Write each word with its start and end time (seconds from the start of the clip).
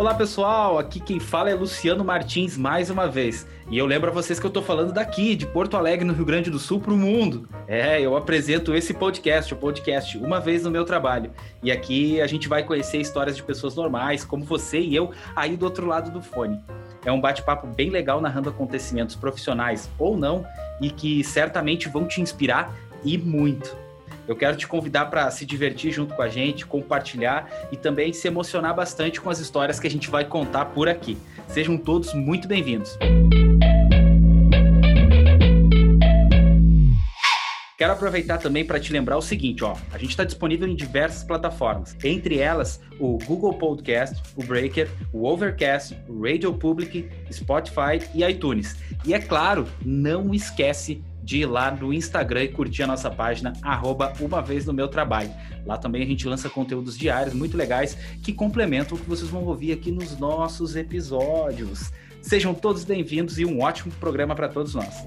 Olá 0.00 0.14
pessoal, 0.14 0.78
aqui 0.78 0.98
quem 0.98 1.20
fala 1.20 1.50
é 1.50 1.54
Luciano 1.54 2.02
Martins 2.02 2.56
mais 2.56 2.88
uma 2.88 3.06
vez. 3.06 3.46
E 3.70 3.76
eu 3.76 3.84
lembro 3.84 4.08
a 4.08 4.12
vocês 4.14 4.40
que 4.40 4.46
eu 4.46 4.50
tô 4.50 4.62
falando 4.62 4.94
daqui, 4.94 5.36
de 5.36 5.44
Porto 5.44 5.76
Alegre, 5.76 6.06
no 6.06 6.14
Rio 6.14 6.24
Grande 6.24 6.48
do 6.48 6.58
Sul, 6.58 6.80
para 6.80 6.94
o 6.94 6.96
mundo. 6.96 7.46
É, 7.68 8.00
eu 8.00 8.16
apresento 8.16 8.74
esse 8.74 8.94
podcast, 8.94 9.52
o 9.52 9.58
podcast 9.58 10.16
Uma 10.16 10.40
Vez 10.40 10.62
no 10.62 10.70
Meu 10.70 10.86
Trabalho. 10.86 11.30
E 11.62 11.70
aqui 11.70 12.18
a 12.18 12.26
gente 12.26 12.48
vai 12.48 12.62
conhecer 12.64 12.98
histórias 12.98 13.36
de 13.36 13.42
pessoas 13.42 13.76
normais, 13.76 14.24
como 14.24 14.42
você 14.42 14.80
e 14.80 14.96
eu, 14.96 15.10
aí 15.36 15.54
do 15.54 15.66
outro 15.66 15.86
lado 15.86 16.10
do 16.10 16.22
fone. 16.22 16.58
É 17.04 17.12
um 17.12 17.20
bate-papo 17.20 17.66
bem 17.66 17.90
legal 17.90 18.22
narrando 18.22 18.48
acontecimentos 18.48 19.14
profissionais 19.14 19.90
ou 19.98 20.16
não, 20.16 20.46
e 20.80 20.88
que 20.88 21.22
certamente 21.22 21.90
vão 21.90 22.06
te 22.06 22.22
inspirar 22.22 22.74
e 23.04 23.18
muito. 23.18 23.76
Eu 24.30 24.36
quero 24.36 24.56
te 24.56 24.64
convidar 24.64 25.06
para 25.06 25.28
se 25.32 25.44
divertir 25.44 25.90
junto 25.90 26.14
com 26.14 26.22
a 26.22 26.28
gente, 26.28 26.64
compartilhar 26.64 27.50
e 27.72 27.76
também 27.76 28.12
se 28.12 28.28
emocionar 28.28 28.72
bastante 28.72 29.20
com 29.20 29.28
as 29.28 29.40
histórias 29.40 29.80
que 29.80 29.88
a 29.88 29.90
gente 29.90 30.08
vai 30.08 30.24
contar 30.24 30.66
por 30.66 30.88
aqui. 30.88 31.18
Sejam 31.48 31.76
todos 31.76 32.14
muito 32.14 32.46
bem-vindos. 32.46 32.96
Quero 37.76 37.92
aproveitar 37.92 38.38
também 38.38 38.64
para 38.64 38.78
te 38.78 38.92
lembrar 38.92 39.16
o 39.16 39.22
seguinte, 39.22 39.64
ó, 39.64 39.74
a 39.90 39.98
gente 39.98 40.10
está 40.10 40.22
disponível 40.22 40.68
em 40.68 40.76
diversas 40.76 41.24
plataformas, 41.24 41.96
entre 42.04 42.38
elas 42.38 42.80
o 43.00 43.18
Google 43.24 43.54
Podcast, 43.54 44.22
o 44.36 44.44
Breaker, 44.44 44.88
o 45.12 45.26
Overcast, 45.26 45.96
o 46.06 46.22
Radio 46.22 46.54
Public, 46.54 47.08
Spotify 47.32 47.98
e 48.14 48.22
iTunes. 48.22 48.76
E 49.04 49.12
é 49.12 49.18
claro, 49.18 49.66
não 49.84 50.32
esquece 50.32 51.02
de 51.22 51.38
ir 51.38 51.46
lá 51.46 51.70
no 51.70 51.92
Instagram 51.92 52.44
e 52.44 52.48
curtir 52.48 52.82
a 52.82 52.86
nossa 52.86 53.10
página, 53.10 53.52
arroba 53.62 54.12
uma 54.20 54.40
vez 54.40 54.66
no 54.66 54.72
meu 54.72 54.88
trabalho. 54.88 55.30
Lá 55.66 55.76
também 55.76 56.02
a 56.02 56.06
gente 56.06 56.26
lança 56.26 56.48
conteúdos 56.48 56.96
diários 56.96 57.34
muito 57.34 57.56
legais 57.56 57.96
que 58.22 58.32
complementam 58.32 58.96
o 58.96 59.00
que 59.00 59.08
vocês 59.08 59.30
vão 59.30 59.44
ouvir 59.44 59.72
aqui 59.72 59.90
nos 59.90 60.18
nossos 60.18 60.76
episódios. 60.76 61.92
Sejam 62.22 62.52
todos 62.52 62.84
bem-vindos 62.84 63.38
e 63.38 63.44
um 63.44 63.62
ótimo 63.62 63.92
programa 63.92 64.34
para 64.34 64.48
todos 64.48 64.74
nós. 64.74 65.06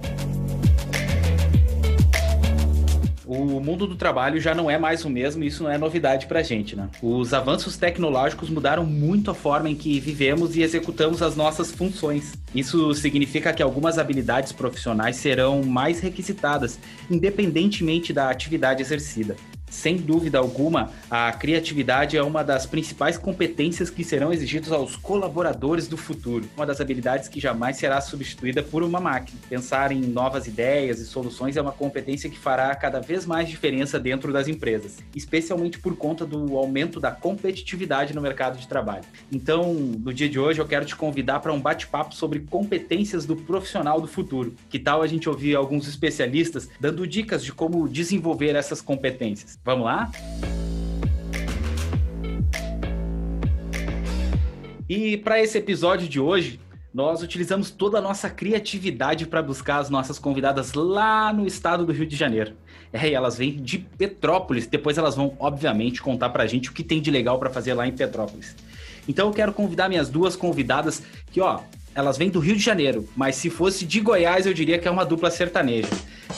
O 3.33 3.59
mundo 3.59 3.87
do 3.87 3.95
trabalho 3.95 4.39
já 4.39 4.53
não 4.53 4.69
é 4.69 4.77
mais 4.77 5.03
o 5.05 5.09
mesmo 5.09 5.43
e 5.43 5.47
isso 5.47 5.63
não 5.63 5.71
é 5.71 5.77
novidade 5.77 6.27
para 6.27 6.39
a 6.39 6.43
gente, 6.43 6.75
né? 6.75 6.89
Os 7.01 7.33
avanços 7.33 7.77
tecnológicos 7.77 8.49
mudaram 8.49 8.85
muito 8.85 9.31
a 9.31 9.33
forma 9.33 9.69
em 9.69 9.75
que 9.75 9.99
vivemos 9.99 10.55
e 10.55 10.61
executamos 10.61 11.21
as 11.21 11.35
nossas 11.35 11.71
funções. 11.71 12.33
Isso 12.53 12.93
significa 12.93 13.53
que 13.53 13.63
algumas 13.63 13.97
habilidades 13.97 14.51
profissionais 14.51 15.15
serão 15.15 15.63
mais 15.63 15.99
requisitadas, 15.99 16.79
independentemente 17.09 18.13
da 18.13 18.29
atividade 18.29 18.81
exercida. 18.81 19.35
Sem 19.73 19.97
dúvida 19.97 20.37
alguma, 20.37 20.91
a 21.09 21.31
criatividade 21.33 22.15
é 22.15 22.21
uma 22.21 22.43
das 22.43 22.65
principais 22.65 23.17
competências 23.17 23.89
que 23.89 24.03
serão 24.03 24.31
exigidas 24.31 24.71
aos 24.71 24.95
colaboradores 24.95 25.87
do 25.87 25.97
futuro. 25.97 26.45
Uma 26.55 26.65
das 26.65 26.79
habilidades 26.79 27.27
que 27.27 27.39
jamais 27.39 27.77
será 27.77 27.99
substituída 27.99 28.61
por 28.61 28.83
uma 28.83 28.99
máquina. 28.99 29.37
Pensar 29.49 29.91
em 29.91 29.99
novas 29.99 30.47
ideias 30.47 30.99
e 30.99 31.05
soluções 31.05 31.57
é 31.57 31.61
uma 31.61 31.71
competência 31.71 32.29
que 32.29 32.37
fará 32.37 32.73
cada 32.75 32.99
vez 32.99 33.25
mais 33.25 33.49
diferença 33.49 33.99
dentro 33.99 34.31
das 34.31 34.47
empresas, 34.47 34.99
especialmente 35.15 35.79
por 35.79 35.97
conta 35.97 36.23
do 36.23 36.55
aumento 36.55 36.99
da 36.99 37.11
competitividade 37.11 38.13
no 38.13 38.21
mercado 38.21 38.59
de 38.59 38.67
trabalho. 38.67 39.03
Então, 39.31 39.73
no 39.73 40.13
dia 40.13 40.29
de 40.29 40.39
hoje, 40.39 40.61
eu 40.61 40.67
quero 40.67 40.85
te 40.85 40.95
convidar 40.95 41.39
para 41.39 41.51
um 41.51 41.59
bate-papo 41.59 42.13
sobre 42.13 42.41
competências 42.41 43.25
do 43.25 43.35
profissional 43.35 43.99
do 43.99 44.07
futuro. 44.07 44.53
Que 44.69 44.77
tal 44.77 45.01
a 45.01 45.07
gente 45.07 45.27
ouvir 45.27 45.55
alguns 45.55 45.87
especialistas 45.87 46.69
dando 46.79 47.07
dicas 47.07 47.43
de 47.43 47.51
como 47.51 47.89
desenvolver 47.89 48.55
essas 48.55 48.79
competências? 48.79 49.62
Vamos 49.63 49.85
lá? 49.85 50.11
E 54.89 55.17
para 55.17 55.41
esse 55.41 55.57
episódio 55.57 56.07
de 56.07 56.19
hoje, 56.19 56.59
nós 56.93 57.23
utilizamos 57.23 57.71
toda 57.71 57.97
a 57.97 58.01
nossa 58.01 58.29
criatividade 58.29 59.25
para 59.25 59.41
buscar 59.41 59.77
as 59.77 59.89
nossas 59.89 60.19
convidadas 60.19 60.73
lá 60.73 61.31
no 61.31 61.47
estado 61.47 61.85
do 61.85 61.93
Rio 61.93 62.05
de 62.05 62.15
Janeiro. 62.15 62.53
É, 62.91 63.09
e 63.09 63.13
elas 63.13 63.37
vêm 63.37 63.55
de 63.55 63.79
Petrópolis. 63.79 64.67
Depois 64.67 64.97
elas 64.97 65.15
vão, 65.15 65.35
obviamente, 65.39 66.01
contar 66.01 66.29
para 66.29 66.43
a 66.43 66.47
gente 66.47 66.69
o 66.69 66.73
que 66.73 66.83
tem 66.83 67.01
de 67.01 67.09
legal 67.09 67.39
para 67.39 67.49
fazer 67.49 67.73
lá 67.73 67.87
em 67.87 67.91
Petrópolis. 67.93 68.55
Então 69.07 69.27
eu 69.27 69.33
quero 69.33 69.53
convidar 69.53 69.87
minhas 69.87 70.09
duas 70.09 70.35
convidadas 70.35 71.01
que, 71.31 71.39
ó, 71.41 71.61
elas 71.95 72.17
vêm 72.17 72.29
do 72.29 72.39
Rio 72.39 72.55
de 72.55 72.63
Janeiro, 72.63 73.07
mas 73.15 73.35
se 73.35 73.49
fosse 73.49 73.85
de 73.85 73.99
Goiás, 73.99 74.45
eu 74.45 74.53
diria 74.53 74.79
que 74.79 74.87
é 74.87 74.91
uma 74.91 75.05
dupla 75.05 75.29
sertaneja. 75.29 75.89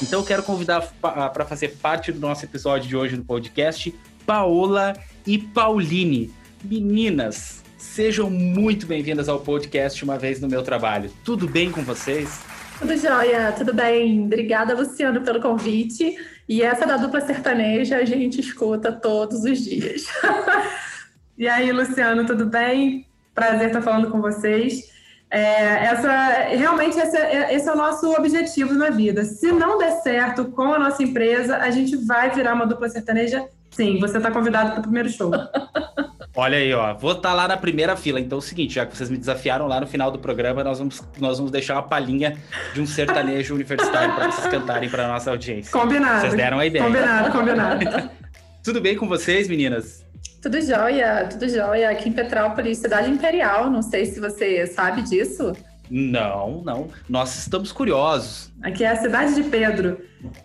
Então 0.01 0.19
eu 0.19 0.25
quero 0.25 0.43
convidar 0.43 0.81
para 1.01 1.45
fazer 1.45 1.77
parte 1.81 2.11
do 2.11 2.19
nosso 2.19 2.43
episódio 2.45 2.87
de 2.87 2.95
hoje 2.95 3.15
do 3.15 3.23
podcast 3.23 3.93
Paola 4.25 4.93
e 5.25 5.37
Pauline. 5.37 6.33
Meninas, 6.63 7.63
sejam 7.77 8.29
muito 8.29 8.85
bem-vindas 8.85 9.29
ao 9.29 9.39
podcast 9.39 10.03
Uma 10.03 10.17
Vez 10.17 10.41
no 10.41 10.47
Meu 10.47 10.63
Trabalho. 10.63 11.09
Tudo 11.23 11.47
bem 11.47 11.71
com 11.71 11.83
vocês? 11.83 12.41
Tudo 12.79 12.97
jóia, 12.97 13.53
tudo 13.57 13.73
bem. 13.73 14.25
Obrigada, 14.25 14.75
Luciano, 14.75 15.21
pelo 15.21 15.41
convite. 15.41 16.17
E 16.49 16.61
essa 16.61 16.85
da 16.85 16.97
dupla 16.97 17.21
sertaneja 17.21 17.97
a 17.97 18.03
gente 18.03 18.41
escuta 18.41 18.91
todos 18.91 19.43
os 19.45 19.59
dias. 19.63 20.07
e 21.37 21.47
aí, 21.47 21.71
Luciano, 21.71 22.25
tudo 22.25 22.45
bem? 22.45 23.07
Prazer 23.33 23.67
estar 23.67 23.81
falando 23.81 24.11
com 24.11 24.19
vocês. 24.19 24.94
É, 25.35 25.87
essa, 25.87 26.31
realmente 26.55 26.97
esse 26.97 27.17
é, 27.17 27.53
esse 27.53 27.67
é 27.67 27.73
o 27.73 27.75
nosso 27.75 28.09
objetivo 28.13 28.73
na 28.73 28.89
vida. 28.89 29.25
Se 29.25 29.51
não 29.51 29.77
der 29.77 29.91
certo 30.01 30.45
com 30.45 30.73
a 30.73 30.79
nossa 30.79 31.03
empresa, 31.03 31.57
a 31.57 31.69
gente 31.69 31.97
vai 31.97 32.29
virar 32.29 32.53
uma 32.53 32.65
dupla 32.65 32.87
sertaneja. 32.87 33.45
Sim, 33.69 33.99
você 33.99 34.15
está 34.15 34.31
convidado 34.31 34.71
para 34.71 34.79
o 34.79 34.83
primeiro 34.83 35.09
show. 35.09 35.31
Olha 36.33 36.57
aí, 36.57 36.73
ó. 36.73 36.93
Vou 36.93 37.11
estar 37.11 37.29
tá 37.29 37.35
lá 37.35 37.49
na 37.49 37.57
primeira 37.57 37.97
fila. 37.97 38.17
Então 38.17 38.37
é 38.37 38.39
o 38.39 38.41
seguinte, 38.41 38.75
já 38.75 38.85
que 38.85 38.95
vocês 38.95 39.09
me 39.09 39.17
desafiaram 39.17 39.67
lá 39.67 39.81
no 39.81 39.87
final 39.87 40.09
do 40.09 40.19
programa, 40.19 40.63
nós 40.63 40.79
vamos, 40.79 41.03
nós 41.19 41.37
vamos 41.37 41.51
deixar 41.51 41.73
uma 41.75 41.83
palhinha 41.83 42.37
de 42.73 42.79
um 42.79 42.85
sertanejo 42.85 43.55
universitário 43.55 44.15
para 44.15 44.31
vocês 44.31 44.47
cantarem 44.47 44.89
para 44.89 45.05
nossa 45.05 45.31
audiência. 45.31 45.69
Combinado. 45.69 46.21
Vocês 46.21 46.33
deram 46.33 46.59
a 46.59 46.65
ideia. 46.65 46.85
Combinado, 46.85 47.31
combinado. 47.31 48.09
Tudo 48.63 48.79
bem 48.79 48.95
com 48.95 49.05
vocês, 49.05 49.49
meninas? 49.49 50.04
Tudo 50.41 50.61
jóia, 50.61 51.27
tudo 51.29 51.49
jóia. 51.49 51.89
Aqui 51.89 52.09
em 52.09 52.13
Petrópolis, 52.13 52.77
cidade 52.77 53.09
imperial. 53.09 53.69
Não 53.69 53.81
sei 53.81 54.05
se 54.05 54.19
você 54.19 54.67
sabe 54.67 55.01
disso. 55.01 55.53
Não, 55.89 56.61
não. 56.63 56.87
Nós 57.07 57.35
estamos 57.37 57.71
curiosos. 57.71 58.51
Aqui 58.61 58.83
é 58.83 58.89
a 58.89 58.95
cidade 58.95 59.35
de 59.35 59.43
Pedro, 59.43 59.99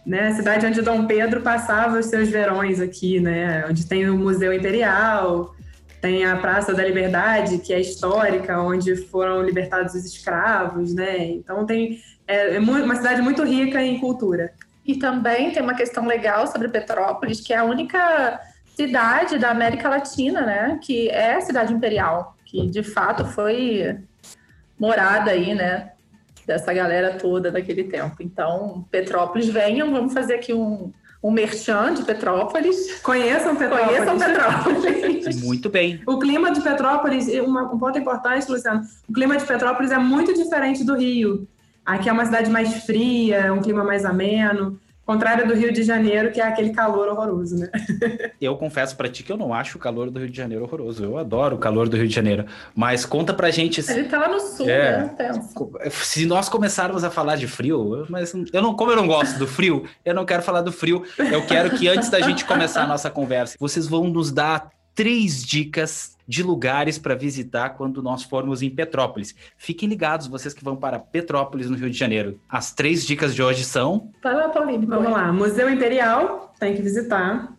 né? 0.04 0.28
A 0.28 0.34
cidade 0.34 0.66
onde 0.66 0.82
Dom 0.82 1.06
Pedro 1.06 1.40
passava 1.40 1.98
os 1.98 2.06
seus 2.06 2.28
verões 2.28 2.80
aqui, 2.80 3.20
né? 3.20 3.64
Onde 3.68 3.86
tem 3.86 4.08
o 4.08 4.16
Museu 4.16 4.52
Imperial, 4.52 5.54
tem 6.00 6.24
a 6.24 6.36
Praça 6.36 6.74
da 6.74 6.84
Liberdade, 6.84 7.58
que 7.58 7.72
é 7.72 7.80
histórica, 7.80 8.60
onde 8.60 8.96
foram 8.96 9.42
libertados 9.42 9.94
os 9.94 10.04
escravos, 10.04 10.94
né? 10.94 11.26
Então 11.26 11.64
tem 11.66 12.00
é, 12.26 12.56
é 12.56 12.58
uma 12.58 12.96
cidade 12.96 13.20
muito 13.22 13.42
rica 13.42 13.82
em 13.82 13.98
cultura. 13.98 14.52
E 14.86 14.96
também 14.96 15.52
tem 15.52 15.62
uma 15.62 15.74
questão 15.74 16.06
legal 16.06 16.46
sobre 16.46 16.68
Petrópolis, 16.68 17.40
que 17.40 17.52
é 17.52 17.56
a 17.56 17.64
única 17.64 18.40
cidade 18.80 19.38
da 19.38 19.50
América 19.50 19.88
Latina, 19.88 20.40
né? 20.40 20.78
Que 20.80 21.08
é 21.10 21.34
a 21.34 21.40
cidade 21.40 21.72
imperial, 21.72 22.34
que 22.46 22.66
de 22.66 22.82
fato 22.82 23.26
foi 23.26 23.98
morada 24.78 25.30
aí, 25.30 25.54
né? 25.54 25.92
Dessa 26.46 26.72
galera 26.72 27.12
toda 27.12 27.50
daquele 27.50 27.84
tempo. 27.84 28.16
Então, 28.20 28.86
Petrópolis, 28.90 29.48
venham, 29.48 29.92
vamos 29.92 30.14
fazer 30.14 30.34
aqui 30.36 30.54
um, 30.54 30.90
um 31.22 31.30
merchan 31.30 31.92
de 31.92 32.02
Petrópolis. 32.04 33.00
Conheçam 33.02 33.54
Petrópolis. 33.54 33.98
Conheçam 33.98 34.18
Petrópolis. 34.18 35.42
Muito 35.44 35.68
bem. 35.68 36.00
O 36.06 36.18
clima 36.18 36.50
de 36.50 36.62
Petrópolis, 36.62 37.28
uma, 37.46 37.64
um 37.72 37.78
ponto 37.78 37.98
importante, 37.98 38.50
Luciano, 38.50 38.82
o 39.06 39.12
clima 39.12 39.36
de 39.36 39.44
Petrópolis 39.44 39.90
é 39.92 39.98
muito 39.98 40.32
diferente 40.32 40.82
do 40.82 40.96
Rio. 40.96 41.46
Aqui 41.84 42.08
é 42.08 42.12
uma 42.12 42.24
cidade 42.24 42.50
mais 42.50 42.84
fria, 42.84 43.52
um 43.52 43.60
clima 43.60 43.84
mais 43.84 44.04
ameno. 44.04 44.80
Contrário 45.10 45.44
do 45.44 45.54
Rio 45.54 45.72
de 45.72 45.82
Janeiro, 45.82 46.30
que 46.30 46.40
é 46.40 46.44
aquele 46.44 46.70
calor 46.70 47.08
horroroso, 47.08 47.58
né? 47.58 47.68
eu 48.40 48.56
confesso 48.56 48.94
para 48.96 49.08
ti 49.08 49.24
que 49.24 49.32
eu 49.32 49.36
não 49.36 49.52
acho 49.52 49.76
o 49.76 49.80
calor 49.80 50.08
do 50.08 50.20
Rio 50.20 50.30
de 50.30 50.36
Janeiro 50.36 50.62
horroroso. 50.62 51.02
Eu 51.02 51.18
adoro 51.18 51.56
o 51.56 51.58
calor 51.58 51.88
do 51.88 51.96
Rio 51.96 52.06
de 52.06 52.14
Janeiro. 52.14 52.46
Mas 52.76 53.04
conta 53.04 53.34
pra 53.34 53.50
gente. 53.50 53.80
Ele 53.90 54.04
tá 54.04 54.20
lá 54.20 54.28
no 54.28 54.38
sul, 54.38 54.70
é, 54.70 55.10
né? 55.18 55.42
Se 55.90 56.26
nós 56.26 56.48
começarmos 56.48 57.02
a 57.02 57.10
falar 57.10 57.34
de 57.34 57.48
frio, 57.48 58.06
mas 58.08 58.32
eu 58.52 58.62
não, 58.62 58.72
como 58.72 58.92
eu 58.92 58.96
não 58.96 59.08
gosto 59.08 59.36
do 59.36 59.48
frio, 59.48 59.84
eu 60.04 60.14
não 60.14 60.24
quero 60.24 60.44
falar 60.44 60.60
do 60.60 60.70
frio. 60.70 61.02
Eu 61.18 61.44
quero 61.44 61.70
que 61.70 61.88
antes 61.88 62.08
da 62.08 62.20
gente 62.20 62.44
começar 62.44 62.84
a 62.84 62.86
nossa 62.86 63.10
conversa, 63.10 63.56
vocês 63.58 63.88
vão 63.88 64.04
nos 64.04 64.30
dar 64.30 64.70
três 64.94 65.44
dicas 65.44 66.16
de 66.30 66.44
lugares 66.44 66.96
para 66.96 67.16
visitar 67.16 67.70
quando 67.70 68.00
nós 68.00 68.22
formos 68.22 68.62
em 68.62 68.70
Petrópolis. 68.70 69.34
Fiquem 69.58 69.88
ligados, 69.88 70.28
vocês 70.28 70.54
que 70.54 70.62
vão 70.62 70.76
para 70.76 70.96
Petrópolis, 70.96 71.68
no 71.68 71.76
Rio 71.76 71.90
de 71.90 71.98
Janeiro. 71.98 72.40
As 72.48 72.72
três 72.72 73.04
dicas 73.04 73.34
de 73.34 73.42
hoje 73.42 73.64
são. 73.64 74.12
Vai 74.22 74.36
lá, 74.36 74.48
Pauline. 74.48 74.86
Vamos 74.86 75.10
lá. 75.10 75.32
Museu 75.32 75.68
Imperial, 75.68 76.54
tem 76.60 76.76
que 76.76 76.82
visitar. 76.82 77.52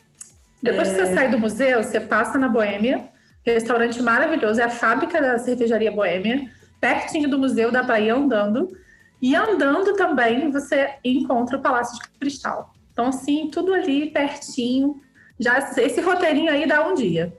Depois 0.64 0.88
é... 0.88 0.94
que 0.94 1.02
você 1.02 1.14
sai 1.14 1.30
do 1.30 1.38
museu, 1.38 1.84
você 1.84 2.00
passa 2.00 2.38
na 2.38 2.48
Boêmia, 2.48 3.10
restaurante 3.46 4.02
maravilhoso, 4.02 4.62
é 4.62 4.64
a 4.64 4.70
fábrica 4.70 5.22
da 5.22 5.38
cervejaria 5.38 5.92
Boêmia. 5.92 6.50
Pertinho 6.80 7.30
do 7.30 7.38
museu, 7.38 7.74
dá 7.74 7.84
para 7.84 8.00
ir 8.00 8.10
andando. 8.10 8.70
E 9.22 9.36
andando 9.36 9.98
também 9.98 10.50
você 10.50 10.92
encontra 11.04 11.58
o 11.58 11.62
Palácio 11.62 12.00
de 12.00 12.10
Cristal. 12.18 12.74
Então, 12.94 13.08
assim, 13.08 13.50
tudo 13.52 13.74
ali 13.74 14.12
pertinho. 14.12 15.02
Já 15.38 15.60
esse 15.60 16.00
roteirinho 16.00 16.50
aí 16.50 16.66
dá 16.66 16.88
um 16.88 16.94
dia. 16.94 17.34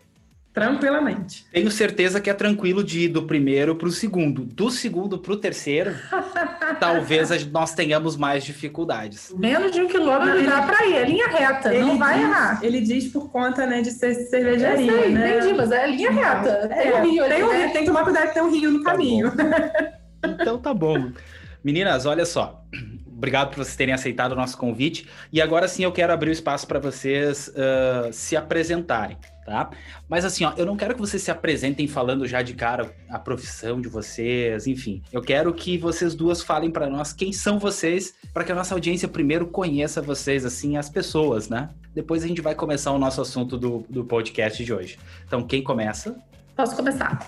Tranquilamente. 0.52 1.46
Tenho 1.50 1.70
certeza 1.70 2.20
que 2.20 2.28
é 2.28 2.34
tranquilo 2.34 2.84
de 2.84 3.00
ir 3.00 3.08
do 3.08 3.22
primeiro 3.22 3.75
para 3.75 3.88
o 3.88 3.90
segundo. 3.90 4.44
Do 4.44 4.70
segundo 4.70 5.19
para 5.19 5.32
o 5.32 5.37
terceiro, 5.37 5.94
talvez 6.78 7.31
nós 7.50 7.75
tenhamos 7.75 8.16
mais 8.16 8.44
dificuldades. 8.44 9.32
Menos 9.37 9.72
de 9.72 9.81
um 9.81 9.88
quilômetro 9.88 10.38
ele, 10.38 10.46
dá 10.46 10.62
para 10.62 10.87
ir, 10.87 10.94
é 10.96 11.04
linha 11.06 11.26
reta, 11.26 11.72
não 11.72 11.99
vai 11.99 12.19
diz, 12.19 12.25
errar. 12.25 12.60
Ele 12.62 12.81
diz 12.82 13.08
por 13.08 13.31
conta 13.31 13.66
né, 13.66 13.81
de 13.81 13.93
ser 13.93 14.14
cervejaria, 14.14 14.93
sei, 14.93 15.10
né? 15.10 15.38
Entendi, 15.38 15.54
mas 15.54 15.70
é 15.70 15.87
linha 15.87 16.10
reta. 16.10 16.69
É, 16.70 16.82
tem 16.82 16.93
um 16.93 17.10
rio, 17.10 17.25
tem, 17.28 17.43
um, 17.43 17.48
né? 17.48 17.69
tem 17.69 17.81
que 17.81 17.87
tomar 17.87 18.05
cuidado 18.05 18.28
que 18.28 18.34
tem 18.34 18.43
um 18.43 18.50
rio 18.50 18.70
no 18.70 18.82
tá 18.82 18.90
caminho. 18.90 19.31
Bom. 19.31 20.37
Então 20.38 20.58
tá 20.58 20.75
bom. 20.75 21.12
Meninas, 21.64 22.05
olha 22.05 22.26
só. 22.26 22.62
Obrigado 23.22 23.50
por 23.50 23.58
vocês 23.58 23.76
terem 23.76 23.94
aceitado 23.94 24.32
o 24.32 24.34
nosso 24.34 24.58
convite. 24.58 25.06
E 25.32 25.40
agora 25.40 25.69
sim 25.69 25.84
eu 25.84 25.92
quero 25.92 26.12
abrir 26.12 26.30
o 26.30 26.32
espaço 26.32 26.66
para 26.66 26.80
vocês 26.80 27.46
uh, 27.50 28.12
se 28.12 28.34
apresentarem, 28.34 29.16
tá? 29.46 29.70
Mas 30.08 30.24
assim, 30.24 30.44
ó, 30.44 30.52
eu 30.56 30.66
não 30.66 30.76
quero 30.76 30.92
que 30.92 31.00
vocês 31.00 31.22
se 31.22 31.30
apresentem 31.30 31.86
falando 31.86 32.26
já 32.26 32.42
de 32.42 32.52
cara 32.52 32.92
a 33.08 33.20
profissão 33.20 33.80
de 33.80 33.88
vocês, 33.88 34.66
enfim. 34.66 35.04
Eu 35.12 35.22
quero 35.22 35.54
que 35.54 35.78
vocês 35.78 36.16
duas 36.16 36.42
falem 36.42 36.69
para 36.69 36.90
nós 36.90 37.12
quem 37.12 37.32
são 37.32 37.60
vocês, 37.60 38.12
para 38.34 38.42
que 38.42 38.50
a 38.50 38.56
nossa 38.56 38.74
audiência 38.74 39.06
primeiro 39.06 39.46
conheça 39.46 40.02
vocês, 40.02 40.44
assim, 40.44 40.76
as 40.76 40.90
pessoas, 40.90 41.48
né? 41.48 41.69
Depois 41.94 42.24
a 42.24 42.26
gente 42.26 42.40
vai 42.40 42.56
começar 42.56 42.90
o 42.90 42.98
nosso 42.98 43.20
assunto 43.20 43.56
do, 43.56 43.86
do 43.88 44.04
podcast 44.04 44.64
de 44.64 44.74
hoje. 44.74 44.98
Então, 45.24 45.46
quem 45.46 45.62
começa? 45.62 46.16
Posso 46.56 46.74
começar. 46.74 47.24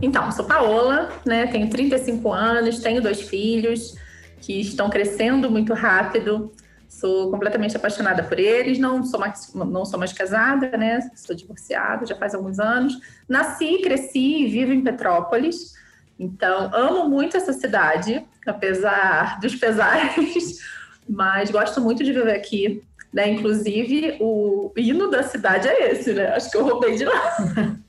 Então, 0.00 0.30
sou 0.30 0.44
Paola, 0.44 1.10
né? 1.26 1.48
Tenho 1.48 1.68
35 1.68 2.32
anos, 2.32 2.78
tenho 2.78 3.02
dois 3.02 3.22
filhos 3.22 4.00
que 4.42 4.60
estão 4.60 4.90
crescendo 4.90 5.50
muito 5.50 5.72
rápido. 5.72 6.52
Sou 6.88 7.30
completamente 7.30 7.76
apaixonada 7.76 8.22
por 8.22 8.38
eles. 8.38 8.78
Não 8.78 9.02
sou 9.02 9.18
mais, 9.18 9.54
não 9.54 9.84
sou 9.84 9.98
mais 9.98 10.12
casada, 10.12 10.76
né? 10.76 11.00
Sou 11.14 11.34
divorciada 11.34 12.04
já 12.04 12.16
faz 12.16 12.34
alguns 12.34 12.58
anos. 12.58 12.98
Nasci, 13.26 13.78
cresci 13.82 14.42
e 14.42 14.48
vivo 14.48 14.72
em 14.72 14.82
Petrópolis. 14.82 15.72
Então, 16.18 16.70
amo 16.74 17.08
muito 17.08 17.36
essa 17.36 17.52
cidade, 17.52 18.24
apesar 18.46 19.40
dos 19.40 19.54
pesares, 19.56 20.58
mas 21.08 21.50
gosto 21.50 21.80
muito 21.80 22.04
de 22.04 22.12
viver 22.12 22.34
aqui. 22.34 22.82
Né? 23.12 23.30
Inclusive, 23.30 24.16
o 24.20 24.72
hino 24.76 25.10
da 25.10 25.22
cidade 25.22 25.68
é 25.68 25.92
esse, 25.92 26.12
né? 26.12 26.28
Acho 26.34 26.50
que 26.50 26.56
eu 26.56 26.64
roubei 26.64 26.96
de 26.96 27.04
lá. 27.04 27.36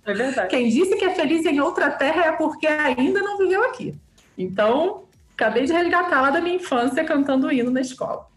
É 0.05 0.13
verdade. 0.13 0.49
Quem 0.49 0.67
disse 0.67 0.97
que 0.97 1.05
é 1.05 1.15
feliz 1.15 1.45
em 1.45 1.61
outra 1.61 1.89
terra 1.89 2.25
é 2.25 2.31
porque 2.33 2.67
ainda 2.67 3.21
não 3.21 3.37
viveu 3.37 3.63
aqui. 3.63 3.95
Então, 4.37 5.03
Acabei 5.33 5.65
de 5.65 5.73
resgatar 5.73 6.21
lá 6.21 6.29
da 6.29 6.41
minha 6.41 6.55
infância 6.55 7.03
cantando 7.03 7.51
hino 7.51 7.71
na 7.71 7.81
escola. 7.81 8.27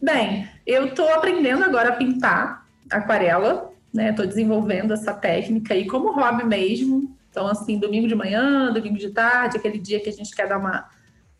Bem, 0.00 0.48
eu 0.66 0.86
estou 0.86 1.08
aprendendo 1.14 1.62
agora 1.64 1.90
a 1.90 1.96
pintar 1.96 2.66
aquarela, 2.90 3.70
né? 3.94 4.10
Estou 4.10 4.26
desenvolvendo 4.26 4.92
essa 4.92 5.14
técnica 5.14 5.74
aí 5.74 5.86
como 5.86 6.12
hobby 6.12 6.44
mesmo. 6.44 7.16
Então, 7.30 7.46
assim, 7.46 7.78
domingo 7.78 8.08
de 8.08 8.14
manhã, 8.14 8.72
domingo 8.72 8.98
de 8.98 9.10
tarde, 9.10 9.56
aquele 9.56 9.78
dia 9.78 10.00
que 10.00 10.08
a 10.08 10.12
gente 10.12 10.34
quer 10.34 10.48
dar 10.48 10.58
uma 10.58 10.88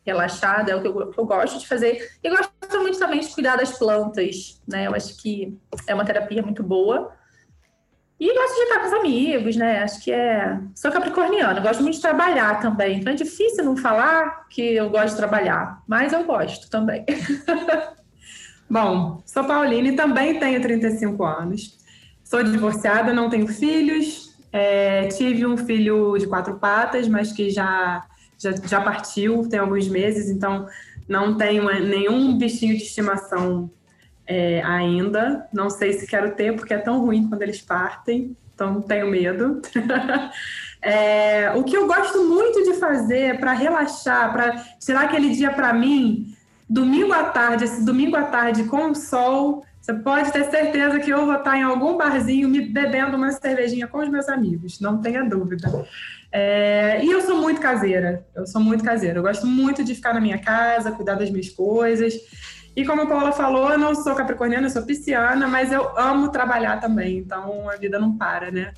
relaxada, 0.04 0.70
é 0.70 0.76
o 0.76 0.80
que 0.80 0.88
eu, 0.88 1.10
que 1.10 1.18
eu 1.18 1.26
gosto 1.26 1.58
de 1.58 1.66
fazer. 1.66 2.10
E 2.22 2.30
gosto 2.30 2.52
muito 2.80 2.98
também 2.98 3.20
de 3.20 3.28
cuidar 3.28 3.56
das 3.56 3.76
plantas, 3.78 4.60
né? 4.66 4.86
Eu 4.86 4.94
acho 4.94 5.16
que 5.20 5.58
é 5.86 5.94
uma 5.94 6.04
terapia 6.04 6.42
muito 6.42 6.62
boa. 6.62 7.12
E 8.22 8.34
gosto 8.34 8.54
de 8.54 8.62
estar 8.62 8.78
com 8.78 8.86
os 8.86 8.92
amigos, 8.92 9.56
né? 9.56 9.82
Acho 9.82 10.00
que 10.00 10.12
é. 10.12 10.56
Sou 10.76 10.92
capricorniana, 10.92 11.58
gosto 11.58 11.82
muito 11.82 11.96
de 11.96 12.00
trabalhar 12.00 12.60
também. 12.60 13.00
Então 13.00 13.12
é 13.12 13.16
difícil 13.16 13.64
não 13.64 13.76
falar 13.76 14.46
que 14.48 14.62
eu 14.62 14.88
gosto 14.90 15.14
de 15.14 15.16
trabalhar, 15.16 15.82
mas 15.88 16.12
eu 16.12 16.22
gosto 16.22 16.70
também. 16.70 17.04
Bom, 18.70 19.20
sou 19.26 19.42
Pauline 19.42 19.96
também 19.96 20.38
tenho 20.38 20.62
35 20.62 21.24
anos. 21.24 21.76
Sou 22.22 22.44
divorciada, 22.44 23.12
não 23.12 23.28
tenho 23.28 23.48
filhos. 23.48 24.30
É, 24.52 25.08
tive 25.08 25.44
um 25.44 25.56
filho 25.56 26.16
de 26.16 26.28
quatro 26.28 26.60
patas, 26.60 27.08
mas 27.08 27.32
que 27.32 27.50
já, 27.50 28.06
já, 28.38 28.52
já 28.52 28.80
partiu 28.80 29.48
tem 29.48 29.58
alguns 29.58 29.88
meses, 29.88 30.30
então 30.30 30.68
não 31.08 31.36
tenho 31.36 31.64
nenhum 31.80 32.38
bichinho 32.38 32.76
de 32.76 32.84
estimação 32.84 33.68
é, 34.26 34.62
ainda. 34.62 35.46
Não 35.52 35.70
sei 35.70 35.92
se 35.92 36.06
quero 36.06 36.34
ter, 36.34 36.54
porque 36.54 36.74
é 36.74 36.78
tão 36.78 37.00
ruim 37.00 37.28
quando 37.28 37.42
eles 37.42 37.60
partem, 37.60 38.36
então 38.54 38.80
tenho 38.80 39.10
medo. 39.10 39.60
é, 40.80 41.52
o 41.54 41.64
que 41.64 41.76
eu 41.76 41.86
gosto 41.86 42.24
muito 42.24 42.62
de 42.64 42.74
fazer 42.74 43.38
para 43.38 43.52
relaxar, 43.52 44.32
para 44.32 44.64
tirar 44.78 45.02
aquele 45.02 45.30
dia 45.30 45.50
para 45.50 45.72
mim, 45.72 46.34
domingo 46.68 47.12
à 47.12 47.24
tarde, 47.24 47.64
esse 47.64 47.84
domingo 47.84 48.16
à 48.16 48.24
tarde 48.24 48.64
com 48.64 48.90
o 48.90 48.94
sol, 48.94 49.64
você 49.80 49.94
pode 49.94 50.32
ter 50.32 50.44
certeza 50.44 51.00
que 51.00 51.10
eu 51.10 51.26
vou 51.26 51.34
estar 51.34 51.58
em 51.58 51.62
algum 51.62 51.96
barzinho 51.96 52.48
me 52.48 52.60
bebendo 52.60 53.16
uma 53.16 53.32
cervejinha 53.32 53.88
com 53.88 53.98
os 53.98 54.08
meus 54.08 54.28
amigos, 54.28 54.78
não 54.80 55.00
tenha 55.00 55.24
dúvida. 55.24 55.86
É, 56.30 57.04
e 57.04 57.10
eu 57.10 57.20
sou 57.20 57.36
muito 57.36 57.60
caseira, 57.60 58.24
eu 58.34 58.46
sou 58.46 58.60
muito 58.60 58.82
caseira. 58.82 59.18
Eu 59.18 59.22
gosto 59.22 59.46
muito 59.46 59.84
de 59.84 59.94
ficar 59.94 60.14
na 60.14 60.20
minha 60.20 60.38
casa, 60.38 60.92
cuidar 60.92 61.16
das 61.16 61.30
minhas 61.30 61.50
coisas. 61.50 62.14
E 62.74 62.86
como 62.86 63.02
a 63.02 63.06
Paula 63.06 63.32
falou, 63.32 63.70
eu 63.70 63.78
não 63.78 63.94
sou 63.94 64.14
capricorniana, 64.14 64.66
eu 64.66 64.70
sou 64.70 64.82
pisciana, 64.82 65.46
mas 65.46 65.70
eu 65.70 65.96
amo 65.98 66.30
trabalhar 66.30 66.80
também, 66.80 67.18
então 67.18 67.68
a 67.68 67.76
vida 67.76 67.98
não 67.98 68.16
para, 68.16 68.50
né? 68.50 68.72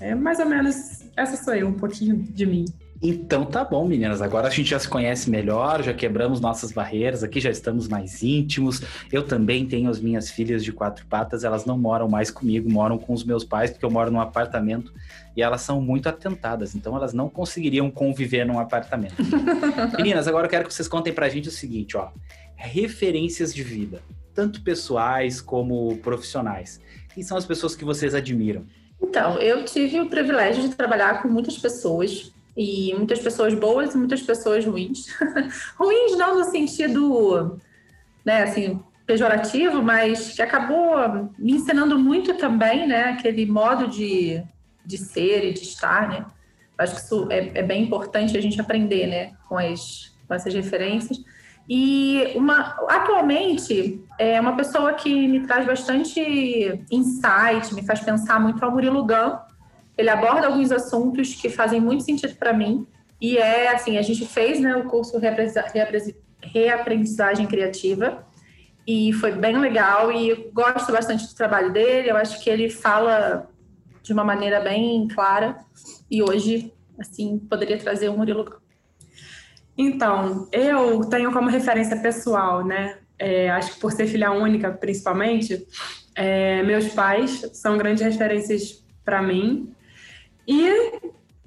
É 0.00 0.14
mais 0.14 0.40
ou 0.40 0.46
menos, 0.46 1.04
essa 1.16 1.42
sou 1.42 1.54
eu, 1.54 1.68
um 1.68 1.74
pouquinho 1.74 2.16
de 2.16 2.44
mim. 2.44 2.64
Então 3.02 3.46
tá 3.46 3.64
bom, 3.64 3.86
meninas. 3.86 4.20
Agora 4.20 4.48
a 4.48 4.50
gente 4.50 4.70
já 4.70 4.78
se 4.78 4.86
conhece 4.86 5.30
melhor, 5.30 5.82
já 5.82 5.94
quebramos 5.94 6.38
nossas 6.38 6.70
barreiras 6.70 7.22
aqui, 7.22 7.40
já 7.40 7.50
estamos 7.50 7.88
mais 7.88 8.22
íntimos. 8.22 8.82
Eu 9.10 9.22
também 9.22 9.66
tenho 9.66 9.88
as 9.88 9.98
minhas 9.98 10.30
filhas 10.30 10.62
de 10.62 10.70
quatro 10.70 11.06
patas, 11.06 11.42
elas 11.42 11.64
não 11.64 11.78
moram 11.78 12.08
mais 12.08 12.30
comigo, 12.30 12.70
moram 12.70 12.98
com 12.98 13.14
os 13.14 13.24
meus 13.24 13.42
pais, 13.42 13.70
porque 13.70 13.84
eu 13.84 13.90
moro 13.90 14.10
num 14.10 14.20
apartamento 14.20 14.92
e 15.34 15.40
elas 15.40 15.62
são 15.62 15.80
muito 15.80 16.08
atentadas, 16.08 16.74
então 16.74 16.94
elas 16.94 17.14
não 17.14 17.30
conseguiriam 17.30 17.90
conviver 17.90 18.44
num 18.44 18.58
apartamento. 18.58 19.14
meninas, 19.96 20.28
agora 20.28 20.46
eu 20.46 20.50
quero 20.50 20.68
que 20.68 20.74
vocês 20.74 20.88
contem 20.88 21.12
pra 21.12 21.28
gente 21.28 21.48
o 21.48 21.52
seguinte, 21.52 21.96
ó 21.96 22.10
referências 22.60 23.54
de 23.54 23.62
vida, 23.62 24.02
tanto 24.34 24.62
pessoais 24.62 25.40
como 25.40 25.96
profissionais. 25.98 26.80
Quem 27.14 27.22
são 27.22 27.36
as 27.36 27.44
pessoas 27.44 27.74
que 27.74 27.84
vocês 27.84 28.14
admiram? 28.14 28.64
Então, 29.02 29.38
eu 29.38 29.64
tive 29.64 30.00
o 30.00 30.08
privilégio 30.08 30.68
de 30.68 30.74
trabalhar 30.74 31.22
com 31.22 31.28
muitas 31.28 31.56
pessoas, 31.58 32.32
e 32.56 32.94
muitas 32.94 33.20
pessoas 33.20 33.54
boas 33.54 33.94
e 33.94 33.98
muitas 33.98 34.22
pessoas 34.22 34.64
ruins. 34.66 35.06
ruins 35.78 36.16
não 36.18 36.38
no 36.38 36.44
sentido, 36.44 37.58
né, 38.24 38.42
assim, 38.42 38.80
pejorativo, 39.06 39.82
mas 39.82 40.34
que 40.34 40.42
acabou 40.42 41.30
me 41.38 41.52
ensinando 41.52 41.98
muito 41.98 42.34
também, 42.34 42.86
né, 42.86 43.04
aquele 43.04 43.46
modo 43.46 43.88
de, 43.88 44.42
de 44.84 44.98
ser 44.98 45.44
e 45.44 45.52
de 45.52 45.62
estar, 45.62 46.08
né. 46.08 46.26
Acho 46.76 46.94
que 46.94 47.00
isso 47.00 47.26
é, 47.30 47.58
é 47.58 47.62
bem 47.62 47.82
importante 47.82 48.36
a 48.36 48.40
gente 48.40 48.60
aprender, 48.60 49.06
né, 49.06 49.32
com, 49.48 49.56
as, 49.56 50.12
com 50.26 50.34
essas 50.34 50.52
referências. 50.52 51.18
E 51.72 52.32
uma, 52.34 52.76
atualmente, 52.88 54.04
é 54.18 54.40
uma 54.40 54.56
pessoa 54.56 54.92
que 54.94 55.28
me 55.28 55.46
traz 55.46 55.64
bastante 55.64 56.20
insight, 56.90 57.72
me 57.72 57.86
faz 57.86 58.00
pensar 58.00 58.40
muito 58.40 58.64
é 58.64 58.66
o 58.66 58.72
Murilo 58.72 59.06
Gun. 59.06 59.38
Ele 59.96 60.10
aborda 60.10 60.48
alguns 60.48 60.72
assuntos 60.72 61.32
que 61.36 61.48
fazem 61.48 61.80
muito 61.80 62.02
sentido 62.02 62.34
para 62.34 62.52
mim. 62.52 62.84
E 63.20 63.38
é 63.38 63.72
assim, 63.72 63.96
a 63.98 64.02
gente 64.02 64.26
fez 64.26 64.58
né, 64.58 64.74
o 64.74 64.88
curso 64.88 65.16
Reaprendizagem 66.42 67.46
Criativa 67.46 68.26
e 68.84 69.12
foi 69.12 69.30
bem 69.30 69.56
legal 69.56 70.10
e 70.10 70.50
gosto 70.52 70.90
bastante 70.90 71.24
do 71.28 71.34
trabalho 71.36 71.72
dele. 71.72 72.10
Eu 72.10 72.16
acho 72.16 72.42
que 72.42 72.50
ele 72.50 72.68
fala 72.68 73.48
de 74.02 74.12
uma 74.12 74.24
maneira 74.24 74.58
bem 74.58 75.06
clara 75.06 75.56
e 76.10 76.20
hoje, 76.20 76.74
assim, 76.98 77.38
poderia 77.38 77.78
trazer 77.78 78.08
o 78.08 78.18
Murilo 78.18 78.44
Gun. 78.44 78.69
Então, 79.80 80.46
eu 80.52 81.00
tenho 81.06 81.32
como 81.32 81.48
referência 81.48 81.96
pessoal, 81.96 82.62
né? 82.62 82.98
É, 83.18 83.48
acho 83.50 83.74
que 83.74 83.80
por 83.80 83.90
ser 83.90 84.06
filha 84.06 84.30
única, 84.30 84.70
principalmente, 84.70 85.66
é, 86.14 86.62
meus 86.62 86.88
pais 86.88 87.48
são 87.54 87.78
grandes 87.78 88.02
referências 88.02 88.84
para 89.02 89.22
mim. 89.22 89.74
E 90.46 91.00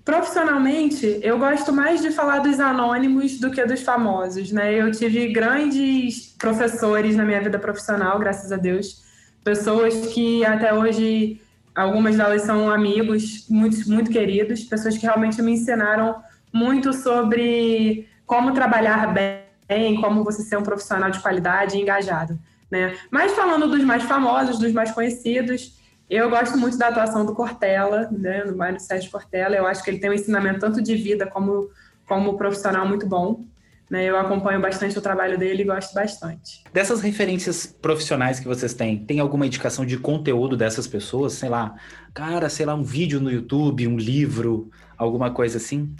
profissionalmente, 0.04 1.20
eu 1.22 1.38
gosto 1.38 1.72
mais 1.72 2.02
de 2.02 2.10
falar 2.10 2.40
dos 2.40 2.60
anônimos 2.60 3.40
do 3.40 3.52
que 3.52 3.64
dos 3.66 3.84
famosos, 3.84 4.52
né? 4.52 4.74
Eu 4.74 4.92
tive 4.92 5.32
grandes 5.32 6.36
professores 6.36 7.16
na 7.16 7.24
minha 7.24 7.40
vida 7.40 7.60
profissional, 7.60 8.18
graças 8.18 8.52
a 8.52 8.58
Deus, 8.58 9.04
pessoas 9.44 10.08
que 10.08 10.44
até 10.44 10.74
hoje 10.74 11.40
algumas 11.76 12.18
delas 12.18 12.42
são 12.42 12.68
amigos 12.68 13.46
muito 13.48 13.88
muito 13.92 14.10
queridos, 14.10 14.64
pessoas 14.64 14.98
que 14.98 15.06
realmente 15.06 15.40
me 15.40 15.52
ensinaram 15.52 16.16
muito 16.52 16.94
sobre 16.94 18.08
como 18.26 18.54
trabalhar 18.54 19.14
bem, 19.14 20.00
como 20.00 20.24
você 20.24 20.42
ser 20.44 20.58
um 20.58 20.64
profissional 20.64 21.10
de 21.10 21.20
qualidade 21.20 21.78
e 21.78 21.82
engajado. 21.82 22.38
Né? 22.70 22.98
Mas 23.12 23.34
falando 23.34 23.68
dos 23.70 23.84
mais 23.84 24.04
famosos, 24.04 24.58
dos 24.58 24.72
mais 24.72 24.92
conhecidos, 24.92 25.80
eu 26.10 26.30
gosto 26.30 26.58
muito 26.58 26.78
da 26.78 26.90
atuação 26.90 27.26
do 27.26 27.34
Cortella, 27.34 28.10
né, 28.12 28.44
do 28.46 28.56
Mário 28.56 28.80
Sérgio 28.80 29.12
Cortella. 29.12 29.56
Eu 29.56 29.66
acho 29.66 29.84
que 29.84 29.90
ele 29.90 30.00
tem 30.00 30.10
um 30.10 30.14
ensinamento 30.14 30.60
tanto 30.60 30.82
de 30.82 30.96
vida 30.96 31.28
como, 31.28 31.70
como 32.08 32.38
profissional 32.38 32.88
muito 32.88 33.08
bom. 33.08 33.46
Né? 33.90 34.06
Eu 34.06 34.18
acompanho 34.18 34.60
bastante 34.60 34.98
o 34.98 35.02
trabalho 35.02 35.38
dele 35.38 35.62
e 35.62 35.66
gosto 35.66 35.94
bastante. 35.94 36.64
Dessas 36.74 37.02
referências 37.02 37.66
profissionais 37.66 38.40
que 38.40 38.48
vocês 38.48 38.74
têm, 38.74 38.98
tem 38.98 39.20
alguma 39.20 39.46
indicação 39.46 39.86
de 39.86 39.98
conteúdo 39.98 40.58
dessas 40.58 40.88
pessoas? 40.88 41.34
Sei 41.34 41.50
lá, 41.50 41.76
cara, 42.14 42.50
sei 42.50 42.66
lá, 42.66 42.74
um 42.74 42.84
vídeo 42.84 43.20
no 43.20 43.32
YouTube, 43.32 43.88
um 43.88 43.98
livro, 43.98 44.72
alguma 44.98 45.32
coisa 45.32 45.58
assim? 45.58 45.96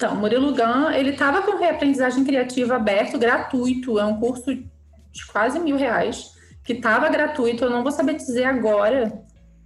Então, 0.00 0.16
Murilo 0.16 0.54
Gun, 0.54 0.90
ele 0.92 1.10
estava 1.10 1.42
com 1.42 1.58
reaprendizagem 1.58 2.24
criativa 2.24 2.76
aberto, 2.76 3.18
gratuito, 3.18 3.98
é 3.98 4.04
um 4.06 4.18
curso 4.18 4.54
de 4.54 5.26
quase 5.30 5.60
mil 5.60 5.76
reais, 5.76 6.30
que 6.64 6.72
estava 6.72 7.06
gratuito, 7.10 7.64
eu 7.64 7.70
não 7.70 7.82
vou 7.82 7.92
saber 7.92 8.14
dizer 8.14 8.44
agora 8.44 9.12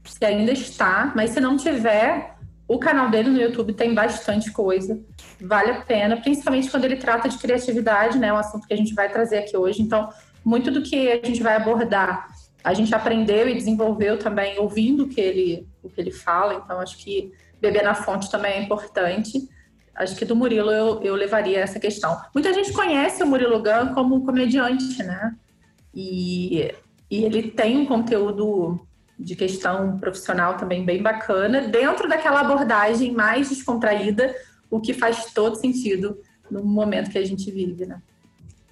se 0.03 0.25
ainda 0.25 0.51
está, 0.51 1.13
mas 1.15 1.31
se 1.31 1.41
não 1.41 1.57
tiver, 1.57 2.35
o 2.67 2.81
canal 2.81 3.09
dele 3.11 3.31
no 3.31 3.41
YouTube 3.41 3.75
tem 3.75 3.95
bastante 3.95 4.51
coisa, 4.51 5.01
vale 5.41 5.71
a 5.71 5.83
pena, 5.83 6.17
principalmente 6.17 6.69
quando 6.69 6.85
ele 6.85 6.97
trata 6.97 7.29
de 7.29 7.39
criatividade, 7.39 8.19
né? 8.19 8.33
Um 8.33 8.39
assunto 8.39 8.67
que 8.67 8.75
a 8.75 8.77
gente 8.77 8.93
vai 8.93 9.09
trazer 9.09 9.39
aqui 9.39 9.57
hoje. 9.57 9.83
Então, 9.83 10.09
muito 10.45 10.69
do 10.69 10.83
que 10.83 11.13
a 11.13 11.25
gente 11.25 11.45
vai 11.45 11.55
abordar, 11.55 12.27
a 12.65 12.75
gente 12.75 12.93
aprendeu 12.93 13.49
e 13.49 13.55
desenvolveu 13.55 14.19
também 14.19 14.59
ouvindo 14.59 15.05
o 15.05 15.09
que 15.09 15.21
ele, 15.21 15.69
o 15.81 15.89
que 15.89 16.01
ele 16.01 16.11
fala. 16.11 16.55
Então, 16.55 16.81
acho 16.81 16.99
que 16.99 17.33
beber 17.61 17.85
na 17.85 17.95
fonte 17.95 18.29
também 18.29 18.55
é 18.55 18.63
importante. 18.63 19.54
Acho 19.95 20.17
que 20.17 20.25
do 20.25 20.35
Murilo 20.35 20.71
eu, 20.71 21.03
eu 21.03 21.15
levaria 21.15 21.61
essa 21.61 21.79
questão. 21.79 22.21
Muita 22.35 22.53
gente 22.53 22.73
conhece 22.73 23.23
o 23.23 23.27
Murilo 23.27 23.63
Gun 23.63 23.95
como 23.95 24.25
comediante, 24.25 25.03
né? 25.03 25.35
E, 25.95 26.75
e 27.11 27.25
ele 27.25 27.51
tem 27.51 27.79
um 27.79 27.87
conteúdo 27.87 28.81
de 29.19 29.37
questão 29.37 29.97
profissional 29.99 30.57
também 30.57 30.85
bem 30.85 31.01
bacana, 31.01 31.61
dentro 31.63 32.09
daquela 32.09 32.41
abordagem 32.41 33.13
mais 33.13 33.49
descontraída, 33.49 34.35
o 34.71 34.81
que 34.81 34.93
faz 34.93 35.33
todo 35.33 35.55
sentido 35.57 36.19
no 36.51 36.65
momento 36.65 37.11
que 37.11 37.19
a 37.19 37.25
gente 37.25 37.51
vive, 37.51 37.87
né? 37.87 38.03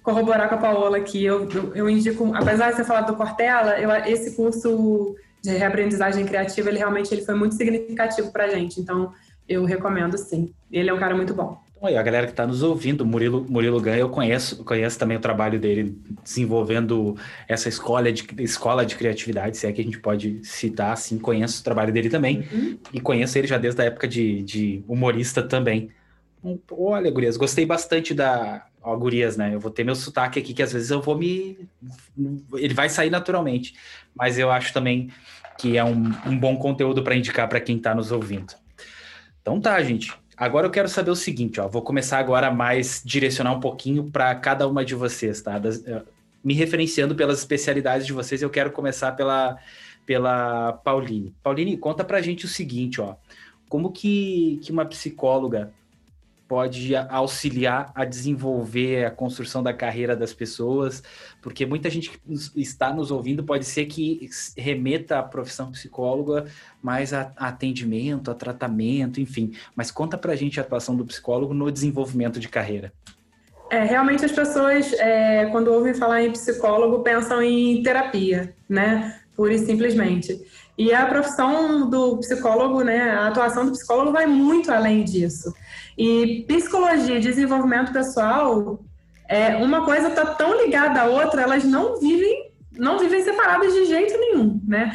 Corroborar 0.01 0.49
com 0.49 0.55
a 0.55 0.57
Paola 0.57 0.97
aqui, 0.97 1.23
eu, 1.23 1.49
eu, 1.49 1.73
eu 1.73 1.89
indico, 1.89 2.33
apesar 2.35 2.71
de 2.71 2.75
você 2.75 2.83
falar 2.83 3.01
do 3.01 3.15
Cortella, 3.15 3.79
eu, 3.79 3.89
esse 4.05 4.35
curso 4.35 5.15
de 5.41 5.51
reaprendizagem 5.51 6.25
criativa, 6.25 6.69
ele 6.69 6.77
realmente 6.77 7.13
ele 7.13 7.23
foi 7.23 7.35
muito 7.35 7.55
significativo 7.55 8.31
para 8.31 8.45
a 8.45 8.49
gente, 8.49 8.81
então 8.81 9.13
eu 9.47 9.65
recomendo 9.65 10.17
sim. 10.17 10.53
Ele 10.71 10.89
é 10.89 10.93
um 10.93 10.99
cara 10.99 11.15
muito 11.15 11.33
bom. 11.33 11.61
Então, 11.83 11.99
a 11.99 12.01
galera 12.01 12.25
que 12.25 12.31
está 12.31 12.47
nos 12.47 12.63
ouvindo, 12.63 13.05
Murilo, 13.05 13.45
Murilo 13.49 13.81
Ganha, 13.81 13.99
eu 13.99 14.09
conheço, 14.09 14.63
conheço 14.63 14.97
também 14.97 15.17
o 15.17 15.19
trabalho 15.19 15.59
dele 15.59 15.97
desenvolvendo 16.23 17.17
essa 17.45 17.67
escola 17.67 18.09
de, 18.09 18.25
escola 18.39 18.85
de 18.85 18.95
criatividade, 18.95 19.57
se 19.57 19.67
é 19.67 19.71
que 19.73 19.81
a 19.81 19.83
gente 19.83 19.99
pode 19.99 20.39
citar 20.43 20.93
assim, 20.93 21.19
conheço 21.19 21.59
o 21.59 21.63
trabalho 21.63 21.91
dele 21.91 22.09
também, 22.09 22.47
uhum. 22.53 22.77
e 22.93 23.01
conheço 23.01 23.37
ele 23.37 23.47
já 23.47 23.57
desde 23.57 23.81
a 23.81 23.85
época 23.85 24.07
de, 24.07 24.41
de 24.43 24.83
humorista 24.87 25.43
também. 25.43 25.89
Olha, 26.71 27.11
Gurias, 27.11 27.35
gostei 27.35 27.65
bastante 27.65 28.13
da. 28.13 28.65
Ó, 28.81 28.95
Gurias, 28.95 29.35
né? 29.35 29.53
Eu 29.53 29.59
vou 29.59 29.71
ter 29.71 29.83
meu 29.83 29.95
sotaque 29.95 30.39
aqui, 30.39 30.53
que 30.53 30.63
às 30.63 30.71
vezes 30.71 30.89
eu 30.89 31.01
vou 31.01 31.17
me. 31.17 31.67
Ele 32.53 32.73
vai 32.73 32.89
sair 32.89 33.09
naturalmente, 33.09 33.73
mas 34.15 34.37
eu 34.37 34.51
acho 34.51 34.73
também 34.73 35.09
que 35.57 35.77
é 35.77 35.83
um, 35.83 36.11
um 36.25 36.37
bom 36.37 36.55
conteúdo 36.57 37.03
para 37.03 37.15
indicar 37.15 37.47
para 37.47 37.61
quem 37.61 37.77
está 37.77 37.93
nos 37.95 38.11
ouvindo. 38.11 38.53
Então 39.43 39.59
tá, 39.59 39.83
gente. 39.83 40.13
Agora 40.37 40.65
eu 40.65 40.71
quero 40.71 40.87
saber 40.87 41.11
o 41.11 41.15
seguinte, 41.15 41.59
ó. 41.59 41.67
Vou 41.67 41.81
começar 41.81 42.17
agora 42.17 42.49
mais 42.49 43.01
direcionar 43.05 43.51
um 43.51 43.59
pouquinho 43.59 44.09
para 44.09 44.33
cada 44.35 44.65
uma 44.67 44.83
de 44.83 44.95
vocês, 44.95 45.41
tá? 45.41 45.59
Das, 45.59 45.77
uh, 45.79 46.01
me 46.41 46.53
referenciando 46.53 47.13
pelas 47.13 47.39
especialidades 47.39 48.07
de 48.07 48.13
vocês, 48.13 48.41
eu 48.41 48.49
quero 48.49 48.71
começar 48.71 49.11
pela, 49.11 49.59
pela 50.05 50.73
Pauline. 50.73 51.35
Pauline, 51.43 51.77
conta 51.77 52.05
pra 52.05 52.21
gente 52.21 52.45
o 52.45 52.47
seguinte, 52.47 53.01
ó. 53.01 53.15
Como 53.67 53.91
que, 53.91 54.59
que 54.63 54.71
uma 54.71 54.85
psicóloga 54.85 55.73
pode 56.53 56.95
auxiliar 56.95 57.91
a 57.95 58.05
desenvolver 58.05 59.05
a 59.05 59.09
construção 59.09 59.63
da 59.63 59.73
carreira 59.73 60.15
das 60.15 60.35
pessoas, 60.35 61.01
porque 61.41 61.65
muita 61.65 61.89
gente 61.89 62.11
que 62.11 62.21
está 62.55 62.93
nos 62.93 63.09
ouvindo 63.09 63.43
pode 63.43 63.65
ser 63.65 63.87
que 63.87 64.29
remeta 64.55 65.17
à 65.17 65.23
profissão 65.23 65.71
psicóloga 65.71 66.45
mais 66.79 67.11
a, 67.11 67.31
atendimento, 67.37 68.29
a 68.29 68.35
tratamento, 68.35 69.19
enfim. 69.19 69.53
Mas 69.75 69.89
conta 69.89 70.15
pra 70.15 70.35
gente 70.35 70.59
a 70.59 70.63
atuação 70.63 70.95
do 70.95 71.03
psicólogo 71.03 71.55
no 71.55 71.71
desenvolvimento 71.71 72.39
de 72.39 72.47
carreira. 72.47 72.93
É, 73.71 73.83
realmente 73.83 74.23
as 74.23 74.31
pessoas, 74.31 74.93
é, 74.93 75.47
quando 75.47 75.69
ouvem 75.69 75.95
falar 75.95 76.21
em 76.21 76.31
psicólogo, 76.31 77.01
pensam 77.01 77.41
em 77.41 77.81
terapia, 77.81 78.53
né? 78.69 79.19
Pura 79.35 79.55
e 79.55 79.57
simplesmente. 79.57 80.39
E 80.77 80.93
a 80.93 81.03
profissão 81.07 81.89
do 81.89 82.17
psicólogo, 82.17 82.83
né, 82.83 83.09
a 83.09 83.29
atuação 83.29 83.65
do 83.65 83.71
psicólogo 83.71 84.11
vai 84.11 84.27
muito 84.27 84.71
além 84.71 85.03
disso. 85.03 85.51
E 85.97 86.45
psicologia 86.47 87.17
e 87.17 87.19
desenvolvimento 87.19 87.91
pessoal, 87.91 88.83
é, 89.27 89.55
uma 89.57 89.85
coisa 89.85 90.09
está 90.09 90.25
tão 90.25 90.61
ligada 90.63 91.01
à 91.01 91.05
outra, 91.05 91.41
elas 91.41 91.63
não 91.63 91.99
vivem, 91.99 92.51
não 92.77 92.99
vivem 92.99 93.23
separadas 93.23 93.73
de 93.73 93.85
jeito 93.85 94.17
nenhum, 94.17 94.61
né? 94.65 94.91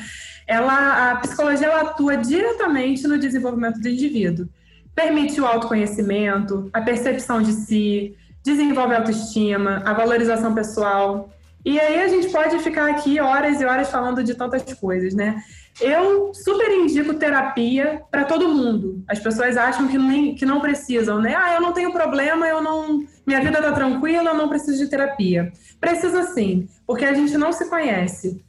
Ela, 0.47 1.13
a 1.13 1.17
psicologia 1.17 1.67
ela 1.67 1.83
atua 1.83 2.17
diretamente 2.17 3.07
no 3.07 3.19
desenvolvimento 3.19 3.81
do 3.81 3.89
indivíduo. 3.89 4.49
Permite 4.95 5.41
o 5.41 5.47
autoconhecimento, 5.47 6.69
a 6.73 6.81
percepção 6.81 7.43
de 7.43 7.53
si, 7.53 8.17
desenvolve 8.43 8.95
a 8.95 8.99
autoestima, 8.99 9.83
a 9.85 9.93
valorização 9.93 10.55
pessoal. 10.55 11.31
E 11.65 11.79
aí 11.79 12.01
a 12.01 12.09
gente 12.09 12.31
pode 12.31 12.59
ficar 12.61 12.91
aqui 12.91 13.21
horas 13.21 13.61
e 13.61 13.65
horas 13.65 13.91
falando 13.91 14.25
de 14.25 14.35
tantas 14.35 14.63
coisas, 14.75 15.15
né? 15.15 15.43
Eu 15.81 16.33
super 16.35 16.71
indico 16.71 17.15
terapia 17.15 18.03
para 18.11 18.25
todo 18.25 18.49
mundo. 18.49 19.05
As 19.09 19.19
pessoas 19.19 19.57
acham 19.57 19.87
que, 19.87 19.97
nem, 19.97 20.35
que 20.35 20.45
não 20.45 20.61
precisam, 20.61 21.21
né? 21.21 21.37
Ah, 21.37 21.55
eu 21.55 21.61
não 21.61 21.73
tenho 21.73 21.93
problema, 21.93 22.47
eu 22.47 22.61
não. 22.61 23.05
Minha 23.27 23.41
vida 23.41 23.63
tá 23.63 23.73
tranquila, 23.73 24.31
eu 24.31 24.37
não 24.37 24.49
preciso 24.49 24.83
de 24.83 24.91
terapia. 24.91 25.53
Precisa 25.81 26.25
sim, 26.25 26.69
porque 26.87 27.05
a 27.05 27.15
gente 27.15 27.37
não 27.39 27.53
se 27.53 27.69
conhece 27.69 28.43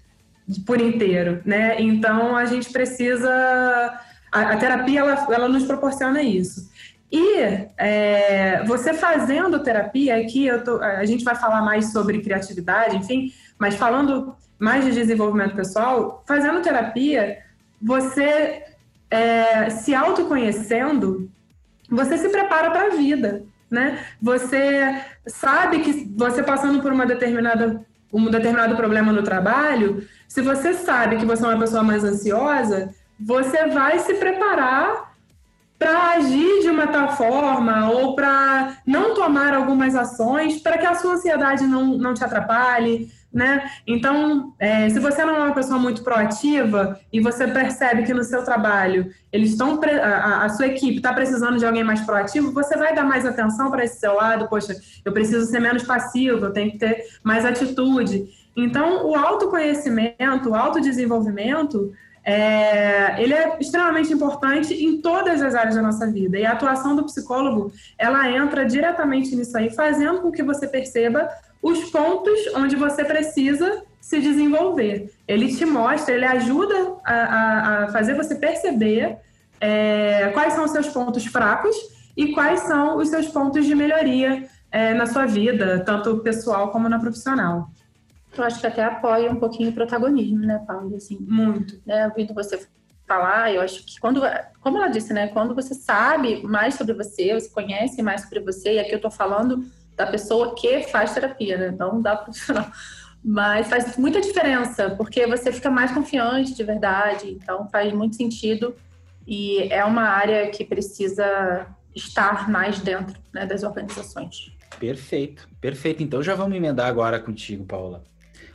por 0.65 0.81
inteiro, 0.81 1.41
né? 1.45 1.79
Então 1.79 2.35
a 2.35 2.45
gente 2.45 2.71
precisa. 2.71 3.29
A, 4.31 4.41
a 4.41 4.57
terapia 4.57 5.01
ela, 5.01 5.27
ela 5.31 5.47
nos 5.47 5.65
proporciona 5.65 6.21
isso. 6.23 6.69
E 7.11 7.41
é, 7.77 8.63
você 8.65 8.93
fazendo 8.93 9.63
terapia, 9.63 10.17
aqui 10.17 10.45
eu 10.45 10.63
tô, 10.63 10.79
a 10.79 11.05
gente 11.05 11.23
vai 11.23 11.35
falar 11.35 11.61
mais 11.61 11.91
sobre 11.91 12.21
criatividade, 12.21 12.95
enfim, 12.95 13.33
mas 13.57 13.75
falando 13.75 14.35
mais 14.59 14.83
de 14.83 14.91
desenvolvimento 14.91 15.55
pessoal, 15.55 16.23
fazendo 16.27 16.61
terapia, 16.61 17.39
você 17.81 18.63
é, 19.09 19.69
se 19.69 19.95
autoconhecendo, 19.95 21.29
você 21.89 22.17
se 22.17 22.29
prepara 22.29 22.69
para 22.69 22.87
a 22.87 22.95
vida, 22.95 23.43
né? 23.71 24.05
Você 24.21 25.01
sabe 25.25 25.79
que 25.79 26.13
você 26.15 26.43
passando 26.43 26.81
por 26.81 26.91
uma 26.91 27.05
determinada 27.05 27.85
um 28.11 28.25
determinado 28.25 28.75
problema 28.75 29.11
no 29.11 29.21
trabalho, 29.21 30.03
se 30.27 30.41
você 30.41 30.73
sabe 30.73 31.17
que 31.17 31.25
você 31.25 31.45
é 31.45 31.47
uma 31.47 31.59
pessoa 31.59 31.83
mais 31.83 32.03
ansiosa, 32.03 32.89
você 33.19 33.67
vai 33.67 33.99
se 33.99 34.15
preparar 34.15 35.13
para 35.77 36.13
agir 36.13 36.61
de 36.61 36.69
uma 36.69 36.87
tal 36.87 37.15
forma 37.15 37.89
ou 37.91 38.15
para 38.15 38.77
não 38.85 39.13
tomar 39.13 39.53
algumas 39.53 39.95
ações 39.95 40.59
para 40.59 40.77
que 40.77 40.85
a 40.85 40.95
sua 40.95 41.13
ansiedade 41.13 41.65
não, 41.65 41.97
não 41.97 42.13
te 42.13 42.23
atrapalhe, 42.23 43.09
né? 43.31 43.69
Então, 43.85 44.53
é, 44.57 44.89
se 44.89 44.99
você 44.99 45.23
não 45.23 45.35
é 45.35 45.39
uma 45.39 45.53
pessoa 45.53 45.77
muito 45.77 46.03
proativa 46.03 46.99
e 47.13 47.19
você 47.19 47.47
percebe 47.47 48.03
que 48.03 48.13
no 48.13 48.23
seu 48.23 48.43
trabalho 48.43 49.11
eles 49.31 49.51
estão 49.51 49.79
a, 49.83 50.45
a, 50.45 50.49
sua 50.49 50.65
equipe 50.65 50.97
está 50.97 51.13
precisando 51.13 51.57
de 51.57 51.65
alguém 51.65 51.83
mais 51.83 52.01
proativo, 52.01 52.51
você 52.51 52.75
vai 52.75 52.95
dar 52.95 53.03
mais 53.03 53.27
atenção 53.27 53.69
para 53.69 53.83
esse 53.83 53.99
seu 53.99 54.15
lado. 54.15 54.47
Poxa, 54.47 54.75
eu 55.05 55.11
preciso 55.11 55.45
ser 55.45 55.59
menos 55.59 55.83
passivo, 55.83 56.45
eu 56.45 56.53
tenho 56.53 56.71
que 56.71 56.79
ter 56.79 57.03
mais 57.23 57.45
atitude. 57.45 58.27
Então, 58.57 59.05
o 59.05 59.15
autoconhecimento, 59.15 60.49
o 60.49 60.55
autodesenvolvimento, 60.55 61.93
é, 62.23 63.21
ele 63.21 63.33
é 63.33 63.57
extremamente 63.59 64.11
importante 64.11 64.73
em 64.73 65.01
todas 65.01 65.41
as 65.41 65.55
áreas 65.55 65.75
da 65.75 65.81
nossa 65.81 66.05
vida. 66.07 66.37
E 66.37 66.45
a 66.45 66.51
atuação 66.51 66.95
do 66.95 67.05
psicólogo, 67.05 67.71
ela 67.97 68.29
entra 68.29 68.65
diretamente 68.65 69.35
nisso 69.35 69.57
aí, 69.57 69.69
fazendo 69.69 70.21
com 70.21 70.31
que 70.31 70.43
você 70.43 70.67
perceba 70.67 71.29
os 71.61 71.89
pontos 71.89 72.39
onde 72.55 72.75
você 72.75 73.03
precisa 73.03 73.83
se 73.99 74.19
desenvolver. 74.19 75.11
Ele 75.27 75.53
te 75.55 75.65
mostra, 75.65 76.15
ele 76.15 76.25
ajuda 76.25 76.95
a, 77.05 77.13
a, 77.13 77.83
a 77.83 77.87
fazer 77.89 78.15
você 78.15 78.35
perceber 78.35 79.17
é, 79.59 80.29
quais 80.29 80.53
são 80.53 80.63
os 80.63 80.71
seus 80.71 80.87
pontos 80.87 81.25
fracos 81.25 81.75
e 82.15 82.31
quais 82.33 82.61
são 82.61 82.97
os 82.97 83.09
seus 83.09 83.27
pontos 83.27 83.65
de 83.65 83.75
melhoria 83.75 84.47
é, 84.71 84.93
na 84.93 85.05
sua 85.05 85.25
vida, 85.25 85.83
tanto 85.85 86.19
pessoal 86.19 86.71
como 86.71 86.87
na 86.87 86.99
profissional. 86.99 87.69
Eu 88.37 88.43
acho 88.43 88.59
que 88.59 88.67
até 88.67 88.83
apoia 88.83 89.31
um 89.31 89.37
pouquinho 89.37 89.69
o 89.69 89.73
protagonismo, 89.73 90.39
né, 90.39 90.63
Paulo? 90.65 90.95
Assim, 90.95 91.17
Muito. 91.19 91.81
Né, 91.85 92.07
ouvindo 92.07 92.33
você 92.33 92.59
falar, 93.07 93.53
eu 93.53 93.61
acho 93.61 93.83
que 93.85 93.99
quando, 93.99 94.21
como 94.61 94.77
ela 94.77 94.87
disse, 94.87 95.11
né, 95.11 95.27
quando 95.29 95.55
você 95.55 95.73
sabe 95.73 96.43
mais 96.43 96.75
sobre 96.75 96.93
você, 96.93 97.33
você 97.33 97.49
conhece 97.49 98.01
mais 98.03 98.21
sobre 98.21 98.39
você, 98.39 98.73
e 98.73 98.79
aqui 98.79 98.91
eu 98.91 98.97
estou 98.97 99.09
falando 99.09 99.65
da 99.99 100.07
pessoa 100.07 100.55
que 100.55 100.83
faz 100.83 101.13
terapia, 101.13 101.57
né? 101.57 101.75
Não 101.77 102.01
da 102.01 102.15
profissional. 102.15 102.71
Mas 103.21 103.67
faz 103.67 103.97
muita 103.97 104.21
diferença, 104.21 104.91
porque 104.91 105.27
você 105.27 105.51
fica 105.51 105.69
mais 105.69 105.91
confiante 105.91 106.55
de 106.55 106.63
verdade, 106.63 107.31
então 107.31 107.67
faz 107.69 107.91
muito 107.91 108.15
sentido 108.15 108.73
e 109.27 109.63
é 109.63 109.83
uma 109.83 110.03
área 110.03 110.49
que 110.51 110.63
precisa 110.63 111.67
estar 111.93 112.49
mais 112.49 112.79
dentro 112.79 113.19
né, 113.33 113.45
das 113.45 113.61
organizações. 113.61 114.53
Perfeito, 114.79 115.49
perfeito. 115.59 116.01
Então 116.01 116.23
já 116.23 116.33
vamos 116.33 116.55
emendar 116.55 116.87
agora 116.87 117.19
contigo, 117.19 117.65
Paula. 117.65 118.01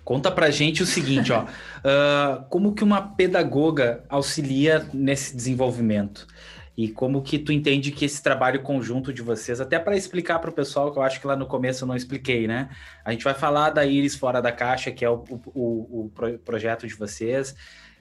Conta 0.02 0.30
pra 0.30 0.50
gente 0.50 0.82
o 0.82 0.86
seguinte, 0.86 1.30
ó. 1.30 1.42
Uh, 1.42 2.44
como 2.48 2.74
que 2.74 2.82
uma 2.82 3.02
pedagoga 3.02 4.02
auxilia 4.08 4.88
nesse 4.94 5.36
desenvolvimento? 5.36 6.26
E 6.76 6.88
como 6.88 7.22
que 7.22 7.38
tu 7.38 7.52
entende 7.52 7.92
que 7.92 8.04
esse 8.04 8.22
trabalho 8.22 8.62
conjunto 8.62 9.12
de 9.12 9.22
vocês, 9.22 9.60
até 9.60 9.78
para 9.78 9.96
explicar 9.96 10.40
para 10.40 10.50
o 10.50 10.52
pessoal, 10.52 10.92
que 10.92 10.98
eu 10.98 11.02
acho 11.02 11.20
que 11.20 11.26
lá 11.26 11.36
no 11.36 11.46
começo 11.46 11.84
eu 11.84 11.88
não 11.88 11.94
expliquei, 11.94 12.48
né? 12.48 12.68
A 13.04 13.12
gente 13.12 13.22
vai 13.22 13.34
falar 13.34 13.70
da 13.70 13.86
Iris 13.86 14.16
Fora 14.16 14.42
da 14.42 14.50
Caixa, 14.50 14.90
que 14.90 15.04
é 15.04 15.10
o, 15.10 15.22
o, 15.54 16.10
o 16.12 16.38
projeto 16.44 16.86
de 16.86 16.94
vocês, 16.94 17.54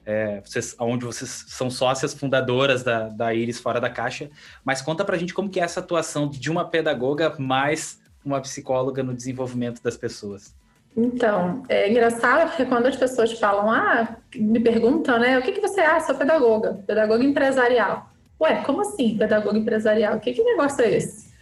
é, 0.04 0.40
vocês, 0.40 0.74
onde 0.80 1.04
vocês 1.04 1.44
são 1.48 1.70
sócias 1.70 2.12
fundadoras 2.12 2.82
da, 2.82 3.08
da 3.08 3.32
Iris 3.32 3.60
Fora 3.60 3.80
da 3.80 3.88
Caixa, 3.88 4.28
mas 4.64 4.82
conta 4.82 5.04
para 5.04 5.14
a 5.14 5.18
gente 5.18 5.32
como 5.32 5.48
que 5.48 5.60
é 5.60 5.62
essa 5.62 5.80
atuação 5.80 6.28
de 6.28 6.50
uma 6.50 6.68
pedagoga 6.68 7.34
mais 7.38 8.00
uma 8.24 8.40
psicóloga 8.40 9.02
no 9.02 9.14
desenvolvimento 9.14 9.82
das 9.82 9.96
pessoas. 9.96 10.54
Então, 10.96 11.62
é 11.68 11.90
engraçado 11.90 12.48
porque 12.48 12.64
quando 12.64 12.86
as 12.86 12.96
pessoas 12.96 13.32
falam, 13.38 13.70
ah, 13.70 14.16
me 14.34 14.60
perguntam, 14.60 15.18
né, 15.18 15.38
o 15.38 15.42
que, 15.42 15.52
que 15.52 15.60
você 15.60 15.80
é? 15.80 15.86
Ah, 15.86 16.00
sou 16.00 16.14
pedagoga, 16.14 16.82
pedagoga 16.86 17.24
empresarial. 17.24 18.13
Ué, 18.44 18.62
como 18.62 18.82
assim, 18.82 19.16
pedagoga 19.16 19.56
empresarial? 19.56 20.20
Que, 20.20 20.34
que 20.34 20.42
negócio 20.42 20.84
é 20.84 20.96
esse? 20.96 21.32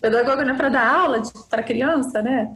Pedagoga 0.00 0.44
não 0.44 0.54
é 0.54 0.56
para 0.56 0.68
dar 0.68 0.92
aula 0.92 1.22
para 1.48 1.62
criança, 1.62 2.20
né? 2.20 2.50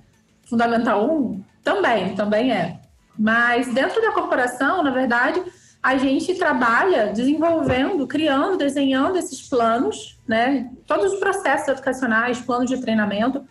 Fundamental 0.44 1.08
1? 1.08 1.44
Também, 1.62 2.14
também 2.16 2.52
é. 2.52 2.80
Mas 3.16 3.72
dentro 3.72 4.02
da 4.02 4.10
corporação, 4.10 4.82
na 4.82 4.90
verdade, 4.90 5.40
a 5.80 5.96
gente 5.96 6.34
trabalha 6.34 7.12
desenvolvendo, 7.12 8.04
criando, 8.08 8.56
desenhando 8.56 9.16
esses 9.16 9.48
planos, 9.48 10.18
né? 10.26 10.68
Todos 10.84 11.12
os 11.12 11.20
processos 11.20 11.68
educacionais, 11.68 12.40
planos 12.40 12.68
de 12.68 12.80
treinamento, 12.80 13.44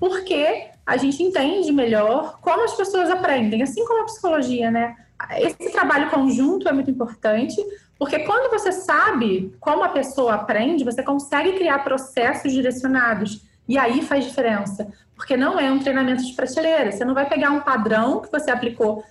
porque 0.00 0.68
a 0.86 0.96
gente 0.96 1.22
entende 1.22 1.70
melhor 1.70 2.38
como 2.40 2.64
as 2.64 2.74
pessoas 2.74 3.10
aprendem, 3.10 3.62
assim 3.62 3.84
como 3.84 4.02
a 4.02 4.06
psicologia, 4.06 4.70
né? 4.70 4.96
Esse 5.38 5.70
trabalho 5.70 6.10
conjunto 6.10 6.68
é 6.68 6.72
muito 6.72 6.90
importante, 6.90 7.56
porque 7.98 8.20
quando 8.20 8.50
você 8.50 8.72
sabe 8.72 9.54
como 9.60 9.84
a 9.84 9.88
pessoa 9.88 10.34
aprende, 10.34 10.84
você 10.84 11.02
consegue 11.02 11.52
criar 11.52 11.84
processos 11.84 12.52
direcionados. 12.52 13.42
E 13.68 13.78
aí 13.78 14.02
faz 14.02 14.24
diferença. 14.24 14.88
Porque 15.14 15.36
não 15.36 15.58
é 15.58 15.70
um 15.70 15.78
treinamento 15.78 16.24
de 16.24 16.32
prateleira. 16.32 16.90
Você 16.90 17.04
não 17.04 17.14
vai 17.14 17.28
pegar 17.28 17.50
um 17.50 17.60
padrão 17.60 18.20
que 18.20 18.30
você 18.30 18.50
aplicou 18.50 19.04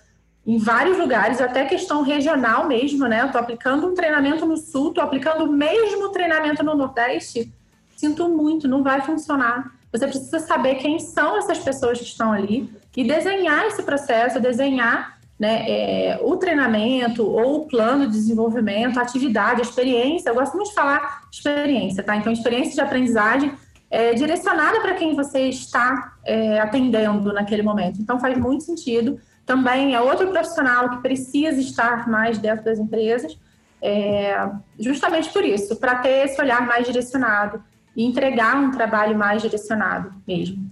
em 0.46 0.58
vários 0.58 0.98
lugares, 0.98 1.40
até 1.40 1.66
questão 1.66 2.02
regional 2.02 2.68
mesmo, 2.68 3.08
né? 3.08 3.22
Eu 3.22 3.32
tô 3.32 3.38
aplicando 3.38 3.88
um 3.88 3.94
treinamento 3.94 4.46
no 4.46 4.58
sul, 4.58 4.94
tô 4.94 5.00
aplicando 5.00 5.46
o 5.46 5.52
mesmo 5.52 6.10
treinamento 6.10 6.64
no 6.64 6.76
Nordeste. 6.76 7.52
Sinto 7.96 8.28
muito, 8.28 8.68
não 8.68 8.82
vai 8.82 9.02
funcionar. 9.02 9.72
Você 9.92 10.08
precisa 10.08 10.40
saber 10.40 10.76
quem 10.76 11.00
são 11.00 11.38
essas 11.38 11.60
pessoas 11.60 12.00
que 12.00 12.06
estão 12.06 12.34
ali 12.34 12.70
e 12.98 13.04
desenhar 13.04 13.66
esse 13.68 13.84
processo, 13.84 14.40
desenhar 14.40 15.21
né, 15.42 15.66
é, 15.68 16.20
o 16.22 16.38
treinamento 16.38 17.28
ou 17.28 17.64
o 17.64 17.68
plano 17.68 18.06
de 18.06 18.12
desenvolvimento, 18.12 19.00
a 19.00 19.02
atividade, 19.02 19.60
a 19.60 19.64
experiência. 19.64 20.30
Eu 20.30 20.36
gosto 20.36 20.56
muito 20.56 20.70
de 20.70 20.76
falar 20.76 21.24
experiência, 21.32 22.04
tá? 22.04 22.16
Então, 22.16 22.32
experiência 22.32 22.76
de 22.76 22.82
aprendizagem 22.82 23.52
é 23.90 24.14
direcionada 24.14 24.80
para 24.82 24.94
quem 24.94 25.16
você 25.16 25.50
está 25.50 26.14
é, 26.24 26.60
atendendo 26.60 27.34
naquele 27.34 27.64
momento. 27.64 28.00
Então, 28.00 28.20
faz 28.20 28.38
muito 28.38 28.66
sentido. 28.66 29.20
Também 29.44 29.96
é 29.96 30.00
outro 30.00 30.28
profissional 30.28 30.92
que 30.92 30.98
precisa 30.98 31.60
estar 31.60 32.08
mais 32.08 32.38
dentro 32.38 32.64
das 32.64 32.78
empresas, 32.78 33.36
é, 33.82 34.48
justamente 34.80 35.34
por 35.34 35.44
isso, 35.44 35.76
para 35.78 35.96
ter 35.96 36.26
esse 36.26 36.40
olhar 36.40 36.68
mais 36.68 36.86
direcionado 36.86 37.64
e 37.98 38.06
entregar 38.06 38.58
um 38.58 38.70
trabalho 38.70 39.18
mais 39.18 39.42
direcionado 39.42 40.14
mesmo. 40.28 40.70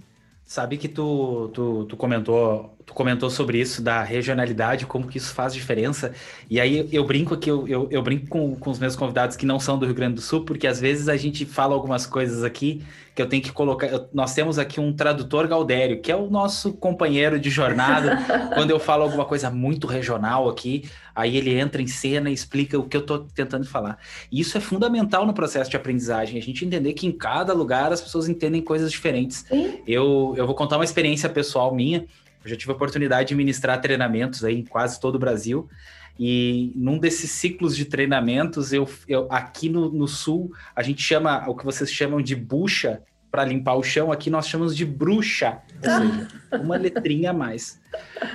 Sabe 0.50 0.78
que 0.78 0.88
tu, 0.88 1.48
tu, 1.54 1.84
tu, 1.84 1.96
comentou 1.96 2.76
tu 2.84 2.92
comentou 2.92 3.30
sobre 3.30 3.60
isso 3.60 3.80
da 3.80 4.02
regionalidade, 4.02 4.84
como 4.84 5.06
que 5.06 5.16
isso 5.16 5.32
faz 5.32 5.54
diferença. 5.54 6.12
E 6.50 6.60
aí 6.60 6.88
eu 6.92 7.06
brinco 7.06 7.34
aqui, 7.34 7.48
eu, 7.48 7.68
eu, 7.68 7.86
eu, 7.88 8.02
brinco 8.02 8.26
com, 8.26 8.56
com 8.56 8.68
os 8.68 8.80
meus 8.80 8.96
convidados 8.96 9.36
que 9.36 9.46
não 9.46 9.60
são 9.60 9.78
do 9.78 9.86
Rio 9.86 9.94
Grande 9.94 10.14
do 10.16 10.20
Sul, 10.20 10.44
porque 10.44 10.66
às 10.66 10.80
vezes 10.80 11.08
a 11.08 11.16
gente 11.16 11.46
fala 11.46 11.72
algumas 11.72 12.04
coisas 12.04 12.42
aqui 12.42 12.82
que 13.14 13.22
eu 13.22 13.28
tenho 13.28 13.44
que 13.44 13.52
colocar. 13.52 13.86
Eu, 13.86 14.08
nós 14.12 14.34
temos 14.34 14.58
aqui 14.58 14.80
um 14.80 14.92
tradutor 14.92 15.46
Galdério, 15.46 16.00
que 16.00 16.10
é 16.10 16.16
o 16.16 16.28
nosso 16.28 16.72
companheiro 16.72 17.38
de 17.38 17.48
jornada. 17.48 18.18
quando 18.52 18.72
eu 18.72 18.80
falo 18.80 19.04
alguma 19.04 19.24
coisa 19.24 19.50
muito 19.50 19.86
regional 19.86 20.48
aqui, 20.48 20.90
aí 21.14 21.36
ele 21.36 21.58
entra 21.58 21.80
em 21.80 21.86
cena 21.86 22.30
e 22.30 22.32
explica 22.32 22.78
o 22.78 22.84
que 22.84 22.96
eu 22.96 23.00
estou 23.00 23.20
tentando 23.34 23.66
falar. 23.66 23.98
E 24.30 24.40
isso 24.40 24.56
é 24.56 24.60
fundamental 24.60 25.26
no 25.26 25.34
processo 25.34 25.70
de 25.70 25.76
aprendizagem, 25.76 26.38
a 26.38 26.42
gente 26.42 26.64
entender 26.64 26.92
que 26.92 27.06
em 27.06 27.12
cada 27.12 27.52
lugar 27.52 27.92
as 27.92 28.00
pessoas 28.00 28.28
entendem 28.28 28.62
coisas 28.62 28.90
diferentes. 28.90 29.44
Eu, 29.86 30.34
eu 30.36 30.46
vou 30.46 30.54
contar 30.54 30.76
uma 30.76 30.84
experiência 30.84 31.28
pessoal 31.28 31.74
minha. 31.74 32.06
Eu 32.44 32.50
já 32.50 32.56
tive 32.56 32.72
a 32.72 32.74
oportunidade 32.74 33.28
de 33.28 33.34
ministrar 33.34 33.80
treinamentos 33.80 34.44
aí 34.44 34.58
em 34.58 34.64
quase 34.64 34.98
todo 34.98 35.16
o 35.16 35.18
Brasil. 35.18 35.68
E 36.18 36.72
num 36.74 36.98
desses 36.98 37.30
ciclos 37.30 37.74
de 37.74 37.86
treinamentos, 37.86 38.72
eu, 38.72 38.88
eu 39.08 39.26
aqui 39.30 39.68
no, 39.68 39.90
no 39.90 40.06
sul, 40.06 40.52
a 40.76 40.82
gente 40.82 41.02
chama 41.02 41.48
o 41.48 41.54
que 41.54 41.64
vocês 41.64 41.90
chamam 41.90 42.20
de 42.20 42.36
bucha 42.36 43.02
para 43.30 43.44
limpar 43.44 43.74
o 43.74 43.82
chão, 43.82 44.10
aqui 44.10 44.28
nós 44.28 44.48
chamamos 44.48 44.76
de 44.76 44.84
bruxa, 44.84 45.58
ou 45.76 45.90
seja, 45.90 46.28
uma 46.60 46.76
letrinha 46.76 47.30
a 47.30 47.32
mais. 47.32 47.80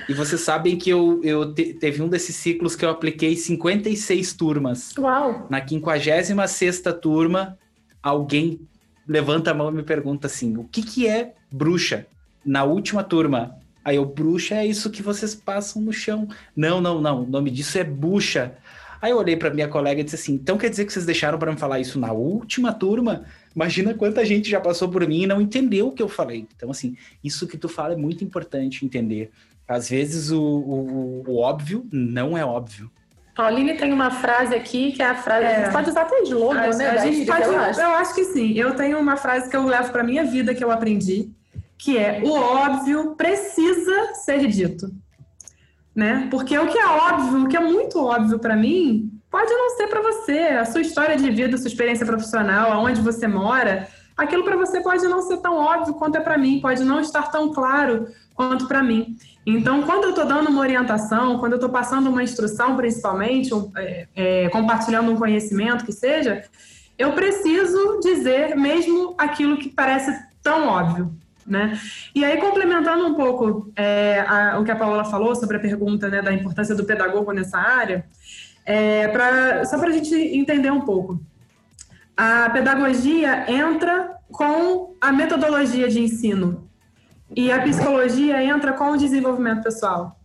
E 0.08 0.14
vocês 0.14 0.40
sabem 0.40 0.76
que 0.76 0.88
eu, 0.88 1.20
eu 1.22 1.52
te, 1.52 1.74
teve 1.74 2.02
um 2.02 2.08
desses 2.08 2.34
ciclos 2.36 2.74
que 2.74 2.84
eu 2.84 2.90
apliquei 2.90 3.36
56 3.36 4.32
turmas. 4.32 4.94
Uau! 4.96 5.46
Na 5.50 5.66
56 5.66 6.82
turma, 7.00 7.58
alguém 8.02 8.60
levanta 9.06 9.50
a 9.50 9.54
mão 9.54 9.70
e 9.70 9.74
me 9.74 9.82
pergunta 9.82 10.26
assim: 10.26 10.56
o 10.56 10.64
que, 10.64 10.82
que 10.82 11.06
é 11.06 11.34
bruxa? 11.52 12.06
Na 12.44 12.64
última 12.64 13.04
turma, 13.04 13.58
Aí 13.86 13.94
eu, 13.94 14.04
bruxa 14.04 14.56
é 14.56 14.66
isso 14.66 14.90
que 14.90 15.00
vocês 15.00 15.32
passam 15.32 15.80
no 15.80 15.92
chão. 15.92 16.26
Não, 16.56 16.80
não, 16.80 17.00
não. 17.00 17.22
O 17.22 17.26
nome 17.26 17.52
disso 17.52 17.78
é 17.78 17.84
bucha. 17.84 18.56
Aí 19.06 19.12
eu 19.12 19.18
olhei 19.18 19.36
para 19.36 19.54
minha 19.54 19.68
colega 19.68 20.00
e 20.00 20.04
disse 20.04 20.16
assim: 20.16 20.34
então 20.34 20.58
quer 20.58 20.68
dizer 20.68 20.84
que 20.84 20.92
vocês 20.92 21.06
deixaram 21.06 21.38
para 21.38 21.52
me 21.52 21.56
falar 21.56 21.78
isso 21.78 21.96
na 21.96 22.10
última 22.10 22.72
turma? 22.72 23.24
Imagina 23.54 23.94
quanta 23.94 24.24
gente 24.24 24.50
já 24.50 24.60
passou 24.60 24.88
por 24.88 25.06
mim 25.06 25.22
e 25.22 25.26
não 25.28 25.40
entendeu 25.40 25.86
o 25.86 25.92
que 25.92 26.02
eu 26.02 26.08
falei. 26.08 26.44
Então, 26.56 26.72
assim, 26.72 26.96
isso 27.22 27.46
que 27.46 27.56
tu 27.56 27.68
fala 27.68 27.92
é 27.92 27.96
muito 27.96 28.24
importante 28.24 28.84
entender. 28.84 29.30
Às 29.68 29.90
vezes 29.90 30.32
o, 30.32 30.42
o, 30.42 31.24
o 31.24 31.38
óbvio 31.38 31.86
não 31.92 32.36
é 32.36 32.44
óbvio. 32.44 32.90
Pauline 33.36 33.76
tem 33.76 33.92
uma 33.92 34.10
frase 34.10 34.52
aqui 34.56 34.90
que 34.90 35.00
é 35.00 35.06
a 35.06 35.14
frase. 35.14 35.44
É. 35.44 35.54
A 35.54 35.64
gente 35.64 35.72
pode 35.72 35.90
usar 35.90 36.02
até 36.02 36.22
slogan, 36.22 36.60
a, 36.60 36.76
né? 36.76 36.88
A 36.88 36.96
gente 36.96 37.26
pode, 37.26 37.42
eu, 37.44 37.58
acho. 37.60 37.80
eu 37.80 37.90
acho 37.90 38.12
que 38.12 38.24
sim. 38.24 38.54
Eu 38.54 38.74
tenho 38.74 38.98
uma 38.98 39.16
frase 39.16 39.48
que 39.48 39.56
eu 39.56 39.64
levo 39.64 39.92
para 39.92 40.02
minha 40.02 40.24
vida 40.24 40.52
que 40.52 40.64
eu 40.64 40.72
aprendi 40.72 41.30
que 41.78 41.98
é 41.98 42.22
o 42.24 42.32
óbvio 42.32 43.14
precisa 43.14 44.14
ser 44.14 44.46
dito. 44.48 44.90
Né? 45.96 46.28
Porque 46.30 46.58
o 46.58 46.66
que 46.68 46.78
é 46.78 46.86
óbvio, 46.86 47.44
o 47.44 47.48
que 47.48 47.56
é 47.56 47.60
muito 47.60 47.98
óbvio 47.98 48.38
para 48.38 48.54
mim, 48.54 49.10
pode 49.30 49.50
não 49.50 49.70
ser 49.76 49.86
para 49.86 50.02
você. 50.02 50.38
A 50.38 50.66
sua 50.66 50.82
história 50.82 51.16
de 51.16 51.30
vida, 51.30 51.56
a 51.56 51.58
sua 51.58 51.68
experiência 51.68 52.04
profissional, 52.04 52.70
aonde 52.70 53.00
você 53.00 53.26
mora, 53.26 53.88
aquilo 54.14 54.44
para 54.44 54.56
você 54.56 54.82
pode 54.82 55.02
não 55.08 55.22
ser 55.22 55.38
tão 55.38 55.56
óbvio 55.56 55.94
quanto 55.94 56.16
é 56.16 56.20
para 56.20 56.36
mim, 56.36 56.60
pode 56.60 56.84
não 56.84 57.00
estar 57.00 57.30
tão 57.30 57.50
claro 57.50 58.08
quanto 58.34 58.68
para 58.68 58.82
mim. 58.82 59.16
Então, 59.46 59.82
quando 59.82 60.04
eu 60.04 60.10
estou 60.10 60.26
dando 60.26 60.50
uma 60.50 60.60
orientação, 60.60 61.38
quando 61.38 61.52
eu 61.52 61.56
estou 61.56 61.70
passando 61.70 62.10
uma 62.10 62.22
instrução, 62.22 62.76
principalmente, 62.76 63.50
é, 63.76 64.08
é, 64.14 64.48
compartilhando 64.50 65.10
um 65.10 65.16
conhecimento 65.16 65.84
que 65.84 65.92
seja, 65.92 66.42
eu 66.98 67.12
preciso 67.12 68.00
dizer 68.00 68.56
mesmo 68.56 69.14
aquilo 69.16 69.56
que 69.56 69.70
parece 69.70 70.12
tão 70.42 70.68
óbvio. 70.68 71.14
Né? 71.46 71.78
E 72.12 72.24
aí, 72.24 72.38
complementando 72.38 73.06
um 73.06 73.14
pouco 73.14 73.70
é, 73.76 74.24
a, 74.26 74.58
o 74.58 74.64
que 74.64 74.70
a 74.70 74.76
Paula 74.76 75.04
falou 75.04 75.34
sobre 75.36 75.56
a 75.56 75.60
pergunta 75.60 76.08
né, 76.08 76.20
da 76.20 76.32
importância 76.32 76.74
do 76.74 76.84
pedagogo 76.84 77.30
nessa 77.30 77.56
área, 77.56 78.04
é, 78.64 79.06
pra, 79.08 79.64
só 79.64 79.78
para 79.78 79.90
a 79.90 79.92
gente 79.92 80.12
entender 80.14 80.72
um 80.72 80.80
pouco. 80.80 81.20
A 82.16 82.50
pedagogia 82.50 83.48
entra 83.48 84.16
com 84.32 84.96
a 85.00 85.12
metodologia 85.12 85.88
de 85.88 86.00
ensino 86.00 86.68
e 87.34 87.52
a 87.52 87.62
psicologia 87.62 88.42
entra 88.42 88.72
com 88.72 88.90
o 88.90 88.96
desenvolvimento 88.96 89.62
pessoal. 89.62 90.18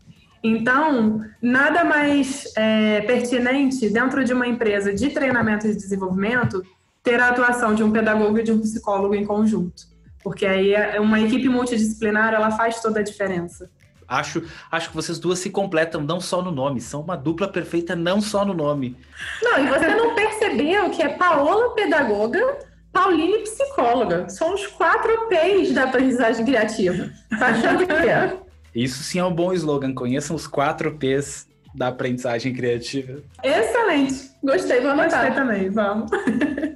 Então, 0.44 1.22
nada 1.40 1.84
mais 1.84 2.52
é, 2.58 3.02
pertinente 3.02 3.88
dentro 3.92 4.24
de 4.24 4.34
uma 4.34 4.48
empresa 4.48 4.92
de 4.92 5.12
treinamento 5.12 5.68
e 5.68 5.76
desenvolvimento 5.76 6.64
ter 7.04 7.20
a 7.20 7.30
atuação 7.30 7.76
de 7.76 7.84
um 7.84 7.92
pedagogo 7.92 8.40
e 8.40 8.44
de 8.44 8.52
um 8.52 8.60
psicólogo 8.60 9.14
em 9.14 9.24
conjunto 9.24 9.91
porque 10.24 10.46
aí 10.46 10.74
é 10.74 11.00
uma 11.00 11.20
equipe 11.20 11.48
multidisciplinar 11.50 12.34
ela 12.34 12.52
faz 12.52 12.82
toda 12.82 13.00
a 13.00 13.04
diferença. 13.04 13.70
Acho, 14.08 14.44
acho 14.70 14.90
que 14.90 14.96
vocês 14.96 15.18
duas 15.18 15.40
se 15.40 15.50
completam 15.50 16.02
não 16.02 16.20
só 16.20 16.42
no 16.42 16.52
nome, 16.52 16.82
são 16.82 17.00
uma 17.00 17.16
dupla 17.16 17.48
perfeita 17.48 17.96
não 17.96 18.20
só 18.20 18.44
no 18.44 18.54
nome. 18.54 18.98
Não, 19.42 19.66
e 19.66 19.70
você 19.70 19.88
não 19.88 20.14
percebeu 20.14 20.90
que 20.90 21.02
é 21.02 21.10
Paola 21.10 21.74
pedagoga, 21.74 22.60
Pauline 22.92 23.38
psicóloga. 23.40 24.28
São 24.28 24.54
os 24.54 24.68
quatro 24.68 25.30
P's 25.30 25.74
da 25.74 25.84
aprendizagem 25.84 26.46
criativa. 26.46 27.10
Tá 27.40 27.48
achando 27.48 27.88
que 27.88 27.94
é? 27.94 28.38
Isso 28.76 29.02
sim 29.02 29.20
é 29.20 29.24
um 29.24 29.34
bom 29.34 29.54
slogan. 29.54 29.94
Conheçam 29.94 30.36
os 30.36 30.46
quatro 30.46 30.98
P's 30.98 31.48
da 31.74 31.88
aprendizagem 31.88 32.54
criativa. 32.54 33.22
Excelente. 33.42 34.30
Gostei, 34.44 34.82
vamos 34.82 35.06
Gostei 35.06 35.32
também, 35.32 35.70
vamos. 35.70 36.12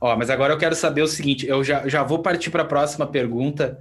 Ó, 0.00 0.16
mas 0.16 0.30
agora 0.30 0.54
eu 0.54 0.58
quero 0.58 0.74
saber 0.74 1.02
o 1.02 1.06
seguinte, 1.06 1.46
eu 1.46 1.62
já, 1.62 1.86
já 1.86 2.02
vou 2.02 2.20
partir 2.20 2.50
para 2.50 2.62
a 2.62 2.66
próxima 2.66 3.06
pergunta, 3.06 3.78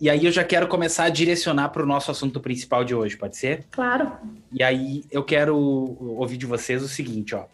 e 0.00 0.08
aí 0.08 0.24
eu 0.24 0.32
já 0.32 0.44
quero 0.44 0.66
começar 0.66 1.04
a 1.04 1.08
direcionar 1.10 1.68
para 1.70 1.82
o 1.82 1.86
nosso 1.86 2.10
assunto 2.10 2.40
principal 2.40 2.84
de 2.84 2.94
hoje, 2.94 3.16
pode 3.16 3.36
ser? 3.36 3.66
Claro. 3.70 4.12
E 4.52 4.62
aí 4.62 5.04
eu 5.10 5.22
quero 5.22 5.56
ouvir 5.56 6.36
de 6.36 6.46
vocês 6.46 6.82
o 6.82 6.88
seguinte, 6.88 7.34
ó. 7.34 7.44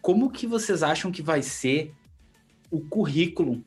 Como 0.00 0.30
que 0.30 0.46
vocês 0.46 0.82
acham 0.82 1.10
que 1.10 1.22
vai 1.22 1.42
ser 1.42 1.92
o 2.70 2.80
currículo 2.80 3.64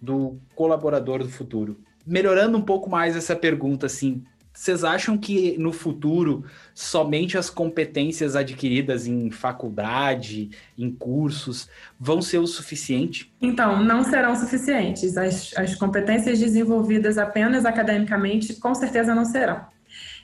do 0.00 0.38
colaborador 0.54 1.20
do 1.20 1.28
futuro? 1.28 1.80
Melhorando 2.06 2.56
um 2.56 2.62
pouco 2.62 2.88
mais 2.88 3.16
essa 3.16 3.34
pergunta, 3.34 3.86
assim, 3.86 4.22
vocês 4.52 4.84
acham 4.84 5.16
que 5.16 5.56
no 5.58 5.72
futuro 5.72 6.44
somente 6.74 7.38
as 7.38 7.48
competências 7.48 8.36
adquiridas 8.36 9.06
em 9.06 9.30
faculdade, 9.30 10.50
em 10.78 10.90
cursos, 10.90 11.68
vão 11.98 12.20
ser 12.20 12.38
o 12.38 12.46
suficiente? 12.46 13.32
Então, 13.40 13.82
não 13.82 14.04
serão 14.04 14.36
suficientes. 14.36 15.16
As, 15.16 15.56
as 15.56 15.74
competências 15.74 16.38
desenvolvidas 16.38 17.16
apenas 17.16 17.64
academicamente, 17.64 18.54
com 18.54 18.74
certeza 18.74 19.14
não 19.14 19.24
serão. 19.24 19.64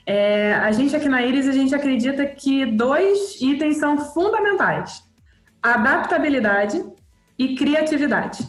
É, 0.05 0.53
a 0.53 0.71
gente 0.71 0.95
aqui 0.95 1.09
na 1.09 1.23
Iris, 1.23 1.47
a 1.47 1.51
gente 1.51 1.73
acredita 1.73 2.25
que 2.25 2.65
dois 2.65 3.41
itens 3.41 3.77
são 3.77 3.97
fundamentais: 3.97 5.03
adaptabilidade 5.61 6.83
e 7.37 7.55
criatividade. 7.55 8.47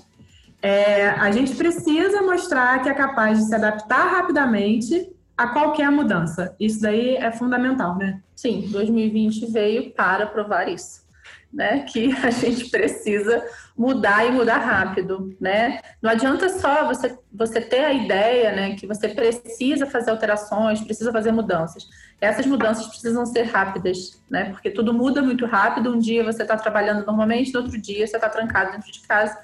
É, 0.63 1.09
a 1.09 1.31
gente 1.31 1.55
precisa 1.55 2.21
mostrar 2.21 2.83
que 2.83 2.89
é 2.89 2.95
capaz 2.95 3.39
de 3.39 3.45
se 3.47 3.55
adaptar 3.55 4.11
rapidamente 4.11 5.11
a 5.41 5.49
qualquer 5.49 5.91
mudança. 5.91 6.55
Isso 6.61 6.83
daí 6.83 7.17
é 7.17 7.33
fundamental, 7.33 7.97
né? 7.97 8.21
Sim, 8.37 8.69
2020 8.71 9.51
veio 9.51 9.91
para 9.93 10.27
provar 10.27 10.69
isso. 10.69 11.09
Né, 11.53 11.81
que 11.81 12.15
a 12.23 12.31
gente 12.31 12.71
precisa 12.71 13.45
mudar 13.77 14.25
e 14.25 14.31
mudar 14.31 14.59
rápido, 14.59 15.37
né? 15.41 15.81
Não 16.01 16.09
adianta 16.09 16.49
só 16.49 16.87
você, 16.87 17.19
você 17.33 17.61
ter 17.61 17.85
a 17.85 17.93
ideia, 17.93 18.53
né, 18.53 18.77
que 18.77 18.87
você 18.87 19.09
precisa 19.09 19.85
fazer 19.85 20.13
alterações, 20.13 20.81
precisa 20.81 21.11
fazer 21.11 21.33
mudanças. 21.33 21.89
Essas 22.21 22.47
mudanças 22.47 22.87
precisam 22.87 23.27
ser 23.27 23.43
rápidas, 23.45 24.23
né? 24.31 24.51
Porque 24.51 24.71
tudo 24.71 24.95
muda 24.95 25.23
muito 25.23 25.45
rápido. 25.45 25.93
Um 25.93 25.99
dia 25.99 26.23
você 26.23 26.43
está 26.43 26.57
trabalhando 26.57 27.05
normalmente, 27.05 27.53
no 27.53 27.63
outro 27.63 27.81
dia 27.81 28.07
você 28.07 28.17
está 28.17 28.29
trancado 28.29 28.73
dentro 28.73 28.93
de 28.93 29.01
casa 29.01 29.37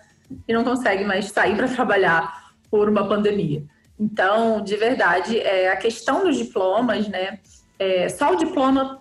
e 0.46 0.52
não 0.52 0.62
consegue 0.62 1.04
mais 1.04 1.32
sair 1.32 1.56
para 1.56 1.66
trabalhar 1.66 2.52
por 2.70 2.88
uma 2.88 3.08
pandemia. 3.08 3.64
Então, 3.98 4.62
de 4.62 4.76
verdade, 4.76 5.38
é, 5.38 5.70
a 5.70 5.76
questão 5.76 6.24
dos 6.24 6.36
diplomas, 6.36 7.08
né? 7.08 7.38
É, 7.78 8.08
só 8.08 8.32
o 8.32 8.36
diploma 8.36 9.00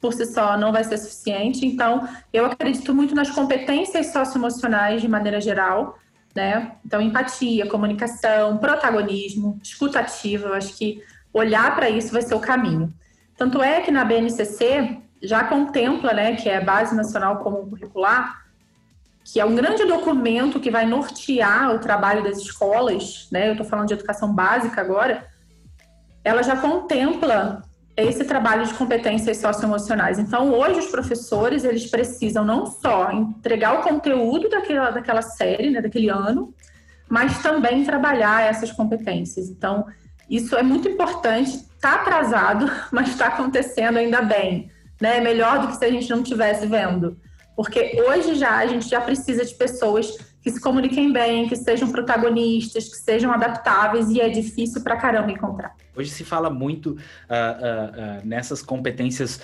por 0.00 0.12
si 0.12 0.26
só 0.26 0.58
não 0.58 0.72
vai 0.72 0.82
ser 0.82 0.98
suficiente. 0.98 1.64
Então, 1.64 2.08
eu 2.32 2.44
acredito 2.44 2.92
muito 2.92 3.14
nas 3.14 3.30
competências 3.30 4.06
socioemocionais 4.06 5.00
de 5.00 5.08
maneira 5.08 5.40
geral, 5.40 5.96
né? 6.34 6.72
Então, 6.84 7.00
empatia, 7.00 7.66
comunicação, 7.66 8.58
protagonismo, 8.58 9.60
escutativa, 9.62 10.48
eu 10.48 10.54
acho 10.54 10.76
que 10.76 11.02
olhar 11.32 11.74
para 11.74 11.88
isso 11.88 12.12
vai 12.12 12.22
ser 12.22 12.34
o 12.34 12.40
caminho. 12.40 12.92
Tanto 13.36 13.62
é 13.62 13.80
que 13.80 13.90
na 13.90 14.04
BNCC 14.04 14.98
já 15.22 15.44
contempla, 15.44 16.12
né, 16.12 16.34
que 16.34 16.48
é 16.48 16.58
a 16.58 16.60
Base 16.60 16.94
Nacional 16.94 17.38
Comum 17.38 17.68
Curricular, 17.70 18.41
que 19.24 19.40
é 19.40 19.44
um 19.44 19.54
grande 19.54 19.84
documento 19.84 20.60
que 20.60 20.70
vai 20.70 20.84
nortear 20.84 21.74
o 21.74 21.78
trabalho 21.78 22.22
das 22.22 22.38
escolas, 22.38 23.28
né? 23.30 23.48
Eu 23.48 23.52
estou 23.52 23.66
falando 23.66 23.88
de 23.88 23.94
educação 23.94 24.32
básica 24.32 24.80
agora. 24.80 25.26
Ela 26.24 26.42
já 26.42 26.56
contempla 26.56 27.62
esse 27.96 28.24
trabalho 28.24 28.66
de 28.66 28.74
competências 28.74 29.36
socioemocionais. 29.36 30.18
Então, 30.18 30.52
hoje 30.52 30.80
os 30.80 30.86
professores 30.86 31.64
eles 31.64 31.90
precisam 31.90 32.44
não 32.44 32.66
só 32.66 33.12
entregar 33.12 33.78
o 33.78 33.82
conteúdo 33.82 34.48
daquela, 34.48 34.90
daquela 34.90 35.22
série, 35.22 35.70
né, 35.70 35.80
daquele 35.80 36.08
ano, 36.08 36.54
mas 37.08 37.42
também 37.42 37.84
trabalhar 37.84 38.42
essas 38.42 38.72
competências. 38.72 39.48
Então, 39.48 39.86
isso 40.28 40.56
é 40.56 40.62
muito 40.62 40.88
importante. 40.88 41.50
Está 41.74 41.96
atrasado, 41.96 42.70
mas 42.90 43.08
está 43.08 43.26
acontecendo 43.26 43.98
ainda 43.98 44.22
bem, 44.22 44.70
né? 45.00 45.20
Melhor 45.20 45.60
do 45.60 45.68
que 45.68 45.76
se 45.76 45.84
a 45.84 45.90
gente 45.90 46.08
não 46.08 46.22
estivesse 46.22 46.66
vendo. 46.66 47.18
Porque 47.54 48.02
hoje 48.08 48.34
já 48.34 48.56
a 48.56 48.66
gente 48.66 48.88
já 48.88 49.00
precisa 49.00 49.44
de 49.44 49.54
pessoas 49.54 50.16
que 50.42 50.50
se 50.50 50.60
comuniquem 50.60 51.12
bem, 51.12 51.48
que 51.48 51.54
sejam 51.54 51.90
protagonistas, 51.90 52.88
que 52.88 52.96
sejam 52.96 53.32
adaptáveis 53.32 54.08
e 54.10 54.20
é 54.20 54.28
difícil 54.28 54.82
pra 54.82 54.96
caramba 54.96 55.30
encontrar. 55.30 55.76
Hoje 55.94 56.10
se 56.10 56.24
fala 56.24 56.50
muito 56.50 56.90
uh, 56.90 56.94
uh, 56.94 56.96
uh, 56.96 58.26
nessas 58.26 58.62
competências 58.62 59.40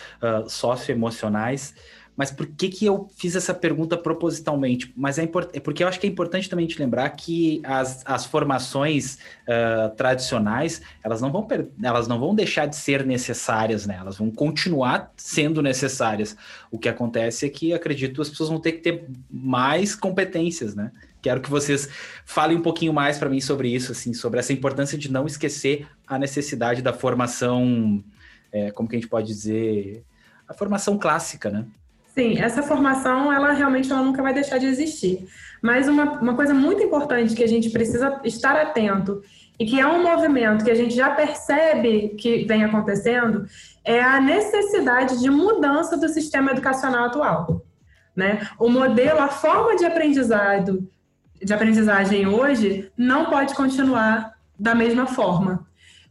socioemocionais 0.48 1.74
mas 2.18 2.32
por 2.32 2.48
que, 2.48 2.68
que 2.68 2.84
eu 2.84 3.08
fiz 3.14 3.36
essa 3.36 3.54
pergunta 3.54 3.96
propositalmente? 3.96 4.92
Mas 4.96 5.20
é, 5.20 5.22
import... 5.22 5.50
é 5.52 5.60
porque 5.60 5.84
eu 5.84 5.86
acho 5.86 6.00
que 6.00 6.06
é 6.08 6.10
importante 6.10 6.50
também 6.50 6.66
te 6.66 6.76
lembrar 6.76 7.08
que 7.10 7.62
as, 7.62 8.02
as 8.04 8.26
formações 8.26 9.18
uh, 9.46 9.94
tradicionais, 9.94 10.82
elas 11.04 11.20
não, 11.20 11.30
vão 11.30 11.46
per... 11.46 11.68
elas 11.80 12.08
não 12.08 12.18
vão 12.18 12.34
deixar 12.34 12.66
de 12.66 12.74
ser 12.74 13.06
necessárias, 13.06 13.86
né? 13.86 13.98
Elas 14.00 14.18
vão 14.18 14.32
continuar 14.32 15.12
sendo 15.16 15.62
necessárias. 15.62 16.36
O 16.72 16.76
que 16.76 16.88
acontece 16.88 17.46
é 17.46 17.48
que, 17.48 17.72
acredito, 17.72 18.20
as 18.20 18.28
pessoas 18.28 18.48
vão 18.48 18.58
ter 18.58 18.72
que 18.72 18.80
ter 18.80 19.04
mais 19.30 19.94
competências, 19.94 20.74
né? 20.74 20.90
Quero 21.22 21.40
que 21.40 21.48
vocês 21.48 21.88
falem 22.26 22.56
um 22.56 22.62
pouquinho 22.62 22.92
mais 22.92 23.16
para 23.16 23.28
mim 23.28 23.40
sobre 23.40 23.72
isso, 23.72 23.92
assim, 23.92 24.12
sobre 24.12 24.40
essa 24.40 24.52
importância 24.52 24.98
de 24.98 25.08
não 25.08 25.24
esquecer 25.24 25.86
a 26.04 26.18
necessidade 26.18 26.82
da 26.82 26.92
formação, 26.92 28.02
é, 28.50 28.72
como 28.72 28.88
que 28.88 28.96
a 28.96 28.98
gente 28.98 29.08
pode 29.08 29.28
dizer, 29.28 30.02
a 30.48 30.52
formação 30.52 30.98
clássica, 30.98 31.48
né? 31.48 31.64
Sim, 32.18 32.36
essa 32.36 32.64
formação, 32.64 33.32
ela 33.32 33.52
realmente 33.52 33.92
ela 33.92 34.02
nunca 34.02 34.20
vai 34.20 34.34
deixar 34.34 34.58
de 34.58 34.66
existir. 34.66 35.28
Mas 35.62 35.86
uma, 35.86 36.20
uma 36.20 36.34
coisa 36.34 36.52
muito 36.52 36.82
importante 36.82 37.32
que 37.32 37.44
a 37.44 37.46
gente 37.46 37.70
precisa 37.70 38.20
estar 38.24 38.56
atento 38.56 39.22
e 39.56 39.64
que 39.64 39.78
é 39.78 39.86
um 39.86 40.02
movimento 40.02 40.64
que 40.64 40.70
a 40.72 40.74
gente 40.74 40.96
já 40.96 41.10
percebe 41.10 42.16
que 42.18 42.44
vem 42.44 42.64
acontecendo 42.64 43.46
é 43.84 44.02
a 44.02 44.20
necessidade 44.20 45.20
de 45.20 45.30
mudança 45.30 45.96
do 45.96 46.08
sistema 46.08 46.50
educacional 46.50 47.04
atual. 47.04 47.64
Né? 48.16 48.40
O 48.58 48.68
modelo, 48.68 49.20
a 49.20 49.28
forma 49.28 49.76
de 49.76 49.84
aprendizado, 49.84 50.90
de 51.40 51.54
aprendizagem 51.54 52.26
hoje 52.26 52.90
não 52.96 53.26
pode 53.26 53.54
continuar 53.54 54.34
da 54.58 54.74
mesma 54.74 55.06
forma, 55.06 55.68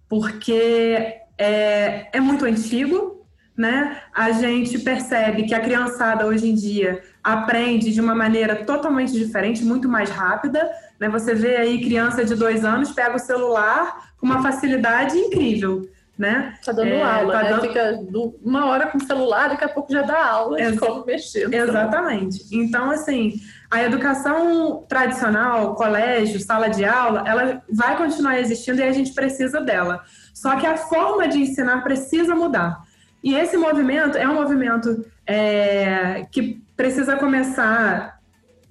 porque 0.08 1.18
é, 1.38 2.08
é 2.14 2.20
muito 2.22 2.46
antigo, 2.46 3.17
né? 3.58 3.98
A 4.14 4.32
gente 4.32 4.78
percebe 4.78 5.44
que 5.44 5.56
a 5.56 5.60
criançada 5.60 6.28
hoje 6.28 6.48
em 6.48 6.54
dia 6.54 7.02
aprende 7.24 7.92
de 7.92 8.00
uma 8.00 8.14
maneira 8.14 8.56
totalmente 8.58 9.12
diferente, 9.12 9.66
muito 9.66 9.90
mais 9.90 10.12
rápida. 10.12 10.70
Né? 11.00 11.10
Você 11.10 11.34
vê 11.34 11.58
aí 11.58 11.84
criança 11.84 12.24
de 12.24 12.36
dois 12.36 12.64
anos 12.64 12.92
pega 12.92 13.16
o 13.16 13.20
celular 13.20 14.12
com 14.20 14.28
uma 14.28 14.44
facilidade 14.44 15.18
incrível. 15.18 15.90
Né? 16.18 16.56
Tá 16.66 16.72
dando 16.72 16.88
é, 16.88 17.04
aula, 17.04 17.34
tá 17.34 17.44
né? 17.44 17.50
Dando... 17.50 17.62
Fica 17.62 18.00
uma 18.44 18.66
hora 18.66 18.88
com 18.88 18.98
o 18.98 19.04
celular, 19.04 19.50
daqui 19.50 19.64
a 19.64 19.70
pouco 19.70 19.92
já 19.92 20.02
dá 20.02 20.26
aula 20.26 20.60
Ex 20.60 20.72
de 20.72 20.80
como 20.80 21.06
mexer. 21.06 21.54
Exatamente. 21.54 22.44
Então, 22.52 22.90
assim, 22.90 23.34
a 23.70 23.84
educação 23.84 24.84
tradicional, 24.90 25.76
colégio, 25.76 26.40
sala 26.40 26.70
de 26.70 26.84
aula, 26.86 27.24
ela 27.28 27.62
vai 27.72 27.96
continuar 27.98 28.40
existindo 28.40 28.82
e 28.82 28.84
a 28.84 28.92
gente 28.92 29.14
precisa 29.14 29.62
dela. 29.62 30.04
Só 30.34 30.56
que 30.56 30.66
a 30.66 30.76
forma 30.76 31.28
de 31.28 31.40
ensinar 31.40 31.84
precisa 31.84 32.34
mudar. 32.34 32.82
E 33.28 33.36
esse 33.36 33.58
movimento 33.58 34.18
é 34.18 34.26
um 34.26 34.36
movimento 34.36 35.06
é, 35.26 36.26
que 36.32 36.64
precisa 36.78 37.18
começar. 37.18 38.22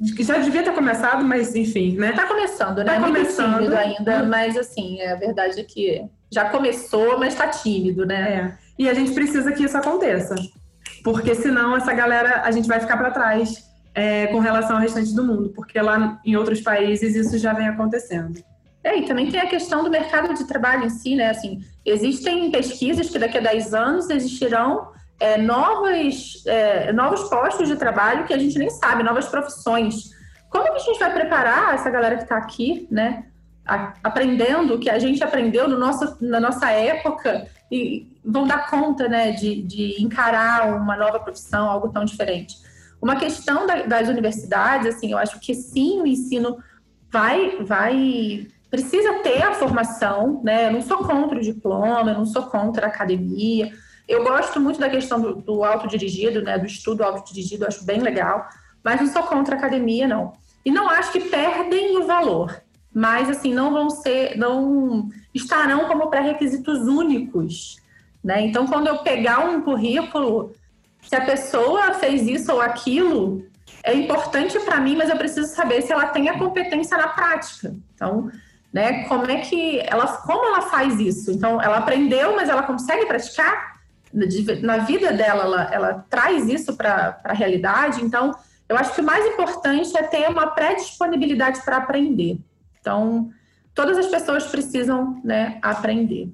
Já 0.00 0.38
devia 0.38 0.62
ter 0.62 0.72
começado, 0.72 1.22
mas 1.22 1.54
enfim, 1.54 1.98
né? 1.98 2.12
Tá 2.12 2.26
começando, 2.26 2.78
né? 2.78 2.84
Tá 2.84 3.00
começando 3.02 3.56
tímido 3.56 3.76
ainda, 3.76 4.22
mas 4.22 4.56
assim, 4.56 4.98
é 4.98 5.12
a 5.12 5.16
verdade 5.16 5.60
é 5.60 5.62
que 5.62 6.02
já 6.32 6.48
começou, 6.48 7.18
mas 7.18 7.34
tá 7.34 7.48
tímido, 7.48 8.06
né? 8.06 8.32
É. 8.32 8.58
E 8.78 8.88
a 8.88 8.94
gente 8.94 9.12
precisa 9.12 9.52
que 9.52 9.62
isso 9.62 9.76
aconteça. 9.76 10.34
Porque 11.04 11.34
senão 11.34 11.76
essa 11.76 11.92
galera, 11.92 12.40
a 12.42 12.50
gente 12.50 12.66
vai 12.66 12.80
ficar 12.80 12.96
para 12.96 13.10
trás 13.10 13.62
é, 13.94 14.28
com 14.28 14.38
relação 14.38 14.76
ao 14.76 14.82
restante 14.82 15.14
do 15.14 15.22
mundo, 15.22 15.52
porque 15.54 15.78
lá 15.78 16.18
em 16.24 16.34
outros 16.34 16.62
países 16.62 17.14
isso 17.14 17.36
já 17.36 17.52
vem 17.52 17.68
acontecendo. 17.68 18.42
É, 18.82 18.96
e 18.96 19.04
também 19.04 19.30
tem 19.30 19.40
a 19.40 19.48
questão 19.48 19.84
do 19.84 19.90
mercado 19.90 20.32
de 20.32 20.46
trabalho 20.46 20.86
em 20.86 20.88
si, 20.88 21.14
né? 21.14 21.28
Assim, 21.28 21.60
existem 21.86 22.50
pesquisas 22.50 23.08
que 23.08 23.18
daqui 23.18 23.38
a 23.38 23.40
10 23.40 23.72
anos 23.72 24.10
existirão 24.10 24.88
é, 25.18 25.38
novos, 25.38 26.44
é, 26.46 26.92
novos 26.92 27.28
postos 27.28 27.68
de 27.68 27.76
trabalho 27.76 28.24
que 28.24 28.34
a 28.34 28.38
gente 28.38 28.58
nem 28.58 28.68
sabe, 28.68 29.02
novas 29.02 29.26
profissões. 29.28 30.10
Como 30.50 30.64
que 30.64 30.76
a 30.76 30.78
gente 30.78 30.98
vai 30.98 31.12
preparar 31.12 31.74
essa 31.74 31.88
galera 31.88 32.16
que 32.16 32.24
está 32.24 32.36
aqui, 32.36 32.86
né? 32.90 33.26
Aprendendo 34.02 34.74
o 34.74 34.78
que 34.78 34.88
a 34.88 34.98
gente 34.98 35.22
aprendeu 35.24 35.68
no 35.68 35.78
nosso, 35.78 36.16
na 36.20 36.38
nossa 36.38 36.70
época 36.70 37.48
e 37.70 38.16
vão 38.24 38.46
dar 38.46 38.70
conta, 38.70 39.08
né, 39.08 39.32
de, 39.32 39.62
de 39.62 40.00
encarar 40.00 40.72
uma 40.76 40.96
nova 40.96 41.18
profissão, 41.18 41.68
algo 41.68 41.88
tão 41.88 42.04
diferente. 42.04 42.54
Uma 43.02 43.16
questão 43.16 43.66
da, 43.66 43.82
das 43.82 44.08
universidades, 44.08 44.94
assim, 44.94 45.10
eu 45.10 45.18
acho 45.18 45.40
que 45.40 45.52
sim, 45.52 46.00
o 46.00 46.06
ensino 46.06 46.58
vai, 47.10 47.56
vai 47.64 48.46
precisa 48.70 49.14
ter 49.20 49.42
a 49.42 49.54
formação, 49.54 50.40
né? 50.42 50.68
Eu 50.68 50.72
não 50.72 50.82
sou 50.82 50.98
contra 50.98 51.38
o 51.38 51.42
diploma, 51.42 52.10
eu 52.10 52.18
não 52.18 52.26
sou 52.26 52.42
contra 52.44 52.86
a 52.86 52.88
academia. 52.88 53.72
Eu 54.08 54.24
gosto 54.24 54.60
muito 54.60 54.78
da 54.78 54.88
questão 54.88 55.20
do, 55.20 55.34
do 55.36 55.64
autodirigido, 55.64 56.42
né? 56.42 56.58
Do 56.58 56.66
estudo 56.66 57.02
autodirigido, 57.02 57.64
eu 57.64 57.68
acho 57.68 57.84
bem 57.84 58.00
legal, 58.00 58.46
mas 58.82 59.00
não 59.00 59.08
sou 59.08 59.22
contra 59.24 59.54
a 59.54 59.58
academia, 59.58 60.06
não. 60.06 60.32
e 60.64 60.70
não 60.70 60.88
acho 60.88 61.12
que 61.12 61.20
perdem 61.20 61.96
o 61.96 62.06
valor, 62.06 62.60
mas 62.92 63.30
assim 63.30 63.54
não 63.54 63.72
vão 63.72 63.90
ser, 63.90 64.36
não 64.36 65.08
estarão 65.34 65.86
como 65.86 66.08
pré-requisitos 66.08 66.86
únicos, 66.86 67.76
né? 68.22 68.40
Então, 68.40 68.66
quando 68.66 68.88
eu 68.88 68.98
pegar 68.98 69.40
um 69.48 69.60
currículo, 69.60 70.52
se 71.00 71.14
a 71.14 71.24
pessoa 71.24 71.94
fez 71.94 72.26
isso 72.26 72.52
ou 72.52 72.60
aquilo, 72.60 73.46
é 73.84 73.94
importante 73.94 74.58
para 74.60 74.80
mim, 74.80 74.96
mas 74.96 75.08
eu 75.08 75.16
preciso 75.16 75.54
saber 75.54 75.82
se 75.82 75.92
ela 75.92 76.08
tem 76.08 76.28
a 76.28 76.36
competência 76.36 76.96
na 76.96 77.08
prática. 77.08 77.72
Então, 77.94 78.28
né, 78.72 79.04
como 79.04 79.30
é 79.30 79.40
que 79.40 79.80
ela, 79.80 80.06
como 80.06 80.46
ela 80.46 80.62
faz 80.62 81.00
isso? 81.00 81.30
Então, 81.30 81.60
ela 81.60 81.78
aprendeu, 81.78 82.34
mas 82.36 82.48
ela 82.48 82.62
consegue 82.62 83.06
praticar 83.06 83.76
na 84.62 84.78
vida 84.78 85.12
dela, 85.12 85.42
ela, 85.42 85.74
ela 85.74 86.06
traz 86.08 86.48
isso 86.48 86.74
para 86.76 87.18
a 87.24 87.32
realidade. 87.32 88.02
Então, 88.02 88.34
eu 88.68 88.76
acho 88.76 88.94
que 88.94 89.00
o 89.00 89.04
mais 89.04 89.24
importante 89.26 89.96
é 89.96 90.02
ter 90.02 90.28
uma 90.28 90.48
pré-disponibilidade 90.48 91.60
para 91.62 91.78
aprender. 91.78 92.38
Então, 92.80 93.30
todas 93.74 93.98
as 93.98 94.06
pessoas 94.06 94.46
precisam 94.46 95.20
né, 95.22 95.58
aprender 95.60 96.32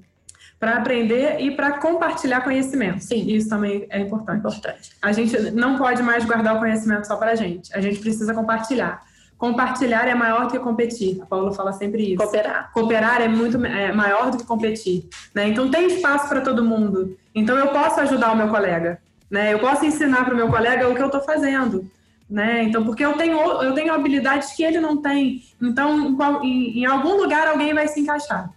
para 0.63 0.77
aprender 0.77 1.41
e 1.41 1.51
para 1.51 1.77
compartilhar 1.77 2.39
conhecimento. 2.39 3.01
Sim. 3.03 3.27
Isso 3.27 3.49
também 3.49 3.85
é 3.89 3.99
importante. 3.99 4.39
importante. 4.39 4.91
A 5.01 5.11
gente 5.11 5.51
não 5.51 5.77
pode 5.77 6.01
mais 6.01 6.23
guardar 6.23 6.55
o 6.55 6.59
conhecimento 6.59 7.05
só 7.05 7.17
para 7.17 7.31
a 7.31 7.35
gente. 7.35 7.75
A 7.75 7.81
gente 7.81 7.99
precisa 7.99 8.33
compartilhar. 8.33 9.03
Compartilhar 9.43 10.07
é 10.07 10.15
maior 10.15 10.45
do 10.45 10.53
que 10.53 10.59
competir. 10.59 11.21
A 11.21 11.25
Paula 11.25 11.51
fala 11.51 11.73
sempre 11.73 12.13
isso. 12.13 12.15
Cooperar. 12.15 12.71
Cooperar 12.71 13.21
é 13.21 13.27
muito 13.27 13.57
é 13.65 13.91
maior 13.91 14.31
do 14.31 14.37
que 14.37 14.45
competir. 14.45 15.09
Né? 15.35 15.49
Então 15.49 15.69
tem 15.69 15.85
espaço 15.87 16.29
para 16.29 16.39
todo 16.39 16.63
mundo. 16.63 17.17
Então 17.35 17.57
eu 17.57 17.67
posso 17.67 17.99
ajudar 17.99 18.31
o 18.31 18.37
meu 18.37 18.47
colega. 18.47 19.01
Né? 19.29 19.53
Eu 19.53 19.59
posso 19.59 19.85
ensinar 19.85 20.23
para 20.23 20.33
o 20.33 20.37
meu 20.37 20.47
colega 20.47 20.87
o 20.87 20.95
que 20.95 21.01
eu 21.01 21.07
estou 21.07 21.19
fazendo. 21.19 21.91
Né? 22.29 22.63
Então, 22.63 22.85
porque 22.85 23.03
eu 23.03 23.17
tenho, 23.17 23.37
eu 23.61 23.73
tenho 23.73 23.93
habilidades 23.93 24.53
que 24.53 24.63
ele 24.63 24.79
não 24.79 25.01
tem. 25.01 25.43
Então, 25.61 26.15
em, 26.41 26.79
em 26.79 26.85
algum 26.85 27.17
lugar 27.17 27.45
alguém 27.45 27.73
vai 27.73 27.89
se 27.89 27.99
encaixar. 27.99 28.49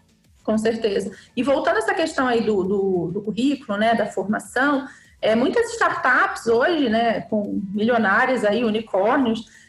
Com 0.44 0.57
certeza. 0.57 1.11
E 1.37 1.42
voltando 1.42 1.79
a 1.79 1.81
essa 1.81 1.94
questão 1.94 2.29
aí 2.29 2.42
do, 2.42 2.62
do, 2.62 3.11
do 3.12 3.22
currículo, 3.22 3.77
né, 3.77 3.92
da 3.96 4.07
formação, 4.07 4.87
é, 5.20 5.35
muitas 5.35 5.68
startups 5.72 6.46
hoje, 6.46 6.88
né, 6.88 7.22
com 7.22 7.61
milionários 7.75 8.44
aí, 8.44 8.62
unicórnios, 8.62 9.65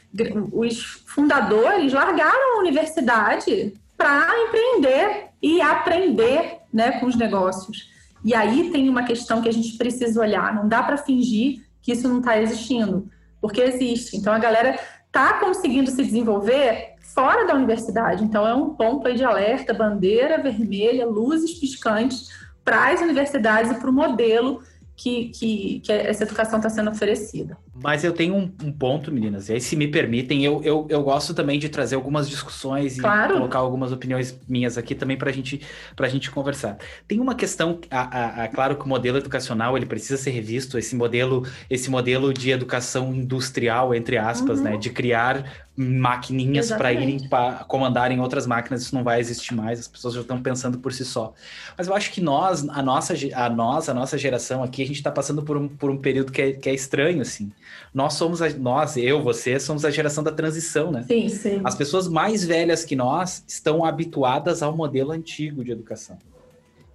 os 0.52 0.82
fundadores 1.06 1.94
largaram 1.94 2.58
a 2.58 2.60
universidade 2.60 3.74
para 3.98 4.30
empreender 4.40 5.28
e 5.42 5.62
aprender 5.62 6.60
né, 6.74 7.00
com 7.00 7.06
os 7.06 7.16
negócios. 7.16 7.90
E 8.24 8.34
aí 8.34 8.72
tem 8.72 8.90
uma 8.90 9.04
questão 9.04 9.42
que 9.42 9.50
a 9.50 9.54
gente 9.54 9.78
precisa 9.78 10.20
olhar, 10.20 10.54
não 10.56 10.68
dá 10.68 10.82
para 10.84 10.98
fingir 10.98 11.64
que 11.82 11.92
isso 11.92 12.08
não 12.08 12.20
está 12.20 12.42
existindo, 12.42 13.10
porque 13.40 13.62
existe. 13.62 14.18
Então 14.18 14.34
a 14.34 14.40
galera 14.40 14.80
está 15.08 15.34
conseguindo 15.40 15.90
se 15.90 16.04
desenvolver 16.04 16.96
fora 17.18 17.48
da 17.48 17.56
universidade. 17.56 18.24
Então, 18.24 18.48
é 18.48 18.54
um 18.54 18.76
ponto 18.76 19.12
de 19.12 19.24
alerta, 19.24 19.74
bandeira 19.74 20.42
vermelha, 20.42 21.06
luzes 21.06 21.54
piscantes 21.54 22.30
para 22.64 22.92
as 22.92 23.02
universidades 23.02 23.72
e 23.72 23.76
para 23.76 23.90
o 23.90 23.94
modelo 23.94 24.62
que, 24.96 25.30
que, 25.30 25.80
que 25.80 25.92
essa 25.92 26.24
educação 26.24 26.60
está 26.60 26.70
sendo 26.70 26.92
oferecida. 26.92 27.58
Mas 27.84 28.04
eu 28.04 28.12
tenho 28.12 28.36
um, 28.36 28.52
um, 28.64 28.72
ponto, 28.72 29.12
meninas, 29.12 29.50
e 29.50 29.54
aí, 29.54 29.62
se 29.62 29.76
me 29.76 29.88
permitem, 29.88 30.44
eu, 30.44 30.62
eu, 30.64 30.88
eu 30.90 31.04
gosto 31.04 31.34
também 31.34 31.60
de 31.60 31.70
trazer 31.70 31.96
algumas 31.96 32.30
discussões 32.30 33.00
claro. 33.00 33.34
e 33.34 33.38
colocar 33.38 33.60
algumas 33.60 33.92
opiniões 33.92 34.40
minhas 34.48 34.78
aqui 34.78 34.96
também 34.96 35.18
para 35.18 35.32
gente, 35.32 35.62
a 35.98 36.08
gente 36.08 36.32
conversar. 36.32 36.78
Tem 37.08 37.20
uma 37.20 37.36
questão, 37.36 37.80
a, 37.90 38.00
a, 38.00 38.44
a, 38.44 38.48
claro 38.48 38.76
que 38.76 38.86
o 38.86 38.88
modelo 38.88 39.18
educacional 39.18 39.78
ele 39.78 39.86
precisa 39.86 40.18
ser 40.18 40.32
revisto, 40.32 40.78
esse 40.78 40.96
modelo, 40.96 41.46
esse 41.70 41.90
modelo 41.90 42.34
de 42.34 42.52
educação 42.52 43.14
industrial, 43.14 43.94
entre 43.94 44.18
aspas, 44.18 44.60
né, 44.60 44.72
uhum. 44.72 44.76
né, 44.76 44.82
de 44.82 44.90
criar 44.90 45.68
maquininhas 45.78 46.72
para 46.72 46.92
irem 46.92 47.30
pra 47.30 47.64
comandarem 47.68 48.20
outras 48.20 48.48
máquinas, 48.48 48.82
isso 48.82 48.96
não 48.96 49.04
vai 49.04 49.20
existir 49.20 49.54
mais, 49.54 49.80
as 49.82 49.88
pessoas 49.88 50.16
já 50.16 50.22
estão 50.22 50.42
pensando 50.42 50.80
por 50.80 50.92
si 50.92 51.06
só. 51.06 51.36
Mas 51.78 51.88
eu 51.88 51.94
acho 51.94 52.12
que 52.12 52.20
nós, 52.20 52.68
a 52.68 52.82
nossa, 52.82 53.14
a 53.36 53.48
nós, 53.48 53.88
a 53.88 53.94
nossa 53.94 54.18
geração 54.18 54.64
aqui, 54.64 54.82
a 54.82 54.88
gente 54.88 54.96
está 54.96 55.12
passando 55.12 55.44
por 55.44 55.56
um, 55.56 55.68
por 55.68 55.92
um 55.92 55.98
período 55.98 56.32
que 56.32 56.42
é, 56.42 56.52
que 56.54 56.68
é 56.68 56.74
estranho, 56.74 57.22
assim. 57.22 57.52
Nós 57.94 58.14
somos, 58.14 58.42
a, 58.42 58.50
nós, 58.50 58.98
eu, 58.98 59.22
você, 59.22 59.60
somos 59.60 59.86
a 59.86 59.90
geração 59.90 60.24
da 60.24 60.32
transição, 60.32 60.92
né? 60.92 61.04
Sim, 61.08 61.30
sim. 61.30 61.62
As 61.64 61.76
pessoas 61.76 62.08
mais 62.08 62.44
velhas 62.44 62.86
que 62.86 62.96
nós 62.96 63.44
estão 63.48 63.84
habituadas 63.84 64.62
ao 64.62 64.76
modelo 64.76 65.12
antigo 65.12 65.64
de 65.64 65.72
educação. 65.72 66.18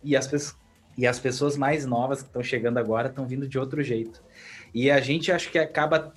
E 0.04 0.16
as, 0.16 0.56
e 0.96 1.06
as 1.06 1.18
pessoas 1.18 1.56
mais 1.56 1.86
novas 1.86 2.22
que 2.22 2.28
estão 2.28 2.42
chegando 2.42 2.78
agora 2.78 3.08
estão 3.08 3.26
vindo 3.26 3.48
de 3.48 3.58
outro 3.58 3.82
jeito. 3.82 4.22
E 4.74 4.90
a 4.90 5.00
gente 5.00 5.30
acho 5.30 5.50
que 5.50 5.58
acaba 5.58 6.14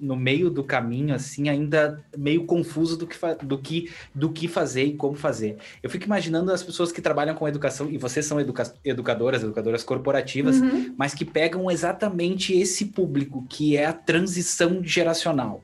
no 0.00 0.16
meio 0.16 0.50
do 0.50 0.64
caminho, 0.64 1.14
assim, 1.14 1.48
ainda 1.48 2.02
meio 2.16 2.44
confuso 2.44 2.96
do 2.96 3.06
que, 3.06 3.16
do 3.42 3.58
que, 3.58 3.90
do 4.14 4.30
que 4.30 4.48
fazer 4.48 4.84
e 4.84 4.94
como 4.94 5.14
fazer. 5.14 5.58
Eu 5.82 5.90
fico 5.90 6.06
imaginando 6.06 6.52
as 6.52 6.62
pessoas 6.62 6.90
que 6.90 7.02
trabalham 7.02 7.34
com 7.34 7.46
educação, 7.46 7.90
e 7.90 7.98
vocês 7.98 8.24
são 8.26 8.40
educa 8.40 8.72
educadoras, 8.84 9.42
educadoras 9.42 9.84
corporativas, 9.84 10.60
uhum. 10.60 10.94
mas 10.96 11.14
que 11.14 11.24
pegam 11.24 11.70
exatamente 11.70 12.56
esse 12.58 12.86
público, 12.86 13.44
que 13.48 13.76
é 13.76 13.86
a 13.86 13.92
transição 13.92 14.82
geracional. 14.82 15.62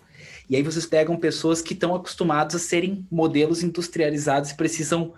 E 0.49 0.55
aí 0.55 0.63
vocês 0.63 0.87
pegam 0.87 1.17
pessoas 1.17 1.61
que 1.61 1.75
estão 1.75 1.95
acostumadas 1.95 2.55
a 2.55 2.59
serem 2.59 3.07
modelos 3.11 3.63
industrializados 3.63 4.51
e 4.51 4.57
precisam 4.57 5.13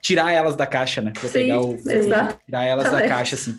tirar 0.00 0.32
elas 0.32 0.56
da 0.56 0.66
caixa, 0.66 1.00
né? 1.00 1.12
Pra 1.12 1.28
Sim, 1.28 1.32
pegar 1.32 1.60
o, 1.60 1.78
tirar 1.78 2.64
elas 2.64 2.90
da 2.90 3.08
caixa, 3.08 3.36
assim. 3.36 3.56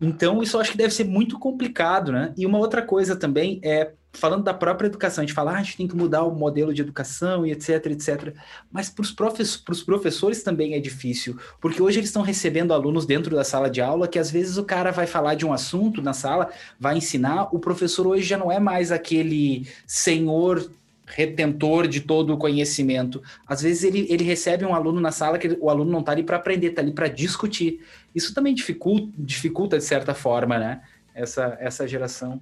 Então, 0.00 0.42
isso 0.42 0.56
eu 0.56 0.60
acho 0.60 0.72
que 0.72 0.78
deve 0.78 0.94
ser 0.94 1.04
muito 1.04 1.38
complicado, 1.38 2.10
né? 2.10 2.32
E 2.36 2.46
uma 2.46 2.58
outra 2.58 2.80
coisa 2.80 3.14
também 3.14 3.60
é, 3.62 3.92
falando 4.12 4.42
da 4.42 4.54
própria 4.54 4.86
educação, 4.86 5.22
a 5.22 5.26
gente 5.26 5.34
fala, 5.34 5.52
ah, 5.52 5.58
a 5.58 5.62
gente 5.62 5.76
tem 5.76 5.86
que 5.86 5.96
mudar 5.96 6.24
o 6.24 6.34
modelo 6.34 6.74
de 6.74 6.82
educação 6.82 7.46
e 7.46 7.52
etc, 7.52 7.86
etc. 7.86 8.34
Mas 8.70 8.88
para 8.88 9.02
os 9.02 9.12
professores, 9.12 9.82
professores 9.82 10.42
também 10.42 10.74
é 10.74 10.80
difícil, 10.80 11.38
porque 11.60 11.82
hoje 11.82 11.98
eles 11.98 12.08
estão 12.08 12.22
recebendo 12.22 12.72
alunos 12.72 13.06
dentro 13.06 13.34
da 13.34 13.44
sala 13.44 13.70
de 13.70 13.80
aula 13.80 14.08
que 14.08 14.18
às 14.18 14.30
vezes 14.30 14.56
o 14.56 14.64
cara 14.64 14.90
vai 14.90 15.06
falar 15.06 15.34
de 15.34 15.46
um 15.46 15.52
assunto 15.52 16.02
na 16.02 16.12
sala, 16.12 16.50
vai 16.78 16.96
ensinar, 16.96 17.54
o 17.54 17.58
professor 17.58 18.06
hoje 18.06 18.24
já 18.24 18.36
não 18.36 18.50
é 18.50 18.58
mais 18.58 18.90
aquele 18.90 19.68
senhor 19.86 20.70
retentor 21.14 21.86
de 21.86 22.00
todo 22.00 22.32
o 22.32 22.38
conhecimento. 22.38 23.22
Às 23.46 23.62
vezes 23.62 23.84
ele, 23.84 24.06
ele 24.08 24.24
recebe 24.24 24.64
um 24.64 24.74
aluno 24.74 25.00
na 25.00 25.12
sala 25.12 25.38
que 25.38 25.56
o 25.60 25.70
aluno 25.70 25.90
não 25.90 26.00
está 26.00 26.12
ali 26.12 26.22
para 26.22 26.36
aprender, 26.36 26.68
está 26.68 26.82
ali 26.82 26.92
para 26.92 27.08
discutir. 27.08 27.80
Isso 28.14 28.34
também 28.34 28.54
dificulta, 28.54 29.12
dificulta, 29.18 29.78
de 29.78 29.84
certa 29.84 30.14
forma, 30.14 30.58
né? 30.58 30.80
Essa, 31.14 31.56
essa 31.60 31.86
geração. 31.86 32.40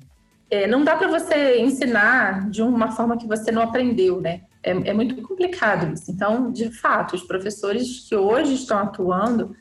É, 0.50 0.66
não 0.66 0.82
dá 0.84 0.96
para 0.96 1.08
você 1.08 1.58
ensinar 1.60 2.48
de 2.50 2.62
uma 2.62 2.92
forma 2.92 3.18
que 3.18 3.26
você 3.26 3.50
não 3.50 3.62
aprendeu, 3.62 4.20
né? 4.20 4.42
É, 4.62 4.70
é 4.70 4.92
muito 4.92 5.20
complicado 5.22 5.92
isso. 5.92 6.10
Então, 6.10 6.50
de 6.50 6.70
fato, 6.70 7.14
os 7.14 7.22
professores 7.22 8.06
que 8.08 8.16
hoje 8.16 8.54
estão 8.54 8.78
atuando 8.78 9.54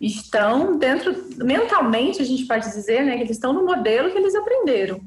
estão 0.00 0.78
dentro, 0.78 1.14
mentalmente, 1.38 2.20
a 2.20 2.24
gente 2.24 2.46
pode 2.46 2.66
dizer, 2.66 3.04
né, 3.04 3.16
que 3.16 3.22
eles 3.22 3.36
estão 3.36 3.52
no 3.52 3.64
modelo 3.64 4.10
que 4.10 4.18
eles 4.18 4.34
aprenderam. 4.34 5.00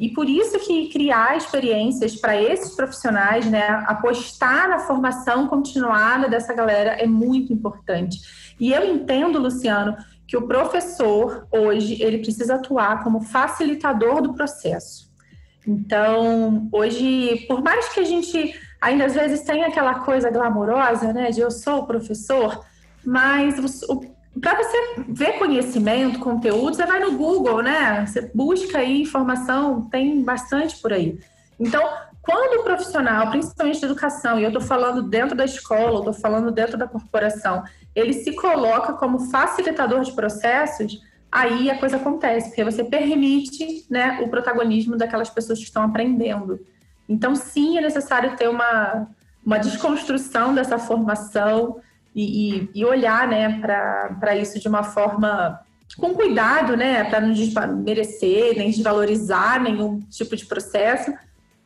E 0.00 0.08
por 0.08 0.26
isso 0.26 0.58
que 0.60 0.88
criar 0.88 1.36
experiências 1.36 2.16
para 2.16 2.34
esses 2.34 2.74
profissionais, 2.74 3.44
né, 3.44 3.84
apostar 3.86 4.66
na 4.66 4.78
formação 4.78 5.46
continuada 5.46 6.26
dessa 6.26 6.54
galera 6.54 6.92
é 6.92 7.06
muito 7.06 7.52
importante. 7.52 8.18
E 8.58 8.72
eu 8.72 8.82
entendo, 8.82 9.38
Luciano, 9.38 9.94
que 10.26 10.38
o 10.38 10.48
professor 10.48 11.46
hoje 11.52 12.02
ele 12.02 12.16
precisa 12.16 12.54
atuar 12.54 13.04
como 13.04 13.20
facilitador 13.20 14.22
do 14.22 14.32
processo. 14.32 15.10
Então, 15.66 16.66
hoje, 16.72 17.44
por 17.46 17.62
mais 17.62 17.90
que 17.90 18.00
a 18.00 18.04
gente 18.04 18.58
ainda 18.80 19.04
às 19.04 19.12
vezes 19.14 19.42
tenha 19.42 19.66
aquela 19.66 19.96
coisa 20.00 20.30
glamourosa, 20.30 21.12
né, 21.12 21.30
de 21.30 21.42
eu 21.42 21.50
sou 21.50 21.80
o 21.80 21.86
professor, 21.86 22.64
mas 23.04 23.84
o, 23.84 24.00
para 24.38 24.62
você 24.62 25.04
ver 25.08 25.38
conhecimento, 25.38 26.20
conteúdo, 26.20 26.76
você 26.76 26.86
vai 26.86 27.00
no 27.00 27.16
Google, 27.16 27.62
né? 27.62 28.06
Você 28.06 28.30
busca 28.32 28.78
aí 28.78 29.02
informação, 29.02 29.88
tem 29.90 30.22
bastante 30.22 30.76
por 30.80 30.92
aí. 30.92 31.18
Então, 31.58 31.82
quando 32.22 32.60
o 32.60 32.64
profissional, 32.64 33.30
principalmente 33.30 33.80
de 33.80 33.86
educação, 33.86 34.38
e 34.38 34.42
eu 34.42 34.48
estou 34.48 34.62
falando 34.62 35.02
dentro 35.02 35.34
da 35.34 35.44
escola, 35.44 35.98
estou 35.98 36.12
falando 36.12 36.50
dentro 36.50 36.76
da 36.78 36.86
corporação, 36.86 37.64
ele 37.94 38.12
se 38.12 38.34
coloca 38.34 38.92
como 38.92 39.30
facilitador 39.30 40.02
de 40.02 40.12
processos, 40.12 41.00
aí 41.30 41.70
a 41.70 41.78
coisa 41.78 41.96
acontece, 41.96 42.48
porque 42.48 42.64
você 42.64 42.84
permite 42.84 43.84
né, 43.90 44.20
o 44.22 44.28
protagonismo 44.28 44.96
daquelas 44.96 45.30
pessoas 45.30 45.58
que 45.58 45.64
estão 45.64 45.82
aprendendo. 45.82 46.60
Então, 47.08 47.34
sim, 47.34 47.78
é 47.78 47.80
necessário 47.80 48.36
ter 48.36 48.48
uma, 48.48 49.08
uma 49.44 49.58
desconstrução 49.58 50.54
dessa 50.54 50.78
formação, 50.78 51.80
e, 52.14 52.68
e, 52.74 52.84
olhar 52.84 53.28
né, 53.28 53.60
para 53.60 54.36
isso 54.36 54.58
de 54.58 54.68
uma 54.68 54.82
forma 54.82 55.60
com 55.96 56.14
cuidado, 56.14 56.76
né, 56.76 57.04
para 57.04 57.20
não 57.20 57.32
desmerecer 57.32 58.56
nem 58.56 58.70
desvalorizar 58.70 59.60
nenhum 59.60 60.00
tipo 60.08 60.36
de 60.36 60.46
processo, 60.46 61.12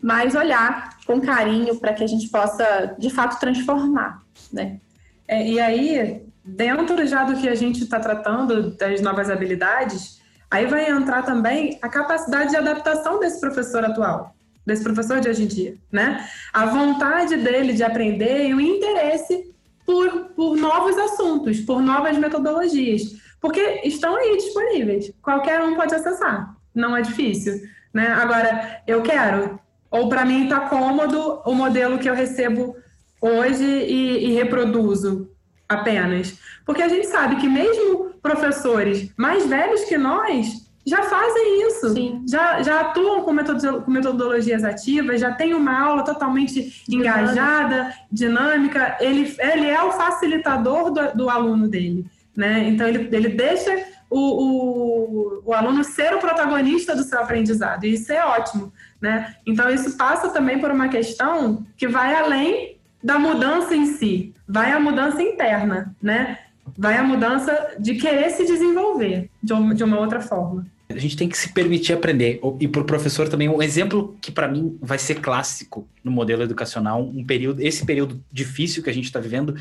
mas 0.03 0.35
olhar 0.35 0.99
com 1.07 1.21
carinho 1.21 1.77
para 1.77 1.93
que 1.95 2.05
a 2.05 2.07
gente 2.07 2.29
possa 2.29 2.95
de 2.99 3.11
fato 3.11 3.39
transformar, 3.41 4.23
né? 4.53 4.79
É, 5.27 5.47
e 5.47 5.59
aí, 5.59 6.23
dentro 6.45 7.07
já 7.07 7.25
do 7.25 7.37
que 7.37 7.49
a 7.49 7.55
gente 7.55 7.83
está 7.83 7.99
tratando 7.99 8.77
das 8.77 9.01
novas 9.01 9.31
habilidades, 9.31 10.21
aí 10.51 10.67
vai 10.67 10.91
entrar 10.91 11.23
também 11.23 11.79
a 11.81 11.89
capacidade 11.89 12.51
de 12.51 12.57
adaptação 12.57 13.19
desse 13.19 13.41
professor 13.41 13.85
atual. 13.85 14.35
desse 14.67 14.83
professor 14.83 15.21
de 15.21 15.29
hoje 15.29 15.43
em 15.43 15.47
dia, 15.47 15.77
né? 15.93 16.27
A 16.51 16.65
vontade 16.65 17.37
dele 17.37 17.75
de 17.75 17.83
aprender 17.83 18.49
e 18.49 18.55
o 18.55 18.61
interesse 18.61 19.54
por, 19.85 20.27
por 20.35 20.57
novos 20.57 20.97
assuntos, 20.99 21.61
por 21.61 21.81
novas 21.83 22.17
metodologias, 22.19 23.03
porque 23.41 23.83
estão 23.85 24.17
aí 24.17 24.37
disponíveis. 24.37 25.13
Qualquer 25.23 25.63
um 25.63 25.75
pode 25.75 25.95
acessar, 25.95 26.57
não 26.75 26.97
é 26.97 27.03
difícil, 27.03 27.61
né? 27.93 28.09
Agora, 28.09 28.83
eu 28.87 29.03
quero, 29.03 29.59
ou 29.91 30.09
para 30.09 30.25
mim 30.25 30.45
está 30.45 30.61
cômodo 30.61 31.41
o 31.45 31.55
modelo 31.55 31.99
que 31.99 32.09
eu 32.09 32.15
recebo 32.15 32.77
hoje 33.21 33.65
e, 33.65 34.31
e 34.31 34.33
reproduzo 34.33 35.31
apenas, 35.69 36.39
porque 36.65 36.83
a 36.83 36.89
gente 36.89 37.07
sabe 37.07 37.37
que 37.37 37.49
mesmo 37.49 38.11
professores 38.23 39.11
mais 39.17 39.47
velhos 39.47 39.85
que 39.85 39.97
nós 39.97 40.64
já 40.87 41.03
fazem 41.05 41.67
isso, 41.67 41.95
já, 42.29 42.63
já 42.63 42.81
atuam 42.81 43.23
com, 43.23 43.33
metodologias 43.33 44.63
ativas, 44.65 45.21
já 45.21 45.33
tem 45.33 45.55
uma 45.55 45.81
aula 45.81 46.05
totalmente 46.05 46.85
engajada, 46.89 47.95
dinâmica, 48.13 48.99
ele, 49.01 49.35
ele 49.39 49.67
é 49.67 49.83
o 49.83 49.93
facilitador 49.93 50.91
do, 50.91 51.17
do 51.17 51.31
aluno 51.31 51.69
dele, 51.69 52.05
né? 52.37 52.69
Então 52.69 52.87
ele, 52.87 53.09
ele 53.11 53.31
deixa 53.31 53.87
o, 54.11 54.19
o, 54.19 55.43
o, 55.47 55.55
aluno 55.55 55.83
ser 55.83 56.15
o 56.15 56.19
protagonista 56.19 56.95
do 56.95 57.03
seu 57.03 57.19
aprendizado, 57.19 57.85
e 57.85 57.95
isso 57.95 58.13
é 58.13 58.23
ótimo, 58.25 58.71
né? 59.01 59.35
Então 59.47 59.71
isso 59.71 59.97
passa 59.97 60.29
também 60.29 60.59
por 60.59 60.71
uma 60.71 60.89
questão 60.89 61.67
que 61.79 61.89
vai 61.89 62.15
além 62.15 62.77
da 63.03 63.19
mudança 63.19 63.75
em 63.75 63.87
si, 63.87 64.35
vai 64.47 64.71
a 64.71 64.79
mudança 64.79 65.23
interna, 65.23 65.95
né? 66.01 66.41
Vai 66.77 66.97
a 66.97 67.03
mudança 67.03 67.75
de 67.79 67.95
querer 67.95 68.31
se 68.31 68.45
desenvolver 68.45 69.31
de 69.43 69.85
uma 69.85 69.99
outra 69.99 70.21
forma. 70.21 70.67
A 70.95 70.99
gente 70.99 71.17
tem 71.17 71.29
que 71.29 71.37
se 71.37 71.53
permitir 71.53 71.93
aprender. 71.93 72.41
E 72.61 72.69
para 72.69 72.81
o 72.81 72.85
professor 72.85 73.29
também, 73.29 73.49
um 73.49 73.63
exemplo 73.63 74.17
que 74.21 74.31
para 74.31 74.49
mim 74.49 74.79
vai 74.81 74.99
ser 74.99 75.17
clássico 75.17 75.89
no 76.03 76.11
modelo 76.11 76.43
educacional, 76.43 77.03
um 77.03 77.25
período, 77.25 77.61
esse 77.61 77.85
período 77.85 78.23
difícil 78.33 78.83
que 78.83 78.91
a 78.91 78.93
gente 78.93 79.07
está 79.07 79.19
vivendo, 79.21 79.57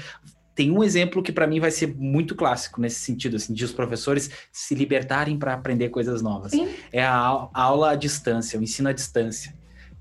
tem 0.55 0.71
um 0.71 0.83
exemplo 0.83 1.23
que 1.23 1.31
para 1.31 1.47
mim 1.47 1.59
vai 1.59 1.71
ser 1.71 1.95
muito 1.95 2.35
clássico 2.35 2.79
nesse 2.79 2.99
sentido, 2.99 3.37
assim, 3.37 3.53
de 3.53 3.65
os 3.65 3.71
professores 3.71 4.29
se 4.51 4.75
libertarem 4.75 5.37
para 5.37 5.53
aprender 5.53 5.89
coisas 5.89 6.21
novas. 6.21 6.51
Sim. 6.51 6.67
É 6.91 7.03
a, 7.03 7.17
a, 7.53 7.61
aula 7.61 7.91
à 7.91 7.95
distância, 7.95 8.59
o 8.59 8.63
ensino 8.63 8.89
à 8.89 8.93
distância. 8.93 9.55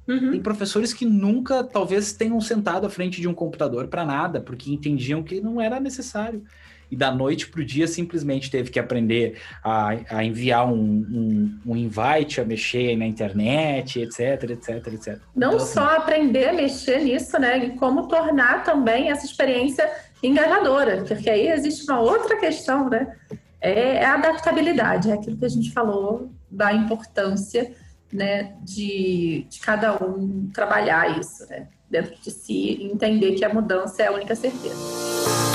Uhum. 0.06 0.32
Tem 0.32 0.40
professores 0.42 0.92
que 0.92 1.06
nunca, 1.06 1.64
talvez, 1.64 2.12
tenham 2.12 2.40
sentado 2.40 2.86
à 2.86 2.90
frente 2.90 3.20
de 3.20 3.28
um 3.28 3.34
computador 3.34 3.88
para 3.88 4.04
nada, 4.04 4.40
porque 4.40 4.70
entendiam 4.70 5.22
que 5.22 5.40
não 5.40 5.60
era 5.60 5.80
necessário 5.80 6.44
e 6.92 6.96
da 6.96 7.10
noite 7.10 7.48
para 7.48 7.62
o 7.62 7.64
dia 7.64 7.88
simplesmente 7.88 8.50
teve 8.50 8.70
que 8.70 8.78
aprender 8.78 9.40
a, 9.64 9.96
a 10.10 10.22
enviar 10.22 10.70
um, 10.70 10.74
um, 10.74 11.58
um, 11.64 11.74
invite, 11.74 12.38
a 12.38 12.44
mexer 12.44 12.94
na 12.98 13.06
internet, 13.06 13.98
etc, 13.98 14.50
etc, 14.50 14.86
etc. 14.88 15.18
Não 15.34 15.54
então, 15.54 15.56
assim, 15.56 15.72
só 15.72 15.96
aprender 15.96 16.50
a 16.50 16.52
mexer 16.52 17.00
nisso, 17.02 17.38
né? 17.40 17.64
E 17.64 17.70
como 17.78 18.08
tornar 18.08 18.62
também 18.62 19.10
essa 19.10 19.24
experiência 19.24 19.90
engajadora, 20.22 21.02
porque 21.08 21.30
aí 21.30 21.48
existe 21.48 21.90
uma 21.90 21.98
outra 21.98 22.36
questão, 22.36 22.90
né? 22.90 23.16
É, 23.58 23.94
é 23.94 24.04
a 24.04 24.14
adaptabilidade, 24.14 25.10
é 25.10 25.14
aquilo 25.14 25.38
que 25.38 25.46
a 25.46 25.48
gente 25.48 25.72
falou 25.72 26.30
da 26.50 26.74
importância 26.74 27.72
né, 28.12 28.54
de, 28.60 29.46
de 29.48 29.60
cada 29.60 29.94
um 30.04 30.50
trabalhar 30.52 31.18
isso 31.18 31.46
né, 31.48 31.68
dentro 31.88 32.14
de 32.20 32.30
si 32.30 32.82
entender 32.82 33.32
que 33.32 33.44
a 33.46 33.48
mudança 33.48 34.02
é 34.02 34.08
a 34.08 34.12
única 34.12 34.34
certeza. 34.34 35.51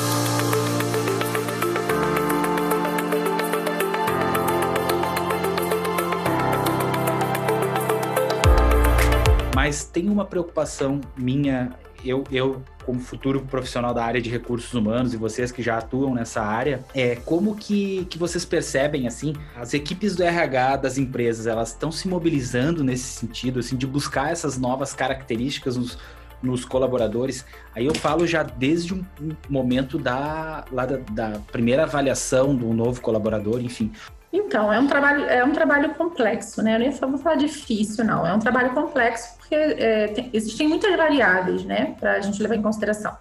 Mas 9.67 9.83
tem 9.83 10.07
uma 10.07 10.23
preocupação 10.23 11.01
minha, 11.17 11.73
eu, 12.05 12.23
eu 12.31 12.63
como 12.85 13.01
futuro 13.01 13.41
profissional 13.41 13.93
da 13.93 14.01
área 14.01 14.21
de 14.21 14.29
recursos 14.29 14.73
humanos 14.73 15.13
e 15.13 15.17
vocês 15.17 15.51
que 15.51 15.61
já 15.61 15.77
atuam 15.77 16.15
nessa 16.15 16.41
área, 16.41 16.85
é 16.95 17.17
como 17.17 17.53
que, 17.53 18.05
que 18.05 18.17
vocês 18.17 18.45
percebem 18.45 19.07
assim, 19.07 19.33
as 19.57 19.73
equipes 19.73 20.15
do 20.15 20.23
RH 20.23 20.77
das 20.77 20.97
empresas, 20.97 21.47
elas 21.47 21.73
estão 21.73 21.91
se 21.91 22.07
mobilizando 22.07 22.81
nesse 22.81 23.19
sentido, 23.19 23.59
assim, 23.59 23.75
de 23.75 23.85
buscar 23.85 24.31
essas 24.31 24.57
novas 24.57 24.93
características 24.93 25.75
nos, 25.75 25.97
nos 26.41 26.63
colaboradores. 26.63 27.43
Aí 27.75 27.85
eu 27.85 27.93
falo 27.93 28.25
já 28.25 28.43
desde 28.43 28.93
um 28.93 29.03
momento 29.49 29.97
da, 29.97 30.63
da, 30.71 30.85
da 31.11 31.39
primeira 31.51 31.83
avaliação 31.83 32.55
do 32.55 32.73
novo 32.73 33.01
colaborador, 33.01 33.59
enfim, 33.59 33.91
então, 34.31 34.71
é 34.71 34.79
um 34.79 34.87
trabalho, 34.87 35.25
é 35.25 35.43
um 35.43 35.51
trabalho 35.51 35.93
complexo, 35.95 36.61
né? 36.61 36.75
Eu 36.75 36.79
nem 36.79 36.91
vou 36.91 37.17
falar 37.17 37.35
difícil, 37.35 38.03
não. 38.03 38.25
É 38.25 38.33
um 38.33 38.39
trabalho 38.39 38.71
complexo 38.71 39.37
porque 39.37 39.55
é, 39.55 40.07
tem, 40.07 40.29
existem 40.33 40.67
muitas 40.67 40.93
variáveis, 40.95 41.63
né, 41.63 41.95
para 41.99 42.13
a 42.13 42.19
gente 42.19 42.41
levar 42.41 42.55
em 42.55 42.61
consideração. 42.61 43.15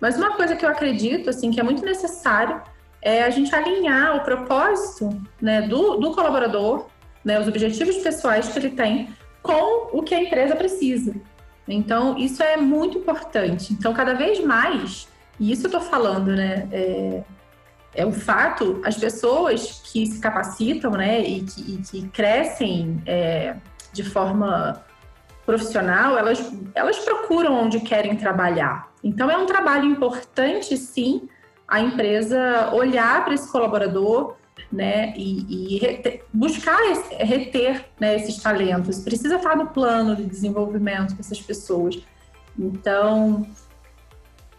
Mas 0.00 0.16
uma 0.16 0.32
coisa 0.32 0.56
que 0.56 0.64
eu 0.64 0.68
acredito, 0.68 1.30
assim, 1.30 1.50
que 1.50 1.60
é 1.60 1.62
muito 1.62 1.84
necessário 1.84 2.60
é 3.00 3.22
a 3.22 3.30
gente 3.30 3.54
alinhar 3.54 4.16
o 4.16 4.20
propósito, 4.20 5.10
né, 5.40 5.62
do, 5.62 5.96
do 5.96 6.12
colaborador, 6.12 6.86
né, 7.24 7.38
os 7.38 7.46
objetivos 7.46 7.96
pessoais 7.98 8.48
que 8.48 8.58
ele 8.58 8.70
tem 8.70 9.14
com 9.40 9.96
o 9.96 10.02
que 10.02 10.14
a 10.14 10.22
empresa 10.22 10.56
precisa. 10.56 11.14
Então, 11.66 12.18
isso 12.18 12.42
é 12.42 12.56
muito 12.56 12.98
importante. 12.98 13.72
Então, 13.72 13.92
cada 13.94 14.14
vez 14.14 14.42
mais, 14.44 15.06
e 15.38 15.52
isso 15.52 15.66
eu 15.66 15.68
estou 15.68 15.80
falando, 15.80 16.34
né, 16.34 16.68
é, 16.72 17.22
é 17.98 18.06
um 18.06 18.12
fato, 18.12 18.80
as 18.84 18.96
pessoas 18.96 19.82
que 19.84 20.06
se 20.06 20.20
capacitam, 20.20 20.92
né, 20.92 21.20
e 21.20 21.42
que, 21.42 21.74
e 21.74 21.76
que 21.78 22.08
crescem 22.10 23.02
é, 23.04 23.56
de 23.92 24.04
forma 24.04 24.84
profissional, 25.44 26.16
elas, 26.16 26.40
elas 26.76 26.96
procuram 27.00 27.64
onde 27.64 27.80
querem 27.80 28.14
trabalhar. 28.14 28.88
Então, 29.02 29.28
é 29.28 29.36
um 29.36 29.46
trabalho 29.46 29.86
importante, 29.86 30.76
sim, 30.76 31.28
a 31.66 31.80
empresa 31.80 32.70
olhar 32.72 33.24
para 33.24 33.34
esse 33.34 33.50
colaborador, 33.50 34.36
né, 34.70 35.12
e, 35.16 35.74
e 35.74 35.78
reter, 35.78 36.24
buscar 36.32 36.78
reter 37.18 37.84
né, 37.98 38.14
esses 38.14 38.40
talentos. 38.40 39.00
Precisa 39.00 39.36
estar 39.36 39.56
no 39.56 39.66
plano 39.68 40.14
de 40.14 40.24
desenvolvimento 40.24 41.14
dessas 41.14 41.40
pessoas. 41.40 41.98
Então, 42.56 43.44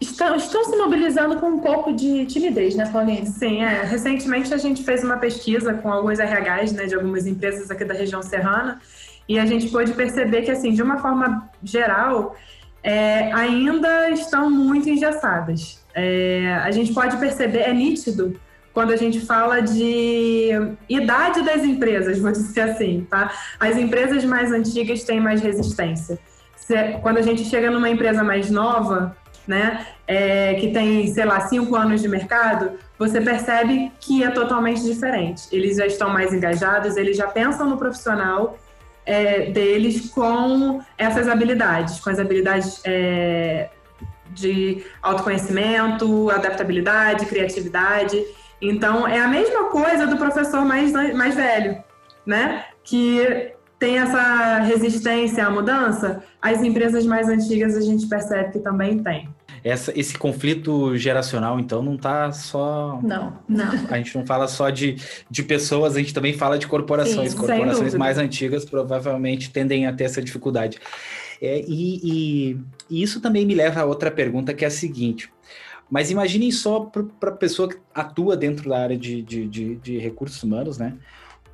estão, 0.00 0.34
estão 0.34 0.64
se 0.64 0.76
mobilizando 0.76 1.36
com 1.36 1.48
um 1.48 1.58
pouco 1.58 1.92
de 1.92 2.24
timidez, 2.26 2.74
né, 2.74 2.88
Pauline? 2.90 3.26
Sim, 3.26 3.62
é. 3.62 3.82
Recentemente 3.84 4.52
a 4.54 4.56
gente 4.56 4.82
fez 4.82 5.04
uma 5.04 5.18
pesquisa 5.18 5.74
com 5.74 5.92
alguns 5.92 6.18
RHs 6.18 6.72
né, 6.72 6.86
de 6.86 6.94
algumas 6.94 7.26
empresas 7.26 7.70
aqui 7.70 7.84
da 7.84 7.94
região 7.94 8.22
serrana 8.22 8.80
e 9.28 9.38
a 9.38 9.46
gente 9.46 9.68
pôde 9.68 9.92
perceber 9.92 10.42
que, 10.42 10.50
assim, 10.50 10.72
de 10.72 10.82
uma 10.82 10.98
forma 10.98 11.48
geral, 11.62 12.34
é, 12.82 13.32
ainda 13.32 14.10
estão 14.10 14.50
muito 14.50 14.88
engessadas. 14.88 15.84
É, 15.94 16.58
a 16.64 16.70
gente 16.70 16.92
pode 16.92 17.16
perceber, 17.18 17.60
é 17.60 17.72
nítido 17.72 18.40
quando 18.72 18.92
a 18.92 18.96
gente 18.96 19.20
fala 19.20 19.60
de 19.60 20.50
idade 20.88 21.42
das 21.42 21.62
empresas, 21.64 22.18
vou 22.18 22.30
dizer 22.32 22.62
assim, 22.62 23.06
tá? 23.10 23.32
As 23.58 23.76
empresas 23.76 24.24
mais 24.24 24.52
antigas 24.52 25.02
têm 25.02 25.20
mais 25.20 25.40
resistência. 25.40 26.18
Quando 27.02 27.18
a 27.18 27.22
gente 27.22 27.44
chega 27.44 27.68
numa 27.68 27.90
empresa 27.90 28.22
mais 28.22 28.48
nova, 28.48 29.16
né, 29.50 29.84
é, 30.06 30.54
que 30.54 30.70
tem, 30.70 31.12
sei 31.12 31.24
lá, 31.24 31.40
cinco 31.40 31.74
anos 31.74 32.00
de 32.00 32.06
mercado, 32.06 32.78
você 32.96 33.20
percebe 33.20 33.90
que 33.98 34.22
é 34.22 34.30
totalmente 34.30 34.80
diferente. 34.84 35.48
Eles 35.50 35.76
já 35.76 35.86
estão 35.86 36.08
mais 36.08 36.32
engajados, 36.32 36.96
eles 36.96 37.16
já 37.16 37.26
pensam 37.26 37.68
no 37.68 37.76
profissional 37.76 38.56
é, 39.04 39.50
deles 39.50 40.08
com 40.10 40.80
essas 40.96 41.26
habilidades, 41.26 41.98
com 41.98 42.10
as 42.10 42.20
habilidades 42.20 42.80
é, 42.84 43.70
de 44.30 44.84
autoconhecimento, 45.02 46.30
adaptabilidade, 46.30 47.26
criatividade. 47.26 48.24
Então, 48.62 49.04
é 49.04 49.18
a 49.18 49.26
mesma 49.26 49.64
coisa 49.64 50.06
do 50.06 50.16
professor 50.16 50.64
mais, 50.64 50.92
mais 50.92 51.34
velho, 51.34 51.82
né? 52.24 52.66
Que 52.84 53.52
tem 53.80 53.98
essa 53.98 54.58
resistência 54.58 55.44
à 55.44 55.50
mudança. 55.50 56.22
As 56.40 56.62
empresas 56.62 57.04
mais 57.04 57.28
antigas 57.28 57.76
a 57.76 57.80
gente 57.80 58.06
percebe 58.06 58.52
que 58.52 58.58
também 58.60 59.02
tem 59.02 59.28
essa, 59.62 59.92
esse 59.98 60.16
conflito 60.16 60.96
geracional, 60.96 61.60
então, 61.60 61.82
não 61.82 61.94
está 61.94 62.32
só. 62.32 62.98
Não, 63.02 63.38
não. 63.48 63.70
A 63.90 63.96
gente 63.98 64.16
não 64.16 64.24
fala 64.24 64.48
só 64.48 64.70
de, 64.70 64.96
de 65.30 65.42
pessoas, 65.42 65.96
a 65.96 65.98
gente 65.98 66.14
também 66.14 66.32
fala 66.32 66.58
de 66.58 66.66
corporações. 66.66 67.32
Sim, 67.32 67.38
corporações 67.38 67.94
mais 67.94 68.18
antigas 68.18 68.64
provavelmente 68.64 69.50
tendem 69.50 69.86
a 69.86 69.92
ter 69.92 70.04
essa 70.04 70.22
dificuldade. 70.22 70.78
É, 71.40 71.62
e, 71.66 72.00
e, 72.02 72.58
e 72.88 73.02
isso 73.02 73.20
também 73.20 73.46
me 73.46 73.54
leva 73.54 73.80
a 73.80 73.84
outra 73.84 74.10
pergunta, 74.10 74.54
que 74.54 74.64
é 74.64 74.68
a 74.68 74.70
seguinte. 74.70 75.30
Mas 75.90 76.10
imaginem 76.10 76.50
só 76.50 76.80
para 76.80 77.30
a 77.30 77.36
pessoa 77.36 77.68
que 77.68 77.76
atua 77.94 78.36
dentro 78.36 78.68
da 78.68 78.78
área 78.78 78.96
de, 78.96 79.22
de, 79.22 79.48
de, 79.48 79.74
de, 79.76 79.98
recursos 79.98 80.40
humanos, 80.42 80.78
né? 80.78 80.94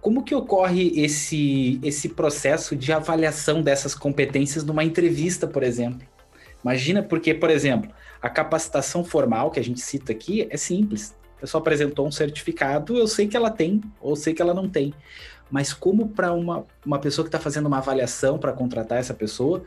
Como 0.01 0.23
que 0.23 0.35
ocorre 0.35 0.93
esse, 0.95 1.81
esse 1.83 2.11
processo 2.11 2.77
de 2.77 2.93
avaliação 2.93 3.63
dessas 3.63 3.95
competências 3.95 4.63
numa 4.63 4.85
entrevista, 4.85 5.47
por 5.47 5.63
exemplo? 5.63 6.07
Imagina 6.63 7.03
porque, 7.03 7.35
por 7.35 7.51
exemplo, 7.51 7.91
a 8.21 8.29
capacitação 8.29 9.05
formal 9.05 9.51
que 9.51 9.61
a 9.61 9.65
gente 9.65 9.81
cita 9.81 10.13
aqui 10.13 10.47
é 10.51 10.57
simples. 10.57 11.17
A 11.37 11.41
pessoa 11.41 11.61
apresentou 11.61 12.07
um 12.07 12.11
certificado, 12.11 12.97
eu 12.97 13.07
sei 13.07 13.29
que 13.29 13.37
ela 13.37 13.51
tem 13.51 13.81
ou 14.01 14.17
sei 14.17 14.35
que 14.35 14.43
ela 14.43 14.55
não 14.55 14.69
tem. 14.69 14.93
mas 15.51 15.73
como 15.73 16.09
para 16.09 16.33
uma, 16.33 16.65
uma 16.85 16.99
pessoa 16.99 17.25
que 17.25 17.29
está 17.29 17.39
fazendo 17.39 17.67
uma 17.67 17.79
avaliação 17.79 18.37
para 18.39 18.53
contratar 18.53 18.99
essa 18.99 19.15
pessoa, 19.15 19.63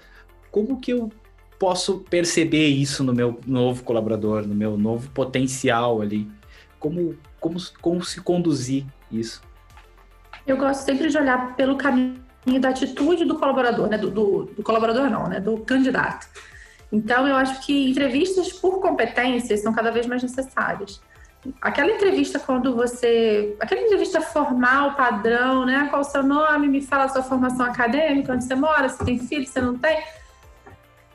como 0.52 0.80
que 0.80 0.92
eu 0.92 1.10
posso 1.58 2.00
perceber 2.10 2.68
isso 2.68 3.04
no 3.04 3.14
meu 3.14 3.40
novo 3.46 3.84
colaborador, 3.84 4.46
no 4.48 4.56
meu 4.56 4.78
novo 4.78 5.10
potencial 5.12 6.02
ali? 6.02 6.30
Como, 6.80 7.16
como, 7.40 7.58
como 7.82 8.04
se 8.04 8.22
conduzir 8.22 8.86
isso? 9.12 9.42
Eu 10.48 10.58
gosto 10.58 10.82
sempre 10.82 11.10
de 11.10 11.18
olhar 11.18 11.56
pelo 11.56 11.78
caminho 11.78 12.18
da 12.60 12.70
atitude 12.70 13.26
do 13.26 13.38
colaborador, 13.38 13.88
né? 13.88 13.98
Do, 13.98 14.10
do, 14.10 14.46
do, 14.46 14.64
colaborador 14.64 15.10
não, 15.10 15.28
né? 15.28 15.40
Do 15.40 15.58
candidato. 15.60 16.28
Então, 16.92 17.28
eu 17.28 17.36
acho 17.36 17.66
que 17.66 17.90
entrevistas 17.90 18.52
por 18.52 18.82
competências 18.82 19.62
são 19.62 19.72
cada 19.74 19.92
vez 19.92 20.08
mais 20.08 20.24
necessárias. 20.24 21.02
Aquela 21.62 21.92
entrevista 21.92 22.40
quando 22.40 22.76
você... 22.76 23.56
Aquela 23.60 23.82
entrevista 23.82 24.20
formal, 24.20 24.96
padrão, 24.96 25.66
né? 25.66 25.88
Qual 25.90 26.02
o 26.02 26.06
seu 26.06 26.24
nome? 26.24 26.68
Me 26.68 26.82
fala 26.82 27.06
a 27.06 27.10
sua 27.10 27.24
formação 27.24 27.66
acadêmica, 27.66 28.34
onde 28.34 28.44
você 28.44 28.56
mora, 28.56 28.90
se 28.90 29.04
tem 29.06 29.20
filho, 29.20 29.48
se 29.48 29.62
não 29.62 29.78
tem. 29.78 30.04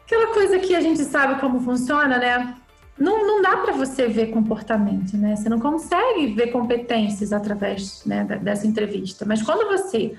Aquela 0.06 0.32
coisa 0.32 0.58
que 0.58 0.74
a 0.74 0.80
gente 0.80 1.02
sabe 1.04 1.40
como 1.40 1.60
funciona, 1.60 2.18
né? 2.18 2.56
Não, 2.96 3.26
não 3.26 3.42
dá 3.42 3.56
para 3.56 3.72
você 3.72 4.06
ver 4.06 4.30
comportamento, 4.30 5.16
né? 5.16 5.34
Você 5.34 5.48
não 5.48 5.58
consegue 5.58 6.28
ver 6.28 6.52
competências 6.52 7.32
através 7.32 8.04
né, 8.06 8.24
dessa 8.24 8.66
entrevista. 8.66 9.24
Mas 9.26 9.42
quando 9.42 9.66
você 9.66 10.16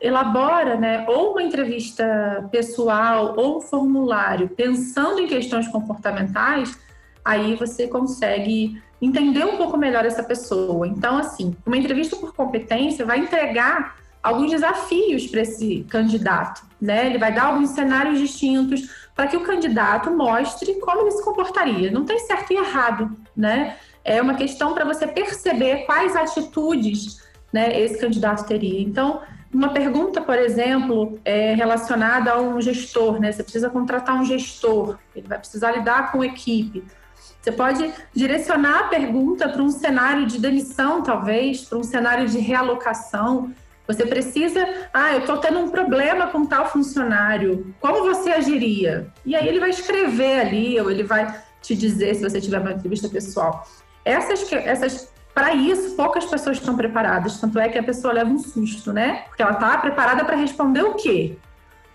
elabora, 0.00 0.76
né, 0.76 1.04
ou 1.08 1.32
uma 1.32 1.42
entrevista 1.42 2.48
pessoal 2.50 3.34
ou 3.36 3.58
um 3.58 3.60
formulário 3.60 4.48
pensando 4.48 5.20
em 5.20 5.26
questões 5.26 5.66
comportamentais, 5.68 6.78
aí 7.24 7.56
você 7.56 7.88
consegue 7.88 8.80
entender 9.00 9.44
um 9.44 9.56
pouco 9.56 9.76
melhor 9.76 10.04
essa 10.04 10.22
pessoa. 10.22 10.86
Então, 10.86 11.18
assim, 11.18 11.56
uma 11.64 11.76
entrevista 11.76 12.16
por 12.16 12.34
competência 12.34 13.04
vai 13.04 13.18
entregar 13.18 13.96
alguns 14.22 14.50
desafios 14.50 15.26
para 15.26 15.42
esse 15.42 15.86
candidato, 15.88 16.62
né? 16.80 17.06
Ele 17.06 17.18
vai 17.18 17.32
dar 17.32 17.46
alguns 17.46 17.70
cenários 17.70 18.18
distintos 18.18 19.08
para 19.14 19.26
que 19.26 19.36
o 19.36 19.40
candidato 19.44 20.10
mostre 20.10 20.74
como 20.80 21.02
ele 21.02 21.10
se 21.12 21.24
comportaria. 21.24 21.90
Não 21.90 22.04
tem 22.04 22.18
certo 22.20 22.52
e 22.52 22.56
errado, 22.56 23.16
né? 23.36 23.76
É 24.04 24.20
uma 24.20 24.34
questão 24.34 24.74
para 24.74 24.84
você 24.84 25.06
perceber 25.06 25.84
quais 25.86 26.16
atitudes, 26.16 27.22
né, 27.52 27.80
esse 27.80 27.98
candidato 27.98 28.46
teria. 28.46 28.80
Então, 28.80 29.20
uma 29.52 29.70
pergunta, 29.70 30.20
por 30.20 30.38
exemplo, 30.38 31.18
é 31.24 31.54
relacionada 31.54 32.32
a 32.32 32.40
um 32.40 32.60
gestor, 32.60 33.18
né? 33.18 33.32
Você 33.32 33.42
precisa 33.42 33.70
contratar 33.70 34.16
um 34.20 34.24
gestor, 34.24 34.98
ele 35.16 35.26
vai 35.26 35.38
precisar 35.38 35.72
lidar 35.72 36.12
com 36.12 36.22
equipe. 36.22 36.84
Você 37.40 37.52
pode 37.52 37.90
direcionar 38.12 38.80
a 38.80 38.88
pergunta 38.88 39.48
para 39.48 39.62
um 39.62 39.70
cenário 39.70 40.26
de 40.26 40.38
demissão, 40.38 41.02
talvez, 41.02 41.62
para 41.62 41.78
um 41.78 41.82
cenário 41.82 42.28
de 42.28 42.38
realocação. 42.38 43.52
Você 43.86 44.04
precisa, 44.04 44.68
ah, 44.92 45.14
eu 45.14 45.20
estou 45.20 45.38
tendo 45.38 45.58
um 45.60 45.70
problema 45.70 46.26
com 46.26 46.44
tal 46.44 46.70
funcionário, 46.70 47.74
como 47.80 48.04
você 48.04 48.30
agiria? 48.30 49.10
E 49.24 49.34
aí 49.34 49.48
ele 49.48 49.60
vai 49.60 49.70
escrever 49.70 50.40
ali, 50.40 50.78
ou 50.78 50.90
ele 50.90 51.04
vai 51.04 51.34
te 51.62 51.74
dizer 51.74 52.14
se 52.14 52.22
você 52.22 52.38
tiver 52.38 52.60
uma 52.60 52.72
entrevista 52.72 53.08
pessoal. 53.08 53.66
Essas, 54.04 54.52
essas 54.52 55.10
para 55.38 55.54
isso, 55.54 55.94
poucas 55.94 56.24
pessoas 56.24 56.56
estão 56.56 56.76
preparadas, 56.76 57.38
tanto 57.38 57.60
é 57.60 57.68
que 57.68 57.78
a 57.78 57.82
pessoa 57.84 58.12
leva 58.12 58.28
um 58.28 58.40
susto, 58.40 58.92
né? 58.92 59.22
Porque 59.28 59.40
ela 59.40 59.52
está 59.52 59.78
preparada 59.78 60.24
para 60.24 60.34
responder 60.34 60.82
o 60.82 60.94
quê? 60.94 61.38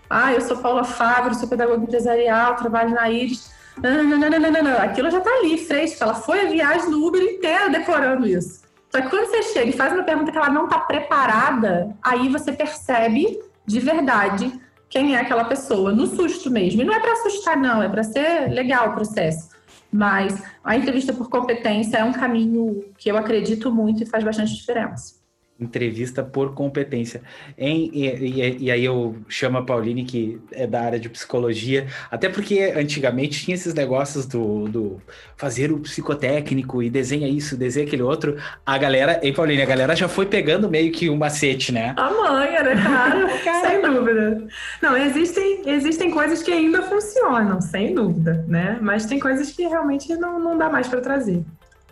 Ah, 0.08 0.32
eu 0.32 0.40
sou 0.40 0.56
Paula 0.56 0.82
Fábio, 0.82 1.34
sou 1.34 1.46
pedagoga 1.46 1.82
empresarial, 1.82 2.56
trabalho 2.56 2.94
na 2.94 3.10
Iris. 3.10 3.52
Não, 3.76 4.02
não, 4.02 4.16
não, 4.16 4.40
não, 4.40 4.62
não. 4.62 4.78
Aquilo 4.78 5.10
já 5.10 5.18
está 5.18 5.28
ali, 5.28 5.58
fresco. 5.58 6.02
Ela 6.02 6.14
foi 6.14 6.40
a 6.40 6.50
viagem 6.50 6.90
do 6.90 7.06
Uber 7.06 7.20
inteira 7.20 7.68
decorando 7.68 8.26
isso. 8.26 8.62
Só 8.90 9.02
que 9.02 9.10
quando 9.10 9.26
você 9.26 9.42
chega 9.42 9.68
e 9.68 9.72
faz 9.74 9.92
uma 9.92 10.04
pergunta 10.04 10.32
que 10.32 10.38
ela 10.38 10.48
não 10.48 10.64
está 10.64 10.78
preparada, 10.78 11.94
aí 12.02 12.30
você 12.30 12.50
percebe 12.50 13.38
de 13.66 13.78
verdade 13.78 14.58
quem 14.88 15.16
é 15.16 15.20
aquela 15.20 15.44
pessoa, 15.44 15.92
no 15.92 16.06
susto 16.06 16.50
mesmo. 16.50 16.80
E 16.80 16.84
não 16.84 16.94
é 16.94 16.98
para 16.98 17.12
assustar, 17.12 17.58
não, 17.58 17.82
é 17.82 17.90
para 17.90 18.04
ser 18.04 18.48
legal 18.48 18.88
o 18.88 18.94
processo. 18.94 19.53
Mas 19.94 20.42
a 20.64 20.76
entrevista 20.76 21.12
por 21.12 21.30
competência 21.30 21.98
é 21.98 22.04
um 22.04 22.12
caminho 22.12 22.84
que 22.98 23.08
eu 23.08 23.16
acredito 23.16 23.72
muito 23.72 24.02
e 24.02 24.06
faz 24.06 24.24
bastante 24.24 24.52
diferença 24.52 25.23
entrevista 25.58 26.22
por 26.22 26.52
competência. 26.52 27.22
Em, 27.56 27.90
e, 27.92 28.06
e, 28.08 28.56
e, 28.64 28.70
aí 28.70 28.84
eu 28.84 29.16
chamo 29.28 29.58
a 29.58 29.62
Pauline, 29.62 30.04
que 30.04 30.40
é 30.50 30.66
da 30.66 30.82
área 30.82 30.98
de 30.98 31.08
psicologia, 31.08 31.86
até 32.10 32.28
porque 32.28 32.72
antigamente 32.76 33.44
tinha 33.44 33.54
esses 33.54 33.72
negócios 33.72 34.26
do, 34.26 34.68
do 34.68 35.02
fazer 35.36 35.70
o 35.70 35.78
psicotécnico 35.78 36.82
e 36.82 36.90
desenha 36.90 37.28
isso, 37.28 37.56
desenha 37.56 37.86
aquele 37.86 38.02
outro. 38.02 38.36
A 38.66 38.76
galera, 38.76 39.20
hein, 39.22 39.32
Pauline, 39.32 39.62
a 39.62 39.66
galera 39.66 39.94
já 39.94 40.08
foi 40.08 40.26
pegando 40.26 40.68
meio 40.68 40.90
que 40.90 41.08
um 41.08 41.16
macete, 41.16 41.70
né? 41.70 41.94
A 41.96 42.10
manha, 42.10 42.62
né, 42.62 42.74
cara? 43.44 43.68
sem 43.68 43.80
dúvida. 43.80 44.46
Não, 44.82 44.96
existem, 44.96 45.62
existem 45.66 46.10
coisas 46.10 46.42
que 46.42 46.50
ainda 46.50 46.82
funcionam, 46.82 47.60
sem 47.60 47.94
dúvida, 47.94 48.44
né? 48.48 48.78
Mas 48.80 49.06
tem 49.06 49.20
coisas 49.20 49.52
que 49.52 49.62
realmente 49.62 50.14
não, 50.16 50.40
não 50.40 50.58
dá 50.58 50.68
mais 50.68 50.88
para 50.88 51.00
trazer. 51.00 51.44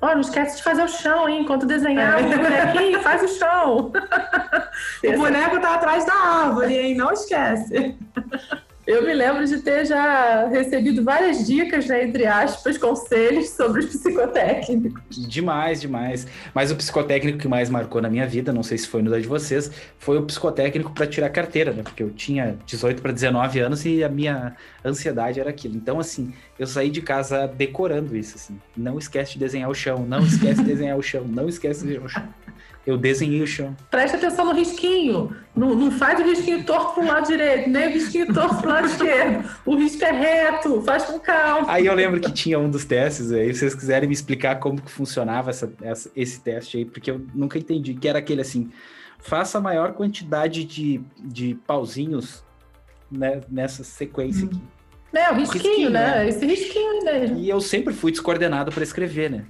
Ó, 0.02 0.08
oh, 0.08 0.14
não 0.14 0.20
esquece 0.20 0.56
de 0.56 0.64
fazer 0.64 0.82
o 0.82 0.88
chão, 0.88 1.28
hein? 1.28 1.42
Enquanto 1.42 1.64
desenhar 1.64 2.20
é. 2.20 2.26
o 2.26 2.28
bonequinho, 2.28 3.00
faz 3.02 3.22
o 3.22 3.28
chão. 3.38 3.92
o 5.06 5.16
boneco 5.16 5.60
tá 5.60 5.76
atrás 5.76 6.04
da 6.04 6.12
árvore, 6.12 6.76
hein? 6.76 6.96
Não 6.96 7.12
esquece. 7.12 7.96
Eu 8.92 9.06
me 9.06 9.14
lembro 9.14 9.46
de 9.46 9.56
ter 9.62 9.86
já 9.86 10.46
recebido 10.48 11.02
várias 11.02 11.46
dicas, 11.46 11.86
né, 11.86 12.04
entre 12.04 12.26
aspas, 12.26 12.76
conselhos 12.76 13.48
sobre 13.48 13.80
os 13.80 13.86
psicotécnicos. 13.86 15.26
Demais, 15.26 15.80
demais. 15.80 16.26
Mas 16.54 16.70
o 16.70 16.76
psicotécnico 16.76 17.38
que 17.38 17.48
mais 17.48 17.70
marcou 17.70 18.02
na 18.02 18.10
minha 18.10 18.26
vida, 18.26 18.52
não 18.52 18.62
sei 18.62 18.76
se 18.76 18.86
foi 18.86 19.00
no 19.00 19.10
da 19.10 19.18
de 19.18 19.26
vocês, 19.26 19.70
foi 19.98 20.18
o 20.18 20.22
psicotécnico 20.24 20.92
para 20.92 21.06
tirar 21.06 21.30
carteira, 21.30 21.72
né? 21.72 21.82
Porque 21.82 22.02
eu 22.02 22.10
tinha 22.10 22.58
18 22.66 23.00
para 23.00 23.12
19 23.12 23.60
anos 23.60 23.82
e 23.86 24.04
a 24.04 24.10
minha 24.10 24.54
ansiedade 24.84 25.40
era 25.40 25.48
aquilo. 25.48 25.74
Então, 25.74 25.98
assim, 25.98 26.34
eu 26.58 26.66
saí 26.66 26.90
de 26.90 27.00
casa 27.00 27.46
decorando 27.46 28.14
isso, 28.14 28.36
assim. 28.36 28.60
Não 28.76 28.98
esquece 28.98 29.32
de 29.32 29.38
desenhar 29.38 29.70
o 29.70 29.74
chão, 29.74 30.04
não 30.06 30.20
esquece 30.20 30.60
de 30.60 30.68
desenhar 30.68 30.98
o 30.98 31.02
chão, 31.02 31.24
não 31.26 31.48
esquece 31.48 31.80
de 31.80 31.86
desenhar 31.86 32.04
o 32.04 32.08
chão. 32.10 32.28
Eu 32.84 32.96
desenhei 32.96 33.40
o 33.40 33.46
chão. 33.46 33.76
Presta 33.90 34.16
atenção 34.16 34.44
no 34.46 34.52
risquinho. 34.52 35.36
Não, 35.54 35.74
não 35.74 35.90
faz 35.90 36.18
o 36.18 36.24
risquinho 36.24 36.64
torto 36.64 36.94
para 36.94 37.04
o 37.04 37.06
lado 37.06 37.26
direito, 37.28 37.70
nem 37.70 37.88
o 37.88 37.92
risquinho 37.92 38.32
torto 38.34 38.56
para 38.56 38.66
o 38.66 38.72
lado 38.72 38.86
esquerdo. 38.86 39.48
O 39.64 39.76
risco 39.76 40.04
é 40.04 40.10
reto, 40.10 40.82
faz 40.82 41.04
com 41.04 41.20
calma. 41.20 41.70
Aí 41.70 41.86
eu 41.86 41.94
lembro 41.94 42.20
que 42.20 42.32
tinha 42.32 42.58
um 42.58 42.68
dos 42.68 42.84
testes, 42.84 43.30
aí 43.30 43.54
se 43.54 43.60
vocês 43.60 43.74
quiserem 43.74 44.08
me 44.08 44.14
explicar 44.14 44.56
como 44.56 44.80
que 44.80 44.90
funcionava 44.90 45.50
essa, 45.50 45.72
essa, 45.80 46.10
esse 46.16 46.40
teste 46.40 46.78
aí, 46.78 46.84
porque 46.84 47.10
eu 47.10 47.24
nunca 47.32 47.56
entendi, 47.56 47.94
que 47.94 48.08
era 48.08 48.18
aquele 48.18 48.40
assim, 48.40 48.70
faça 49.18 49.58
a 49.58 49.60
maior 49.60 49.92
quantidade 49.92 50.64
de, 50.64 51.00
de 51.18 51.54
pauzinhos 51.64 52.42
né, 53.08 53.42
nessa 53.48 53.84
sequência 53.84 54.46
hum. 54.46 54.50
aqui. 54.52 54.62
É, 55.14 55.30
o 55.30 55.34
risquinho, 55.34 55.62
risquinho 55.62 55.90
né? 55.90 56.16
né? 56.16 56.28
Esse 56.28 56.46
risquinho 56.46 57.04
mesmo. 57.04 57.38
E 57.38 57.48
eu 57.48 57.60
sempre 57.60 57.92
fui 57.92 58.10
descoordenado 58.10 58.72
para 58.72 58.82
escrever, 58.82 59.30
né? 59.30 59.44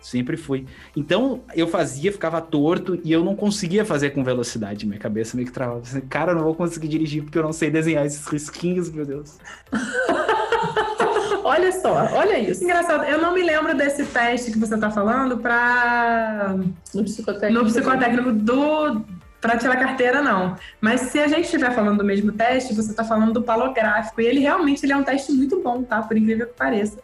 Sempre 0.00 0.36
fui. 0.36 0.66
Então, 0.96 1.42
eu 1.54 1.68
fazia, 1.68 2.10
ficava 2.10 2.40
torto 2.40 2.98
e 3.04 3.12
eu 3.12 3.24
não 3.24 3.36
conseguia 3.36 3.84
fazer 3.84 4.10
com 4.10 4.24
velocidade. 4.24 4.86
Minha 4.86 4.98
cabeça 4.98 5.36
meio 5.36 5.46
que 5.46 5.52
travava. 5.52 5.82
Cara, 6.08 6.32
eu 6.32 6.36
não 6.36 6.44
vou 6.44 6.54
conseguir 6.54 6.88
dirigir 6.88 7.22
porque 7.22 7.38
eu 7.38 7.42
não 7.42 7.52
sei 7.52 7.70
desenhar 7.70 8.06
esses 8.06 8.26
risquinhos, 8.26 8.90
meu 8.90 9.04
Deus. 9.04 9.38
olha 11.44 11.72
só, 11.72 12.08
olha 12.14 12.38
isso. 12.38 12.64
Engraçado, 12.64 13.04
eu 13.04 13.20
não 13.20 13.34
me 13.34 13.42
lembro 13.42 13.76
desse 13.76 14.04
teste 14.06 14.50
que 14.50 14.58
você 14.58 14.74
está 14.74 14.90
falando 14.90 15.38
para 15.38 16.56
no 16.94 17.04
psicotécnico, 17.04 17.62
no 17.62 17.64
psicotécnico 17.64 18.32
do 18.32 19.04
para 19.40 19.56
tirar 19.56 19.76
carteira 19.76 20.22
não. 20.22 20.56
Mas 20.80 21.00
se 21.02 21.18
a 21.18 21.26
gente 21.26 21.44
estiver 21.44 21.72
falando 21.74 21.98
do 21.98 22.04
mesmo 22.04 22.30
teste, 22.32 22.74
você 22.74 22.90
está 22.90 23.02
falando 23.02 23.32
do 23.32 23.42
palográfico 23.42 24.20
e 24.20 24.26
ele 24.26 24.40
realmente 24.40 24.84
ele 24.84 24.92
é 24.92 24.96
um 24.96 25.02
teste 25.02 25.32
muito 25.32 25.60
bom, 25.62 25.82
tá? 25.82 26.02
Por 26.02 26.16
incrível 26.16 26.46
que 26.46 26.54
pareça. 26.54 26.98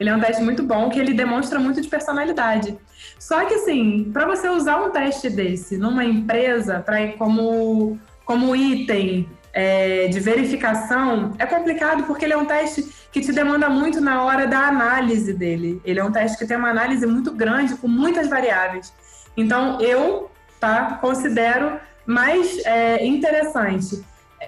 Ele 0.00 0.08
é 0.08 0.16
um 0.16 0.20
teste 0.20 0.42
muito 0.42 0.62
bom, 0.62 0.88
que 0.88 0.98
ele 0.98 1.12
demonstra 1.12 1.58
muito 1.58 1.78
de 1.78 1.86
personalidade. 1.86 2.76
Só 3.18 3.44
que, 3.44 3.52
assim, 3.52 4.10
para 4.10 4.24
você 4.24 4.48
usar 4.48 4.80
um 4.80 4.90
teste 4.90 5.28
desse 5.28 5.76
numa 5.76 6.02
empresa 6.02 6.80
para 6.80 7.12
como, 7.12 7.98
como 8.24 8.56
item 8.56 9.28
é, 9.52 10.08
de 10.08 10.18
verificação, 10.18 11.34
é 11.38 11.44
complicado 11.44 12.04
porque 12.04 12.24
ele 12.24 12.32
é 12.32 12.36
um 12.36 12.46
teste 12.46 12.88
que 13.12 13.20
te 13.20 13.30
demanda 13.30 13.68
muito 13.68 14.00
na 14.00 14.24
hora 14.24 14.46
da 14.46 14.68
análise 14.68 15.34
dele. 15.34 15.82
Ele 15.84 16.00
é 16.00 16.04
um 16.04 16.10
teste 16.10 16.38
que 16.38 16.46
tem 16.46 16.56
uma 16.56 16.70
análise 16.70 17.06
muito 17.06 17.30
grande, 17.32 17.74
com 17.74 17.86
muitas 17.86 18.26
variáveis. 18.26 18.94
Então, 19.36 19.78
eu 19.82 20.30
tá, 20.58 20.98
considero 20.98 21.78
mais 22.06 22.58
é, 22.64 23.04
interessante 23.06 24.02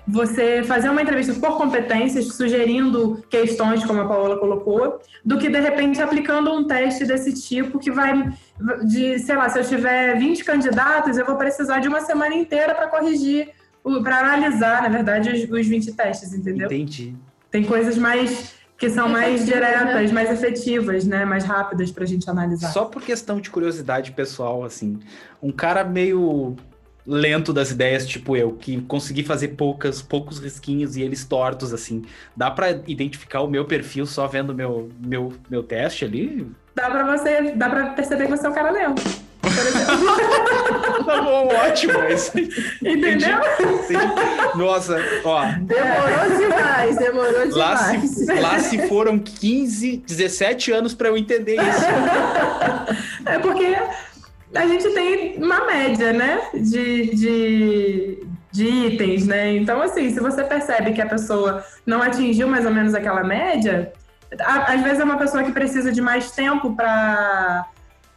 você 0.06 0.62
fazer 0.62 0.88
uma 0.88 1.02
entrevista 1.02 1.34
por 1.34 1.56
competências, 1.56 2.34
sugerindo 2.34 3.22
questões, 3.28 3.84
como 3.84 4.00
a 4.00 4.06
Paola 4.06 4.38
colocou, 4.38 5.00
do 5.24 5.38
que 5.38 5.48
de 5.48 5.60
repente 5.60 6.00
aplicando 6.00 6.52
um 6.52 6.64
teste 6.66 7.04
desse 7.04 7.32
tipo 7.34 7.78
que 7.78 7.90
vai 7.90 8.32
de, 8.84 9.18
sei 9.18 9.36
lá, 9.36 9.48
se 9.48 9.58
eu 9.58 9.64
tiver 9.64 10.18
20 10.18 10.44
candidatos, 10.44 11.18
eu 11.18 11.26
vou 11.26 11.36
precisar 11.36 11.80
de 11.80 11.88
uma 11.88 12.00
semana 12.00 12.34
inteira 12.34 12.74
para 12.74 12.86
corrigir, 12.86 13.50
para 14.02 14.18
analisar, 14.18 14.82
na 14.82 14.88
verdade, 14.88 15.30
os, 15.30 15.60
os 15.60 15.66
20 15.66 15.92
testes, 15.92 16.32
entendeu? 16.32 16.66
Entendi. 16.66 17.14
Tem 17.50 17.64
coisas 17.64 17.98
mais 17.98 18.54
que 18.78 18.90
são 18.90 19.08
mais 19.08 19.46
diretas, 19.46 20.10
né? 20.10 20.12
mais 20.12 20.28
efetivas, 20.28 21.04
né? 21.04 21.24
Mais 21.24 21.44
rápidas 21.44 21.92
para 21.92 22.02
a 22.02 22.06
gente 22.06 22.28
analisar. 22.28 22.70
Só 22.70 22.84
por 22.84 23.00
questão 23.00 23.40
de 23.40 23.48
curiosidade 23.48 24.10
pessoal, 24.10 24.64
assim, 24.64 24.98
um 25.40 25.52
cara 25.52 25.84
meio 25.84 26.56
lento 27.06 27.52
das 27.52 27.70
ideias, 27.70 28.06
tipo 28.06 28.36
eu, 28.36 28.52
que 28.52 28.80
consegui 28.82 29.22
fazer 29.24 29.48
poucas, 29.48 30.00
poucos 30.00 30.38
risquinhos 30.38 30.96
e 30.96 31.02
eles 31.02 31.24
tortos, 31.24 31.72
assim. 31.72 32.04
Dá 32.36 32.50
para 32.50 32.70
identificar 32.86 33.40
o 33.40 33.48
meu 33.48 33.64
perfil 33.64 34.06
só 34.06 34.26
vendo 34.26 34.54
meu, 34.54 34.90
meu, 35.00 35.32
meu 35.50 35.62
teste 35.62 36.04
ali? 36.04 36.50
Dá 36.74 36.90
para 36.90 37.16
você, 37.16 37.52
dá 37.52 37.68
para 37.68 37.86
perceber 37.90 38.24
que 38.24 38.30
você 38.30 38.46
é 38.46 38.50
um 38.50 38.54
cara 38.54 38.70
lento. 38.70 39.02
tá 41.04 41.20
bom, 41.20 41.48
ótimo. 41.48 41.92
É 42.00 42.14
isso. 42.14 42.32
Entendeu? 42.38 43.38
Entendi. 43.60 44.56
Nossa, 44.56 44.96
ó. 45.24 45.44
Demorou 45.60 46.38
demais, 46.38 46.96
demorou 46.96 47.46
demais. 47.46 47.56
Lá 47.56 47.76
se, 47.76 48.32
lá 48.40 48.58
se 48.60 48.88
foram 48.88 49.18
15, 49.18 49.98
17 50.06 50.72
anos 50.72 50.94
para 50.94 51.08
eu 51.08 51.16
entender 51.16 51.56
isso. 51.56 51.84
É 53.26 53.38
porque 53.38 53.76
a 54.54 54.66
gente 54.66 54.90
tem 54.90 55.36
uma 55.42 55.66
média, 55.66 56.12
né, 56.12 56.40
de, 56.54 57.14
de, 57.14 58.26
de 58.50 58.66
itens, 58.66 59.26
né? 59.26 59.56
Então, 59.56 59.80
assim, 59.80 60.10
se 60.10 60.20
você 60.20 60.44
percebe 60.44 60.92
que 60.92 61.00
a 61.00 61.06
pessoa 61.06 61.64
não 61.86 62.02
atingiu 62.02 62.48
mais 62.48 62.66
ou 62.66 62.72
menos 62.72 62.94
aquela 62.94 63.24
média, 63.24 63.92
às 64.40 64.82
vezes 64.82 65.00
é 65.00 65.04
uma 65.04 65.18
pessoa 65.18 65.42
que 65.42 65.52
precisa 65.52 65.90
de 65.92 66.00
mais 66.00 66.30
tempo 66.32 66.74
para 66.74 67.66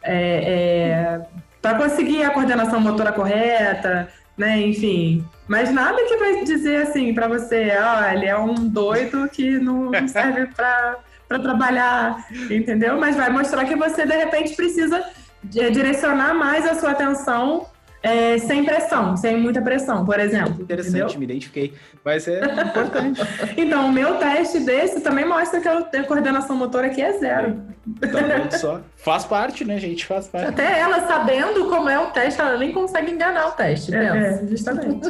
é, 0.02 0.14
é, 0.14 1.20
para 1.60 1.78
conseguir 1.78 2.22
a 2.22 2.30
coordenação 2.30 2.80
motora 2.80 3.12
correta, 3.12 4.08
né? 4.36 4.60
Enfim, 4.60 5.26
mas 5.48 5.72
nada 5.72 6.04
que 6.04 6.16
vai 6.16 6.44
dizer 6.44 6.82
assim 6.82 7.12
para 7.12 7.28
você, 7.28 7.72
ah, 7.72 8.12
ele 8.14 8.26
é 8.26 8.36
um 8.36 8.54
doido 8.54 9.28
que 9.28 9.58
não 9.58 9.90
serve 10.06 10.46
para 10.46 10.98
trabalhar, 11.28 12.24
entendeu? 12.50 12.98
Mas 12.98 13.16
vai 13.16 13.30
mostrar 13.30 13.64
que 13.64 13.74
você 13.74 14.06
de 14.06 14.16
repente 14.16 14.54
precisa 14.54 15.04
direcionar 15.48 16.34
mais 16.34 16.66
a 16.66 16.74
sua 16.74 16.90
atenção 16.90 17.66
é, 18.06 18.38
sem 18.38 18.64
pressão, 18.64 19.16
sem 19.16 19.36
muita 19.36 19.60
pressão, 19.60 20.04
por 20.04 20.20
exemplo. 20.20 20.62
Interessante, 20.62 20.96
entendeu? 20.96 21.18
me 21.18 21.24
identifiquei. 21.24 21.74
Vai 22.04 22.20
ser 22.20 22.44
importante. 22.44 23.20
então, 23.56 23.88
o 23.88 23.92
meu 23.92 24.16
teste 24.18 24.60
desse 24.60 25.00
também 25.00 25.26
mostra 25.26 25.60
que 25.60 25.68
eu 25.68 25.82
tenho 25.82 26.06
coordenação 26.06 26.54
motora 26.54 26.86
aqui 26.86 27.02
é 27.02 27.18
zero. 27.18 27.60
Tá 28.00 28.58
só. 28.58 28.80
Faz 28.96 29.24
parte, 29.24 29.64
né, 29.64 29.78
gente? 29.80 30.06
Faz 30.06 30.28
parte. 30.28 30.48
Até 30.48 30.78
ela 30.78 31.06
sabendo 31.08 31.68
como 31.68 31.88
é 31.88 31.98
o 31.98 32.10
teste, 32.12 32.40
ela 32.40 32.56
nem 32.56 32.72
consegue 32.72 33.10
enganar 33.10 33.48
o 33.48 33.52
teste. 33.52 33.92
É, 33.92 34.06
é 34.06 34.46
justamente. 34.46 35.08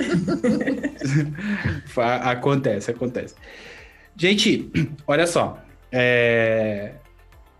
acontece, 2.22 2.90
acontece. 2.90 3.34
Gente, 4.16 4.70
olha 5.06 5.26
só. 5.26 5.58
É... 5.92 6.92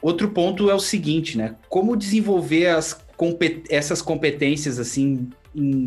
Outro 0.07 0.29
ponto 0.29 0.71
é 0.71 0.75
o 0.75 0.79
seguinte, 0.79 1.37
né? 1.37 1.57
Como 1.69 1.97
desenvolver 1.97 2.69
as 2.69 3.05
essas 3.69 4.01
competências, 4.01 4.79
assim, 4.79 5.31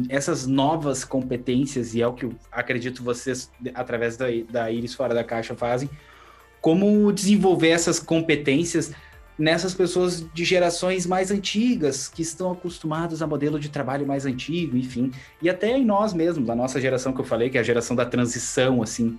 essas 0.09 0.45
novas 0.45 1.05
competências, 1.05 1.93
e 1.93 2.01
é 2.01 2.07
o 2.07 2.11
que 2.11 2.25
eu 2.25 2.33
acredito 2.51 3.01
vocês, 3.01 3.49
através 3.73 4.17
da, 4.17 4.25
da 4.49 4.69
Iris 4.69 4.93
Fora 4.93 5.13
da 5.13 5.23
Caixa, 5.23 5.55
fazem, 5.55 5.89
como 6.59 7.13
desenvolver 7.13 7.69
essas 7.69 7.97
competências 7.97 8.91
nessas 9.37 9.73
pessoas 9.73 10.25
de 10.33 10.43
gerações 10.43 11.05
mais 11.05 11.31
antigas, 11.31 12.09
que 12.09 12.21
estão 12.21 12.51
acostumados 12.51 13.21
a 13.21 13.27
modelo 13.27 13.57
de 13.57 13.69
trabalho 13.69 14.05
mais 14.05 14.25
antigo, 14.25 14.75
enfim, 14.75 15.11
e 15.41 15.49
até 15.49 15.77
em 15.77 15.85
nós 15.85 16.13
mesmos, 16.13 16.45
da 16.45 16.55
nossa 16.55 16.81
geração 16.81 17.13
que 17.13 17.21
eu 17.21 17.25
falei, 17.25 17.49
que 17.49 17.57
é 17.57 17.61
a 17.61 17.63
geração 17.63 17.95
da 17.95 18.05
transição, 18.05 18.83
assim, 18.83 19.17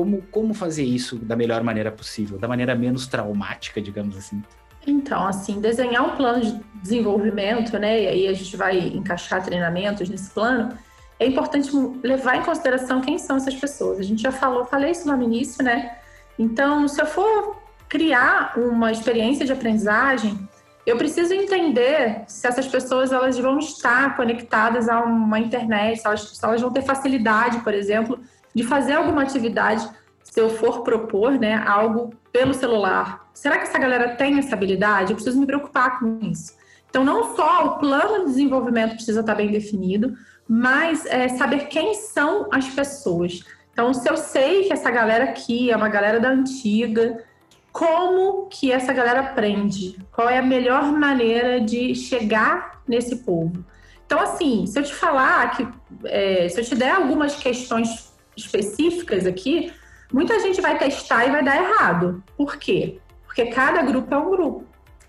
como, 0.00 0.22
como 0.30 0.54
fazer 0.54 0.82
isso 0.82 1.16
da 1.16 1.36
melhor 1.36 1.62
maneira 1.62 1.92
possível, 1.92 2.38
da 2.38 2.48
maneira 2.48 2.74
menos 2.74 3.06
traumática, 3.06 3.82
digamos 3.82 4.16
assim? 4.16 4.42
Então, 4.86 5.26
assim, 5.26 5.60
desenhar 5.60 6.02
um 6.02 6.16
plano 6.16 6.40
de 6.40 6.58
desenvolvimento, 6.82 7.78
né? 7.78 8.02
E 8.02 8.08
aí 8.08 8.28
a 8.28 8.32
gente 8.32 8.56
vai 8.56 8.78
encaixar 8.78 9.44
treinamentos 9.44 10.08
nesse 10.08 10.30
plano. 10.30 10.72
É 11.18 11.26
importante 11.26 11.70
levar 12.02 12.36
em 12.36 12.42
consideração 12.42 13.02
quem 13.02 13.18
são 13.18 13.36
essas 13.36 13.54
pessoas. 13.54 13.98
A 13.98 14.02
gente 14.02 14.22
já 14.22 14.32
falou, 14.32 14.64
falei 14.64 14.92
isso 14.92 15.06
no 15.06 15.22
início, 15.22 15.62
né? 15.62 15.98
Então, 16.38 16.88
se 16.88 16.98
eu 16.98 17.04
for 17.04 17.60
criar 17.86 18.54
uma 18.56 18.90
experiência 18.90 19.44
de 19.44 19.52
aprendizagem, 19.52 20.48
eu 20.86 20.96
preciso 20.96 21.34
entender 21.34 22.22
se 22.26 22.46
essas 22.46 22.66
pessoas 22.66 23.12
elas 23.12 23.38
vão 23.38 23.58
estar 23.58 24.16
conectadas 24.16 24.88
a 24.88 25.00
uma 25.00 25.38
internet, 25.38 26.00
se 26.00 26.06
elas, 26.06 26.22
se 26.22 26.42
elas 26.42 26.62
vão 26.62 26.72
ter 26.72 26.80
facilidade, 26.80 27.58
por 27.58 27.74
exemplo, 27.74 28.18
de 28.54 28.62
fazer 28.62 28.94
alguma 28.94 29.22
atividade, 29.22 29.88
se 30.22 30.40
eu 30.40 30.50
for 30.50 30.82
propor 30.82 31.32
né, 31.32 31.62
algo 31.66 32.10
pelo 32.32 32.54
celular. 32.54 33.28
Será 33.34 33.58
que 33.58 33.64
essa 33.64 33.78
galera 33.78 34.16
tem 34.16 34.38
essa 34.38 34.54
habilidade? 34.54 35.10
Eu 35.10 35.16
preciso 35.16 35.38
me 35.38 35.46
preocupar 35.46 35.98
com 35.98 36.18
isso. 36.22 36.54
Então, 36.88 37.04
não 37.04 37.36
só 37.36 37.66
o 37.66 37.78
plano 37.78 38.20
de 38.20 38.30
desenvolvimento 38.32 38.94
precisa 38.94 39.20
estar 39.20 39.34
bem 39.34 39.50
definido, 39.50 40.14
mas 40.48 41.06
é, 41.06 41.28
saber 41.28 41.68
quem 41.68 41.94
são 41.94 42.48
as 42.52 42.68
pessoas. 42.68 43.44
Então, 43.72 43.94
se 43.94 44.08
eu 44.10 44.16
sei 44.16 44.64
que 44.64 44.72
essa 44.72 44.90
galera 44.90 45.24
aqui 45.24 45.70
é 45.70 45.76
uma 45.76 45.88
galera 45.88 46.18
da 46.18 46.28
antiga, 46.28 47.24
como 47.72 48.48
que 48.48 48.72
essa 48.72 48.92
galera 48.92 49.20
aprende? 49.20 49.96
Qual 50.12 50.28
é 50.28 50.38
a 50.38 50.42
melhor 50.42 50.92
maneira 50.92 51.60
de 51.60 51.94
chegar 51.94 52.82
nesse 52.86 53.16
povo? 53.24 53.64
Então, 54.04 54.18
assim, 54.18 54.66
se 54.66 54.76
eu 54.76 54.82
te 54.82 54.92
falar 54.92 55.56
que, 55.56 55.68
é, 56.04 56.48
se 56.48 56.60
eu 56.60 56.64
te 56.64 56.74
der 56.74 56.90
algumas 56.90 57.36
questões 57.36 58.09
específicas 58.40 59.26
aqui, 59.26 59.72
muita 60.12 60.38
gente 60.40 60.60
vai 60.60 60.78
testar 60.78 61.26
e 61.26 61.30
vai 61.30 61.44
dar 61.44 61.56
errado. 61.56 62.22
Por 62.36 62.56
quê? 62.56 62.98
Porque 63.24 63.46
cada 63.46 63.82
grupo 63.82 64.12
é 64.12 64.18
um 64.18 64.30
grupo. 64.30 64.64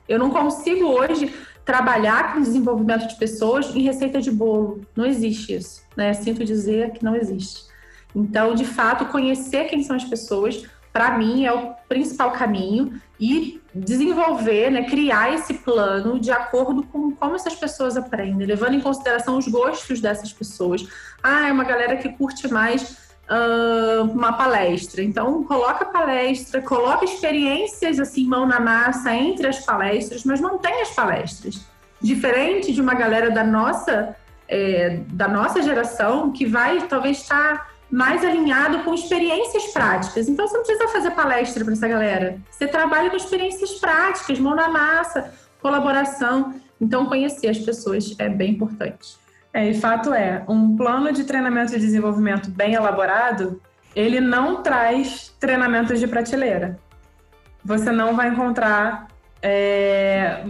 Eu 0.08 0.20
não 0.20 0.30
consigo 0.30 0.86
hoje 0.86 1.34
trabalhar 1.66 2.34
com 2.34 2.42
desenvolvimento 2.42 3.08
de 3.08 3.16
pessoas 3.16 3.76
em 3.76 3.82
receita 3.82 4.22
de 4.22 4.32
bolo. 4.32 4.82
Não 4.96 5.06
existe 5.06 5.54
isso. 5.54 5.82
Né? 5.96 6.14
Sinto 6.14 6.44
dizer 6.44 6.92
que 6.92 7.04
não 7.04 7.16
existe. 7.16 7.66
Então, 8.16 8.54
de 8.54 8.66
fato, 8.66 9.06
conhecer 9.06 9.66
quem 9.66 9.84
são 9.84 9.96
as 9.96 10.04
pessoas, 10.04 10.66
para 10.92 11.18
mim, 11.18 11.46
é 11.46 11.54
o 11.54 11.74
principal 11.88 12.32
caminho 12.32 13.00
e 13.20 13.62
desenvolver, 13.74 14.70
né, 14.70 14.84
criar 14.84 15.34
esse 15.34 15.54
plano 15.54 16.20
de 16.20 16.32
acordo 16.32 16.84
com 16.84 17.12
como 17.12 17.36
essas 17.36 17.56
pessoas 17.56 17.96
aprendem, 17.96 18.46
levando 18.46 18.74
em 18.74 18.82
consideração 18.82 19.38
os 19.38 19.48
gostos 19.48 20.02
dessas 20.02 20.34
pessoas. 20.34 20.86
Ah, 21.24 21.48
é 21.48 21.52
uma 21.52 21.64
galera 21.64 21.96
que 21.96 22.10
curte 22.10 22.52
mais 22.52 23.11
uh, 23.32 24.04
uma 24.12 24.34
palestra. 24.34 25.02
Então, 25.02 25.44
coloca 25.44 25.86
palestra, 25.86 26.62
coloca 26.62 27.06
experiências 27.06 28.00
assim, 28.00 28.28
mão 28.28 28.46
na 28.46 28.60
massa 28.60 29.14
entre 29.16 29.48
as 29.48 29.66
palestras, 29.66 30.24
mas 30.26 30.42
mantém 30.42 30.82
as 30.82 30.90
palestras. 30.90 31.66
Diferente 32.02 32.74
de 32.74 32.82
uma 32.82 32.94
galera 32.94 33.32
da 33.32 33.44
nossa, 33.44 34.16
é, 34.48 35.00
da 35.08 35.28
nossa 35.28 35.62
geração 35.62 36.32
que 36.32 36.46
vai 36.46 36.88
talvez 36.88 37.22
estar 37.22 37.72
mais 37.90 38.24
alinhado 38.24 38.80
com 38.80 38.94
experiências 38.94 39.66
práticas. 39.68 40.28
Então, 40.28 40.48
você 40.48 40.58
não 40.58 40.64
precisa 40.64 40.88
fazer 40.90 41.12
palestra 41.12 41.64
para 41.64 41.74
essa 41.74 41.88
galera. 41.88 42.38
Você 42.50 42.68
trabalha 42.68 43.10
com 43.10 43.18
experiências 43.18 43.72
práticas, 43.74 44.40
mão 44.40 44.56
na 44.56 44.70
massa, 44.70 45.34
colaboração. 45.62 46.56
Então, 46.80 47.06
conhecer 47.06 47.50
as 47.50 47.60
pessoas 47.60 48.16
é 48.18 48.28
bem 48.28 48.52
importante. 48.52 49.21
É, 49.54 49.70
e 49.70 49.74
fato 49.74 50.14
é, 50.14 50.44
um 50.48 50.76
plano 50.78 51.12
de 51.12 51.24
treinamento 51.26 51.76
e 51.76 51.80
desenvolvimento 51.80 52.50
bem 52.50 52.74
elaborado, 52.74 53.62
ele 53.96 54.22
não 54.22 54.64
traz 54.64 55.34
treinamentos 55.40 56.00
de 56.00 56.08
prateleira. 56.08 56.80
Você 57.64 57.92
não 57.92 58.16
vai 58.16 58.30
encontrar 58.30 59.08
é, 59.42 60.46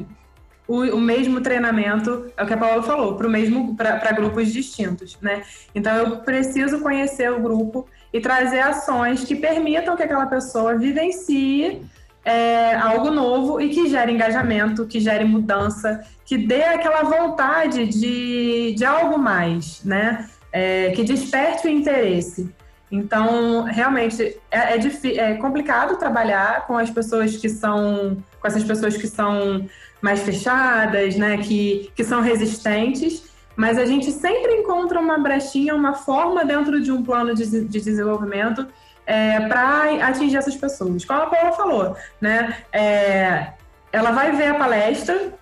o, 0.68 0.82
o, 0.96 1.02
mesmo 1.02 1.42
treinamento, 1.42 2.32
é 2.38 2.44
o 2.44 2.48
que 2.48 2.54
a 2.54 2.58
Paula 2.58 2.84
falou, 2.84 3.16
para 3.16 4.12
grupos 4.12 4.54
distintos, 4.54 5.18
né? 5.20 5.42
Então 5.74 5.96
eu 5.96 6.18
preciso 6.18 6.80
conhecer 6.80 7.32
o 7.32 7.42
grupo 7.42 7.88
e 8.14 8.20
trazer 8.20 8.60
ações 8.60 9.24
que 9.24 9.36
permitam 9.36 9.96
que 9.96 10.04
aquela 10.04 10.28
pessoa 10.28 10.78
vivencie 10.78 11.82
é, 12.24 12.76
algo 12.76 13.10
novo 13.10 13.60
e 13.60 13.70
que 13.70 13.88
gere 13.88 14.12
engajamento, 14.12 14.86
que 14.86 15.00
gere 15.00 15.24
mudança, 15.24 16.06
que 16.26 16.38
dê 16.38 16.64
aquela 16.64 17.04
vontade 17.04 17.88
de, 17.88 18.74
de 18.76 18.86
algo 18.86 19.18
mais, 19.18 19.84
né? 19.84 20.30
É, 20.52 20.92
que 20.92 21.04
desperte 21.04 21.68
o 21.68 21.70
interesse. 21.70 22.50
Então, 22.92 23.64
realmente, 23.64 24.38
é, 24.52 24.76
é, 24.76 25.18
é, 25.18 25.34
complicado 25.36 25.98
trabalhar 25.98 26.68
com 26.68 26.78
as 26.78 26.90
pessoas 26.90 27.38
que 27.38 27.48
são, 27.48 28.18
com 28.40 28.48
essas 28.48 28.64
pessoas 28.64 28.98
que 28.98 29.08
são 29.08 29.66
mais 30.02 30.22
fechadas, 30.22 31.16
né? 31.16 31.38
Que, 31.38 31.90
que 31.96 32.04
são 32.04 32.22
resistentes, 32.22 33.24
mas 33.56 33.78
a 33.78 33.86
gente 33.86 34.12
sempre 34.12 34.54
encontra 34.56 35.00
uma 35.00 35.18
brechinha, 35.18 35.74
uma 35.74 35.94
forma 35.94 36.44
dentro 36.46 36.82
de 36.82 36.92
um 36.92 37.02
plano 37.02 37.34
de, 37.34 37.46
de 37.66 37.82
desenvolvimento 37.82 38.68
é, 39.06 39.40
para 39.48 40.08
atingir 40.08 40.38
essas 40.38 40.56
pessoas. 40.56 41.06
Como 41.06 41.22
a 41.22 41.28
Paula 41.28 41.52
falou, 41.54 41.96
né? 42.20 42.58
É, 42.72 43.54
ela 43.92 44.12
vai 44.12 44.32
ver 44.32 44.48
a 44.48 44.56
palestra, 44.56 45.34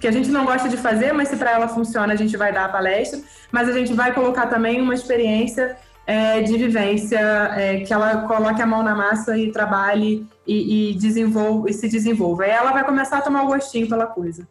que 0.00 0.06
a 0.06 0.12
gente 0.12 0.30
não 0.30 0.44
gosta 0.44 0.68
de 0.68 0.76
fazer, 0.76 1.12
mas 1.12 1.28
se 1.28 1.36
para 1.36 1.52
ela 1.52 1.68
funciona, 1.68 2.12
a 2.12 2.16
gente 2.16 2.36
vai 2.36 2.52
dar 2.52 2.66
a 2.66 2.68
palestra, 2.68 3.20
mas 3.50 3.68
a 3.68 3.72
gente 3.72 3.92
vai 3.92 4.12
colocar 4.12 4.46
também 4.46 4.80
uma 4.80 4.94
experiência 4.94 5.76
é, 6.06 6.40
de 6.40 6.56
vivência, 6.56 7.18
é, 7.54 7.80
que 7.80 7.92
ela 7.92 8.26
coloque 8.26 8.62
a 8.62 8.66
mão 8.66 8.82
na 8.82 8.94
massa 8.94 9.36
e 9.36 9.52
trabalhe 9.52 10.26
e, 10.46 10.92
e, 10.92 10.94
desenvolva, 10.94 11.68
e 11.68 11.74
se 11.74 11.86
desenvolva. 11.88 12.44
Aí 12.44 12.50
ela 12.50 12.72
vai 12.72 12.82
começar 12.84 13.18
a 13.18 13.20
tomar 13.20 13.42
o 13.42 13.48
gostinho 13.48 13.88
pela 13.88 14.06
coisa. 14.06 14.48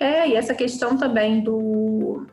É, 0.00 0.28
e 0.28 0.34
essa 0.34 0.54
questão 0.54 0.96
também 0.96 1.40
do 1.40 2.26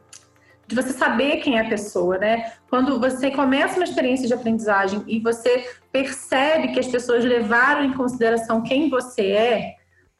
de 0.73 0.81
você 0.81 0.91
saber 0.91 1.37
quem 1.37 1.57
é 1.57 1.61
a 1.61 1.69
pessoa, 1.69 2.17
né? 2.17 2.53
Quando 2.69 2.99
você 2.99 3.29
começa 3.29 3.75
uma 3.75 3.83
experiência 3.83 4.27
de 4.27 4.33
aprendizagem 4.33 5.03
e 5.07 5.19
você 5.19 5.69
percebe 5.91 6.69
que 6.69 6.79
as 6.79 6.87
pessoas 6.87 7.23
levaram 7.23 7.85
em 7.85 7.93
consideração 7.93 8.63
quem 8.63 8.89
você 8.89 9.31
é, 9.31 9.75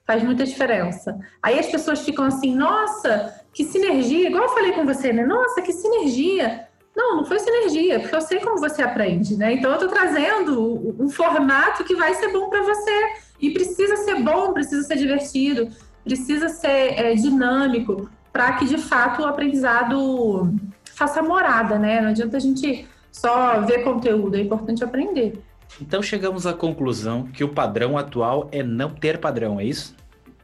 faz 0.06 0.22
muita 0.22 0.46
diferença. 0.46 1.18
Aí 1.42 1.58
as 1.58 1.68
pessoas 1.68 2.02
ficam 2.02 2.26
assim, 2.26 2.56
nossa, 2.56 3.44
que 3.52 3.64
sinergia, 3.64 4.30
igual 4.30 4.44
eu 4.44 4.50
falei 4.50 4.72
com 4.74 4.86
você, 4.86 5.12
né? 5.12 5.26
Nossa, 5.26 5.62
que 5.62 5.74
sinergia. 5.74 6.68
Não, 6.96 7.18
não 7.18 7.26
foi 7.26 7.40
sinergia, 7.40 8.00
porque 8.00 8.16
eu 8.16 8.22
sei 8.22 8.40
como 8.40 8.60
você 8.60 8.84
aprende, 8.84 9.36
né? 9.36 9.54
Então 9.54 9.72
eu 9.72 9.78
estou 9.78 9.90
trazendo 9.90 10.96
um 11.00 11.10
formato 11.10 11.84
que 11.84 11.96
vai 11.96 12.14
ser 12.14 12.32
bom 12.32 12.50
para 12.50 12.62
você. 12.62 13.24
E 13.42 13.50
precisa 13.52 13.98
ser 13.98 14.22
bom, 14.22 14.54
precisa 14.54 14.84
ser 14.84 14.96
divertido, 14.98 15.70
precisa 16.04 16.48
ser 16.50 17.00
é, 17.00 17.16
dinâmico, 17.16 18.10
para 18.34 18.54
que 18.54 18.66
de 18.66 18.80
fato 18.80 19.22
o 19.22 19.26
aprendizado 19.26 20.52
faça 20.86 21.22
morada, 21.22 21.78
né? 21.78 22.02
Não 22.02 22.10
adianta 22.10 22.38
a 22.38 22.40
gente 22.40 22.88
só 23.12 23.62
ver 23.62 23.84
conteúdo, 23.84 24.36
é 24.36 24.42
importante 24.42 24.84
aprender. 24.84 25.40
Então 25.80 26.02
chegamos 26.02 26.46
à 26.48 26.54
conclusão 26.54 27.28
que 27.28 27.44
o 27.44 27.50
padrão 27.50 27.98
atual 27.98 28.50
é 28.52 28.64
não 28.64 28.90
ter 28.90 29.20
padrão, 29.20 29.60
é 29.60 29.64
isso? 29.64 29.96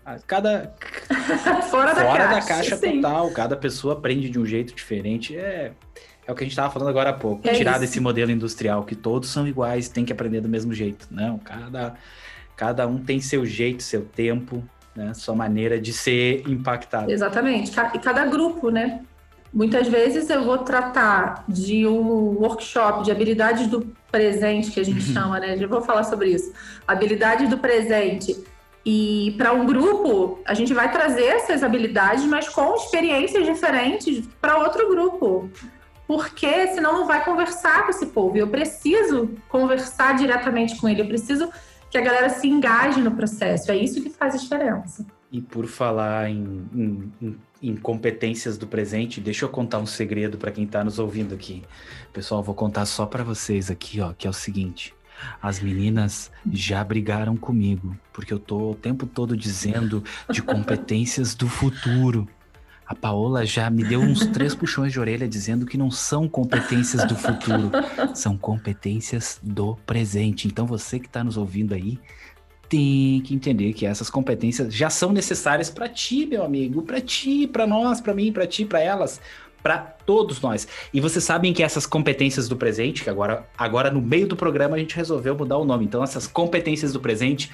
Ah, 0.06 0.18
cada 0.26 0.74
fora, 1.70 1.94
da, 1.94 2.02
fora 2.02 2.28
caixa, 2.28 2.36
da 2.36 2.42
caixa 2.42 2.78
total, 2.78 3.32
cada 3.32 3.58
pessoa 3.58 3.94
aprende 3.94 4.30
de 4.30 4.40
um 4.40 4.46
jeito 4.46 4.74
diferente. 4.74 5.36
É, 5.36 5.72
é 6.26 6.32
o 6.32 6.36
que 6.36 6.44
a 6.44 6.46
gente 6.46 6.54
estava 6.54 6.72
falando 6.72 6.90
agora 6.90 7.10
há 7.10 7.14
pouco. 7.14 7.48
É 7.48 7.54
Tirar 7.54 7.72
isso. 7.72 7.82
desse 7.82 8.00
modelo 8.00 8.32
industrial 8.32 8.84
que 8.84 8.96
todos 8.96 9.30
são 9.30 9.48
iguais, 9.48 9.90
tem 9.90 10.06
que 10.06 10.14
aprender 10.14 10.42
do 10.42 10.50
mesmo 10.50 10.74
jeito. 10.74 11.08
Não, 11.12 11.40
cada, 11.40 11.96
cada 12.56 12.88
um 12.88 13.00
tem 13.00 13.20
seu 13.20 13.46
jeito, 13.46 13.84
seu 13.84 14.04
tempo, 14.04 14.64
né? 14.96 15.14
Sua 15.14 15.36
maneira 15.36 15.80
de 15.80 15.94
ser 15.94 16.44
impactado. 16.48 17.12
Exatamente. 17.12 17.72
E 17.94 18.00
cada 18.00 18.26
grupo, 18.26 18.70
né? 18.70 19.02
Muitas 19.52 19.88
vezes 19.88 20.30
eu 20.30 20.44
vou 20.44 20.60
tratar 20.60 21.44
de 21.48 21.88
um 21.88 22.38
workshop 22.40 23.04
de 23.04 23.12
habilidades 23.12 23.68
do 23.68 23.82
presente, 24.12 24.72
que 24.72 24.80
a 24.80 24.86
gente 24.86 25.02
chama, 25.14 25.40
né? 25.40 25.58
Já 25.58 25.68
vou 25.68 25.82
falar 25.82 26.04
sobre 26.04 26.30
isso. 26.30 26.54
Habilidades 26.88 27.50
do 27.50 27.58
presente. 27.58 28.38
E 28.86 29.36
para 29.38 29.52
um 29.54 29.66
grupo, 29.66 30.40
a 30.46 30.54
gente 30.54 30.74
vai 30.74 30.92
trazer 30.92 31.26
essas 31.26 31.64
habilidades, 31.64 32.24
mas 32.26 32.48
com 32.48 32.76
experiências 32.76 33.46
diferentes 33.46 34.28
para 34.40 34.58
outro 34.58 34.88
grupo. 34.88 35.50
Porque 36.08 36.68
senão 36.68 36.94
não 36.94 37.06
vai 37.06 37.24
conversar 37.24 37.84
com 37.84 37.92
esse 37.92 38.08
povo. 38.08 38.38
Eu 38.38 38.48
preciso 38.48 39.30
conversar 39.48 40.16
diretamente 40.16 40.76
com 40.78 40.88
ele, 40.88 41.02
eu 41.02 41.08
preciso 41.08 41.52
que 41.90 41.98
a 41.98 42.02
galera 42.02 42.30
se 42.30 42.48
engaje 42.48 43.02
no 43.02 43.12
processo. 43.12 43.72
É 43.72 43.78
isso 43.78 44.02
que 44.02 44.10
faz 44.10 44.36
a 44.36 44.38
diferença. 44.38 45.06
E 45.32 45.42
por 45.42 45.68
falar 45.68 46.30
em, 46.30 47.12
em, 47.22 47.36
em 47.62 47.76
competências 47.76 48.58
do 48.58 48.66
presente, 48.66 49.22
deixa 49.22 49.46
eu 49.46 49.50
contar 49.50 49.80
um 49.80 49.86
segredo 49.86 50.38
para 50.38 50.52
quem 50.52 50.64
está 50.64 50.84
nos 50.84 50.98
ouvindo 50.98 51.36
aqui. 51.36 51.64
Pessoal, 52.12 52.42
vou 52.42 52.56
contar 52.56 52.86
só 52.86 53.06
para 53.06 53.24
vocês 53.24 53.70
aqui, 53.70 54.02
ó, 54.02 54.14
que 54.14 54.26
é 54.26 54.30
o 54.30 54.34
seguinte. 54.34 54.94
As 55.42 55.60
meninas 55.60 56.32
já 56.52 56.84
brigaram 56.84 57.36
comigo, 57.36 57.96
porque 58.14 58.34
eu 58.34 58.40
tô 58.40 58.72
o 58.72 58.76
tempo 58.76 59.06
todo 59.06 59.36
dizendo 59.36 60.04
de 60.30 60.42
competências 60.42 61.36
do 61.36 61.48
futuro. 61.48 62.28
A 62.90 62.96
Paola 62.96 63.46
já 63.46 63.70
me 63.70 63.84
deu 63.84 64.02
uns 64.02 64.26
três 64.26 64.56
puxões 64.56 64.92
de 64.92 65.00
orelha 65.00 65.28
dizendo 65.28 65.64
que 65.64 65.78
não 65.78 65.92
são 65.92 66.28
competências 66.28 67.06
do 67.06 67.16
futuro, 67.16 67.70
são 68.16 68.36
competências 68.36 69.40
do 69.44 69.76
presente. 69.86 70.48
Então 70.48 70.66
você 70.66 70.98
que 70.98 71.06
está 71.06 71.24
nos 71.24 71.38
ouvindo 71.38 71.76
aí, 71.76 72.00
tem 72.68 73.22
que 73.22 73.36
entender 73.36 73.74
que 73.74 73.86
essas 73.86 74.10
competências 74.10 74.74
já 74.74 74.90
são 74.90 75.12
necessárias 75.12 75.70
para 75.70 75.88
ti, 75.88 76.26
meu 76.26 76.44
amigo, 76.44 76.82
para 76.82 77.00
ti, 77.00 77.46
para 77.46 77.68
nós, 77.68 78.02
para 78.02 78.16
mim, 78.16 78.34
para 78.34 78.48
ti, 78.48 78.66
para 78.66 78.80
elas, 78.80 79.22
para 79.62 79.78
todos 79.78 80.42
nós. 80.42 80.68
E 80.94 81.00
vocês 81.00 81.24
sabem 81.24 81.54
que 81.54 81.62
essas 81.62 81.86
competências 81.86 82.48
do 82.48 82.56
presente, 82.56 83.04
que 83.04 83.10
agora, 83.10 83.46
agora 83.58 83.92
no 83.92 84.02
meio 84.02 84.28
do 84.28 84.36
programa 84.36 84.76
a 84.76 84.80
gente 84.80 84.96
resolveu 84.96 85.36
mudar 85.36 85.58
o 85.58 85.66
nome. 85.66 85.86
Então, 85.86 86.04
essas 86.04 86.28
competências 86.28 86.94
do 86.94 87.00
presente, 87.00 87.52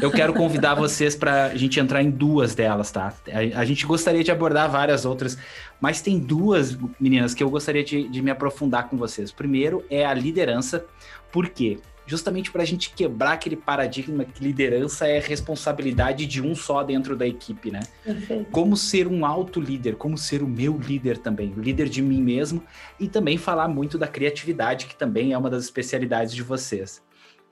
eu 0.00 0.10
quero 0.10 0.32
convidar 0.32 0.74
vocês 0.76 1.14
para 1.14 1.46
a 1.46 1.56
gente 1.56 1.78
entrar 1.78 2.02
em 2.02 2.10
duas 2.10 2.54
delas, 2.54 2.90
tá? 2.90 3.12
A, 3.30 3.60
a, 3.60 3.64
gente 3.64 3.86
gostaria 3.86 4.24
de 4.24 4.30
abordar 4.30 4.70
várias 4.70 5.04
outras, 5.04 5.38
mas 5.80 6.00
tem 6.00 6.18
duas, 6.18 6.76
meninas, 6.98 7.34
que 7.34 7.42
eu 7.42 7.50
gostaria 7.50 7.84
de, 7.84 8.08
de 8.08 8.22
me 8.22 8.30
aprofundar 8.30 8.88
com 8.88 8.96
vocês. 8.96 9.30
Primeiro 9.30 9.84
é 9.90 10.04
a 10.04 10.14
liderança. 10.14 10.84
Por 11.30 11.48
quê? 11.48 11.78
Justamente 12.12 12.52
para 12.52 12.60
a 12.60 12.66
gente 12.66 12.90
quebrar 12.90 13.32
aquele 13.32 13.56
paradigma 13.56 14.22
que 14.22 14.44
liderança 14.44 15.06
é 15.06 15.18
responsabilidade 15.18 16.26
de 16.26 16.42
um 16.42 16.54
só 16.54 16.82
dentro 16.82 17.16
da 17.16 17.26
equipe, 17.26 17.70
né? 17.70 17.80
Perfeito. 18.04 18.50
Como 18.50 18.76
ser 18.76 19.08
um 19.08 19.24
alto 19.24 19.58
líder, 19.58 19.96
como 19.96 20.18
ser 20.18 20.42
o 20.42 20.46
meu 20.46 20.76
líder 20.76 21.16
também, 21.16 21.54
o 21.56 21.60
líder 21.60 21.88
de 21.88 22.02
mim 22.02 22.20
mesmo, 22.20 22.62
e 23.00 23.08
também 23.08 23.38
falar 23.38 23.66
muito 23.66 23.96
da 23.96 24.06
criatividade, 24.06 24.84
que 24.84 24.94
também 24.94 25.32
é 25.32 25.38
uma 25.38 25.48
das 25.48 25.64
especialidades 25.64 26.34
de 26.34 26.42
vocês. 26.42 27.02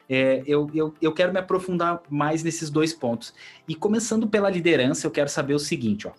É, 0.07 0.43
eu, 0.47 0.71
eu, 0.75 0.93
eu 1.01 1.15
quero 1.15 1.33
me 1.33 1.39
aprofundar 1.39 2.03
mais 2.11 2.43
nesses 2.43 2.69
dois 2.69 2.93
pontos. 2.93 3.33
E 3.67 3.75
começando 3.75 4.29
pela 4.29 4.51
liderança, 4.51 5.07
eu 5.07 5.11
quero 5.11 5.31
saber 5.31 5.55
o 5.55 5.59
seguinte, 5.59 6.07
ó. 6.07 6.13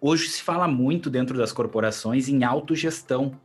Hoje 0.00 0.28
se 0.28 0.42
fala 0.42 0.66
muito 0.66 1.08
dentro 1.08 1.38
das 1.38 1.52
corporações 1.52 2.28
em 2.28 2.42
autogestão 2.42 3.38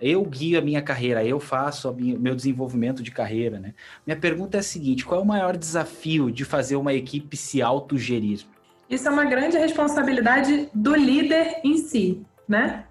eu 0.00 0.24
guio 0.24 0.58
a 0.58 0.62
minha 0.62 0.80
carreira, 0.80 1.24
eu 1.24 1.38
faço 1.38 1.90
o 1.90 1.94
meu 1.94 2.34
desenvolvimento 2.34 3.02
de 3.02 3.10
carreira, 3.10 3.58
né? 3.58 3.74
Minha 4.06 4.18
pergunta 4.18 4.56
é 4.56 4.60
a 4.60 4.62
seguinte: 4.62 5.04
qual 5.04 5.20
é 5.20 5.22
o 5.22 5.26
maior 5.26 5.56
desafio 5.56 6.30
de 6.30 6.44
fazer 6.44 6.76
uma 6.76 6.94
equipe 6.94 7.36
se 7.36 7.60
autogerir? 7.60 8.40
Isso 8.88 9.06
é 9.06 9.10
uma 9.10 9.24
grande 9.24 9.56
responsabilidade 9.56 10.68
do 10.74 10.94
líder 10.94 11.60
em 11.62 11.76
si, 11.76 12.22
né? 12.48 12.84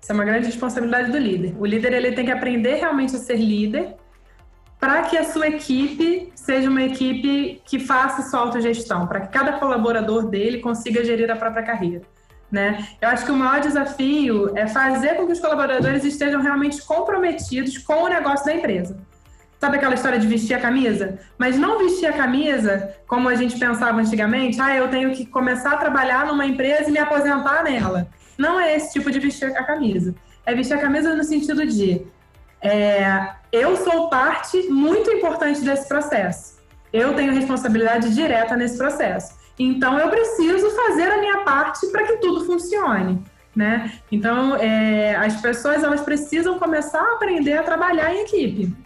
Isso 0.00 0.12
é 0.12 0.14
uma 0.14 0.24
grande 0.24 0.46
responsabilidade 0.46 1.10
do 1.10 1.18
líder. 1.18 1.54
O 1.58 1.66
líder 1.66 1.92
ele 1.92 2.12
tem 2.12 2.24
que 2.24 2.30
aprender 2.32 2.76
realmente 2.76 3.14
a 3.14 3.18
ser 3.18 3.36
líder 3.36 3.94
para 4.78 5.02
que 5.02 5.16
a 5.16 5.24
sua 5.24 5.48
equipe 5.48 6.32
seja 6.34 6.68
uma 6.68 6.82
equipe 6.82 7.60
que 7.64 7.78
faça 7.78 8.22
sua 8.22 8.40
autogestão, 8.40 9.06
para 9.06 9.20
que 9.20 9.32
cada 9.32 9.54
colaborador 9.54 10.28
dele 10.28 10.58
consiga 10.58 11.04
gerir 11.04 11.30
a 11.30 11.36
própria 11.36 11.62
carreira. 11.62 12.02
Né? 12.50 12.86
Eu 13.00 13.08
acho 13.08 13.24
que 13.24 13.32
o 13.32 13.34
maior 13.34 13.60
desafio 13.60 14.56
é 14.56 14.66
fazer 14.66 15.16
com 15.16 15.26
que 15.26 15.32
os 15.32 15.40
colaboradores 15.40 16.04
estejam 16.04 16.40
realmente 16.40 16.80
comprometidos 16.82 17.76
com 17.78 18.04
o 18.04 18.08
negócio 18.08 18.46
da 18.46 18.54
empresa. 18.54 18.96
Sabe 19.58 19.78
aquela 19.78 19.94
história 19.94 20.18
de 20.18 20.26
vestir 20.26 20.54
a 20.54 20.60
camisa? 20.60 21.18
Mas 21.38 21.56
não 21.56 21.78
vestir 21.78 22.06
a 22.06 22.12
camisa 22.12 22.94
como 23.06 23.28
a 23.28 23.34
gente 23.34 23.58
pensava 23.58 23.98
antigamente, 24.00 24.60
ah, 24.60 24.76
eu 24.76 24.88
tenho 24.88 25.12
que 25.12 25.26
começar 25.26 25.72
a 25.72 25.76
trabalhar 25.76 26.26
numa 26.26 26.46
empresa 26.46 26.88
e 26.88 26.92
me 26.92 26.98
aposentar 26.98 27.64
nela. 27.64 28.06
Não 28.36 28.60
é 28.60 28.76
esse 28.76 28.92
tipo 28.92 29.10
de 29.10 29.18
vestir 29.18 29.48
a 29.56 29.64
camisa. 29.64 30.14
É 30.44 30.54
vestir 30.54 30.74
a 30.74 30.78
camisa 30.78 31.16
no 31.16 31.24
sentido 31.24 31.66
de 31.66 32.06
é, 32.60 33.30
eu 33.52 33.76
sou 33.76 34.08
parte 34.08 34.68
muito 34.68 35.10
importante 35.10 35.60
desse 35.60 35.88
processo. 35.88 36.56
Eu 36.92 37.14
tenho 37.14 37.32
responsabilidade 37.32 38.14
direta 38.14 38.56
nesse 38.56 38.76
processo. 38.76 39.34
Então, 39.58 39.98
eu 39.98 40.08
preciso 40.10 40.70
fazer 40.70 41.10
a 41.10 41.18
minha 41.18 41.38
parte 41.38 41.86
para 41.88 42.04
que 42.04 42.16
tudo 42.16 42.44
funcione. 42.44 43.22
Né? 43.54 43.90
Então, 44.12 44.54
é, 44.56 45.16
as 45.16 45.40
pessoas 45.40 45.82
elas 45.82 46.02
precisam 46.02 46.58
começar 46.58 47.00
a 47.00 47.14
aprender 47.14 47.54
a 47.54 47.62
trabalhar 47.62 48.14
em 48.14 48.20
equipe. 48.20 48.76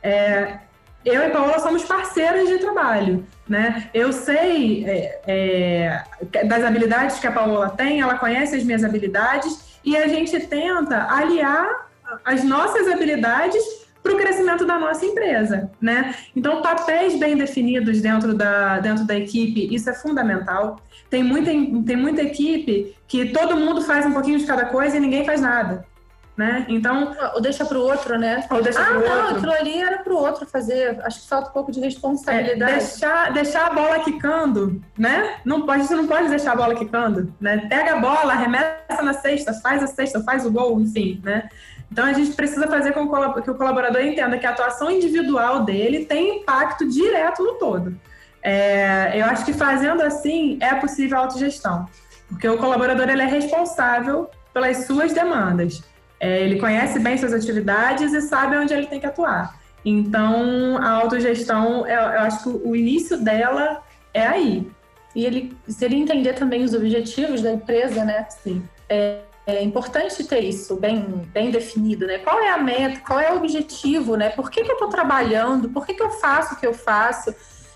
É, 0.00 0.58
eu 1.04 1.26
e 1.26 1.30
Paola 1.30 1.58
somos 1.58 1.82
parceiras 1.82 2.48
de 2.48 2.58
trabalho, 2.58 3.26
né? 3.48 3.90
Eu 3.92 4.12
sei 4.12 4.84
é, 4.86 5.20
é, 5.26 6.44
das 6.44 6.62
habilidades 6.62 7.18
que 7.18 7.26
a 7.26 7.32
Paola 7.32 7.70
tem, 7.70 8.00
ela 8.00 8.16
conhece 8.16 8.54
as 8.54 8.62
minhas 8.62 8.84
habilidades 8.84 9.80
e 9.84 9.96
a 9.96 10.06
gente 10.06 10.38
tenta 10.46 11.08
aliar 11.12 11.88
as 12.24 12.44
nossas 12.44 12.86
habilidades 12.86 13.81
para 14.02 14.12
o 14.12 14.16
crescimento 14.16 14.66
da 14.66 14.78
nossa 14.78 15.06
empresa, 15.06 15.70
né? 15.80 16.14
Então, 16.34 16.60
papéis 16.60 17.18
bem 17.18 17.36
definidos 17.36 18.00
dentro 18.00 18.34
da, 18.34 18.80
dentro 18.80 19.04
da 19.04 19.16
equipe, 19.16 19.72
isso 19.72 19.88
é 19.88 19.94
fundamental. 19.94 20.80
Tem 21.08 21.22
muita, 21.22 21.50
tem 21.50 21.96
muita 21.96 22.22
equipe 22.22 22.96
que 23.06 23.26
todo 23.26 23.56
mundo 23.56 23.82
faz 23.82 24.04
um 24.04 24.12
pouquinho 24.12 24.38
de 24.38 24.46
cada 24.46 24.66
coisa 24.66 24.96
e 24.96 25.00
ninguém 25.00 25.24
faz 25.24 25.40
nada. 25.40 25.86
Né? 26.34 26.64
Então, 26.66 27.14
ou 27.34 27.42
deixa 27.42 27.62
para 27.62 27.78
o 27.78 27.82
outro, 27.82 28.18
né? 28.18 28.46
Ou 28.50 28.62
deixa 28.62 28.80
ah, 28.80 28.86
pro 28.86 29.00
não, 29.00 29.20
outro. 29.20 29.36
aquilo 29.36 29.52
ali 29.52 29.82
era 29.82 29.98
para 29.98 30.14
o 30.14 30.16
outro 30.16 30.46
fazer. 30.46 30.98
Acho 31.04 31.20
que 31.20 31.28
falta 31.28 31.50
um 31.50 31.52
pouco 31.52 31.70
de 31.70 31.78
responsabilidade. 31.78 32.72
É, 32.72 32.78
deixar, 32.78 33.32
deixar 33.34 33.66
a 33.66 33.74
bola 33.74 33.98
quicando, 34.00 34.82
né? 34.96 35.36
Não 35.44 35.66
pode, 35.66 35.84
você 35.84 35.94
não 35.94 36.06
pode 36.06 36.30
deixar 36.30 36.52
a 36.52 36.56
bola 36.56 36.74
quicando, 36.74 37.32
né? 37.38 37.66
Pega 37.68 37.92
a 37.92 38.00
bola, 38.00 38.32
arremessa 38.32 39.02
na 39.02 39.12
cesta, 39.12 39.52
faz 39.52 39.82
a 39.82 39.86
cesta, 39.86 40.22
faz 40.22 40.46
o 40.46 40.50
gol, 40.50 40.80
enfim, 40.80 41.20
né? 41.22 41.50
Então 41.92 42.06
a 42.06 42.12
gente 42.14 42.32
precisa 42.32 42.66
fazer 42.66 42.92
com 42.92 43.06
que 43.42 43.50
o 43.50 43.54
colaborador 43.54 44.00
entenda 44.00 44.38
que 44.38 44.46
a 44.46 44.50
atuação 44.50 44.90
individual 44.90 45.62
dele 45.62 46.06
tem 46.06 46.38
impacto 46.38 46.88
direto 46.88 47.44
no 47.44 47.52
todo. 47.58 47.94
É, 48.42 49.12
eu 49.14 49.26
acho 49.26 49.44
que 49.44 49.52
fazendo 49.52 50.02
assim 50.02 50.58
é 50.62 50.74
possível 50.74 51.18
a 51.18 51.20
autogestão, 51.20 51.86
porque 52.28 52.48
o 52.48 52.56
colaborador 52.56 53.10
ele 53.10 53.20
é 53.20 53.26
responsável 53.26 54.30
pelas 54.54 54.86
suas 54.86 55.12
demandas. 55.12 55.82
É, 56.18 56.40
ele 56.40 56.58
conhece 56.58 56.98
bem 56.98 57.18
suas 57.18 57.34
atividades 57.34 58.14
e 58.14 58.22
sabe 58.22 58.56
onde 58.56 58.72
ele 58.72 58.86
tem 58.86 58.98
que 58.98 59.06
atuar. 59.06 59.60
Então 59.84 60.78
a 60.78 60.92
autogestão, 60.92 61.86
eu, 61.86 62.00
eu 62.00 62.20
acho 62.20 62.42
que 62.42 62.48
o 62.48 62.74
início 62.74 63.22
dela 63.22 63.82
é 64.14 64.26
aí. 64.26 64.66
E 65.14 65.26
ele, 65.26 65.54
se 65.68 65.84
ele 65.84 65.96
entender 65.96 66.32
também 66.32 66.64
os 66.64 66.72
objetivos 66.72 67.42
da 67.42 67.52
empresa, 67.52 68.02
né? 68.02 68.26
Sim. 68.30 68.62
É, 68.88 69.18
É 69.44 69.62
importante 69.62 70.22
ter 70.24 70.40
isso 70.40 70.76
bem, 70.76 71.00
bem 71.32 71.50
definido, 71.50 72.06
né? 72.06 72.18
Qual 72.18 72.38
é 72.38 72.50
a 72.50 72.58
meta, 72.58 73.00
qual 73.00 73.18
é 73.18 73.32
o 73.32 73.36
objetivo, 73.36 74.16
né? 74.16 74.28
Por 74.28 74.50
que, 74.50 74.62
que 74.62 74.70
eu 74.70 74.74
estou 74.74 74.88
trabalhando? 74.88 75.68
Por 75.68 75.84
que, 75.84 75.94
que 75.94 76.02
eu 76.02 76.10
faço 76.10 76.54
o 76.54 76.56
que 76.58 76.66
eu 76.66 76.72
faço? 76.72 77.34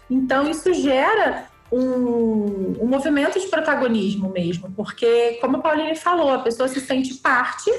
Então, 0.08 0.48
isso 0.48 0.72
gera 0.72 1.46
um, 1.72 2.76
um 2.80 2.86
movimento 2.86 3.40
de 3.40 3.48
protagonismo 3.48 4.30
mesmo, 4.30 4.70
porque, 4.76 5.38
como 5.40 5.56
a 5.56 5.60
Pauline 5.60 5.96
falou, 5.96 6.30
a 6.30 6.38
pessoa 6.38 6.68
se 6.68 6.80
sente 6.80 7.14
parte, 7.14 7.70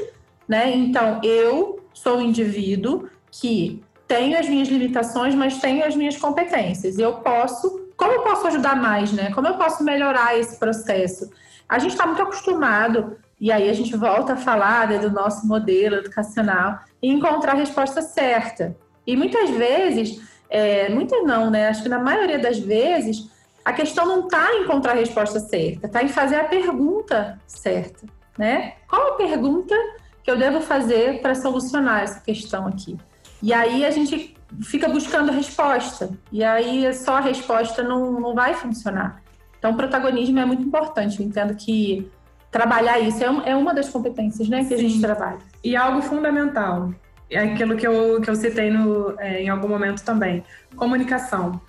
né? 0.48 0.76
Então, 0.76 1.22
eu 1.24 1.80
sou 1.94 2.18
um 2.18 2.22
indivíduo 2.22 3.10
que 3.32 3.82
tenho 4.08 4.38
as 4.38 4.48
minhas 4.48 4.68
limitações, 4.68 5.36
mas 5.36 5.60
tenho 5.60 5.86
as 5.86 5.96
minhas 5.96 6.18
competências. 6.18 6.98
E 6.98 7.02
eu 7.02 7.16
posso, 7.16 7.88
como 7.96 8.12
eu 8.12 8.22
posso 8.22 8.48
ajudar 8.48 8.76
mais, 8.76 9.12
né? 9.12 9.32
Como 9.34 9.48
eu 9.48 9.56
posso 9.56 9.84
melhorar 9.84 10.38
esse 10.38 10.58
processo? 10.58 11.30
A 11.68 11.80
gente 11.80 11.92
está 11.92 12.06
muito 12.06 12.22
acostumado, 12.22 13.18
e 13.40 13.52
aí 13.52 13.70
a 13.70 13.74
gente 13.74 13.96
volta 13.96 14.34
a 14.34 14.38
falar 14.38 14.88
né, 14.88 14.98
do 14.98 15.12
nosso 15.12 15.48
modelo 15.48 15.98
educacional 15.98 16.80
e 17.02 17.10
encontrar 17.10 17.52
a 17.54 17.56
resposta 17.56 18.02
certa. 18.02 18.76
E 19.06 19.16
muitas 19.16 19.50
vezes, 19.52 20.22
é, 20.50 20.90
muitas 20.90 21.24
não, 21.24 21.50
né? 21.50 21.70
Acho 21.70 21.84
que 21.84 21.90
na 21.90 22.00
maioria 22.00 22.40
das 22.40 22.58
vezes, 22.58 23.30
a 23.64 23.72
questão 23.72 24.06
não 24.06 24.26
está 24.26 24.54
em 24.54 24.64
encontrar 24.64 24.94
a 24.94 24.96
resposta 24.96 25.40
certa, 25.40 25.88
está 25.88 26.04
em 26.04 26.08
fazer 26.08 26.38
a 26.38 26.46
pergunta 26.46 27.40
certa, 27.46 28.08
né? 28.38 28.74
Qual 28.90 29.14
a 29.14 29.16
pergunta 29.16 29.76
que 30.24 30.32
eu 30.32 30.38
devo 30.38 30.60
fazer 30.60 31.22
para 31.22 31.36
solucionar 31.36 32.02
essa 32.02 32.20
questão 32.20 32.68
aqui? 32.68 32.98
E 33.42 33.54
aí 33.54 33.86
a 33.86 33.92
gente 33.92 34.36
fica 34.64 34.90
buscando 34.90 35.30
a 35.30 35.34
resposta, 35.34 36.10
e 36.32 36.44
aí 36.44 36.92
só 36.94 37.18
a 37.18 37.22
resposta 37.22 37.84
não, 37.84 38.20
não 38.20 38.34
vai 38.34 38.56
funcionar. 38.56 39.22
Então, 39.60 39.72
o 39.72 39.76
protagonismo 39.76 40.40
é 40.40 40.46
muito 40.46 40.64
importante. 40.64 41.20
Eu 41.20 41.26
entendo 41.26 41.56
que 41.56 42.10
trabalhar 42.52 43.00
isso 43.00 43.24
é, 43.24 43.52
é 43.52 43.56
uma 43.56 43.74
das 43.74 43.90
competências 43.90 44.48
né, 44.48 44.60
que 44.60 44.70
Sim. 44.70 44.74
a 44.74 44.78
gente 44.78 45.02
trabalha. 45.02 45.40
E 45.64 45.76
algo 45.76 46.02
fundamental, 46.02 46.94
é 47.30 47.40
aquilo 47.40 47.76
que 47.76 47.86
eu, 47.86 48.22
que 48.22 48.30
eu 48.30 48.36
citei 48.36 48.70
no, 48.70 49.16
é, 49.20 49.44
em 49.44 49.50
algum 49.50 49.68
momento 49.68 50.04
também: 50.04 50.44
comunicação. 50.76 51.60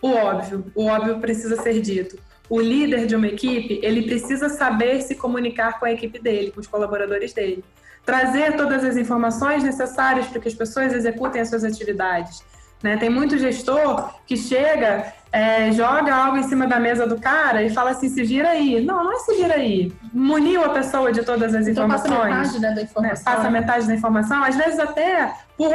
O 0.00 0.10
óbvio, 0.10 0.64
o 0.74 0.86
óbvio 0.86 1.18
precisa 1.18 1.60
ser 1.60 1.80
dito. 1.80 2.16
O 2.48 2.60
líder 2.60 3.06
de 3.06 3.14
uma 3.16 3.26
equipe, 3.26 3.80
ele 3.82 4.02
precisa 4.02 4.48
saber 4.48 5.02
se 5.02 5.14
comunicar 5.14 5.78
com 5.78 5.84
a 5.84 5.92
equipe 5.92 6.18
dele, 6.18 6.50
com 6.50 6.60
os 6.60 6.66
colaboradores 6.66 7.32
dele. 7.32 7.64
Trazer 8.06 8.56
todas 8.56 8.84
as 8.84 8.96
informações 8.96 9.62
necessárias 9.62 10.26
para 10.28 10.40
que 10.40 10.48
as 10.48 10.54
pessoas 10.54 10.94
executem 10.94 11.42
as 11.42 11.50
suas 11.50 11.62
atividades. 11.62 12.42
Né? 12.82 12.96
Tem 12.96 13.10
muito 13.10 13.36
gestor 13.38 14.14
que 14.26 14.36
chega, 14.36 15.12
é, 15.32 15.72
joga 15.72 16.14
algo 16.14 16.36
em 16.36 16.44
cima 16.44 16.66
da 16.66 16.78
mesa 16.78 17.06
do 17.06 17.18
cara 17.18 17.62
e 17.62 17.70
fala 17.70 17.90
assim, 17.90 18.08
se 18.08 18.22
vira 18.22 18.50
aí. 18.50 18.84
Não, 18.84 19.02
não 19.02 19.12
é 19.12 19.16
se 19.16 19.34
vira 19.34 19.54
aí. 19.54 19.92
Muniu 20.12 20.64
a 20.64 20.68
pessoa 20.70 21.12
de 21.12 21.22
todas 21.22 21.54
as 21.54 21.66
então, 21.66 21.84
informações. 21.84 22.12
Passa 22.12 22.28
metade 22.28 22.60
né, 22.60 22.72
da 22.72 22.82
informação. 22.82 23.32
Né? 23.32 23.36
Passa 23.36 23.50
metade 23.50 23.86
da 23.86 23.94
informação. 23.94 24.42
Às 24.44 24.56
vezes 24.56 24.78
até 24.78 25.34
por, 25.56 25.72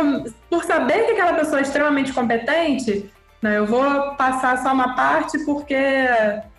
por 0.49 0.63
saber 0.63 1.05
que 1.05 1.11
aquela 1.11 1.33
pessoa 1.33 1.59
é 1.59 1.61
extremamente 1.61 2.13
competente, 2.13 3.11
né? 3.41 3.57
Eu 3.57 3.65
vou 3.65 4.15
passar 4.15 4.57
só 4.63 4.71
uma 4.71 4.95
parte 4.95 5.37
porque 5.39 5.75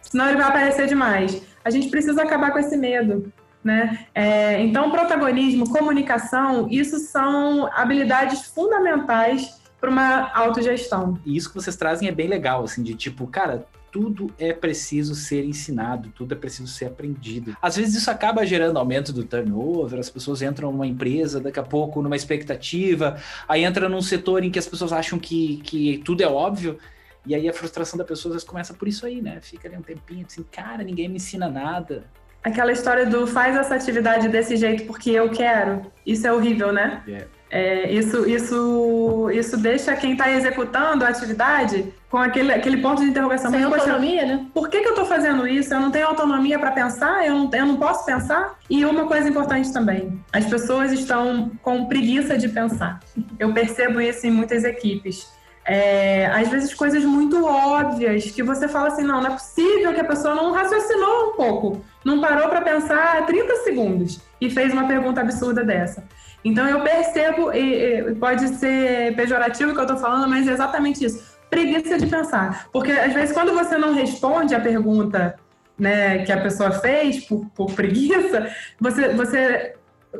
senão 0.02 0.28
ele 0.28 0.36
vai 0.36 0.48
aparecer 0.48 0.86
demais. 0.86 1.42
A 1.64 1.70
gente 1.70 1.88
precisa 1.88 2.22
acabar 2.22 2.52
com 2.52 2.58
esse 2.58 2.76
medo. 2.76 3.32
Né? 3.64 4.00
É, 4.14 4.60
então, 4.60 4.90
protagonismo, 4.90 5.70
comunicação, 5.70 6.68
isso 6.70 6.98
são 6.98 7.66
habilidades 7.74 8.42
fundamentais 8.48 9.58
para 9.84 9.90
uma 9.90 10.30
autogestão. 10.32 11.18
E 11.26 11.36
isso 11.36 11.50
que 11.50 11.54
vocês 11.54 11.76
trazem 11.76 12.08
é 12.08 12.12
bem 12.12 12.26
legal, 12.26 12.64
assim, 12.64 12.82
de 12.82 12.94
tipo, 12.94 13.26
cara, 13.26 13.66
tudo 13.92 14.32
é 14.38 14.52
preciso 14.52 15.14
ser 15.14 15.44
ensinado, 15.44 16.08
tudo 16.08 16.32
é 16.32 16.36
preciso 16.36 16.68
ser 16.68 16.86
aprendido. 16.86 17.54
Às 17.60 17.76
vezes 17.76 17.94
isso 17.94 18.10
acaba 18.10 18.46
gerando 18.46 18.78
aumento 18.78 19.12
do 19.12 19.24
turnover, 19.24 20.00
as 20.00 20.08
pessoas 20.08 20.40
entram 20.40 20.72
numa 20.72 20.86
empresa, 20.86 21.38
daqui 21.38 21.60
a 21.60 21.62
pouco 21.62 22.00
numa 22.00 22.16
expectativa, 22.16 23.16
aí 23.46 23.62
entra 23.62 23.88
num 23.88 24.00
setor 24.00 24.42
em 24.42 24.50
que 24.50 24.58
as 24.58 24.66
pessoas 24.66 24.92
acham 24.92 25.18
que, 25.18 25.58
que 25.58 25.98
tudo 25.98 26.22
é 26.22 26.26
óbvio, 26.26 26.78
e 27.26 27.34
aí 27.34 27.46
a 27.46 27.52
frustração 27.52 27.98
da 27.98 28.04
pessoa 28.04 28.30
às 28.30 28.36
vezes 28.36 28.48
começa 28.48 28.72
por 28.72 28.88
isso 28.88 29.04
aí, 29.04 29.20
né? 29.20 29.38
Fica 29.42 29.68
ali 29.68 29.76
um 29.76 29.82
tempinho 29.82 30.24
assim, 30.26 30.44
cara, 30.50 30.82
ninguém 30.82 31.08
me 31.08 31.16
ensina 31.16 31.48
nada. 31.48 32.04
Aquela 32.42 32.72
história 32.72 33.06
do 33.06 33.26
faz 33.26 33.56
essa 33.56 33.74
atividade 33.74 34.28
desse 34.28 34.56
jeito 34.56 34.86
porque 34.86 35.10
eu 35.10 35.30
quero, 35.30 35.92
isso 36.06 36.26
é 36.26 36.32
horrível, 36.32 36.72
né? 36.72 37.02
Yeah. 37.06 37.28
É, 37.54 37.88
isso, 37.88 38.28
isso, 38.28 39.30
isso 39.30 39.56
deixa 39.56 39.94
quem 39.94 40.14
está 40.14 40.28
executando 40.28 41.04
a 41.04 41.08
atividade 41.08 41.94
com 42.10 42.18
aquele, 42.18 42.52
aquele 42.52 42.78
ponto 42.78 43.00
de 43.00 43.08
interrogação. 43.08 43.48
Sem 43.48 43.60
Mas, 43.60 43.80
autonomia, 43.80 44.22
poxa, 44.22 44.36
né? 44.36 44.46
Por 44.52 44.68
que, 44.68 44.80
que 44.80 44.88
eu 44.88 44.90
estou 44.90 45.06
fazendo 45.06 45.46
isso? 45.46 45.72
Eu 45.72 45.78
não 45.78 45.92
tenho 45.92 46.08
autonomia 46.08 46.58
para 46.58 46.72
pensar? 46.72 47.24
Eu 47.24 47.36
não, 47.36 47.50
eu 47.52 47.66
não 47.66 47.76
posso 47.76 48.04
pensar? 48.04 48.58
E 48.68 48.84
uma 48.84 49.06
coisa 49.06 49.28
importante 49.28 49.72
também: 49.72 50.20
as 50.32 50.44
pessoas 50.46 50.90
estão 50.90 51.52
com 51.62 51.86
preguiça 51.86 52.36
de 52.36 52.48
pensar. 52.48 52.98
Eu 53.38 53.54
percebo 53.54 54.00
isso 54.00 54.26
em 54.26 54.32
muitas 54.32 54.64
equipes. 54.64 55.32
É, 55.64 56.26
às 56.26 56.48
vezes 56.48 56.74
coisas 56.74 57.04
muito 57.04 57.46
óbvias 57.46 58.32
que 58.32 58.42
você 58.42 58.66
fala 58.66 58.88
assim, 58.88 59.04
não, 59.04 59.22
não 59.22 59.30
é 59.30 59.32
possível 59.32 59.94
que 59.94 60.00
a 60.00 60.04
pessoa 60.04 60.34
não 60.34 60.52
raciocinou 60.52 61.30
um 61.30 61.36
pouco, 61.36 61.84
não 62.04 62.20
parou 62.20 62.48
para 62.48 62.60
pensar 62.60 63.24
30 63.24 63.56
segundos 63.62 64.20
e 64.40 64.50
fez 64.50 64.72
uma 64.72 64.88
pergunta 64.88 65.20
absurda 65.20 65.64
dessa. 65.64 66.04
Então 66.44 66.68
eu 66.68 66.80
percebo, 66.82 67.52
e, 67.52 68.14
pode 68.16 68.48
ser 68.56 69.16
pejorativo 69.16 69.70
o 69.70 69.74
que 69.74 69.80
eu 69.80 69.84
estou 69.84 69.98
falando, 69.98 70.28
mas 70.28 70.46
é 70.46 70.52
exatamente 70.52 71.04
isso. 71.04 71.34
Preguiça 71.48 71.98
de 71.98 72.06
pensar. 72.06 72.68
Porque 72.72 72.92
às 72.92 73.12
vezes 73.12 73.32
quando 73.32 73.54
você 73.54 73.78
não 73.78 73.94
responde 73.94 74.54
a 74.54 74.60
pergunta 74.60 75.36
né, 75.78 76.24
que 76.24 76.32
a 76.32 76.40
pessoa 76.40 76.70
fez 76.70 77.24
por, 77.24 77.46
por 77.54 77.72
preguiça, 77.72 78.54
você, 78.78 79.08
você 79.10 79.74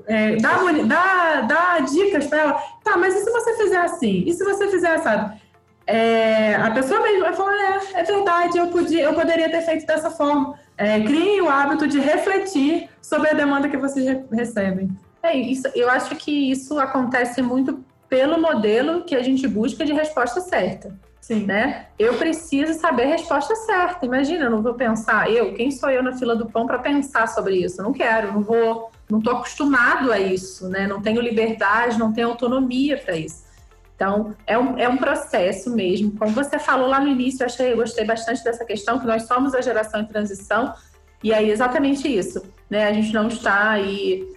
é, 0.06 0.36
dá, 0.36 0.58
dá, 0.86 1.40
dá 1.42 1.78
dicas 1.80 2.26
para 2.26 2.38
ela. 2.38 2.62
Tá, 2.82 2.96
mas 2.96 3.14
e 3.14 3.20
se 3.20 3.30
você 3.30 3.56
fizer 3.56 3.78
assim? 3.78 4.24
E 4.26 4.32
se 4.32 4.44
você 4.44 4.68
fizer 4.68 4.94
assado? 4.94 5.38
É, 5.86 6.54
a 6.54 6.70
pessoa 6.70 7.00
mesmo 7.02 7.20
vai 7.20 7.34
falar, 7.34 7.52
é, 7.52 8.00
é 8.00 8.02
verdade, 8.02 8.56
eu, 8.56 8.68
podia, 8.68 9.02
eu 9.02 9.12
poderia 9.12 9.50
ter 9.50 9.60
feito 9.62 9.86
dessa 9.86 10.10
forma. 10.10 10.58
É, 10.76 10.98
o 11.40 11.48
hábito 11.48 11.86
de 11.86 12.00
refletir 12.00 12.88
sobre 13.00 13.28
a 13.28 13.34
demanda 13.34 13.68
que 13.68 13.76
vocês 13.76 14.24
recebem. 14.32 14.90
É 15.24 15.34
isso, 15.34 15.66
eu 15.74 15.88
acho 15.88 16.14
que 16.16 16.50
isso 16.50 16.78
acontece 16.78 17.40
muito 17.40 17.82
pelo 18.10 18.38
modelo 18.38 19.04
que 19.04 19.16
a 19.16 19.22
gente 19.22 19.48
busca 19.48 19.82
de 19.82 19.90
resposta 19.94 20.38
certa. 20.42 20.94
Sim. 21.18 21.46
Né? 21.46 21.86
Eu 21.98 22.18
preciso 22.18 22.78
saber 22.78 23.04
a 23.04 23.06
resposta 23.06 23.56
certa. 23.56 24.04
Imagina, 24.04 24.44
eu 24.44 24.50
não 24.50 24.60
vou 24.60 24.74
pensar, 24.74 25.30
eu, 25.30 25.54
quem 25.54 25.70
sou 25.70 25.88
eu 25.88 26.02
na 26.02 26.12
fila 26.12 26.36
do 26.36 26.44
pão 26.44 26.66
para 26.66 26.78
pensar 26.78 27.26
sobre 27.26 27.56
isso? 27.56 27.80
Eu 27.80 27.84
não 27.86 27.94
quero, 27.94 28.34
não 28.34 28.42
vou, 28.42 28.90
não 29.10 29.18
estou 29.18 29.32
acostumado 29.32 30.12
a 30.12 30.20
isso, 30.20 30.68
né? 30.68 30.86
Não 30.86 31.00
tenho 31.00 31.22
liberdade, 31.22 31.98
não 31.98 32.12
tenho 32.12 32.28
autonomia 32.28 32.98
para 32.98 33.16
isso. 33.16 33.44
Então, 33.96 34.36
é 34.46 34.58
um, 34.58 34.78
é 34.78 34.86
um 34.86 34.98
processo 34.98 35.74
mesmo. 35.74 36.12
Como 36.18 36.32
você 36.32 36.58
falou 36.58 36.86
lá 36.86 37.00
no 37.00 37.08
início, 37.08 37.42
eu, 37.42 37.46
achei, 37.46 37.72
eu 37.72 37.76
gostei 37.76 38.04
bastante 38.04 38.44
dessa 38.44 38.66
questão, 38.66 38.98
que 38.98 39.06
nós 39.06 39.22
somos 39.22 39.54
a 39.54 39.62
geração 39.62 40.02
em 40.02 40.06
transição, 40.06 40.74
e 41.22 41.32
aí 41.32 41.48
exatamente 41.48 42.06
isso. 42.06 42.42
Né? 42.68 42.86
A 42.86 42.92
gente 42.92 43.14
não 43.14 43.28
está 43.28 43.70
aí 43.70 44.33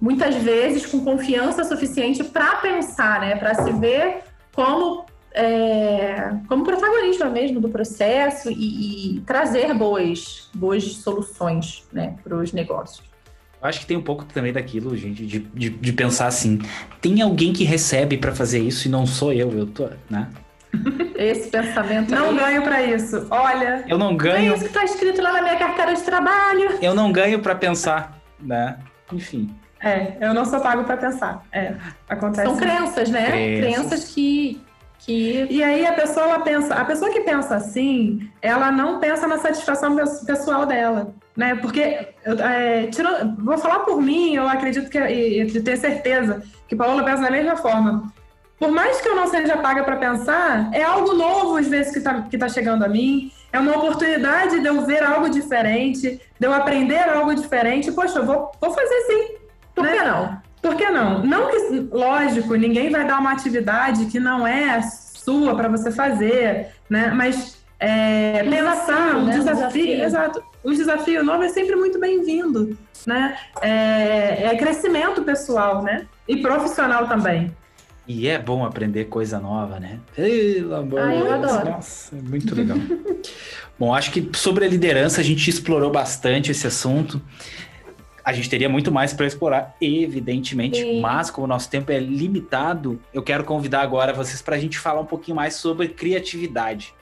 muitas 0.00 0.34
vezes 0.36 0.86
com 0.86 1.04
confiança 1.04 1.64
suficiente 1.64 2.22
para 2.24 2.56
pensar, 2.56 3.20
né, 3.20 3.36
para 3.36 3.54
se 3.54 3.72
ver 3.72 4.22
como 4.54 5.06
é, 5.32 6.32
como 6.48 6.64
protagonista 6.64 7.28
mesmo 7.28 7.60
do 7.60 7.68
processo 7.68 8.50
e, 8.50 9.16
e 9.16 9.20
trazer 9.20 9.72
boas 9.74 10.48
boas 10.54 10.84
soluções, 10.84 11.84
né, 11.92 12.16
para 12.22 12.36
os 12.36 12.52
negócios. 12.52 13.06
Eu 13.60 13.68
acho 13.68 13.80
que 13.80 13.86
tem 13.86 13.96
um 13.96 14.02
pouco 14.02 14.24
também 14.24 14.52
daquilo, 14.52 14.96
gente, 14.96 15.26
de, 15.26 15.40
de, 15.40 15.70
de 15.70 15.92
pensar 15.92 16.28
assim: 16.28 16.60
tem 17.00 17.20
alguém 17.20 17.52
que 17.52 17.64
recebe 17.64 18.16
para 18.16 18.32
fazer 18.34 18.60
isso 18.60 18.86
e 18.86 18.90
não 18.90 19.04
sou 19.04 19.32
eu, 19.32 19.50
eu 19.50 19.66
tô, 19.66 19.88
né? 20.08 20.28
Esse 21.16 21.50
pensamento. 21.50 22.14
Não 22.14 22.30
aí. 22.30 22.36
ganho 22.36 22.62
para 22.62 22.82
isso. 22.82 23.26
Olha. 23.30 23.84
Eu 23.88 23.98
não 23.98 24.16
ganho. 24.16 24.52
É 24.52 24.54
isso 24.54 24.64
que 24.64 24.68
está 24.70 24.84
escrito 24.84 25.20
lá 25.20 25.32
na 25.32 25.42
minha 25.42 25.56
carteira 25.56 25.94
de 25.94 26.02
trabalho. 26.02 26.78
Eu 26.80 26.94
não 26.94 27.10
ganho 27.10 27.40
para 27.40 27.54
pensar, 27.56 28.20
né? 28.38 28.78
Enfim. 29.12 29.50
É, 29.80 30.16
eu 30.20 30.34
não 30.34 30.44
sou 30.44 30.60
pago 30.60 30.84
para 30.84 30.96
pensar. 30.96 31.44
É, 31.52 31.74
acontece. 32.08 32.46
São 32.46 32.56
crenças, 32.56 33.10
né? 33.10 33.26
Crenças, 33.26 33.60
crenças 33.60 34.04
que, 34.12 34.60
que. 34.98 35.46
E 35.48 35.62
aí 35.62 35.86
a 35.86 35.92
pessoa 35.92 36.26
ela 36.26 36.40
pensa, 36.40 36.74
a 36.74 36.84
pessoa 36.84 37.10
que 37.12 37.20
pensa 37.20 37.56
assim, 37.56 38.28
ela 38.42 38.70
não 38.70 38.98
pensa 38.98 39.26
na 39.26 39.38
satisfação 39.38 39.96
pessoal 40.26 40.66
dela. 40.66 41.14
Né? 41.36 41.54
Porque, 41.54 41.80
é, 41.80 42.88
tiro, 42.90 43.08
vou 43.38 43.56
falar 43.56 43.80
por 43.80 44.02
mim, 44.02 44.34
eu 44.34 44.48
acredito 44.48 44.90
que, 44.90 44.98
e, 44.98 45.42
e 45.42 45.60
tenho 45.62 45.76
certeza 45.76 46.42
que 46.66 46.74
Paola 46.74 47.04
pensa 47.04 47.22
da 47.22 47.30
mesma 47.30 47.56
forma. 47.56 48.12
Por 48.58 48.72
mais 48.72 49.00
que 49.00 49.08
eu 49.08 49.14
não 49.14 49.28
seja 49.28 49.56
paga 49.58 49.84
para 49.84 49.96
pensar, 49.96 50.68
é 50.72 50.82
algo 50.82 51.14
novo 51.14 51.56
às 51.56 51.68
vezes 51.68 51.92
que 51.92 51.98
está 51.98 52.22
que 52.22 52.36
tá 52.36 52.48
chegando 52.48 52.84
a 52.84 52.88
mim. 52.88 53.30
É 53.52 53.58
uma 53.58 53.76
oportunidade 53.76 54.60
de 54.60 54.66
eu 54.66 54.84
ver 54.84 55.02
algo 55.02 55.30
diferente, 55.30 56.20
de 56.38 56.46
eu 56.46 56.52
aprender 56.52 57.08
algo 57.08 57.34
diferente. 57.34 57.92
Poxa, 57.92 58.18
eu 58.18 58.26
vou, 58.26 58.50
vou 58.60 58.70
fazer 58.72 59.00
sim. 59.02 59.37
Por 59.78 59.86
né? 59.86 59.96
que 59.96 60.02
não? 60.02 60.42
Por 60.60 60.74
que 60.74 60.90
não? 60.90 61.24
Não 61.24 61.50
que, 61.50 61.88
lógico, 61.92 62.54
ninguém 62.56 62.90
vai 62.90 63.06
dar 63.06 63.20
uma 63.20 63.32
atividade 63.32 64.06
que 64.06 64.18
não 64.18 64.46
é 64.46 64.80
sua 64.82 65.54
para 65.54 65.68
você 65.68 65.92
fazer, 65.92 66.68
né? 66.90 67.12
Mas 67.14 67.58
é, 67.78 68.42
pensar, 68.42 69.16
o 69.16 69.24
né? 69.24 69.38
desafio, 69.38 69.84
desafio, 69.84 70.02
exato, 70.02 70.42
o 70.64 70.72
desafio 70.72 71.22
novo 71.22 71.44
é 71.44 71.48
sempre 71.48 71.76
muito 71.76 72.00
bem-vindo, 72.00 72.76
né? 73.06 73.38
É, 73.62 74.46
é 74.46 74.56
crescimento 74.56 75.22
pessoal, 75.22 75.82
né? 75.82 76.06
E 76.26 76.38
profissional 76.38 77.06
também. 77.06 77.54
E 78.06 78.26
é 78.26 78.38
bom 78.38 78.64
aprender 78.64 79.04
coisa 79.04 79.38
nova, 79.38 79.78
né? 79.78 80.00
Pelo 80.16 80.74
amor 80.74 81.08
de 81.08 81.46
Deus. 81.46 81.64
Nossa, 81.64 82.16
é 82.16 82.22
muito 82.22 82.54
legal. 82.54 82.78
bom, 83.78 83.94
acho 83.94 84.10
que 84.10 84.30
sobre 84.32 84.64
a 84.64 84.68
liderança 84.68 85.20
a 85.20 85.24
gente 85.24 85.48
explorou 85.48 85.90
bastante 85.90 86.50
esse 86.50 86.66
assunto. 86.66 87.20
A 88.28 88.32
gente 88.34 88.50
teria 88.50 88.68
muito 88.68 88.92
mais 88.92 89.14
para 89.14 89.24
explorar, 89.24 89.74
evidentemente, 89.80 90.82
Sim. 90.82 91.00
mas 91.00 91.30
como 91.30 91.46
o 91.46 91.48
nosso 91.48 91.70
tempo 91.70 91.90
é 91.90 91.98
limitado, 91.98 93.00
eu 93.10 93.22
quero 93.22 93.42
convidar 93.42 93.80
agora 93.80 94.12
vocês 94.12 94.42
para 94.42 94.54
a 94.54 94.58
gente 94.58 94.78
falar 94.78 95.00
um 95.00 95.06
pouquinho 95.06 95.34
mais 95.34 95.54
sobre 95.54 95.88
criatividade. 95.88 96.92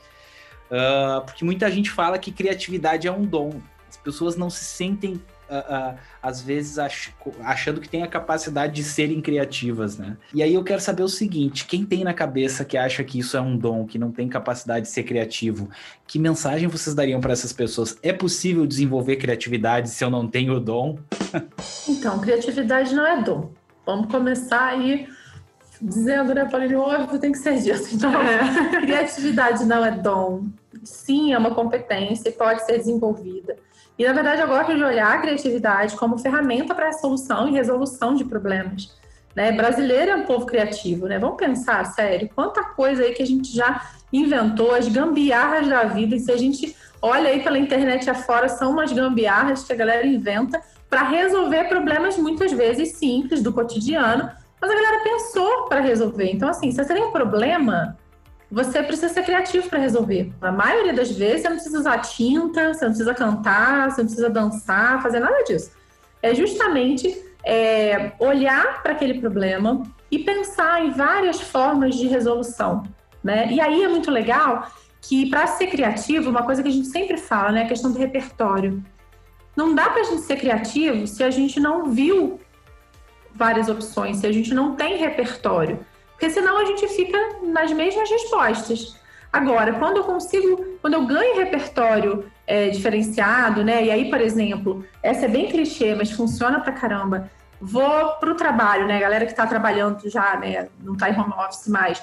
Uh, 0.71 1.25
porque 1.25 1.45
muita 1.45 1.69
gente 1.69 1.91
fala 1.91 2.17
que 2.17 2.31
criatividade 2.31 3.09
é 3.09 3.11
um 3.11 3.25
dom. 3.25 3.61
As 3.91 3.97
pessoas 3.97 4.37
não 4.37 4.49
se 4.49 4.63
sentem 4.63 5.21
uh, 5.51 5.95
uh, 5.95 5.99
às 6.23 6.41
vezes 6.41 6.79
ach 6.79 7.11
achando 7.41 7.81
que 7.81 7.89
tem 7.89 8.03
a 8.03 8.07
capacidade 8.07 8.75
de 8.75 8.83
serem 8.83 9.21
criativas, 9.21 9.99
né? 9.99 10.17
E 10.33 10.43
aí 10.43 10.55
eu 10.55 10.65
quero 10.65 10.81
saber 10.81 11.03
o 11.03 11.09
seguinte: 11.09 11.67
quem 11.67 11.85
tem 11.85 12.05
na 12.05 12.15
cabeça 12.15 12.65
que 12.65 12.77
acha 12.77 13.03
que 13.05 13.19
isso 13.19 13.37
é 13.37 13.41
um 13.41 13.57
dom, 13.57 13.87
que 13.87 13.99
não 13.99 14.11
tem 14.11 14.29
capacidade 14.29 14.87
de 14.87 14.93
ser 14.93 15.05
criativo, 15.05 15.69
que 16.07 16.19
mensagem 16.19 16.69
vocês 16.69 16.95
dariam 16.95 17.21
para 17.21 17.33
essas 17.33 17.53
pessoas? 17.53 17.97
É 18.03 18.13
possível 18.13 18.67
desenvolver 18.67 19.17
criatividade 19.17 19.91
se 19.91 20.05
eu 20.05 20.11
não 20.11 20.27
tenho 20.27 20.55
o 20.55 20.61
dom? 20.61 20.99
então, 21.89 22.19
criatividade 22.21 22.95
não 22.95 23.07
é 23.07 23.23
dom. 23.23 23.51
Vamos 23.85 24.11
começar 24.11 24.67
aí 24.67 25.09
dizendo, 25.81 26.35
né, 26.35 26.45
Pauline, 26.47 26.75
óbvio, 26.75 27.19
tem 27.19 27.33
que 27.33 27.39
ser 27.39 27.61
dito. 27.61 27.95
Então, 27.95 28.11
é. 28.21 28.81
criatividade 28.81 29.65
não 29.65 29.85
é 29.85 29.91
dom. 29.91 30.47
Sim, 30.83 31.33
é 31.33 31.39
uma 31.39 31.55
competência 31.55 32.29
e 32.29 32.33
pode 32.33 32.65
ser 32.65 32.79
desenvolvida. 32.79 33.57
E, 33.99 34.07
na 34.07 34.13
verdade, 34.13 34.43
eu 34.43 34.49
gosto 34.49 34.75
de 34.75 34.85
olhar 34.85 35.15
a 35.15 35.19
criatividade 35.19 35.97
como 35.97 36.19
ferramenta 36.19 36.75
para 36.75 36.89
a 36.89 36.93
solução 36.93 37.49
e 37.49 37.53
resolução 37.53 38.15
de 38.15 38.25
problemas. 38.25 38.95
Né? 39.35 39.53
Brasileiro 39.53 40.11
é 40.11 40.17
um 40.17 40.25
povo 40.25 40.47
criativo, 40.47 41.07
né? 41.07 41.19
Vamos 41.19 41.37
pensar, 41.37 41.85
sério, 41.85 42.29
quanta 42.35 42.65
coisa 42.65 43.03
aí 43.03 43.13
que 43.13 43.23
a 43.23 43.27
gente 43.27 43.55
já 43.55 43.83
inventou, 44.13 44.75
as 44.75 44.89
gambiarras 44.89 45.69
da 45.69 45.85
vida, 45.85 46.17
e 46.17 46.21
se 46.21 46.33
a 46.33 46.37
gente 46.37 46.75
olha 47.03 47.29
aí 47.29 47.43
pela 47.43 47.59
internet 47.59 48.09
afora, 48.09 48.49
são 48.49 48.73
umas 48.73 48.93
gambiarras 48.93 49.65
que 49.65 49.73
a 49.73 49.77
galera 49.77 50.07
inventa 50.07 50.63
para 50.89 51.03
resolver 51.03 51.65
problemas 51.65 52.17
muitas 52.17 52.53
vezes 52.53 52.97
simples 52.97 53.43
do 53.43 53.53
cotidiano, 53.53 54.31
mas 54.61 54.71
a 54.71 54.75
galera 54.75 55.03
pensou 55.03 55.65
para 55.65 55.81
resolver. 55.81 56.31
Então, 56.33 56.49
assim, 56.49 56.71
se 56.71 56.83
você 56.83 56.95
tem 56.95 57.03
um 57.03 57.13
problema, 57.13 57.97
você 58.51 58.83
precisa 58.83 59.09
ser 59.09 59.25
criativo 59.25 59.69
para 59.69 59.79
resolver. 59.79 60.33
A 60.41 60.53
maioria 60.53 60.93
das 60.93 61.11
vezes 61.11 61.43
você 61.43 61.49
não 61.49 61.57
precisa 61.57 61.79
usar 61.79 61.99
tinta, 61.99 62.73
você 62.73 62.85
não 62.85 62.93
precisa 62.93 63.15
cantar, 63.15 63.91
você 63.91 64.03
não 64.03 64.07
precisa 64.07 64.31
dançar, 64.31 65.03
fazer 65.03 65.21
nada 65.21 65.43
disso. 65.45 65.73
É 66.23 66.35
justamente 66.35 67.17
é, 67.45 68.13
olhar 68.19 68.83
para 68.83 68.93
aquele 68.93 69.21
problema 69.21 69.83
e 70.11 70.19
pensar 70.21 70.85
em 70.85 70.91
várias 70.91 71.41
formas 71.41 71.97
de 71.97 72.07
resolução. 72.07 72.85
Né? 73.23 73.53
E 73.53 73.61
aí 73.61 73.83
é 73.83 73.89
muito 73.89 74.11
legal 74.11 74.71
que, 75.01 75.29
para 75.29 75.47
ser 75.47 75.69
criativo, 75.69 76.31
uma 76.31 76.43
coisa 76.43 76.63
que 76.63 76.69
a 76.69 76.73
gente 76.73 76.89
sempre 76.89 77.17
fala, 77.17 77.53
né, 77.53 77.63
é 77.63 77.65
a 77.65 77.69
questão 77.69 77.93
do 77.93 77.99
repertório. 77.99 78.83
Não 79.57 79.75
dá 79.75 79.91
para 79.91 80.03
a 80.03 80.05
gente 80.05 80.23
ser 80.23 80.37
criativo 80.37 81.07
se 81.07 81.23
a 81.23 81.31
gente 81.31 81.59
não 81.59 81.87
viu 81.91 82.41
várias 83.35 83.69
opções, 83.69 84.19
se 84.19 84.27
a 84.27 84.33
gente 84.33 84.53
não 84.53 84.75
tem 84.75 84.97
repertório. 84.97 85.79
Porque 86.17 86.31
senão 86.31 86.57
a 86.59 86.65
gente 86.65 86.89
fica 86.89 87.19
nas 87.43 87.71
mesmas 87.73 88.11
respostas. 88.11 88.97
Agora, 89.31 89.75
quando 89.75 89.99
eu 89.99 90.05
consigo, 90.05 90.79
quando 90.81 90.95
eu 90.95 91.05
ganho 91.05 91.37
repertório 91.37 92.25
é, 92.47 92.71
diferenciado, 92.71 93.63
né? 93.63 93.85
E 93.85 93.91
aí, 93.91 94.09
por 94.09 94.21
exemplo, 94.21 94.83
essa 95.03 95.27
é 95.27 95.29
bem 95.29 95.51
clichê, 95.51 95.95
mas 95.95 96.11
funciona 96.11 96.59
pra 96.59 96.73
caramba. 96.73 97.31
Vou 97.61 98.15
pro 98.19 98.35
trabalho, 98.35 98.87
né? 98.87 98.99
Galera 98.99 99.27
que 99.27 99.35
tá 99.35 99.47
trabalhando 99.47 100.09
já, 100.09 100.39
né? 100.39 100.69
Não 100.81 100.97
tá 100.97 101.11
em 101.11 101.21
home 101.21 101.35
office 101.35 101.69
mais. 101.69 102.03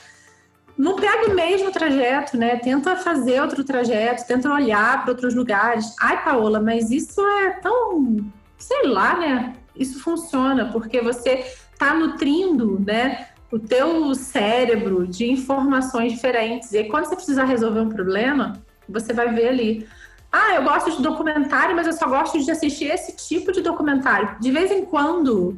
Não 0.78 0.96
pega 0.96 1.32
o 1.32 1.34
mesmo 1.34 1.72
trajeto, 1.72 2.38
né? 2.38 2.58
Tenta 2.58 2.96
fazer 2.98 3.42
outro 3.42 3.64
trajeto, 3.64 4.28
tenta 4.28 4.52
olhar 4.52 5.02
para 5.02 5.12
outros 5.12 5.34
lugares. 5.34 5.96
Ai, 6.00 6.24
Paola, 6.24 6.60
mas 6.60 6.92
isso 6.92 7.20
é 7.26 7.50
tão, 7.62 8.32
sei 8.60 8.88
lá, 8.88 9.18
né? 9.18 9.54
Isso 9.76 10.00
funciona 10.04 10.70
porque 10.72 11.02
você 11.02 11.46
tá 11.80 11.96
nutrindo, 11.96 12.80
né? 12.86 13.28
O 13.54 13.60
teu 13.60 14.16
cérebro 14.16 15.06
de 15.06 15.30
informações 15.30 16.12
diferentes. 16.12 16.72
E 16.72 16.80
aí, 16.80 16.90
quando 16.90 17.06
você 17.06 17.16
precisar 17.16 17.44
resolver 17.44 17.82
um 17.82 17.90
problema, 17.90 18.54
você 18.90 19.14
vai 19.14 19.32
ver 19.32 19.50
ali. 19.50 19.88
Ah, 20.32 20.56
eu 20.56 20.64
gosto 20.64 20.90
de 20.90 21.04
documentário, 21.04 21.76
mas 21.76 21.86
eu 21.86 21.94
só 21.94 22.08
gosto 22.08 22.44
de 22.44 22.50
assistir 22.50 22.86
esse 22.86 23.16
tipo 23.16 23.52
de 23.52 23.62
documentário. 23.62 24.36
De 24.40 24.50
vez 24.50 24.72
em 24.72 24.84
quando, 24.84 25.56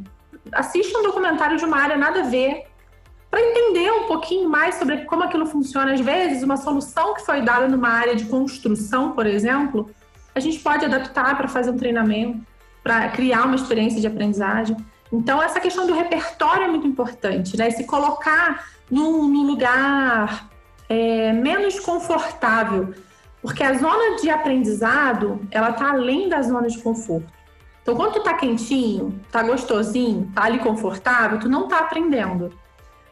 assiste 0.52 0.94
um 0.98 1.04
documentário 1.04 1.56
de 1.58 1.64
uma 1.64 1.78
área 1.78 1.96
nada 1.96 2.20
a 2.20 2.24
ver, 2.24 2.66
para 3.32 3.40
entender 3.40 3.90
um 3.90 4.08
pouquinho 4.08 4.50
mais 4.50 4.76
sobre 4.76 5.06
como 5.06 5.24
aquilo 5.24 5.46
funciona. 5.46 5.94
Às 5.94 6.02
vezes, 6.02 6.44
uma 6.44 6.58
solução 6.58 7.14
que 7.14 7.26
foi 7.26 7.44
dada 7.44 7.66
numa 7.70 7.88
área 7.88 8.14
de 8.14 8.26
construção, 8.26 9.14
por 9.14 9.26
exemplo, 9.26 9.90
a 10.36 10.42
gente 10.42 10.60
pode 10.60 10.84
adaptar 10.84 11.38
para 11.38 11.48
fazer 11.48 11.72
um 11.72 11.78
treinamento, 11.78 12.46
para 12.84 13.08
criar 13.08 13.46
uma 13.46 13.56
experiência 13.56 14.02
de 14.02 14.08
aprendizagem. 14.08 14.76
Então, 15.12 15.42
essa 15.42 15.60
questão 15.60 15.86
do 15.86 15.94
repertório 15.94 16.64
é 16.64 16.68
muito 16.68 16.88
importante, 16.88 17.58
né? 17.58 17.70
Se 17.72 17.86
colocar 17.86 18.68
num, 18.90 19.28
num 19.28 19.46
lugar 19.46 20.50
é, 20.90 21.32
menos 21.32 21.80
confortável, 21.80 22.94
porque 23.42 23.64
a 23.64 23.74
zona 23.78 24.18
de 24.20 24.30
aprendizado, 24.30 25.40
ela 25.52 25.72
tá 25.72 25.92
além 25.92 26.28
da 26.28 26.42
zona 26.42 26.68
de 26.68 26.80
conforto. 26.80 27.32
Então, 27.82 27.96
quando 27.96 28.14
tu 28.14 28.24
tá 28.24 28.34
quentinho, 28.34 29.22
tá 29.32 29.44
gostosinho, 29.44 30.32
tá 30.34 30.46
ali 30.46 30.58
confortável, 30.58 31.40
tu 31.40 31.48
não 31.48 31.68
tá 31.68 31.80
aprendendo. 31.80 32.52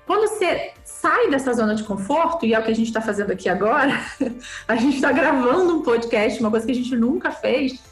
Quando 0.06 0.28
você 0.28 0.72
sai 0.84 1.30
dessa 1.30 1.54
zona 1.54 1.76
de 1.76 1.84
conforto, 1.84 2.46
e 2.46 2.54
é 2.54 2.60
o 2.60 2.64
que 2.64 2.72
a 2.72 2.76
gente 2.76 2.88
está 2.88 3.00
fazendo 3.00 3.32
aqui 3.32 3.48
agora, 3.48 3.94
a 4.68 4.76
gente 4.76 4.96
está 4.96 5.12
gravando 5.12 5.78
um 5.78 5.84
podcast, 5.84 6.40
uma 6.40 6.50
coisa 6.50 6.66
que 6.66 6.72
a 6.72 6.76
gente 6.76 6.96
nunca 6.96 7.32
fez, 7.32 7.84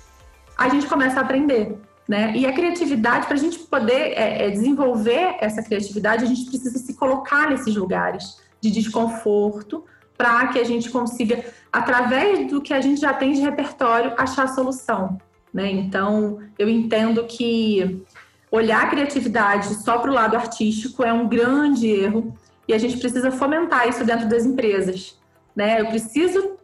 a 0.58 0.68
gente 0.70 0.88
começa 0.88 1.20
a 1.20 1.24
aprender. 1.24 1.80
Né? 2.12 2.34
E 2.36 2.46
a 2.46 2.52
criatividade, 2.52 3.26
para 3.26 3.36
a 3.36 3.40
gente 3.40 3.58
poder 3.60 4.12
é, 4.18 4.48
é, 4.48 4.50
desenvolver 4.50 5.38
essa 5.40 5.64
criatividade, 5.64 6.26
a 6.26 6.28
gente 6.28 6.44
precisa 6.44 6.78
se 6.78 6.94
colocar 6.94 7.50
nesses 7.50 7.74
lugares 7.74 8.38
de 8.60 8.70
desconforto 8.70 9.86
para 10.18 10.48
que 10.48 10.60
a 10.60 10.64
gente 10.66 10.90
consiga, 10.90 11.42
através 11.72 12.52
do 12.52 12.60
que 12.60 12.74
a 12.74 12.82
gente 12.82 13.00
já 13.00 13.14
tem 13.14 13.32
de 13.32 13.40
repertório, 13.40 14.14
achar 14.18 14.44
a 14.44 14.48
solução. 14.50 15.18
Né? 15.54 15.72
Então, 15.72 16.40
eu 16.60 16.68
entendo 16.68 17.24
que 17.24 18.04
olhar 18.52 18.84
a 18.84 18.90
criatividade 18.90 19.74
só 19.76 19.98
para 19.98 20.12
o 20.12 20.14
lado 20.14 20.36
artístico 20.36 21.06
é 21.06 21.14
um 21.14 21.30
grande 21.30 21.88
erro 21.88 22.36
e 22.68 22.74
a 22.74 22.78
gente 22.78 22.98
precisa 22.98 23.32
fomentar 23.32 23.88
isso 23.88 24.04
dentro 24.04 24.28
das 24.28 24.44
empresas. 24.44 25.18
Né? 25.56 25.80
Eu 25.80 25.86
preciso 25.86 26.58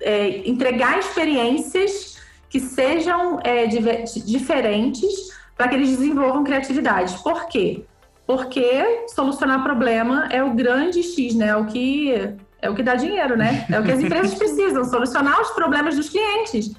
é, 0.00 0.48
entregar 0.48 0.98
experiências 0.98 2.15
que 2.56 2.60
sejam 2.60 3.38
é, 3.44 3.66
diferentes 3.66 5.30
para 5.54 5.68
que 5.68 5.74
eles 5.74 5.90
desenvolvam 5.90 6.42
criatividade. 6.42 7.22
Por 7.22 7.48
quê? 7.48 7.84
Porque 8.26 9.04
solucionar 9.14 9.62
problema 9.62 10.26
é 10.30 10.42
o 10.42 10.54
grande 10.54 11.02
X, 11.02 11.34
né? 11.34 11.48
É 11.48 11.56
o 11.56 11.66
que 11.66 12.14
é 12.62 12.70
o 12.70 12.74
que 12.74 12.82
dá 12.82 12.94
dinheiro, 12.94 13.36
né? 13.36 13.66
É 13.70 13.78
o 13.78 13.84
que 13.84 13.92
as 13.92 14.00
empresas 14.00 14.32
precisam, 14.40 14.84
solucionar 14.86 15.38
os 15.42 15.50
problemas 15.50 15.96
dos 15.96 16.08
clientes. 16.08 16.72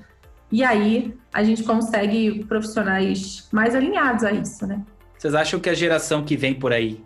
E 0.52 0.64
aí 0.64 1.16
a 1.32 1.44
gente 1.44 1.64
consegue 1.64 2.44
profissionais 2.46 3.48
mais 3.52 3.76
alinhados 3.76 4.24
a 4.24 4.32
isso, 4.32 4.66
né? 4.66 4.82
Vocês 5.16 5.36
acham 5.36 5.60
que 5.60 5.70
a 5.70 5.76
geração 5.76 6.24
que 6.24 6.36
vem 6.36 6.56
por 6.56 6.74
aí, 6.74 7.04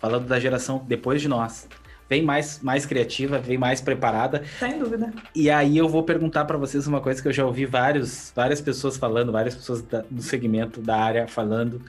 falando 0.00 0.26
da 0.26 0.40
geração 0.40 0.82
depois 0.86 1.20
de 1.20 1.28
nós, 1.28 1.68
vem 2.08 2.22
mais, 2.22 2.60
mais 2.62 2.86
criativa, 2.86 3.38
vem 3.38 3.58
mais 3.58 3.80
preparada. 3.80 4.42
Sem 4.58 4.78
dúvida. 4.78 5.12
E 5.34 5.50
aí 5.50 5.76
eu 5.76 5.88
vou 5.88 6.02
perguntar 6.02 6.44
para 6.44 6.58
vocês 6.58 6.86
uma 6.86 7.00
coisa 7.00 7.20
que 7.20 7.28
eu 7.28 7.32
já 7.32 7.44
ouvi 7.44 7.66
vários, 7.66 8.32
várias 8.34 8.60
pessoas 8.60 8.96
falando, 8.96 9.32
várias 9.32 9.54
pessoas 9.54 9.82
da, 9.82 10.04
do 10.10 10.22
segmento 10.22 10.80
da 10.80 10.96
área 10.96 11.26
falando, 11.26 11.80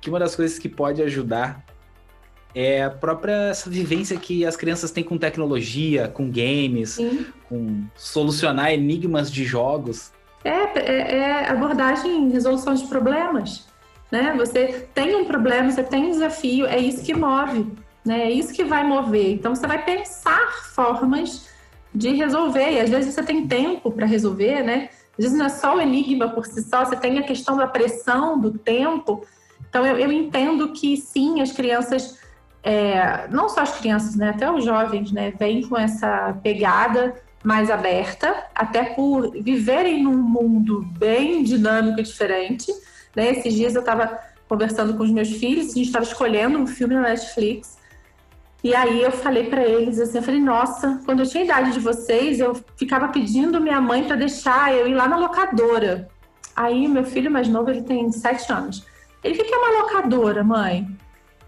que 0.00 0.08
uma 0.08 0.18
das 0.18 0.34
coisas 0.34 0.58
que 0.58 0.68
pode 0.68 1.02
ajudar 1.02 1.64
é 2.54 2.82
a 2.82 2.90
própria 2.90 3.50
essa 3.50 3.70
vivência 3.70 4.16
que 4.16 4.44
as 4.44 4.56
crianças 4.56 4.90
têm 4.90 5.04
com 5.04 5.16
tecnologia, 5.16 6.08
com 6.08 6.30
games, 6.30 6.90
Sim. 6.90 7.26
com 7.48 7.84
solucionar 7.94 8.72
enigmas 8.72 9.30
de 9.30 9.44
jogos. 9.44 10.12
É, 10.42 10.78
é, 10.78 11.16
é 11.18 11.48
abordagem 11.48 12.10
em 12.10 12.30
resolução 12.30 12.74
de 12.74 12.86
problemas. 12.86 13.68
Né? 14.10 14.34
Você 14.36 14.88
tem 14.92 15.14
um 15.14 15.24
problema, 15.24 15.70
você 15.70 15.84
tem 15.84 16.06
um 16.06 16.10
desafio, 16.10 16.66
é 16.66 16.78
isso 16.78 17.04
que 17.04 17.14
move. 17.14 17.66
Né? 18.04 18.22
É 18.22 18.30
isso 18.30 18.52
que 18.52 18.64
vai 18.64 18.84
mover. 18.84 19.32
Então 19.32 19.54
você 19.54 19.66
vai 19.66 19.84
pensar 19.84 20.64
formas 20.74 21.48
de 21.94 22.10
resolver. 22.10 22.72
E 22.72 22.80
às 22.80 22.90
vezes 22.90 23.14
você 23.14 23.22
tem 23.22 23.46
tempo 23.46 23.90
para 23.90 24.06
resolver, 24.06 24.62
né? 24.62 24.88
Às 25.18 25.24
vezes 25.24 25.38
não 25.38 25.46
é 25.46 25.50
só 25.50 25.76
o 25.76 25.80
enigma 25.80 26.28
por 26.28 26.46
si 26.46 26.62
só, 26.62 26.84
você 26.84 26.96
tem 26.96 27.18
a 27.18 27.22
questão 27.22 27.56
da 27.56 27.66
pressão, 27.66 28.38
do 28.38 28.52
tempo. 28.52 29.26
Então 29.68 29.84
eu, 29.84 29.98
eu 29.98 30.12
entendo 30.12 30.72
que 30.72 30.96
sim, 30.96 31.40
as 31.40 31.52
crianças, 31.52 32.18
é, 32.62 33.28
não 33.28 33.48
só 33.48 33.60
as 33.60 33.78
crianças, 33.78 34.16
né? 34.16 34.30
Até 34.30 34.50
os 34.50 34.64
jovens, 34.64 35.12
né? 35.12 35.32
Vêm 35.38 35.62
com 35.62 35.76
essa 35.76 36.38
pegada 36.42 37.14
mais 37.42 37.70
aberta, 37.70 38.46
até 38.54 38.84
por 38.84 39.30
viverem 39.32 40.02
num 40.02 40.16
mundo 40.16 40.82
bem 40.98 41.42
dinâmico 41.42 42.00
e 42.00 42.02
diferente. 42.02 42.70
Né? 43.16 43.30
Esses 43.30 43.54
dias 43.54 43.74
eu 43.74 43.80
estava 43.80 44.18
conversando 44.48 44.94
com 44.94 45.02
os 45.02 45.10
meus 45.10 45.30
filhos, 45.30 45.70
a 45.70 45.74
gente 45.74 45.86
estava 45.86 46.04
escolhendo 46.04 46.58
um 46.58 46.66
filme 46.66 46.94
na 46.94 47.02
Netflix. 47.02 47.78
E 48.62 48.74
aí 48.74 49.02
eu 49.02 49.10
falei 49.10 49.48
para 49.48 49.64
eles 49.64 49.98
assim, 49.98 50.18
eu 50.18 50.22
falei, 50.22 50.40
nossa, 50.40 51.00
quando 51.06 51.20
eu 51.20 51.26
tinha 51.26 51.44
idade 51.44 51.72
de 51.72 51.80
vocês, 51.80 52.40
eu 52.40 52.54
ficava 52.76 53.08
pedindo 53.08 53.60
minha 53.60 53.80
mãe 53.80 54.04
para 54.04 54.16
deixar 54.16 54.74
eu 54.74 54.86
ir 54.86 54.94
lá 54.94 55.08
na 55.08 55.16
locadora. 55.16 56.08
Aí 56.54 56.86
meu 56.86 57.04
filho 57.04 57.30
mais 57.30 57.48
novo, 57.48 57.70
ele 57.70 57.82
tem 57.82 58.12
sete 58.12 58.52
anos. 58.52 58.84
Ele, 59.24 59.40
o 59.40 59.44
que 59.44 59.54
é 59.54 59.56
uma 59.56 59.82
locadora, 59.82 60.44
mãe? 60.44 60.86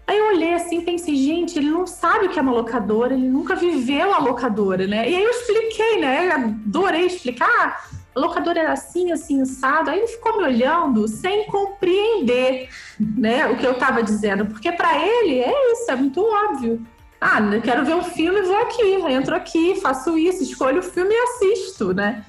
Aí 0.05 0.17
eu 0.17 0.27
olhei 0.27 0.53
assim 0.53 0.79
e 0.79 0.83
pensei, 0.83 1.15
gente, 1.15 1.57
ele 1.57 1.69
não 1.69 1.87
sabe 1.87 2.25
o 2.25 2.29
que 2.29 2.37
é 2.37 2.41
uma 2.41 2.51
locadora, 2.51 3.13
ele 3.13 3.27
nunca 3.27 3.55
viveu 3.55 4.13
a 4.13 4.17
locadora, 4.17 4.85
né? 4.85 5.09
E 5.09 5.15
aí 5.15 5.23
eu 5.23 5.29
expliquei, 5.29 6.01
né? 6.01 6.27
Eu 6.27 6.31
adorei 6.33 7.05
explicar. 7.05 7.87
A 8.15 8.19
locadora 8.19 8.59
era 8.59 8.73
assim, 8.73 9.11
assim, 9.11 9.41
assado. 9.41 9.89
Aí 9.89 9.99
ele 9.99 10.07
ficou 10.07 10.37
me 10.37 10.43
olhando 10.43 11.07
sem 11.07 11.45
compreender, 11.45 12.69
né? 12.99 13.47
O 13.47 13.57
que 13.57 13.65
eu 13.65 13.71
estava 13.71 14.03
dizendo, 14.03 14.45
porque 14.45 14.71
para 14.71 14.97
ele 14.97 15.39
é 15.39 15.71
isso, 15.71 15.89
é 15.89 15.95
muito 15.95 16.21
óbvio. 16.21 16.85
Ah, 17.25 17.39
eu 17.39 17.61
quero 17.61 17.85
ver 17.85 17.95
um 17.95 18.03
filme, 18.03 18.41
vou 18.41 18.57
aqui, 18.57 18.81
entro 18.81 19.33
aqui, 19.33 19.79
faço 19.79 20.17
isso, 20.17 20.43
escolho 20.43 20.79
o 20.79 20.83
filme 20.83 21.13
e 21.13 21.17
assisto, 21.17 21.93
né? 21.93 22.25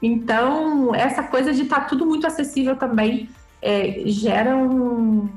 Então, 0.00 0.94
essa 0.94 1.20
coisa 1.24 1.52
de 1.52 1.62
estar 1.62 1.80
tá 1.80 1.86
tudo 1.86 2.06
muito 2.06 2.28
acessível 2.28 2.76
também 2.76 3.28
é, 3.60 4.02
gera 4.06 4.56
um, 4.56 5.28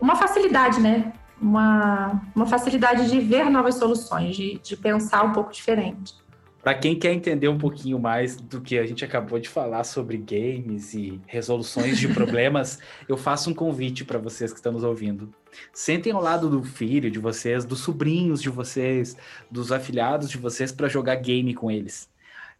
uma 0.00 0.14
facilidade, 0.14 0.80
né? 0.80 1.12
Uma, 1.42 2.22
uma 2.32 2.46
facilidade 2.46 3.10
de 3.10 3.18
ver 3.18 3.50
novas 3.50 3.74
soluções, 3.74 4.36
de, 4.36 4.60
de 4.62 4.76
pensar 4.76 5.24
um 5.24 5.32
pouco 5.32 5.52
diferente. 5.52 6.14
Para 6.62 6.74
quem 6.74 6.94
quer 6.94 7.12
entender 7.12 7.48
um 7.48 7.56
pouquinho 7.56 7.98
mais 7.98 8.36
do 8.36 8.60
que 8.60 8.78
a 8.78 8.84
gente 8.84 9.04
acabou 9.04 9.38
de 9.38 9.48
falar 9.48 9.82
sobre 9.84 10.18
games 10.18 10.92
e 10.92 11.18
resoluções 11.26 11.98
de 11.98 12.08
problemas, 12.12 12.78
eu 13.08 13.16
faço 13.16 13.50
um 13.50 13.54
convite 13.54 14.04
para 14.04 14.18
vocês 14.18 14.52
que 14.52 14.58
estão 14.58 14.72
nos 14.72 14.84
ouvindo. 14.84 15.32
Sentem 15.72 16.12
ao 16.12 16.22
lado 16.22 16.50
do 16.50 16.62
filho 16.62 17.10
de 17.10 17.18
vocês, 17.18 17.64
dos 17.64 17.80
sobrinhos 17.80 18.42
de 18.42 18.50
vocês, 18.50 19.16
dos 19.50 19.72
afilhados 19.72 20.28
de 20.28 20.36
vocês 20.36 20.70
para 20.70 20.88
jogar 20.88 21.16
game 21.16 21.54
com 21.54 21.70
eles. 21.70 22.10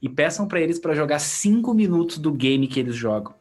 E 0.00 0.08
peçam 0.08 0.48
para 0.48 0.60
eles 0.60 0.78
para 0.78 0.94
jogar 0.94 1.18
cinco 1.18 1.74
minutos 1.74 2.16
do 2.16 2.32
game 2.32 2.66
que 2.66 2.80
eles 2.80 2.96
jogam. 2.96 3.34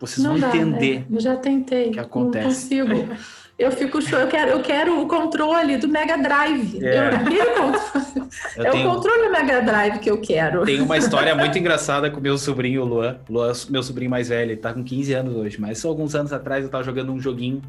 Vocês 0.00 0.24
não 0.24 0.32
vão 0.32 0.40
dá, 0.40 0.48
entender. 0.48 1.00
Né? 1.00 1.06
Eu 1.12 1.20
já 1.20 1.36
tentei. 1.36 1.90
O 1.90 1.92
que 1.92 2.00
acontece. 2.00 2.74
Não 2.74 2.86
consigo. 2.88 3.14
Eu 3.62 3.70
fico 3.70 4.00
eu 4.00 4.26
quero, 4.26 4.50
eu 4.50 4.60
quero 4.60 5.00
o 5.00 5.06
controle 5.06 5.76
do 5.76 5.86
Mega 5.86 6.16
Drive. 6.16 6.84
É. 6.84 7.10
Eu 7.14 7.54
controle. 7.54 8.02
Eu 8.56 8.64
é 8.64 8.70
tenho... 8.70 8.90
o 8.90 8.94
controle 8.94 9.24
do 9.24 9.30
Mega 9.30 9.60
Drive 9.60 9.98
que 10.00 10.10
eu 10.10 10.18
quero. 10.18 10.64
Tem 10.64 10.80
uma 10.80 10.96
história 10.98 11.34
muito 11.34 11.56
engraçada 11.56 12.10
com 12.10 12.20
meu 12.20 12.36
sobrinho, 12.36 12.84
Luan. 12.84 13.18
Luan, 13.28 13.52
meu 13.70 13.82
sobrinho 13.82 14.10
mais 14.10 14.30
velho, 14.30 14.50
ele 14.50 14.60
tá 14.60 14.72
com 14.72 14.82
15 14.82 15.12
anos 15.12 15.36
hoje, 15.36 15.60
mas 15.60 15.78
só 15.78 15.88
alguns 15.88 16.14
anos 16.14 16.32
atrás 16.32 16.64
eu 16.64 16.70
tava 16.70 16.82
jogando 16.82 17.12
um 17.12 17.20
joguinho. 17.20 17.62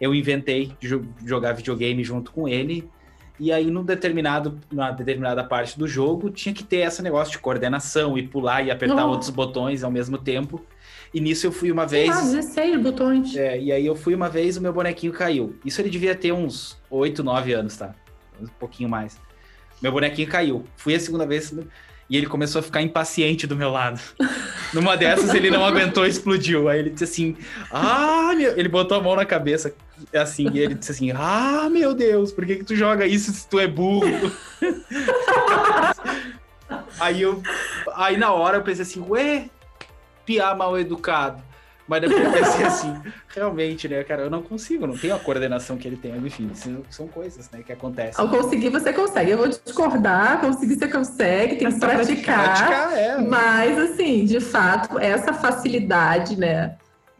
Eu 0.00 0.14
inventei 0.14 0.72
de 0.78 1.00
jogar 1.24 1.52
videogame 1.52 2.04
junto 2.04 2.30
com 2.30 2.46
ele. 2.46 2.88
E 3.40 3.50
aí, 3.50 3.70
num 3.70 3.82
determinado, 3.82 4.58
numa 4.70 4.90
determinada 4.90 5.42
parte 5.42 5.78
do 5.78 5.88
jogo, 5.88 6.30
tinha 6.30 6.54
que 6.54 6.62
ter 6.62 6.86
esse 6.86 7.02
negócio 7.02 7.32
de 7.32 7.38
coordenação 7.38 8.18
e 8.18 8.26
pular 8.26 8.62
e 8.62 8.70
apertar 8.70 9.06
outros 9.06 9.30
botões 9.30 9.82
ao 9.82 9.90
mesmo 9.90 10.18
tempo. 10.18 10.60
E 11.14 11.20
nisso 11.20 11.46
eu 11.46 11.52
fui 11.52 11.70
uma 11.70 11.86
vez. 11.86 12.10
Ah, 12.10 12.20
16 12.20 12.82
botões. 12.82 13.36
É, 13.36 13.58
e 13.58 13.70
aí 13.70 13.86
eu 13.86 13.94
fui 13.94 14.16
uma 14.16 14.28
vez 14.28 14.56
o 14.56 14.60
meu 14.60 14.72
bonequinho 14.72 15.12
caiu. 15.12 15.54
Isso 15.64 15.80
ele 15.80 15.88
devia 15.88 16.14
ter 16.14 16.32
uns 16.32 16.76
8, 16.90 17.22
9 17.22 17.52
anos, 17.52 17.76
tá? 17.76 17.94
Um 18.40 18.48
pouquinho 18.58 18.88
mais. 18.88 19.16
Meu 19.80 19.92
bonequinho 19.92 20.26
caiu. 20.26 20.64
Fui 20.76 20.92
a 20.92 20.98
segunda 20.98 21.24
vez 21.24 21.54
e 22.10 22.16
ele 22.16 22.26
começou 22.26 22.58
a 22.58 22.62
ficar 22.62 22.82
impaciente 22.82 23.46
do 23.46 23.54
meu 23.54 23.70
lado. 23.70 24.00
Numa 24.74 24.96
dessas 24.96 25.32
ele 25.32 25.50
não 25.50 25.64
aguentou 25.64 26.04
e 26.04 26.08
explodiu. 26.08 26.68
Aí 26.68 26.80
ele 26.80 26.90
disse 26.90 27.04
assim: 27.04 27.36
Ah, 27.70 28.32
meu... 28.36 28.58
ele 28.58 28.68
botou 28.68 28.98
a 28.98 29.00
mão 29.00 29.14
na 29.14 29.24
cabeça 29.24 29.72
assim, 30.12 30.50
e 30.52 30.58
ele 30.58 30.74
disse 30.74 30.90
assim: 30.90 31.12
Ah, 31.14 31.68
meu 31.70 31.94
Deus, 31.94 32.32
por 32.32 32.44
que, 32.44 32.56
que 32.56 32.64
tu 32.64 32.74
joga 32.74 33.06
isso 33.06 33.32
se 33.32 33.48
tu 33.48 33.60
é 33.60 33.68
burro? 33.68 34.32
aí 36.98 37.22
eu. 37.22 37.40
Aí 37.94 38.16
na 38.16 38.32
hora 38.32 38.58
eu 38.58 38.62
pensei 38.62 38.82
assim, 38.82 39.04
ué, 39.08 39.48
piar 40.24 40.56
mal 40.56 40.78
educado. 40.78 41.42
Mas 41.86 42.00
depois 42.00 42.24
eu 42.24 42.32
pensei 42.32 42.64
assim, 42.64 43.02
realmente, 43.28 43.86
né, 43.86 44.02
cara, 44.04 44.22
eu 44.22 44.30
não 44.30 44.42
consigo, 44.42 44.86
não 44.86 44.96
tenho 44.96 45.14
a 45.14 45.18
coordenação 45.18 45.76
que 45.76 45.86
ele 45.86 45.96
tem, 45.96 46.16
enfim, 46.16 46.50
são 46.88 47.06
coisas, 47.06 47.50
né, 47.50 47.62
que 47.62 47.72
acontecem. 47.72 48.24
Ao 48.24 48.28
conseguir, 48.30 48.70
você 48.70 48.90
consegue. 48.92 49.32
Eu 49.32 49.38
vou 49.38 49.48
discordar, 49.48 50.40
conseguir 50.40 50.76
você 50.76 50.88
consegue, 50.88 51.56
tem 51.56 51.70
que 51.70 51.78
praticar. 51.78 52.56
praticar 52.56 52.92
é. 52.96 53.18
Mas, 53.18 53.78
assim, 53.78 54.24
de 54.24 54.40
fato, 54.40 54.98
essa 54.98 55.34
facilidade, 55.34 56.38
né, 56.38 56.76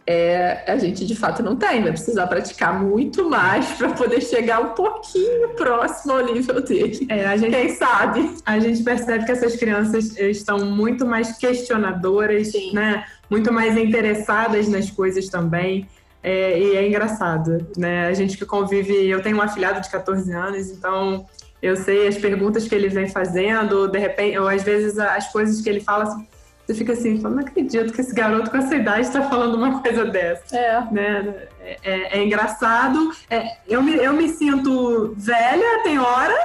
é, 0.06 0.70
a 0.70 0.76
gente 0.76 1.06
de 1.06 1.14
fato 1.14 1.42
não 1.42 1.56
tem, 1.56 1.82
vai 1.82 1.92
precisar 1.92 2.26
praticar 2.26 2.78
muito 2.82 3.28
mais 3.28 3.66
para 3.72 3.90
poder 3.92 4.20
chegar 4.20 4.60
um 4.60 4.68
pouquinho 4.70 5.48
próximo 5.50 6.12
ao 6.12 6.24
nível 6.24 6.60
dele. 6.62 7.06
É, 7.08 7.26
a 7.26 7.36
gente, 7.36 7.52
Quem 7.52 7.70
sabe? 7.70 8.30
A 8.44 8.58
gente 8.58 8.82
percebe 8.82 9.24
que 9.24 9.32
essas 9.32 9.56
crianças 9.56 10.16
estão 10.18 10.58
muito 10.66 11.06
mais 11.06 11.38
questionadoras, 11.38 12.48
Sim. 12.48 12.74
né? 12.74 13.04
Muito 13.30 13.52
mais 13.52 13.76
interessadas 13.76 14.68
nas 14.68 14.90
coisas 14.90 15.28
também. 15.28 15.88
É, 16.22 16.58
e 16.58 16.76
é 16.76 16.86
engraçado, 16.86 17.66
né? 17.76 18.06
A 18.06 18.12
gente 18.12 18.36
que 18.36 18.44
convive, 18.44 19.08
eu 19.08 19.22
tenho 19.22 19.36
um 19.36 19.42
afilhado 19.42 19.80
de 19.80 19.90
14 19.90 20.32
anos, 20.32 20.70
então 20.70 21.26
eu 21.62 21.76
sei 21.76 22.06
as 22.06 22.16
perguntas 22.16 22.68
que 22.68 22.74
ele 22.74 22.88
vem 22.88 23.08
fazendo, 23.08 23.88
de 23.88 23.98
repente, 23.98 24.38
ou 24.38 24.48
às 24.48 24.62
vezes 24.62 24.98
as 24.98 25.32
coisas 25.32 25.62
que 25.62 25.68
ele 25.68 25.80
fala 25.80 26.04
assim, 26.04 26.26
você 26.66 26.74
fica 26.74 26.92
assim, 26.94 27.18
não 27.18 27.38
acredito 27.38 27.92
que 27.92 28.00
esse 28.00 28.14
garoto 28.14 28.50
com 28.50 28.56
essa 28.56 28.74
idade 28.74 29.02
está 29.02 29.22
falando 29.28 29.54
uma 29.54 29.80
coisa 29.82 30.04
dessa. 30.06 30.56
É. 30.56 30.80
Né? 30.90 31.34
É, 31.60 31.78
é, 31.82 32.18
é 32.18 32.24
engraçado. 32.24 33.12
É, 33.28 33.56
eu, 33.68 33.82
me, 33.82 33.94
eu 33.96 34.12
me 34.14 34.28
sinto 34.28 35.14
velha, 35.16 35.82
tem 35.82 35.98
hora, 35.98 36.36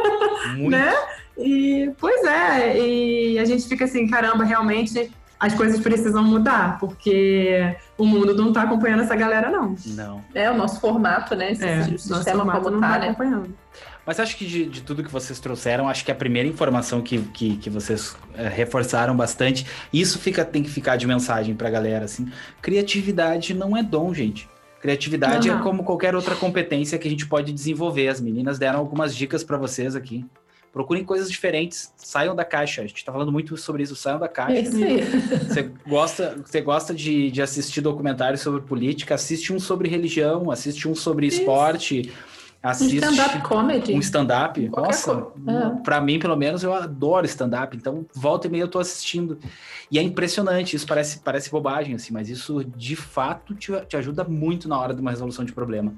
né? 0.56 0.94
E, 1.36 1.92
pois 1.98 2.24
é, 2.24 2.78
e 2.78 3.38
a 3.38 3.44
gente 3.44 3.68
fica 3.68 3.84
assim, 3.84 4.08
caramba, 4.08 4.44
realmente 4.44 5.12
as 5.38 5.54
coisas 5.54 5.78
precisam 5.80 6.24
mudar, 6.24 6.78
porque 6.78 7.76
o 7.98 8.06
mundo 8.06 8.34
não 8.34 8.48
está 8.48 8.62
acompanhando 8.62 9.02
essa 9.02 9.14
galera, 9.14 9.50
não. 9.50 9.74
Não. 9.88 10.24
É, 10.34 10.50
o 10.50 10.56
nosso 10.56 10.80
formato, 10.80 11.34
né? 11.34 11.52
Esse 11.52 11.64
é, 11.64 11.82
sistema 11.98 12.50
como 12.50 12.70
não 12.70 12.80
tá, 12.80 12.92
tá 12.92 12.98
né? 13.00 13.08
acompanhando. 13.08 13.54
Mas 14.06 14.20
acho 14.20 14.36
que 14.36 14.46
de, 14.46 14.66
de, 14.66 14.82
tudo 14.82 15.02
que 15.02 15.10
vocês 15.10 15.40
trouxeram, 15.40 15.88
acho 15.88 16.04
que 16.04 16.12
a 16.12 16.14
primeira 16.14 16.48
informação 16.48 17.02
que, 17.02 17.18
que, 17.18 17.56
que 17.56 17.68
vocês 17.68 18.16
é, 18.34 18.46
reforçaram 18.46 19.16
bastante, 19.16 19.66
isso 19.92 20.20
fica, 20.20 20.44
tem 20.44 20.62
que 20.62 20.70
ficar 20.70 20.96
de 20.96 21.08
mensagem 21.08 21.56
pra 21.56 21.68
galera, 21.68 22.04
assim. 22.04 22.30
Criatividade 22.62 23.52
não 23.52 23.76
é 23.76 23.82
dom, 23.82 24.14
gente. 24.14 24.48
Criatividade 24.80 25.50
uhum. 25.50 25.58
é 25.58 25.62
como 25.62 25.82
qualquer 25.82 26.14
outra 26.14 26.36
competência 26.36 26.96
que 26.98 27.08
a 27.08 27.10
gente 27.10 27.26
pode 27.26 27.52
desenvolver. 27.52 28.06
As 28.06 28.20
meninas 28.20 28.60
deram 28.60 28.78
algumas 28.78 29.16
dicas 29.16 29.42
para 29.42 29.56
vocês 29.56 29.96
aqui. 29.96 30.24
Procurem 30.72 31.02
coisas 31.02 31.28
diferentes, 31.28 31.92
saiam 31.96 32.36
da 32.36 32.44
caixa. 32.44 32.82
A 32.82 32.86
gente 32.86 33.04
tá 33.04 33.10
falando 33.10 33.32
muito 33.32 33.56
sobre 33.56 33.82
isso, 33.82 33.96
saiam 33.96 34.20
da 34.20 34.28
caixa. 34.28 34.76
Aí. 34.76 35.02
Você 35.48 35.70
gosta, 35.88 36.36
você 36.44 36.60
gosta 36.60 36.94
de, 36.94 37.30
de 37.30 37.40
assistir 37.40 37.80
documentários 37.80 38.42
sobre 38.42 38.60
política, 38.60 39.14
assiste 39.14 39.54
um 39.54 39.58
sobre 39.58 39.88
religião, 39.88 40.50
assiste 40.50 40.86
um 40.86 40.94
sobre 40.94 41.26
isso. 41.26 41.40
esporte 41.40 42.12
assiste 42.70 42.94
um 42.94 43.10
stand-up 43.10 43.40
comedy. 43.42 43.94
Um 43.94 44.00
stand-up. 44.00 44.68
Nossa, 44.68 45.26
é. 45.46 45.82
pra 45.82 46.00
mim, 46.00 46.18
pelo 46.18 46.36
menos, 46.36 46.62
eu 46.62 46.74
adoro 46.74 47.24
stand-up. 47.26 47.76
Então, 47.76 48.04
volta 48.14 48.46
e 48.46 48.50
meia 48.50 48.62
eu 48.62 48.68
tô 48.68 48.78
assistindo. 48.78 49.38
E 49.90 49.98
é 49.98 50.02
impressionante, 50.02 50.74
isso 50.74 50.86
parece, 50.86 51.20
parece 51.20 51.50
bobagem, 51.50 51.94
assim, 51.94 52.12
mas 52.12 52.28
isso 52.28 52.64
de 52.64 52.96
fato 52.96 53.54
te, 53.54 53.72
te 53.86 53.96
ajuda 53.96 54.24
muito 54.24 54.68
na 54.68 54.78
hora 54.78 54.92
de 54.92 55.00
uma 55.00 55.10
resolução 55.10 55.44
de 55.44 55.52
problema. 55.52 55.94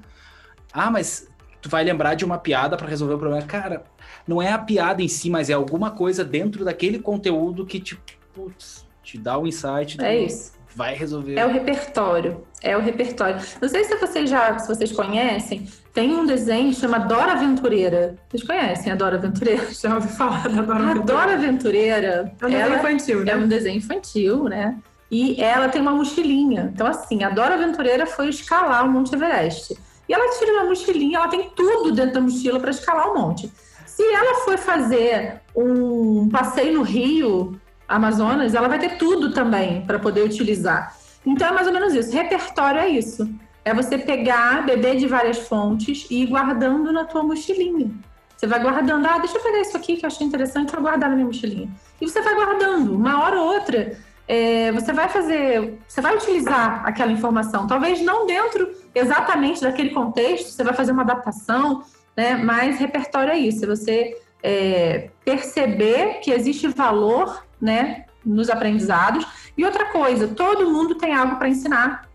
Ah, 0.71 0.91
mas 0.91 1.27
tu 1.61 1.69
vai 1.69 1.83
lembrar 1.83 2.13
de 2.13 2.23
uma 2.23 2.37
piada 2.37 2.77
para 2.77 2.87
resolver 2.87 3.15
o 3.15 3.19
problema. 3.19 3.43
Cara, 3.45 3.83
não 4.27 4.41
é 4.41 4.51
a 4.51 4.59
piada 4.59 5.01
em 5.01 5.07
si, 5.07 5.29
mas 5.29 5.49
é 5.49 5.53
alguma 5.53 5.91
coisa 5.91 6.23
dentro 6.23 6.63
daquele 6.63 6.99
conteúdo 6.99 7.65
que 7.65 7.79
te, 7.79 7.99
putz, 8.33 8.85
te 9.03 9.17
dá 9.17 9.37
o 9.37 9.43
um 9.43 9.47
insight. 9.47 9.99
É 10.01 10.23
isso 10.23 10.59
vai 10.75 10.95
resolver. 10.95 11.35
É 11.35 11.45
o 11.45 11.51
repertório. 11.51 12.45
É 12.61 12.77
o 12.77 12.79
repertório. 12.79 13.41
Não 13.61 13.67
sei 13.67 13.83
se 13.83 13.95
vocês 13.97 14.29
já, 14.29 14.57
se 14.59 14.67
vocês 14.67 14.91
conhecem, 14.91 15.67
tem 15.93 16.15
um 16.15 16.25
desenho 16.25 16.69
que 16.69 16.79
chama 16.79 16.99
Dora 16.99 17.33
Aventureira. 17.33 18.15
Vocês 18.29 18.43
conhecem 18.43 18.91
a 18.91 18.95
Dora 18.95 19.17
Aventureira? 19.17 19.67
Já 19.73 19.95
ouvi 19.95 20.07
falar 20.09 20.47
da 20.47 20.61
Dora 20.61 20.83
Aventureira. 20.83 20.95
A 20.95 21.03
Dora 21.03 21.33
Aventureira 21.33 22.31
é 22.41 22.45
um 22.45 22.57
desenho 22.57 22.75
infantil, 22.77 23.23
né? 23.23 23.31
É 23.31 23.35
um 23.35 23.47
desenho 23.47 23.77
infantil, 23.77 24.43
né? 24.45 24.77
E 25.11 25.41
ela 25.41 25.69
tem 25.69 25.81
uma 25.81 25.91
mochilinha. 25.91 26.71
Então, 26.73 26.85
assim, 26.85 27.23
a 27.23 27.29
Dora 27.29 27.55
Aventureira 27.55 28.05
foi 28.05 28.29
escalar 28.29 28.85
o 28.85 28.89
Monte 28.89 29.15
Everest. 29.15 29.75
E 30.09 30.13
ela 30.13 30.27
tira 30.37 30.53
uma 30.53 30.65
mochilinha, 30.65 31.19
ela 31.19 31.27
tem 31.27 31.51
tudo 31.51 31.91
dentro 31.91 32.15
da 32.15 32.21
mochila 32.21 32.59
para 32.59 32.71
escalar 32.71 33.11
o 33.11 33.15
monte. 33.15 33.51
Se 33.85 34.03
ela 34.03 34.43
for 34.43 34.57
fazer 34.57 35.41
um 35.55 36.27
passeio 36.29 36.73
no 36.73 36.81
Rio, 36.81 37.59
Amazonas, 37.87 38.55
ela 38.55 38.67
vai 38.67 38.79
ter 38.79 38.97
tudo 38.97 39.31
também 39.31 39.85
para 39.85 39.99
poder 39.99 40.23
utilizar. 40.23 40.95
Então 41.23 41.47
é 41.47 41.51
mais 41.51 41.67
ou 41.67 41.73
menos 41.73 41.93
isso. 41.93 42.11
Repertório 42.11 42.79
é 42.79 42.89
isso. 42.89 43.29
É 43.69 43.73
você 43.73 43.99
pegar, 43.99 44.65
beber 44.65 44.97
de 44.97 45.05
várias 45.05 45.37
fontes 45.37 46.07
e 46.09 46.23
ir 46.23 46.25
guardando 46.25 46.91
na 46.91 47.05
tua 47.05 47.21
mochilinha. 47.21 47.91
Você 48.35 48.47
vai 48.47 48.59
guardando, 48.59 49.05
ah, 49.05 49.19
deixa 49.19 49.37
eu 49.37 49.43
pegar 49.43 49.59
isso 49.59 49.77
aqui 49.77 49.95
que 49.95 50.05
eu 50.05 50.07
achei 50.07 50.25
interessante 50.25 50.71
para 50.71 50.81
guardar 50.81 51.07
na 51.07 51.15
minha 51.15 51.27
mochilinha. 51.27 51.69
E 52.01 52.09
você 52.09 52.19
vai 52.19 52.33
guardando, 52.33 52.95
uma 52.95 53.23
hora 53.23 53.39
ou 53.39 53.53
outra, 53.53 53.95
é, 54.27 54.71
você 54.71 54.91
vai 54.91 55.07
fazer, 55.07 55.77
você 55.87 56.01
vai 56.01 56.15
utilizar 56.15 56.81
aquela 56.83 57.11
informação, 57.11 57.67
talvez 57.67 58.01
não 58.01 58.25
dentro 58.25 58.71
exatamente 58.95 59.61
daquele 59.61 59.91
contexto, 59.91 60.49
você 60.49 60.63
vai 60.63 60.73
fazer 60.73 60.91
uma 60.91 61.03
adaptação, 61.03 61.83
né? 62.17 62.35
Mas 62.35 62.79
repertório 62.79 63.33
é 63.33 63.37
isso, 63.37 63.65
é 63.65 63.67
você 63.67 64.17
é, 64.41 65.09
perceber 65.23 66.21
que 66.21 66.31
existe 66.31 66.67
valor, 66.69 67.45
né, 67.61 68.05
nos 68.25 68.49
aprendizados. 68.49 69.27
E 69.55 69.63
outra 69.63 69.85
coisa, 69.85 70.27
todo 70.27 70.71
mundo 70.71 70.95
tem 70.95 71.13
algo 71.13 71.35
para 71.35 71.49
ensinar, 71.49 72.07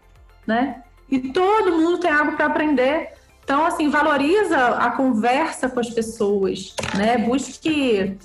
né? 0.47 0.84
E 1.15 1.21
todo 1.31 1.71
mundo 1.71 1.99
tem 1.99 2.11
algo 2.11 2.33
para 2.33 2.47
aprender. 2.47 3.13
Então, 3.45 3.65
assim, 3.65 3.89
valoriza 3.89 4.59
a 4.59 4.91
conversa 4.91 5.69
com 5.69 5.79
as 5.79 5.89
pessoas, 5.89 6.75
né? 6.97 7.19
Busque 7.19 8.17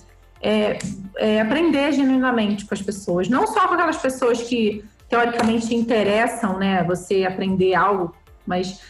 é, 0.42 0.80
é, 1.18 1.40
aprender 1.40 1.92
genuinamente 1.92 2.66
com 2.66 2.74
as 2.74 2.82
pessoas, 2.82 3.30
não 3.30 3.46
só 3.46 3.68
com 3.68 3.76
aquelas 3.76 3.98
pessoas 3.98 4.42
que 4.42 4.84
teoricamente 5.08 5.76
interessam, 5.76 6.58
né? 6.58 6.84
Você 6.86 7.26
aprender 7.26 7.76
algo, 7.76 8.16
mas 8.48 8.82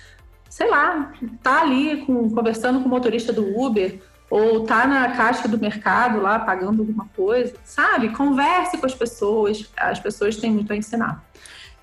sei 0.50 0.70
lá, 0.70 1.12
tá 1.44 1.62
ali 1.62 2.06
com, 2.06 2.30
conversando 2.30 2.80
com 2.80 2.86
o 2.86 2.90
motorista 2.90 3.34
do 3.34 3.60
Uber 3.60 4.00
ou 4.30 4.64
tá 4.64 4.88
na 4.88 5.12
caixa 5.12 5.46
do 5.46 5.60
mercado 5.60 6.22
lá 6.22 6.40
pagando 6.40 6.84
alguma 6.84 7.10
coisa, 7.18 7.54
sabe? 7.66 8.10
Converse 8.10 8.78
com 8.78 8.86
as 8.86 8.96
pessoas, 8.96 9.70
as 9.76 10.00
pessoas 10.00 10.38
têm 10.38 10.52
muito 10.52 10.72
a 10.72 10.76
ensinar. 10.78 11.29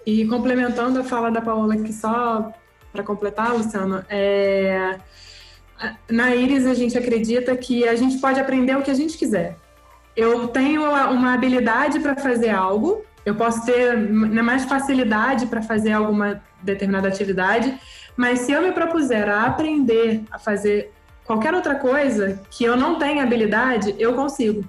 E 0.06 0.24
complementando 0.26 1.00
a 1.00 1.04
fala 1.04 1.32
da 1.32 1.40
Paola 1.40 1.74
aqui 1.74 1.92
só 1.92 2.52
para 2.92 3.02
completar, 3.02 3.52
Luciano, 3.52 4.04
é... 4.08 4.96
na 6.08 6.34
Iris 6.34 6.64
a 6.64 6.74
gente 6.74 6.96
acredita 6.96 7.56
que 7.56 7.86
a 7.86 7.96
gente 7.96 8.18
pode 8.18 8.38
aprender 8.38 8.76
o 8.76 8.82
que 8.82 8.90
a 8.90 8.94
gente 8.94 9.18
quiser. 9.18 9.58
Eu 10.16 10.46
tenho 10.48 10.82
uma 10.82 11.34
habilidade 11.34 11.98
para 11.98 12.16
fazer 12.16 12.50
algo, 12.50 13.04
eu 13.24 13.34
posso 13.34 13.66
ter 13.66 13.98
mais 13.98 14.64
facilidade 14.64 15.46
para 15.46 15.60
fazer 15.60 15.92
alguma 15.92 16.40
determinada 16.62 17.08
atividade, 17.08 17.78
mas 18.16 18.38
se 18.40 18.52
eu 18.52 18.62
me 18.62 18.72
propuser 18.72 19.28
a 19.28 19.42
aprender 19.42 20.22
a 20.30 20.38
fazer 20.38 20.92
qualquer 21.24 21.52
outra 21.52 21.74
coisa 21.74 22.40
que 22.50 22.64
eu 22.64 22.76
não 22.76 22.98
tenha 22.98 23.24
habilidade, 23.24 23.94
eu 23.98 24.14
consigo. 24.14 24.64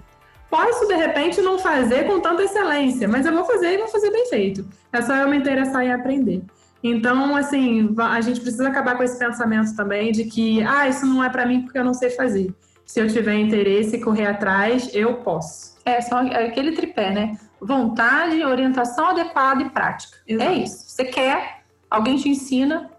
Posso, 0.50 0.88
de 0.88 0.96
repente, 0.96 1.42
não 1.42 1.60
fazer 1.60 2.06
com 2.06 2.20
tanta 2.20 2.44
excelência, 2.44 3.08
mas 3.08 3.26
eu 3.26 3.34
vou 3.34 3.44
fazer 3.44 3.74
e 3.74 3.78
vou 3.78 3.88
fazer 3.88 4.12
bem 4.12 4.28
feito. 4.28 4.66
É 4.94 5.02
só 5.02 5.16
eu 5.16 5.30
me 5.30 5.38
interessar 5.38 5.84
em 5.84 5.92
aprender. 5.92 6.42
Então, 6.82 7.36
assim, 7.36 7.94
a 7.98 8.22
gente 8.22 8.40
precisa 8.40 8.68
acabar 8.68 8.96
com 8.96 9.04
esse 9.04 9.18
pensamento 9.18 9.76
também 9.76 10.12
de 10.12 10.26
que, 10.26 10.64
ah, 10.64 10.88
isso 10.88 11.06
não 11.06 11.24
é 11.24 11.30
para 11.30 11.46
mim 11.46 11.62
porque 11.64 11.78
eu 11.78 11.84
não 11.84 11.94
sei 11.94 12.12
fazer. 12.12 12.54
Se 12.86 13.02
eu 13.02 13.08
tiver 13.08 13.36
interesse 13.36 13.98
e 13.98 14.02
correr 14.02 14.28
atrás, 14.28 14.90
eu 14.94 15.16
posso. 15.16 15.76
É, 15.84 16.00
só 16.02 16.20
aquele 16.20 16.72
tripé, 16.72 17.12
né? 17.12 17.38
Vontade, 17.60 18.44
orientação 18.44 19.08
adequada 19.08 19.62
e 19.62 19.70
prática. 19.70 20.18
É 20.28 20.34
Exato. 20.34 20.50
É 20.50 20.54
isso. 20.56 20.90
Você 20.90 21.06
quer, 21.06 21.64
alguém 21.90 22.16
te 22.16 22.30
ensina 22.30 22.90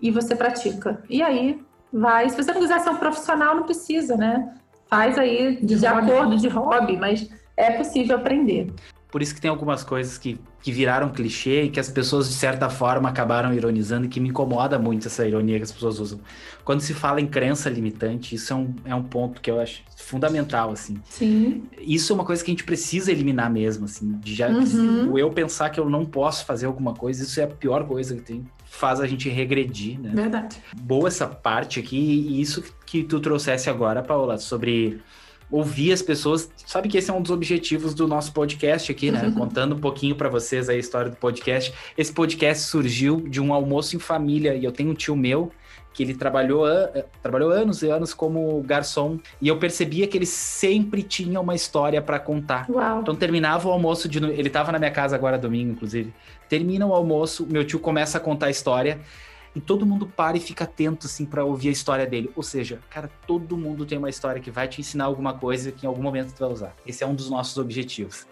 e 0.00 0.10
você 0.10 0.34
pratica. 0.34 1.02
E 1.10 1.22
aí 1.22 1.60
vai. 1.92 2.28
Se 2.30 2.36
você 2.36 2.52
não 2.52 2.60
quiser 2.60 2.80
ser 2.80 2.90
um 2.90 2.96
profissional, 2.96 3.56
não 3.56 3.64
precisa, 3.64 4.16
né? 4.16 4.54
Faz 4.88 5.18
aí 5.18 5.58
de, 5.62 5.78
de 5.78 5.86
acordo, 5.86 6.36
de 6.36 6.48
hobby, 6.48 6.96
mas 6.96 7.28
é 7.56 7.72
possível 7.72 8.16
aprender. 8.16 8.72
Por 9.10 9.22
isso 9.22 9.34
que 9.34 9.40
tem 9.40 9.48
algumas 9.48 9.82
coisas 9.82 10.18
que, 10.18 10.38
que 10.60 10.70
viraram 10.70 11.08
clichê 11.08 11.62
e 11.62 11.70
que 11.70 11.80
as 11.80 11.88
pessoas, 11.88 12.28
de 12.28 12.34
certa 12.34 12.68
forma, 12.68 13.08
acabaram 13.08 13.54
ironizando 13.54 14.04
e 14.04 14.08
que 14.08 14.20
me 14.20 14.28
incomoda 14.28 14.78
muito 14.78 15.06
essa 15.06 15.26
ironia 15.26 15.56
que 15.56 15.62
as 15.62 15.72
pessoas 15.72 15.98
usam. 15.98 16.20
Quando 16.64 16.80
se 16.80 16.92
fala 16.92 17.20
em 17.20 17.26
crença 17.26 17.70
limitante, 17.70 18.34
isso 18.34 18.52
é 18.52 18.56
um, 18.56 18.74
é 18.84 18.94
um 18.94 19.02
ponto 19.02 19.40
que 19.40 19.50
eu 19.50 19.58
acho 19.60 19.82
fundamental, 19.96 20.70
assim. 20.70 21.00
Sim. 21.08 21.62
Isso 21.78 22.12
é 22.12 22.14
uma 22.14 22.24
coisa 22.24 22.44
que 22.44 22.50
a 22.50 22.52
gente 22.52 22.64
precisa 22.64 23.10
eliminar 23.10 23.50
mesmo, 23.50 23.86
assim. 23.86 24.18
De 24.18 24.34
já, 24.34 24.48
uhum. 24.48 25.12
o 25.12 25.18
eu 25.18 25.30
pensar 25.30 25.70
que 25.70 25.80
eu 25.80 25.88
não 25.88 26.04
posso 26.04 26.44
fazer 26.44 26.66
alguma 26.66 26.92
coisa, 26.92 27.22
isso 27.22 27.40
é 27.40 27.44
a 27.44 27.48
pior 27.48 27.86
coisa 27.86 28.14
que 28.16 28.22
tem 28.22 28.44
faz 28.76 29.00
a 29.00 29.06
gente 29.06 29.28
regredir, 29.28 29.98
né? 30.00 30.10
Verdade. 30.14 30.58
Boa 30.80 31.08
essa 31.08 31.26
parte 31.26 31.80
aqui 31.80 31.96
e 31.96 32.40
isso 32.40 32.62
que 32.84 33.02
tu 33.02 33.18
trouxesse 33.20 33.70
agora, 33.70 34.02
Paula, 34.02 34.38
sobre 34.38 35.00
ouvir 35.50 35.92
as 35.92 36.02
pessoas. 36.02 36.50
Sabe 36.66 36.88
que 36.88 36.98
esse 36.98 37.10
é 37.10 37.14
um 37.14 37.22
dos 37.22 37.30
objetivos 37.30 37.94
do 37.94 38.06
nosso 38.06 38.32
podcast 38.32 38.90
aqui, 38.90 39.10
né? 39.10 39.24
Uhum. 39.24 39.34
Contando 39.34 39.74
um 39.74 39.78
pouquinho 39.78 40.14
para 40.14 40.28
vocês 40.28 40.68
a 40.68 40.74
história 40.74 41.10
do 41.10 41.16
podcast. 41.16 41.72
Esse 41.96 42.12
podcast 42.12 42.64
surgiu 42.64 43.20
de 43.20 43.40
um 43.40 43.52
almoço 43.52 43.96
em 43.96 43.98
família 43.98 44.54
e 44.54 44.64
eu 44.64 44.72
tenho 44.72 44.90
um 44.90 44.94
tio 44.94 45.16
meu 45.16 45.50
que 45.96 46.02
ele 46.02 46.14
trabalhou, 46.14 46.68
eh, 46.68 47.06
trabalhou 47.22 47.50
anos 47.50 47.80
e 47.80 47.88
anos 47.88 48.12
como 48.12 48.60
garçom 48.60 49.18
e 49.40 49.48
eu 49.48 49.58
percebia 49.58 50.06
que 50.06 50.18
ele 50.18 50.26
sempre 50.26 51.02
tinha 51.02 51.40
uma 51.40 51.54
história 51.54 52.02
para 52.02 52.20
contar. 52.20 52.66
Uau. 52.68 53.00
Então 53.00 53.14
terminava 53.14 53.66
o 53.66 53.72
almoço 53.72 54.06
de 54.06 54.18
ele 54.18 54.48
estava 54.48 54.70
na 54.70 54.78
minha 54.78 54.90
casa 54.90 55.16
agora 55.16 55.38
domingo, 55.38 55.72
inclusive. 55.72 56.12
Termina 56.50 56.86
o 56.86 56.92
almoço, 56.92 57.46
meu 57.48 57.64
tio 57.64 57.80
começa 57.80 58.18
a 58.18 58.20
contar 58.20 58.46
a 58.46 58.50
história 58.50 59.00
e 59.54 59.60
todo 59.60 59.86
mundo 59.86 60.06
para 60.06 60.36
e 60.36 60.40
fica 60.40 60.64
atento 60.64 61.06
assim 61.06 61.24
para 61.24 61.42
ouvir 61.42 61.70
a 61.70 61.72
história 61.72 62.06
dele. 62.06 62.30
Ou 62.36 62.42
seja, 62.42 62.78
cara, 62.90 63.10
todo 63.26 63.56
mundo 63.56 63.86
tem 63.86 63.96
uma 63.96 64.10
história 64.10 64.38
que 64.38 64.50
vai 64.50 64.68
te 64.68 64.82
ensinar 64.82 65.06
alguma 65.06 65.32
coisa 65.32 65.72
que 65.72 65.86
em 65.86 65.88
algum 65.88 66.02
momento 66.02 66.34
tu 66.34 66.40
vai 66.40 66.52
usar. 66.52 66.76
Esse 66.86 67.02
é 67.02 67.06
um 67.06 67.14
dos 67.14 67.30
nossos 67.30 67.56
objetivos. 67.56 68.26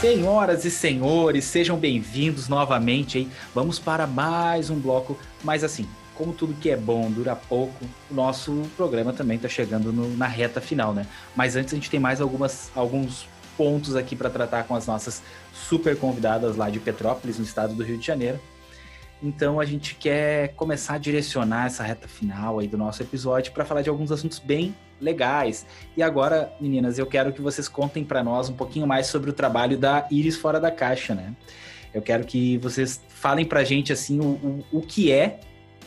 Senhoras 0.00 0.64
e 0.64 0.70
senhores, 0.70 1.44
sejam 1.44 1.76
bem-vindos 1.76 2.48
novamente 2.48 3.18
aí. 3.18 3.28
Vamos 3.54 3.78
para 3.78 4.06
mais 4.06 4.70
um 4.70 4.80
bloco, 4.80 5.14
mas 5.44 5.62
assim, 5.62 5.86
como 6.14 6.32
tudo 6.32 6.54
que 6.54 6.70
é 6.70 6.76
bom 6.76 7.10
dura 7.10 7.36
pouco, 7.36 7.84
o 8.10 8.14
nosso 8.14 8.62
programa 8.78 9.12
também 9.12 9.36
está 9.36 9.46
chegando 9.46 9.92
no, 9.92 10.16
na 10.16 10.26
reta 10.26 10.58
final, 10.58 10.94
né? 10.94 11.06
Mas 11.36 11.54
antes 11.54 11.74
a 11.74 11.76
gente 11.76 11.90
tem 11.90 12.00
mais 12.00 12.18
algumas, 12.18 12.70
alguns 12.74 13.28
pontos 13.58 13.94
aqui 13.94 14.16
para 14.16 14.30
tratar 14.30 14.64
com 14.64 14.74
as 14.74 14.86
nossas 14.86 15.22
super 15.52 15.94
convidadas 15.98 16.56
lá 16.56 16.70
de 16.70 16.80
Petrópolis, 16.80 17.36
no 17.36 17.44
estado 17.44 17.74
do 17.74 17.84
Rio 17.84 17.98
de 17.98 18.06
Janeiro. 18.06 18.40
Então 19.22 19.60
a 19.60 19.66
gente 19.66 19.94
quer 19.96 20.54
começar 20.54 20.94
a 20.94 20.98
direcionar 20.98 21.66
essa 21.66 21.82
reta 21.82 22.08
final 22.08 22.58
aí 22.58 22.66
do 22.66 22.78
nosso 22.78 23.02
episódio 23.02 23.52
para 23.52 23.66
falar 23.66 23.82
de 23.82 23.90
alguns 23.90 24.10
assuntos 24.10 24.38
bem 24.38 24.74
legais. 25.00 25.66
E 25.96 26.02
agora, 26.02 26.52
meninas, 26.60 26.98
eu 26.98 27.06
quero 27.06 27.32
que 27.32 27.40
vocês 27.40 27.68
contem 27.68 28.04
para 28.04 28.22
nós 28.22 28.48
um 28.48 28.54
pouquinho 28.54 28.86
mais 28.86 29.06
sobre 29.06 29.30
o 29.30 29.32
trabalho 29.32 29.78
da 29.78 30.06
Iris 30.10 30.36
Fora 30.36 30.60
da 30.60 30.70
Caixa, 30.70 31.14
né? 31.14 31.34
Eu 31.92 32.02
quero 32.02 32.24
que 32.24 32.58
vocês 32.58 33.02
falem 33.08 33.44
para 33.44 33.60
a 33.60 33.64
gente 33.64 33.92
assim 33.92 34.20
o, 34.20 34.24
o, 34.24 34.64
o 34.78 34.80
que 34.80 35.10
é 35.10 35.40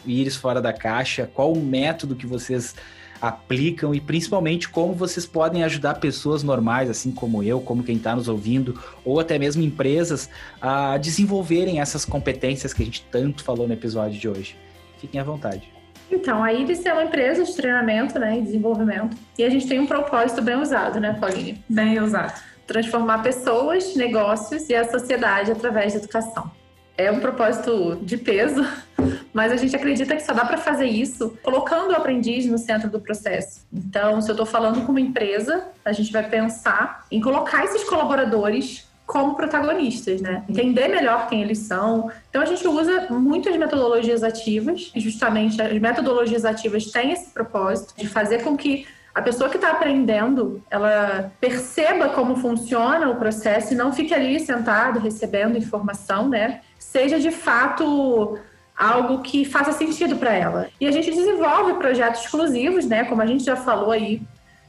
Iris 0.06 0.36
Fora 0.36 0.62
da 0.62 0.74
Caixa, 0.74 1.30
qual 1.34 1.54
o 1.54 1.64
método 1.64 2.16
que 2.16 2.28
vocês 2.28 2.76
aplicam 3.22 3.96
e 3.96 4.02
principalmente 4.02 4.68
como 4.68 4.94
vocês 4.94 5.26
podem 5.26 5.64
ajudar 5.64 5.96
pessoas 5.96 6.44
normais, 6.44 6.90
assim 6.90 7.10
como 7.10 7.42
eu, 7.42 7.62
como 7.62 7.82
quem 7.82 7.96
está 7.96 8.14
nos 8.14 8.28
ouvindo, 8.28 8.78
ou 9.06 9.18
até 9.18 9.40
mesmo 9.40 9.64
empresas, 9.64 10.30
a 10.62 10.98
desenvolverem 10.98 11.80
essas 11.80 12.04
competências 12.04 12.74
que 12.74 12.84
a 12.84 12.86
gente 12.86 13.08
tanto 13.10 13.42
falou 13.42 13.66
no 13.66 13.74
episódio 13.74 14.20
de 14.20 14.28
hoje. 14.28 14.58
Fiquem 14.98 15.22
à 15.22 15.24
vontade. 15.24 15.73
Então, 16.14 16.44
a 16.44 16.54
Iris 16.54 16.86
é 16.86 16.94
uma 16.94 17.04
empresa 17.04 17.44
de 17.44 17.56
treinamento 17.56 18.20
né, 18.20 18.38
e 18.38 18.42
desenvolvimento. 18.42 19.18
E 19.38 19.44
a 19.44 19.50
gente 19.50 19.68
tem 19.68 19.80
um 19.80 19.88
propósito 19.88 20.44
bem 20.44 20.56
usado, 20.56 21.00
né, 21.00 21.18
Paulinha? 21.20 21.58
Bem 21.68 22.00
usado. 22.00 22.40
Transformar 22.68 23.24
pessoas, 23.24 23.96
negócios 23.96 24.70
e 24.70 24.76
a 24.76 24.88
sociedade 24.90 25.52
através 25.52 25.94
da 25.94 26.00
educação. 26.00 26.52
É 26.96 27.12
um 27.12 27.20
propósito 27.20 28.00
de 28.04 28.16
peso, 28.18 28.64
mas 29.34 29.52
a 29.52 29.56
gente 29.56 29.76
acredita 29.76 30.16
que 30.16 30.22
só 30.22 30.34
dá 30.34 30.46
para 30.46 30.58
fazer 30.58 30.86
isso 30.86 31.36
colocando 31.42 31.90
o 31.90 31.96
aprendiz 31.96 32.46
no 32.46 32.60
centro 32.60 32.92
do 32.92 33.00
processo. 33.00 33.66
Então, 33.74 34.22
se 34.22 34.30
eu 34.30 34.34
estou 34.34 34.46
falando 34.46 34.86
com 34.86 34.92
uma 34.92 35.02
empresa, 35.02 35.70
a 35.84 35.92
gente 35.92 36.12
vai 36.12 36.30
pensar 36.30 37.08
em 37.10 37.20
colocar 37.20 37.66
esses 37.66 37.84
colaboradores 37.86 38.88
como 39.06 39.36
protagonistas, 39.36 40.22
né? 40.22 40.44
Entender 40.48 40.88
melhor 40.88 41.28
quem 41.28 41.42
eles 41.42 41.60
são. 41.60 42.12
Então 42.30 42.42
a 42.42 42.46
gente 42.46 42.68
usa 42.68 43.08
muitas 43.10 43.56
metodologias 43.58 44.24
ativas, 44.24 44.92
justamente 44.96 45.62
as 45.62 45.80
metodologias 45.80 46.46
ativas 46.46 46.86
têm 46.86 47.12
esse 47.12 47.30
propósito 47.32 47.94
de 47.98 48.08
fazer 48.08 48.44
com 48.44 48.56
que 48.56 48.88
a 49.14 49.22
pessoa 49.22 49.50
que 49.50 49.58
está 49.58 49.70
aprendendo, 49.72 50.64
ela 50.72 51.32
perceba 51.40 52.10
como 52.10 52.36
funciona 52.36 53.10
o 53.10 53.16
processo 53.16 53.74
e 53.74 53.76
não 53.76 53.94
fique 53.94 54.14
ali 54.14 54.40
sentado 54.40 55.00
recebendo 55.00 55.56
informação, 55.58 56.28
né? 56.28 56.62
Seja 56.80 57.20
de 57.20 57.30
fato 57.30 58.40
algo 58.76 59.22
que 59.22 59.46
faça 59.46 59.72
sentido 59.72 60.16
para 60.16 60.34
ela. 60.34 60.70
E 60.82 60.88
a 60.88 60.92
gente 60.92 61.12
desenvolve 61.12 61.76
projetos 61.76 62.22
exclusivos, 62.22 62.88
né? 62.88 63.04
Como 63.04 63.22
a 63.22 63.26
gente 63.28 63.44
já 63.44 63.56
falou 63.56 63.92
aí, 63.92 64.20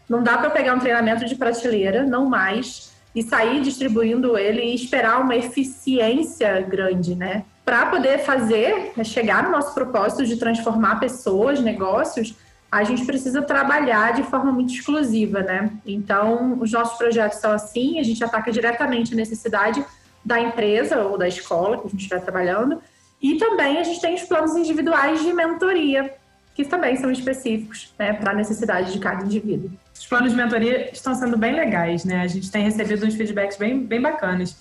não 0.06 0.22
dá 0.22 0.36
para 0.36 0.50
pegar 0.50 0.74
um 0.74 0.78
treinamento 0.78 1.24
de 1.24 1.34
prateleira, 1.36 2.02
não 2.02 2.26
mais 2.26 2.83
e 3.14 3.22
sair 3.22 3.60
distribuindo 3.60 4.36
ele 4.36 4.62
e 4.62 4.74
esperar 4.74 5.20
uma 5.20 5.36
eficiência 5.36 6.60
grande, 6.62 7.14
né? 7.14 7.44
Para 7.64 7.86
poder 7.86 8.18
fazer, 8.18 8.92
né, 8.96 9.04
chegar 9.04 9.44
no 9.44 9.50
nosso 9.50 9.72
propósito 9.72 10.26
de 10.26 10.36
transformar 10.36 11.00
pessoas, 11.00 11.60
negócios, 11.60 12.34
a 12.70 12.82
gente 12.82 13.06
precisa 13.06 13.40
trabalhar 13.40 14.14
de 14.14 14.24
forma 14.24 14.50
muito 14.50 14.74
exclusiva, 14.74 15.42
né? 15.42 15.70
Então, 15.86 16.58
os 16.60 16.72
nossos 16.72 16.98
projetos 16.98 17.38
são 17.38 17.52
assim, 17.52 18.00
a 18.00 18.02
gente 18.02 18.22
ataca 18.24 18.50
diretamente 18.50 19.14
a 19.14 19.16
necessidade 19.16 19.84
da 20.24 20.40
empresa 20.40 21.02
ou 21.02 21.16
da 21.16 21.28
escola 21.28 21.78
que 21.78 21.86
a 21.86 21.90
gente 21.90 22.00
estiver 22.00 22.20
trabalhando, 22.20 22.82
e 23.22 23.36
também 23.36 23.78
a 23.78 23.84
gente 23.84 24.00
tem 24.00 24.14
os 24.14 24.22
planos 24.22 24.56
individuais 24.56 25.22
de 25.22 25.32
mentoria, 25.32 26.12
que 26.54 26.64
também 26.64 26.96
são 26.96 27.10
específicos 27.10 27.92
né, 27.98 28.12
para 28.12 28.30
a 28.30 28.34
necessidade 28.34 28.92
de 28.92 28.98
cada 29.00 29.24
indivíduo. 29.24 29.70
Os 29.92 30.06
planos 30.06 30.30
de 30.30 30.36
mentoria 30.36 30.90
estão 30.92 31.14
sendo 31.14 31.36
bem 31.36 31.54
legais, 31.54 32.04
né? 32.04 32.20
A 32.20 32.26
gente 32.28 32.50
tem 32.50 32.62
recebido 32.62 33.04
uns 33.04 33.14
feedbacks 33.14 33.56
bem, 33.56 33.80
bem 33.80 34.00
bacanas, 34.00 34.56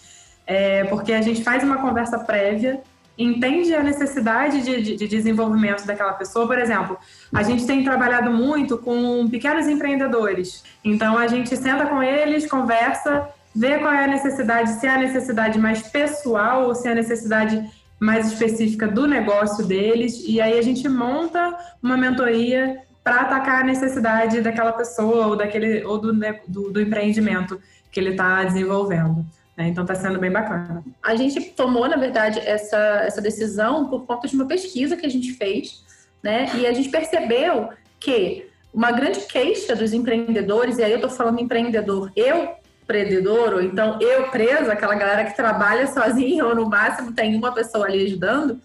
é, 0.45 0.83
porque 0.85 1.13
a 1.13 1.21
gente 1.21 1.43
faz 1.43 1.63
uma 1.63 1.77
conversa 1.77 2.17
prévia, 2.17 2.81
entende 3.17 3.75
a 3.75 3.83
necessidade 3.83 4.61
de, 4.63 4.81
de, 4.81 4.95
de 4.95 5.07
desenvolvimento 5.07 5.85
daquela 5.85 6.13
pessoa. 6.13 6.47
Por 6.47 6.57
exemplo, 6.57 6.97
a 7.31 7.43
gente 7.43 7.65
tem 7.67 7.83
trabalhado 7.83 8.31
muito 8.31 8.77
com 8.77 9.29
pequenos 9.29 9.67
empreendedores, 9.67 10.63
então 10.83 11.15
a 11.17 11.27
gente 11.27 11.55
senta 11.55 11.85
com 11.85 12.01
eles, 12.01 12.47
conversa, 12.47 13.27
vê 13.55 13.77
qual 13.77 13.93
é 13.93 14.05
a 14.05 14.07
necessidade, 14.07 14.71
se 14.71 14.87
é 14.87 14.89
a 14.89 14.97
necessidade 14.97 15.59
mais 15.59 15.83
pessoal 15.83 16.65
ou 16.65 16.73
se 16.73 16.87
é 16.87 16.91
a 16.91 16.95
necessidade 16.95 17.63
mais 17.99 18.31
específica 18.31 18.87
do 18.87 19.07
negócio 19.07 19.65
deles, 19.65 20.23
e 20.27 20.41
aí 20.41 20.57
a 20.57 20.61
gente 20.61 20.87
monta 20.89 21.57
uma 21.81 21.95
mentoria 21.95 22.81
para 23.03 23.21
atacar 23.21 23.61
a 23.61 23.65
necessidade 23.65 24.41
daquela 24.41 24.71
pessoa 24.71 25.27
ou 25.27 25.35
daquele 25.35 25.83
ou 25.83 25.97
do, 25.97 26.13
do, 26.47 26.71
do 26.71 26.81
empreendimento 26.81 27.59
que 27.91 27.99
ele 27.99 28.11
está 28.11 28.43
desenvolvendo. 28.43 29.25
Né? 29.55 29.67
Então 29.67 29.83
está 29.83 29.93
sendo 29.93 30.19
bem 30.19 30.31
bacana. 30.31 30.83
A 31.01 31.15
gente 31.15 31.39
tomou, 31.51 31.87
na 31.87 31.97
verdade, 31.97 32.39
essa, 32.39 32.77
essa 33.05 33.21
decisão 33.21 33.89
por 33.89 34.05
conta 34.05 34.27
de 34.27 34.35
uma 34.35 34.47
pesquisa 34.47 34.97
que 34.97 35.05
a 35.05 35.09
gente 35.09 35.33
fez, 35.33 35.83
né? 36.23 36.49
E 36.55 36.65
a 36.65 36.73
gente 36.73 36.89
percebeu 36.89 37.69
que 37.99 38.47
uma 38.73 38.91
grande 38.91 39.19
queixa 39.21 39.75
dos 39.75 39.93
empreendedores, 39.93 40.77
e 40.77 40.83
aí 40.83 40.91
eu 40.91 40.95
estou 40.95 41.11
falando 41.11 41.39
empreendedor, 41.39 42.11
eu 42.15 42.55
empreendedor, 42.83 43.53
ou 43.53 43.61
então 43.61 43.97
eu 43.99 44.29
presa, 44.29 44.73
aquela 44.73 44.95
galera 44.95 45.25
que 45.25 45.35
trabalha 45.35 45.87
sozinha, 45.87 46.45
ou 46.45 46.53
no 46.53 46.69
máximo 46.69 47.13
tem 47.13 47.35
uma 47.35 47.51
pessoa 47.51 47.85
ali 47.85 48.05
ajudando, 48.05 48.61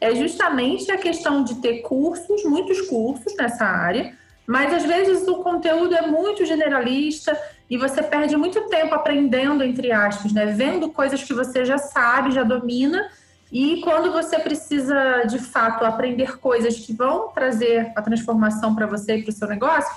é 0.00 0.14
justamente 0.14 0.90
a 0.90 0.98
questão 0.98 1.44
de 1.44 1.56
ter 1.56 1.82
cursos, 1.82 2.44
muitos 2.44 2.82
cursos 2.82 3.34
nessa 3.36 3.64
área, 3.64 4.16
mas 4.46 4.72
às 4.72 4.84
vezes 4.84 5.28
o 5.28 5.36
conteúdo 5.42 5.94
é 5.94 6.06
muito 6.06 6.44
generalista 6.46 7.38
e 7.68 7.76
você 7.76 8.02
perde 8.02 8.36
muito 8.36 8.68
tempo 8.68 8.94
aprendendo, 8.94 9.62
entre 9.62 9.92
aspas, 9.92 10.32
né? 10.32 10.46
Vendo 10.46 10.88
coisas 10.88 11.22
que 11.22 11.34
você 11.34 11.66
já 11.66 11.76
sabe, 11.76 12.30
já 12.30 12.42
domina, 12.42 13.10
e 13.52 13.80
quando 13.82 14.12
você 14.12 14.38
precisa 14.38 15.24
de 15.24 15.38
fato 15.38 15.84
aprender 15.84 16.38
coisas 16.38 16.78
que 16.78 16.92
vão 16.92 17.28
trazer 17.28 17.92
a 17.96 18.02
transformação 18.02 18.74
para 18.74 18.86
você 18.86 19.16
e 19.16 19.22
para 19.22 19.30
o 19.30 19.34
seu 19.34 19.48
negócio, 19.48 19.90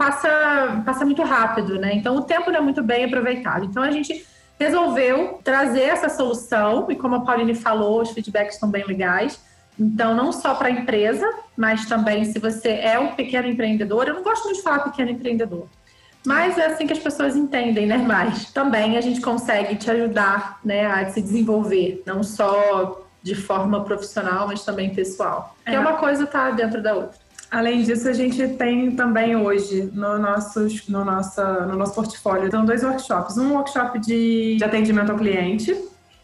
passa, 0.00 0.82
passa 0.86 1.04
muito 1.04 1.22
rápido, 1.22 1.78
né? 1.78 1.94
Então 1.94 2.16
o 2.16 2.22
tempo 2.22 2.50
não 2.50 2.60
é 2.60 2.62
muito 2.62 2.82
bem 2.82 3.04
aproveitado. 3.04 3.66
Então 3.66 3.82
a 3.82 3.90
gente 3.90 4.26
resolveu 4.58 5.38
trazer 5.44 5.82
essa 5.82 6.08
solução, 6.08 6.90
e 6.90 6.96
como 6.96 7.16
a 7.16 7.20
Pauline 7.20 7.54
falou, 7.54 8.00
os 8.00 8.10
feedbacks 8.10 8.54
estão 8.54 8.70
bem 8.70 8.82
legais. 8.86 9.38
Então, 9.78 10.14
não 10.14 10.32
só 10.32 10.54
para 10.54 10.68
a 10.68 10.70
empresa, 10.70 11.26
mas 11.56 11.86
também 11.86 12.24
se 12.24 12.38
você 12.38 12.70
é 12.70 12.98
um 12.98 13.14
pequeno 13.14 13.48
empreendedor. 13.48 14.08
Eu 14.08 14.14
não 14.14 14.22
gosto 14.22 14.44
muito 14.44 14.56
de 14.56 14.62
falar 14.62 14.80
pequeno 14.80 15.10
empreendedor, 15.10 15.66
mas 16.24 16.56
é 16.56 16.66
assim 16.66 16.86
que 16.86 16.92
as 16.94 16.98
pessoas 16.98 17.36
entendem, 17.36 17.86
né? 17.86 17.98
Mas 17.98 18.50
também 18.52 18.96
a 18.96 19.00
gente 19.02 19.20
consegue 19.20 19.76
te 19.76 19.90
ajudar 19.90 20.60
né, 20.64 20.86
a 20.86 21.10
se 21.10 21.20
desenvolver, 21.20 22.02
não 22.06 22.22
só 22.22 23.02
de 23.22 23.34
forma 23.34 23.84
profissional, 23.84 24.46
mas 24.46 24.64
também 24.64 24.94
pessoal. 24.94 25.54
É. 25.64 25.70
Que 25.70 25.76
é 25.76 25.80
uma 25.80 25.94
coisa 25.94 26.26
tá 26.26 26.50
dentro 26.50 26.82
da 26.82 26.94
outra. 26.94 27.18
Além 27.50 27.82
disso, 27.82 28.08
a 28.08 28.12
gente 28.12 28.46
tem 28.50 28.92
também 28.92 29.34
hoje 29.34 29.90
no, 29.92 30.18
nossos, 30.18 30.86
no, 30.88 31.04
nossa, 31.04 31.66
no 31.66 31.76
nosso 31.76 31.94
portfólio 31.94 32.46
então, 32.46 32.64
dois 32.64 32.84
workshops. 32.84 33.36
Um 33.36 33.54
workshop 33.54 33.98
de, 33.98 34.56
de 34.56 34.64
atendimento 34.64 35.10
ao 35.10 35.18
cliente 35.18 35.76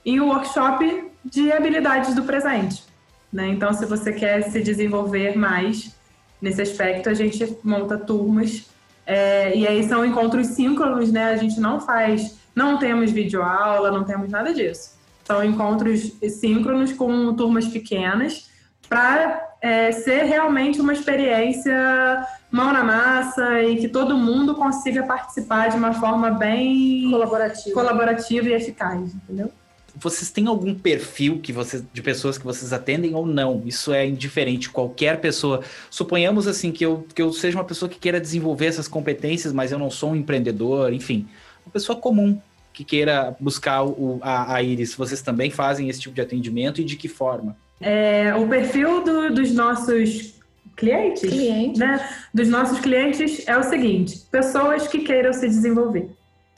e 0.04 0.20
o 0.20 0.24
um 0.24 0.28
workshop 0.28 1.10
de 1.24 1.50
habilidades 1.50 2.14
do 2.14 2.22
presente. 2.22 2.84
Né? 3.32 3.48
Então, 3.48 3.72
se 3.72 3.84
você 3.86 4.12
quer 4.12 4.42
se 4.42 4.62
desenvolver 4.62 5.36
mais 5.36 5.96
nesse 6.40 6.62
aspecto, 6.62 7.08
a 7.08 7.14
gente 7.14 7.58
monta 7.64 7.98
turmas. 7.98 8.66
É, 9.04 9.56
e 9.56 9.66
aí 9.66 9.86
são 9.88 10.04
encontros 10.04 10.48
síncronos, 10.48 11.10
né? 11.10 11.30
A 11.30 11.36
gente 11.36 11.60
não 11.60 11.80
faz, 11.80 12.38
não 12.54 12.78
temos 12.78 13.10
videoaula, 13.10 13.90
não 13.90 14.04
temos 14.04 14.30
nada 14.30 14.54
disso. 14.54 14.96
São 15.24 15.44
encontros 15.44 16.12
síncronos 16.40 16.92
com 16.92 17.34
turmas 17.34 17.66
pequenas 17.66 18.48
para 18.88 19.45
é, 19.66 19.90
ser 19.90 20.22
realmente 20.22 20.80
uma 20.80 20.92
experiência 20.92 22.24
mão 22.52 22.72
na 22.72 22.84
massa 22.84 23.64
e 23.64 23.76
que 23.78 23.88
todo 23.88 24.16
mundo 24.16 24.54
consiga 24.54 25.02
participar 25.02 25.70
de 25.70 25.76
uma 25.76 25.92
forma 25.92 26.30
bem 26.30 27.10
colaborativa, 27.10 27.74
colaborativa 27.74 28.48
e 28.48 28.52
eficaz, 28.52 29.12
entendeu? 29.12 29.50
Vocês 29.96 30.30
têm 30.30 30.46
algum 30.46 30.72
perfil 30.72 31.40
que 31.40 31.52
você, 31.52 31.82
de 31.92 32.00
pessoas 32.00 32.38
que 32.38 32.44
vocês 32.44 32.72
atendem 32.72 33.14
ou 33.14 33.26
não? 33.26 33.62
Isso 33.66 33.92
é 33.92 34.06
indiferente. 34.06 34.70
Qualquer 34.70 35.20
pessoa. 35.20 35.62
Suponhamos 35.90 36.46
assim 36.46 36.70
que 36.70 36.84
eu, 36.84 37.04
que 37.12 37.20
eu 37.20 37.32
seja 37.32 37.58
uma 37.58 37.64
pessoa 37.64 37.88
que 37.88 37.98
queira 37.98 38.20
desenvolver 38.20 38.66
essas 38.66 38.86
competências, 38.86 39.52
mas 39.52 39.72
eu 39.72 39.78
não 39.78 39.90
sou 39.90 40.10
um 40.10 40.16
empreendedor, 40.16 40.92
enfim. 40.92 41.26
Uma 41.64 41.72
pessoa 41.72 41.98
comum 41.98 42.38
que 42.72 42.84
queira 42.84 43.34
buscar 43.40 43.84
o, 43.84 44.20
a, 44.22 44.54
a 44.54 44.62
Iris. 44.62 44.94
Vocês 44.94 45.22
também 45.22 45.50
fazem 45.50 45.88
esse 45.88 45.98
tipo 45.98 46.14
de 46.14 46.20
atendimento 46.20 46.80
e 46.80 46.84
de 46.84 46.94
que 46.94 47.08
forma? 47.08 47.56
É, 47.80 48.34
o 48.34 48.48
perfil 48.48 49.02
do, 49.04 49.34
dos 49.34 49.52
nossos 49.52 50.36
clientes, 50.76 51.28
clientes. 51.28 51.78
Né? 51.78 52.08
Dos 52.32 52.48
nossos 52.48 52.78
clientes 52.80 53.46
é 53.46 53.56
o 53.56 53.62
seguinte: 53.62 54.18
pessoas 54.30 54.86
que 54.86 55.00
queiram 55.00 55.32
se 55.32 55.48
desenvolver. 55.48 56.10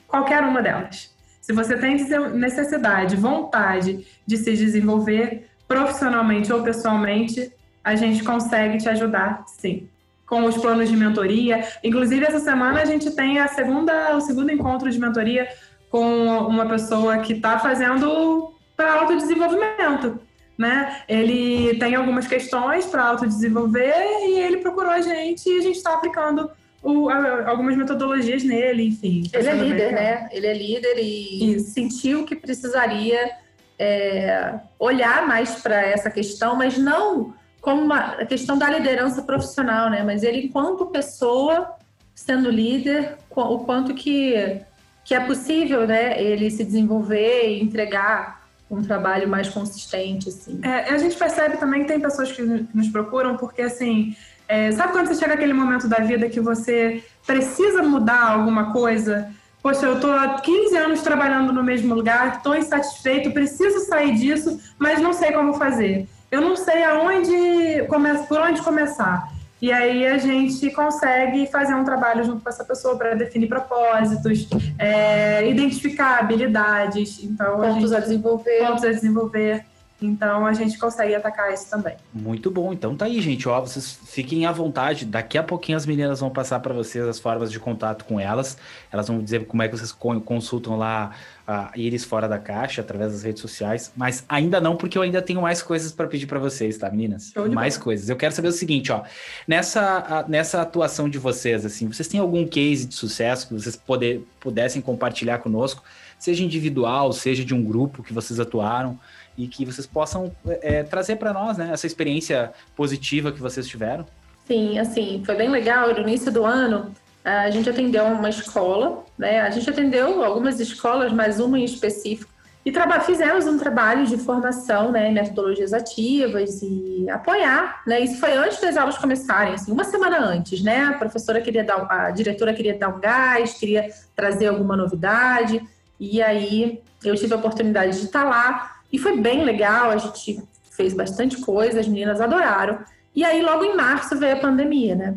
Qualquer 0.07 0.43
uma 0.43 0.62
delas. 0.62 1.15
Se 1.40 1.53
você 1.53 1.77
tem 1.77 1.97
necessidade, 2.35 3.16
vontade 3.16 4.07
de 4.27 4.36
se 4.36 4.55
desenvolver 4.55 5.49
profissionalmente 5.66 6.53
ou 6.53 6.62
pessoalmente, 6.62 7.53
a 7.82 7.95
gente 7.95 8.23
consegue 8.23 8.78
te 8.78 8.89
ajudar, 8.89 9.45
sim. 9.47 9.89
Com 10.27 10.45
os 10.45 10.59
planos 10.59 10.90
de 10.90 10.97
mentoria. 10.97 11.66
Inclusive, 11.82 12.24
essa 12.24 12.39
semana 12.39 12.82
a 12.82 12.85
gente 12.85 13.11
tem 13.12 13.39
a 13.39 13.49
segunda, 13.49 14.15
o 14.15 14.20
segundo 14.20 14.53
encontro 14.53 14.90
de 14.90 14.99
mentoria 14.99 15.49
com 15.90 16.39
uma 16.47 16.66
pessoa 16.66 17.19
que 17.19 17.32
está 17.32 17.59
fazendo 17.59 18.53
para 18.77 18.93
autodesenvolvimento 18.93 20.20
né? 20.59 21.02
Ele 21.09 21.78
tem 21.78 21.94
algumas 21.94 22.26
questões 22.26 22.85
para 22.85 23.05
autodesenvolver 23.05 23.94
e 24.26 24.40
ele 24.40 24.56
procurou 24.56 24.90
a 24.90 25.01
gente 25.01 25.48
e 25.48 25.59
a 25.59 25.62
gente 25.62 25.76
está 25.76 25.94
aplicando 25.94 26.51
o, 26.82 27.09
a, 27.09 27.48
algumas 27.48 27.76
metodologias 27.76 28.43
nele, 28.43 28.89
enfim. 28.89 29.22
Tá 29.30 29.39
ele 29.39 29.48
é 29.48 29.55
líder, 29.55 29.93
né? 29.93 30.28
Ele 30.32 30.47
é 30.47 30.55
líder 30.55 30.98
e 30.98 31.55
Isso. 31.55 31.70
sentiu 31.70 32.24
que 32.24 32.35
precisaria 32.35 33.30
é, 33.78 34.55
olhar 34.78 35.26
mais 35.28 35.62
para 35.62 35.80
essa 35.80 36.10
questão, 36.10 36.56
mas 36.56 36.76
não 36.76 37.35
como 37.60 37.82
uma 37.82 38.24
questão 38.24 38.59
da 38.59 38.68
liderança 38.68 39.22
profissional, 39.22 39.90
né? 39.90 40.02
Mas 40.02 40.22
ele, 40.24 40.47
enquanto 40.47 40.86
pessoa, 40.86 41.74
sendo 42.14 42.51
líder, 42.51 43.16
o 43.30 43.59
quanto 43.60 43.94
que, 43.94 44.60
que 45.05 45.14
é 45.14 45.20
possível, 45.20 45.86
né? 45.86 46.20
Ele 46.20 46.51
se 46.51 46.64
desenvolver 46.64 47.48
e 47.48 47.62
entregar 47.62 48.38
um 48.70 48.82
trabalho 48.82 49.28
mais 49.28 49.49
consistente, 49.49 50.28
assim. 50.28 50.61
É, 50.62 50.90
a 50.90 50.99
gente 50.99 51.16
percebe 51.16 51.57
também 51.57 51.82
que 51.82 51.89
tem 51.89 52.01
pessoas 52.01 52.31
que 52.31 52.43
nos 52.43 52.89
procuram 52.89 53.36
porque, 53.36 53.62
assim, 53.62 54.15
é, 54.47 54.73
sabe 54.73 54.93
quando 54.93 55.09
você 55.09 55.15
chega 55.15 55.35
aquele 55.35 55.53
momento 55.53 55.89
da 55.89 55.99
vida 55.99 56.28
que 56.28 56.40
você 56.40 57.03
precisa 57.27 57.82
mudar 57.82 58.32
alguma 58.32 58.73
coisa? 58.73 59.31
Poxa, 59.62 59.86
eu 59.86 60.01
tô 60.01 60.11
há 60.11 60.40
15 60.40 60.77
anos 60.77 61.03
trabalhando 61.03 61.53
no 61.53 61.62
mesmo 61.62 61.95
lugar, 61.95 62.36
estou 62.36 62.55
insatisfeito, 62.55 63.32
preciso 63.32 63.81
sair 63.81 64.15
disso, 64.15 64.61
mas 64.78 65.01
não 65.01 65.12
sei 65.12 65.32
como 65.32 65.55
fazer. 65.55 66.07
Eu 66.31 66.40
não 66.40 66.57
sei 66.57 66.85
aonde, 66.85 67.86
por 68.28 68.40
onde 68.40 68.62
começar. 68.62 69.32
E 69.60 69.72
aí 69.72 70.06
a 70.06 70.18
gente 70.18 70.70
consegue 70.70 71.47
fazer 71.48 71.74
um 71.74 71.85
trabalho 71.85 72.24
junto 72.24 72.43
com 72.43 72.48
essa 72.48 72.64
pessoa 72.64 72.97
para 72.97 73.14
definir 73.14 73.48
propósitos, 73.48 74.48
é, 74.78 75.48
identificar 75.48 76.20
habilidades, 76.20 77.22
então 77.24 77.56
pontos 77.56 77.93
a, 77.93 77.97
gente, 77.97 77.97
a 77.97 78.01
desenvolver, 78.01 78.59
pontos 78.59 78.85
a 78.85 78.93
desenvolver. 78.93 79.64
Então 80.01 80.47
a 80.47 80.53
gente 80.53 80.79
consegue 80.79 81.15
atacar 81.15 81.53
isso 81.53 81.69
também. 81.69 81.97
Muito 82.15 82.51
bom. 82.51 82.73
Então 82.73 82.97
tá 82.97 83.07
aí, 83.07 83.20
gente. 83.20 83.49
Ó, 83.49 83.61
vocês 83.61 83.99
fiquem 84.07 84.47
à 84.47 84.53
vontade. 84.53 85.05
Daqui 85.05 85.37
a 85.37 85.43
pouquinho 85.43 85.77
as 85.77 85.85
meninas 85.85 86.20
vão 86.20 86.31
passar 86.31 86.61
para 86.61 86.73
vocês 86.73 87.05
as 87.05 87.19
formas 87.19 87.51
de 87.51 87.59
contato 87.59 88.05
com 88.05 88.20
elas. 88.20 88.57
Elas 88.93 89.09
vão 89.09 89.20
dizer 89.20 89.47
como 89.47 89.61
é 89.62 89.69
que 89.69 89.77
vocês 89.77 89.91
consultam 90.25 90.77
lá 90.77 91.11
a 91.45 91.73
Iris 91.75 92.05
fora 92.05 92.29
da 92.29 92.39
caixa 92.39 92.81
através 92.81 93.12
das 93.12 93.25
redes 93.25 93.43
sociais. 93.43 93.91
Mas 93.97 94.25
ainda 94.29 94.61
não, 94.61 94.77
porque 94.77 94.97
eu 94.97 95.03
ainda 95.03 95.20
tenho 95.20 95.43
mais 95.43 95.62
coisas 95.62 95.91
para 95.91 96.07
pedir 96.07 96.27
para 96.27 96.39
vocês, 96.39 96.79
tá, 96.79 96.89
meninas? 96.89 97.33
Mais 97.53 97.77
bom. 97.77 97.85
coisas. 97.85 98.09
Eu 98.09 98.16
quero 98.16 98.33
saber 98.33 98.49
o 98.49 98.53
seguinte, 98.53 98.93
ó. 98.93 99.03
Nessa, 99.49 100.25
nessa 100.29 100.62
atuação 100.62 101.09
de 101.09 101.19
vocês, 101.19 101.66
assim, 101.66 101.89
vocês 101.89 102.07
têm 102.07 102.20
algum 102.20 102.47
case 102.47 102.87
de 102.87 102.95
sucesso 102.95 103.49
que 103.49 103.55
vocês 103.55 103.75
poder, 103.75 104.25
pudessem 104.39 104.81
compartilhar 104.81 105.39
conosco? 105.39 105.83
Seja 106.19 106.45
individual, 106.45 107.12
seja 107.12 107.45
de 107.45 107.55
um 107.55 107.65
grupo 107.65 108.03
que 108.03 108.12
vocês 108.12 108.39
atuaram 108.39 108.99
e 109.39 109.47
que 109.47 109.65
vocês 109.65 109.86
possam 109.86 110.32
é, 110.60 110.82
trazer 110.82 111.16
para 111.16 111.32
nós, 111.32 111.56
né, 111.56 111.70
essa 111.73 111.86
experiência 111.86 112.52
positiva 112.74 113.31
que 113.31 113.40
vocês 113.40 113.69
tiveram. 113.69 114.05
Sim, 114.48 114.78
assim, 114.78 115.23
foi 115.24 115.36
bem 115.36 115.48
legal. 115.48 115.94
No 115.94 116.01
início 116.01 116.32
do 116.32 116.44
ano, 116.44 116.93
a 117.24 117.48
gente 117.51 117.70
atendeu 117.70 118.05
uma 118.05 118.28
escola, 118.28 119.05
né? 119.16 119.43
A 119.43 119.51
gente 119.51 119.69
atendeu 119.69 120.24
algumas 120.24 120.59
escolas, 120.59 121.12
mas 121.12 121.39
uma 121.39 121.59
em 121.59 121.65
específico. 121.65 122.31
E 122.65 122.73
fizemos 123.01 123.47
um 123.47 123.59
trabalho 123.59 124.06
de 124.06 124.19
formação, 124.19 124.90
né, 124.93 125.10
metodologias 125.10 125.73
ativas 125.73 126.60
e 126.62 127.09
apoiar, 127.09 127.82
né? 127.86 128.01
Isso 128.01 128.19
foi 128.19 128.32
antes 128.36 128.60
das 128.60 128.77
aulas 128.77 128.98
começarem, 128.98 129.55
assim, 129.55 129.70
uma 129.70 129.85
semana 129.85 130.19
antes, 130.19 130.62
né? 130.62 130.85
A 130.85 130.94
professora 130.94 131.40
queria 131.40 131.65
dar, 131.65 131.86
a 131.90 132.10
diretora 132.10 132.52
queria 132.52 132.77
dar 132.77 132.89
um 132.89 133.01
gás, 133.01 133.55
queria 133.55 133.89
trazer 134.16 134.48
alguma 134.48 134.77
novidade. 134.77 135.62
E 136.01 136.20
aí 136.20 136.82
eu 137.05 137.15
tive 137.15 137.32
a 137.32 137.36
oportunidade 137.36 137.98
de 137.98 138.06
estar 138.06 138.24
lá 138.24 138.77
e 138.93 138.98
foi 138.98 139.20
bem 139.20 139.44
legal. 139.44 139.90
A 139.90 139.97
gente 139.97 140.43
fez 140.70 140.94
bastante 140.94 141.40
coisa, 141.40 141.81
as 141.81 141.89
meninas 141.89 142.20
adoraram. 142.20 142.78
E 143.15 143.24
aí 143.24 143.43
logo 143.43 143.65
em 143.65 143.77
março 143.77 144.16
veio 144.16 144.36
a 144.36 144.40
pandemia, 144.40 144.94
né? 144.94 145.16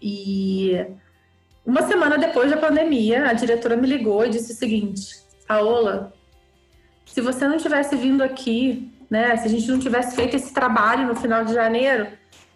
E 0.00 0.84
uma 1.64 1.82
semana 1.82 2.18
depois 2.18 2.50
da 2.50 2.56
pandemia, 2.56 3.28
a 3.28 3.32
diretora 3.32 3.76
me 3.76 3.86
ligou 3.86 4.24
e 4.24 4.30
disse 4.30 4.52
o 4.52 4.56
seguinte: 4.56 5.16
Paola, 5.46 6.12
se 7.06 7.20
você 7.20 7.46
não 7.46 7.58
tivesse 7.58 7.96
vindo 7.96 8.22
aqui, 8.22 8.90
né, 9.10 9.36
se 9.36 9.46
a 9.46 9.50
gente 9.50 9.70
não 9.70 9.78
tivesse 9.78 10.16
feito 10.16 10.36
esse 10.36 10.52
trabalho 10.52 11.06
no 11.06 11.14
final 11.14 11.44
de 11.44 11.54
janeiro, 11.54 12.08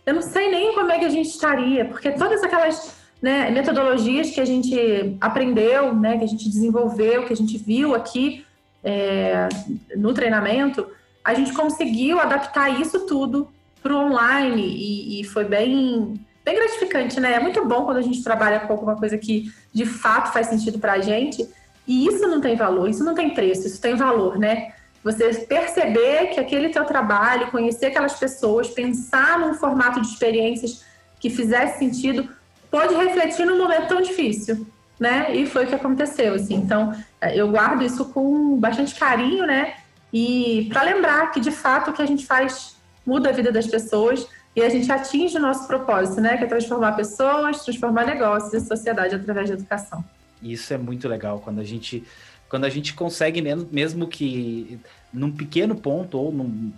eu 0.05 0.15
não 0.15 0.23
sei 0.23 0.51
nem 0.51 0.75
como 0.75 0.91
é 0.91 0.99
que 0.99 1.05
a 1.05 1.11
gente 1.11 1.29
estaria, 1.29 1.85
porque 1.85 2.11
todas 2.13 2.43
aquelas 2.43 2.97
né, 3.21 3.51
metodologias 3.51 4.31
que 4.31 4.41
a 4.41 4.45
gente 4.45 5.17
aprendeu, 5.21 5.95
né, 5.95 6.19
que 6.19 6.25
a 6.25 6.29
gente 6.29 6.49
desenvolveu, 6.49 7.27
que 7.27 7.33
a 7.33 7.37
gente 7.37 7.59
viu 7.59 7.95
aqui 7.95 8.45
é, 8.83 9.49
no 9.97 10.15
treinamento, 10.15 10.87
a 11.25 11.35
gente 11.35 11.53
conseguiu 11.53 12.21
adaptar 12.21 12.81
isso 12.81 13.07
tudo 13.07 13.49
para 13.83 13.95
o 13.95 14.07
online 14.07 14.63
e, 14.63 15.21
e 15.21 15.25
foi 15.25 15.45
bem 15.45 16.19
bem 16.45 16.57
gratificante, 16.57 17.21
né? 17.21 17.35
É 17.35 17.41
muito 17.41 17.63
bom 17.67 17.85
quando 17.85 17.99
a 17.99 18.03
gente 18.03 18.25
trabalha 18.25 18.61
com 18.61 18.73
alguma 18.73 18.97
coisa 18.97 19.19
que 19.19 19.53
de 19.73 19.85
fato 19.85 20.33
faz 20.33 20.47
sentido 20.47 20.79
para 20.79 20.95
a 20.95 21.01
gente. 21.01 21.47
E 21.87 22.07
isso 22.07 22.27
não 22.27 22.41
tem 22.41 22.57
valor, 22.57 22.89
isso 22.89 23.05
não 23.05 23.15
tem 23.15 23.31
preço, 23.31 23.67
isso 23.67 23.81
tem 23.81 23.95
valor, 23.97 24.39
né? 24.39 24.73
Você 25.05 25.33
perceber 25.47 26.29
que 26.29 26.41
aquele 26.41 26.71
teu 26.71 26.85
trabalho, 26.85 27.51
conhecer 27.51 27.87
aquelas 27.87 28.19
pessoas, 28.19 28.69
pensar 28.69 29.39
num 29.39 29.55
formato 29.55 30.01
de 30.01 30.07
experiências 30.07 30.85
que 31.21 31.31
fizesse 31.31 31.79
sentido, 31.79 32.29
pode 32.71 32.95
refletir 32.95 33.47
num 33.47 33.59
momento 33.59 33.89
tão 33.89 34.01
difícil, 34.01 34.67
né? 34.99 35.35
E 35.35 35.47
foi 35.47 35.65
o 35.65 35.69
que 35.69 35.75
aconteceu, 35.75 36.35
assim. 36.35 36.55
Então, 36.55 36.93
eu 37.35 37.51
guardo 37.51 37.83
isso 37.83 38.05
com 38.07 38.57
bastante 38.57 38.95
carinho, 38.95 39.47
né? 39.47 39.75
E 40.13 40.67
para 40.71 40.83
lembrar 40.83 41.31
que 41.31 41.41
de 41.41 41.51
fato 41.51 41.91
o 41.91 41.95
que 41.95 42.03
a 42.03 42.07
gente 42.07 42.27
faz 42.27 42.77
muda 43.07 43.29
a 43.29 43.33
vida 43.33 43.53
das 43.53 43.67
pessoas 43.67 44.27
e 44.57 44.63
a 44.63 44.69
gente 44.69 44.91
atinge 44.91 45.37
o 45.37 45.41
nosso 45.41 45.67
propósito, 45.67 46.21
né? 46.21 46.37
Que 46.37 46.45
é 46.45 46.47
transformar 46.47 46.93
pessoas, 46.93 47.65
transformar 47.65 48.05
negócios 48.05 48.53
e 48.53 48.67
sociedade 48.67 49.15
através 49.15 49.49
da 49.49 49.55
educação. 49.55 50.05
Isso 50.43 50.73
é 50.73 50.79
muito 50.79 51.09
legal 51.09 51.41
quando 51.41 51.61
a 51.61 51.65
gente 51.65 52.05
quando 52.49 52.65
a 52.65 52.71
gente 52.71 52.95
consegue 52.95 53.43
mesmo 53.43 54.09
que 54.09 54.81
num 55.13 55.31
pequeno 55.31 55.75
ponto 55.75 56.19
ou 56.19 56.33
num, 56.33 56.73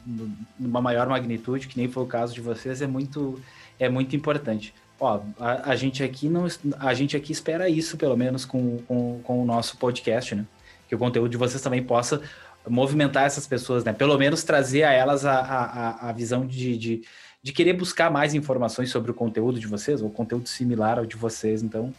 numa 0.59 0.81
maior 0.81 1.09
magnitude, 1.09 1.69
que 1.69 1.77
nem 1.77 1.89
foi 1.89 2.03
o 2.03 2.07
caso 2.07 2.35
de 2.35 2.41
vocês, 2.41 2.83
é 2.83 2.89
muito 2.89 3.41
é 3.79 3.89
muito 3.89 4.15
importante. 4.17 4.75
Ó, 5.01 5.21
a, 5.39 5.71
a 5.71 5.77
gente 5.77 6.05
aqui 6.05 6.29
não 6.29 6.47
a 6.79 6.95
gente 6.95 7.17
aqui 7.17 7.33
espera 7.33 7.69
isso 7.69 7.97
pelo 7.97 8.17
menos 8.17 8.45
com, 8.45 8.79
com, 8.87 9.21
com 9.23 9.43
o 9.43 9.45
nosso 9.45 9.77
podcast, 9.79 10.35
né? 10.35 10.45
Que 10.89 10.95
o 10.95 10.99
conteúdo 10.99 11.31
de 11.31 11.37
vocês 11.37 11.63
também 11.63 11.83
possa 11.83 12.21
movimentar 12.69 13.25
essas 13.25 13.47
pessoas, 13.47 13.83
né? 13.83 13.93
Pelo 13.93 14.19
menos 14.19 14.43
trazer 14.43 14.83
a 14.85 14.93
elas 14.93 15.25
a, 15.25 15.41
a, 15.41 16.09
a 16.11 16.13
visão 16.13 16.47
de, 16.47 16.77
de 16.77 17.03
de 17.43 17.53
querer 17.53 17.73
buscar 17.73 18.11
mais 18.11 18.35
informações 18.35 18.91
sobre 18.91 19.11
o 19.11 19.15
conteúdo 19.15 19.59
de 19.59 19.67
vocês, 19.67 20.03
ou 20.03 20.11
conteúdo 20.11 20.49
similar 20.49 20.99
ao 20.99 21.07
de 21.07 21.17
vocês. 21.17 21.63
Então, 21.63 21.93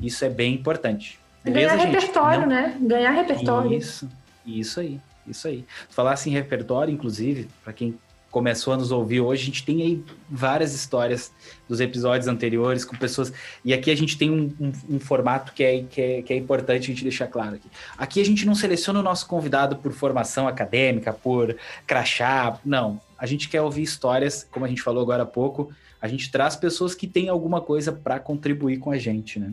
isso 0.00 0.24
é 0.24 0.28
bem 0.28 0.54
importante. 0.54 1.18
Beleza, 1.42 1.76
Ganhar 1.76 1.84
gente? 1.84 1.94
repertório, 1.94 2.40
Não... 2.42 2.46
né? 2.48 2.78
Ganhar 2.80 3.10
repertório. 3.10 3.76
Isso, 3.76 4.08
isso 4.46 4.80
aí, 4.80 5.00
isso 5.26 5.48
aí. 5.48 5.64
Falar 5.90 6.12
assim, 6.12 6.30
repertório, 6.30 6.92
inclusive, 6.92 7.48
para 7.62 7.72
quem 7.72 7.98
começou 8.34 8.74
a 8.74 8.76
nos 8.76 8.90
ouvir 8.90 9.20
hoje, 9.20 9.42
a 9.42 9.46
gente 9.46 9.64
tem 9.64 9.80
aí 9.80 10.04
várias 10.28 10.74
histórias 10.74 11.30
dos 11.68 11.78
episódios 11.78 12.26
anteriores 12.26 12.84
com 12.84 12.96
pessoas. 12.96 13.32
E 13.64 13.72
aqui 13.72 13.92
a 13.92 13.96
gente 13.96 14.18
tem 14.18 14.28
um, 14.28 14.52
um, 14.60 14.96
um 14.96 14.98
formato 14.98 15.52
que 15.52 15.62
é, 15.62 15.84
que, 15.84 16.00
é, 16.00 16.22
que 16.22 16.32
é 16.32 16.36
importante 16.36 16.82
a 16.82 16.86
gente 16.86 17.04
deixar 17.04 17.28
claro 17.28 17.54
aqui. 17.54 17.68
Aqui 17.96 18.20
a 18.20 18.24
gente 18.24 18.44
não 18.44 18.56
seleciona 18.56 18.98
o 18.98 19.04
nosso 19.04 19.28
convidado 19.28 19.76
por 19.76 19.92
formação 19.92 20.48
acadêmica, 20.48 21.12
por 21.12 21.56
crachá. 21.86 22.58
Não 22.64 23.00
a 23.16 23.24
gente 23.24 23.48
quer 23.48 23.60
ouvir 23.62 23.82
histórias, 23.82 24.44
como 24.50 24.66
a 24.66 24.68
gente 24.68 24.82
falou 24.82 25.00
agora 25.00 25.22
há 25.22 25.26
pouco, 25.26 25.72
a 26.02 26.08
gente 26.08 26.28
traz 26.28 26.56
pessoas 26.56 26.92
que 26.92 27.06
têm 27.06 27.28
alguma 27.28 27.60
coisa 27.60 27.92
para 27.92 28.18
contribuir 28.18 28.78
com 28.78 28.90
a 28.90 28.98
gente, 28.98 29.38
né? 29.38 29.52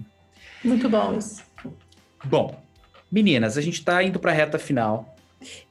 Muito 0.64 0.90
bom 0.90 1.16
isso. 1.16 1.44
Bom, 2.26 2.60
meninas, 3.12 3.60
a 3.60 3.62
gente 3.62 3.76
está 3.76 4.02
indo 4.02 4.20
para 4.20 4.32
a 4.32 4.34
reta 4.34 4.58
final 4.58 5.16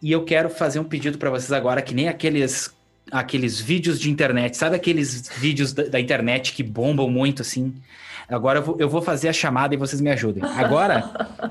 e 0.00 0.12
eu 0.12 0.24
quero 0.24 0.48
fazer 0.48 0.78
um 0.78 0.84
pedido 0.84 1.18
para 1.18 1.28
vocês 1.28 1.50
agora, 1.50 1.82
que 1.82 1.92
nem 1.92 2.08
aqueles 2.08 2.72
aqueles 3.10 3.60
vídeos 3.60 3.98
de 4.00 4.10
internet, 4.10 4.56
sabe 4.56 4.76
aqueles 4.76 5.28
vídeos 5.36 5.72
da, 5.72 5.84
da 5.84 6.00
internet 6.00 6.52
que 6.52 6.62
bombam 6.62 7.10
muito 7.10 7.42
assim? 7.42 7.74
Agora 8.28 8.60
eu 8.60 8.62
vou, 8.62 8.76
eu 8.78 8.88
vou 8.88 9.02
fazer 9.02 9.28
a 9.28 9.32
chamada 9.32 9.74
e 9.74 9.78
vocês 9.78 10.00
me 10.00 10.10
ajudem. 10.10 10.42
Agora 10.44 11.10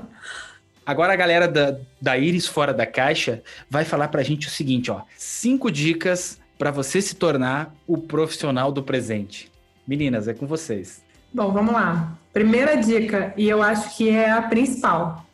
Agora 0.90 1.12
a 1.12 1.16
galera 1.16 1.46
da, 1.46 1.76
da 2.02 2.18
Iris 2.18 2.48
Fora 2.48 2.74
da 2.74 2.84
Caixa 2.84 3.42
vai 3.68 3.84
falar 3.84 4.08
pra 4.08 4.24
gente 4.24 4.48
o 4.48 4.50
seguinte, 4.50 4.90
ó. 4.90 5.02
Cinco 5.16 5.70
dicas 5.70 6.40
para 6.58 6.72
você 6.72 7.00
se 7.00 7.14
tornar 7.14 7.72
o 7.86 7.96
profissional 7.96 8.72
do 8.72 8.82
presente. 8.82 9.50
Meninas, 9.86 10.26
é 10.26 10.34
com 10.34 10.48
vocês. 10.48 11.00
Bom, 11.32 11.52
vamos 11.52 11.72
lá. 11.72 12.18
Primeira 12.32 12.76
dica, 12.76 13.32
e 13.36 13.48
eu 13.48 13.62
acho 13.62 13.96
que 13.96 14.08
é 14.08 14.30
a 14.30 14.42
principal: 14.42 15.24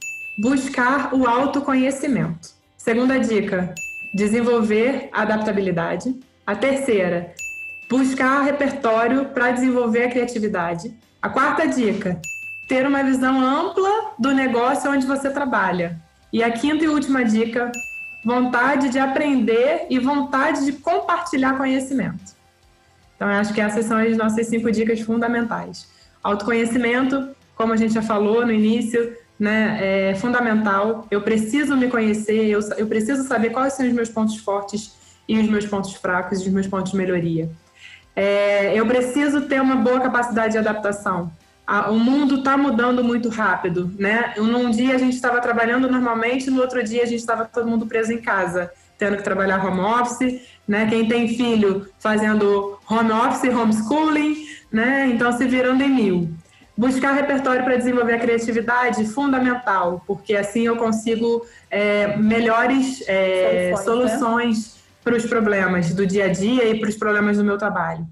buscar 0.43 1.15
o 1.15 1.27
autoconhecimento. 1.27 2.51
Segunda 2.77 3.19
dica, 3.19 3.74
desenvolver 4.16 5.10
adaptabilidade. 5.12 6.18
A 6.47 6.56
terceira, 6.56 7.34
buscar 7.88 8.40
repertório 8.40 9.26
para 9.26 9.51
desenvolver 9.51 10.05
a 10.05 10.10
criatividade. 10.10 10.97
A 11.20 11.28
quarta 11.28 11.68
dica, 11.68 12.18
ter 12.66 12.86
uma 12.86 13.02
visão 13.02 13.38
ampla 13.38 14.14
do 14.18 14.32
negócio 14.32 14.90
onde 14.90 15.06
você 15.06 15.28
trabalha. 15.28 16.01
E 16.32 16.43
a 16.43 16.51
quinta 16.51 16.84
e 16.84 16.88
última 16.88 17.22
dica, 17.24 17.70
vontade 18.24 18.88
de 18.88 18.98
aprender 18.98 19.86
e 19.90 19.98
vontade 19.98 20.64
de 20.64 20.72
compartilhar 20.72 21.59
conhecimento. 21.59 22.34
Então, 23.14 23.30
eu 23.30 23.36
acho 23.36 23.52
que 23.52 23.60
essas 23.60 23.84
são 23.84 23.98
as 23.98 24.16
nossas 24.16 24.47
cinco 24.47 24.72
dicas 24.72 25.01
fundamentais. 25.01 25.88
Autoconhecimento, 26.22 27.28
como 27.55 27.74
a 27.74 27.76
gente 27.76 27.93
já 27.93 28.02
falou 28.02 28.47
no 28.47 28.52
início, 28.52 29.14
né, 29.39 30.11
é 30.11 30.15
fundamental. 30.15 31.07
Eu 31.11 31.23
preciso 31.23 31.77
me 31.77 31.89
conhecer, 31.89 32.47
eu, 32.47 32.61
eu 32.77 32.87
preciso 32.87 33.27
saber 33.27 33.51
quais 33.51 33.75
são 33.75 33.87
os 33.87 33.93
meus 33.93 34.09
pontos 34.09 34.37
fortes 34.37 34.95
e 35.29 35.39
os 35.39 35.49
meus 35.49 35.67
pontos 35.67 35.95
fracos 35.95 36.41
os 36.41 36.49
meus 36.49 36.67
pontos 36.67 36.93
de 36.93 36.97
melhoria. 36.97 37.51
É, 38.15 38.79
eu 38.79 38.87
preciso 38.87 39.43
ter 39.43 39.61
uma 39.61 39.77
boa 39.77 40.01
capacidade 40.01 40.53
de 40.53 40.59
adaptação 40.59 41.31
a, 41.67 41.91
o 41.91 41.99
mundo 41.99 42.37
está 42.37 42.57
mudando 42.57 43.03
muito 43.03 43.29
rápido, 43.29 43.93
né? 43.99 44.35
Num 44.37 44.71
dia 44.71 44.95
a 44.95 44.99
gente 44.99 45.15
estava 45.15 45.41
trabalhando 45.41 45.91
normalmente, 45.91 46.49
no 46.49 46.61
outro 46.61 46.83
dia 46.83 47.03
a 47.03 47.07
gente 47.07 47.19
estava 47.19 47.45
todo 47.45 47.69
mundo 47.69 47.87
preso 47.87 48.13
em 48.13 48.21
casa, 48.21 48.71
tendo 48.97 49.17
que 49.17 49.25
trabalhar 49.25 49.65
home 49.65 49.81
office, 49.81 50.41
né? 50.67 50.87
Quem 50.89 51.09
tem 51.09 51.27
filho 51.27 51.89
fazendo 51.99 52.79
home 52.89 53.11
office, 53.11 53.53
homeschooling, 53.53 54.47
né? 54.71 55.09
Então 55.09 55.33
se 55.33 55.45
virando 55.47 55.83
em 55.83 55.91
mil. 55.91 56.31
Buscar 56.77 57.12
repertório 57.12 57.65
para 57.65 57.77
desenvolver 57.77 58.15
a 58.15 58.19
criatividade 58.19 59.07
fundamental, 59.07 60.03
porque 60.07 60.36
assim 60.36 60.66
eu 60.66 60.77
consigo 60.77 61.47
é, 61.70 62.16
melhores 62.19 63.03
é, 63.09 63.73
soluções, 63.77 64.11
soluções 64.11 64.66
né? 64.66 64.81
para 65.03 65.16
os 65.16 65.24
problemas 65.24 65.94
do 65.94 66.07
dia 66.07 66.27
a 66.27 66.28
dia 66.28 66.69
e 66.69 66.78
para 66.78 66.89
os 66.89 66.97
problemas 66.97 67.39
do 67.39 67.44
meu 67.44 67.57
trabalho 67.57 68.07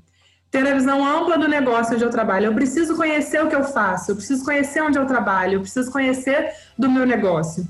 ter 0.54 0.68
a 0.68 0.74
visão 0.74 1.04
ampla 1.04 1.36
do 1.36 1.48
negócio 1.48 1.94
onde 1.94 2.04
eu 2.04 2.10
trabalho. 2.10 2.46
Eu 2.46 2.54
preciso 2.54 2.94
conhecer 2.94 3.42
o 3.42 3.48
que 3.48 3.56
eu 3.56 3.64
faço, 3.64 4.12
eu 4.12 4.14
preciso 4.14 4.44
conhecer 4.44 4.80
onde 4.80 4.96
eu 4.96 5.04
trabalho, 5.04 5.54
eu 5.54 5.60
preciso 5.62 5.90
conhecer 5.90 6.52
do 6.78 6.88
meu 6.88 7.04
negócio. 7.04 7.66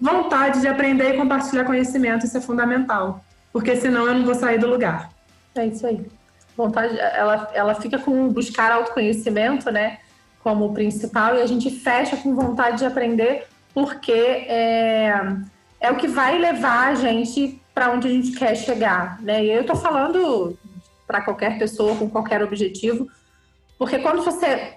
Vontade 0.00 0.60
de 0.60 0.66
aprender 0.66 1.14
e 1.14 1.16
compartilhar 1.16 1.64
conhecimento, 1.64 2.26
isso 2.26 2.36
é 2.36 2.40
fundamental, 2.40 3.24
porque 3.52 3.76
senão 3.76 4.04
eu 4.04 4.14
não 4.14 4.24
vou 4.24 4.34
sair 4.34 4.58
do 4.58 4.66
lugar. 4.66 5.10
É 5.54 5.66
isso 5.66 5.86
aí. 5.86 6.04
Vontade, 6.56 6.98
ela, 6.98 7.52
ela 7.54 7.74
fica 7.76 8.00
com 8.00 8.28
buscar 8.32 8.72
autoconhecimento, 8.72 9.70
né, 9.70 9.98
como 10.42 10.72
principal, 10.72 11.36
e 11.36 11.42
a 11.42 11.46
gente 11.46 11.70
fecha 11.70 12.16
com 12.16 12.34
vontade 12.34 12.78
de 12.78 12.86
aprender, 12.86 13.46
porque 13.74 14.12
é, 14.12 15.12
é 15.80 15.90
o 15.90 15.96
que 15.96 16.08
vai 16.08 16.38
levar 16.38 16.88
a 16.88 16.94
gente 16.94 17.60
para 17.74 17.92
onde 17.92 18.08
a 18.08 18.10
gente 18.10 18.32
quer 18.32 18.56
chegar, 18.56 19.20
né? 19.22 19.44
E 19.44 19.50
eu 19.50 19.60
estou 19.60 19.76
falando 19.76 20.56
para 21.06 21.20
qualquer 21.20 21.58
pessoa 21.58 21.96
com 21.96 22.08
qualquer 22.10 22.42
objetivo, 22.42 23.08
porque 23.78 23.98
quando 23.98 24.22
você 24.22 24.74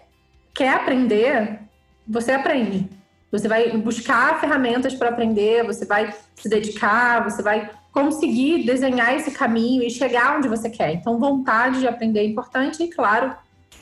quer 0.53 0.73
aprender, 0.75 1.59
você 2.07 2.31
aprende. 2.31 2.87
Você 3.31 3.47
vai 3.47 3.75
buscar 3.77 4.39
ferramentas 4.39 4.93
para 4.93 5.09
aprender, 5.09 5.63
você 5.63 5.85
vai 5.85 6.13
se 6.35 6.49
dedicar, 6.49 7.23
você 7.23 7.41
vai 7.41 7.69
conseguir 7.91 8.65
desenhar 8.65 9.15
esse 9.15 9.31
caminho 9.31 9.83
e 9.83 9.89
chegar 9.89 10.37
onde 10.37 10.47
você 10.47 10.69
quer. 10.69 10.93
Então, 10.93 11.19
vontade 11.19 11.79
de 11.79 11.87
aprender 11.87 12.19
é 12.19 12.25
importante 12.25 12.83
e, 12.83 12.89
claro, 12.89 13.33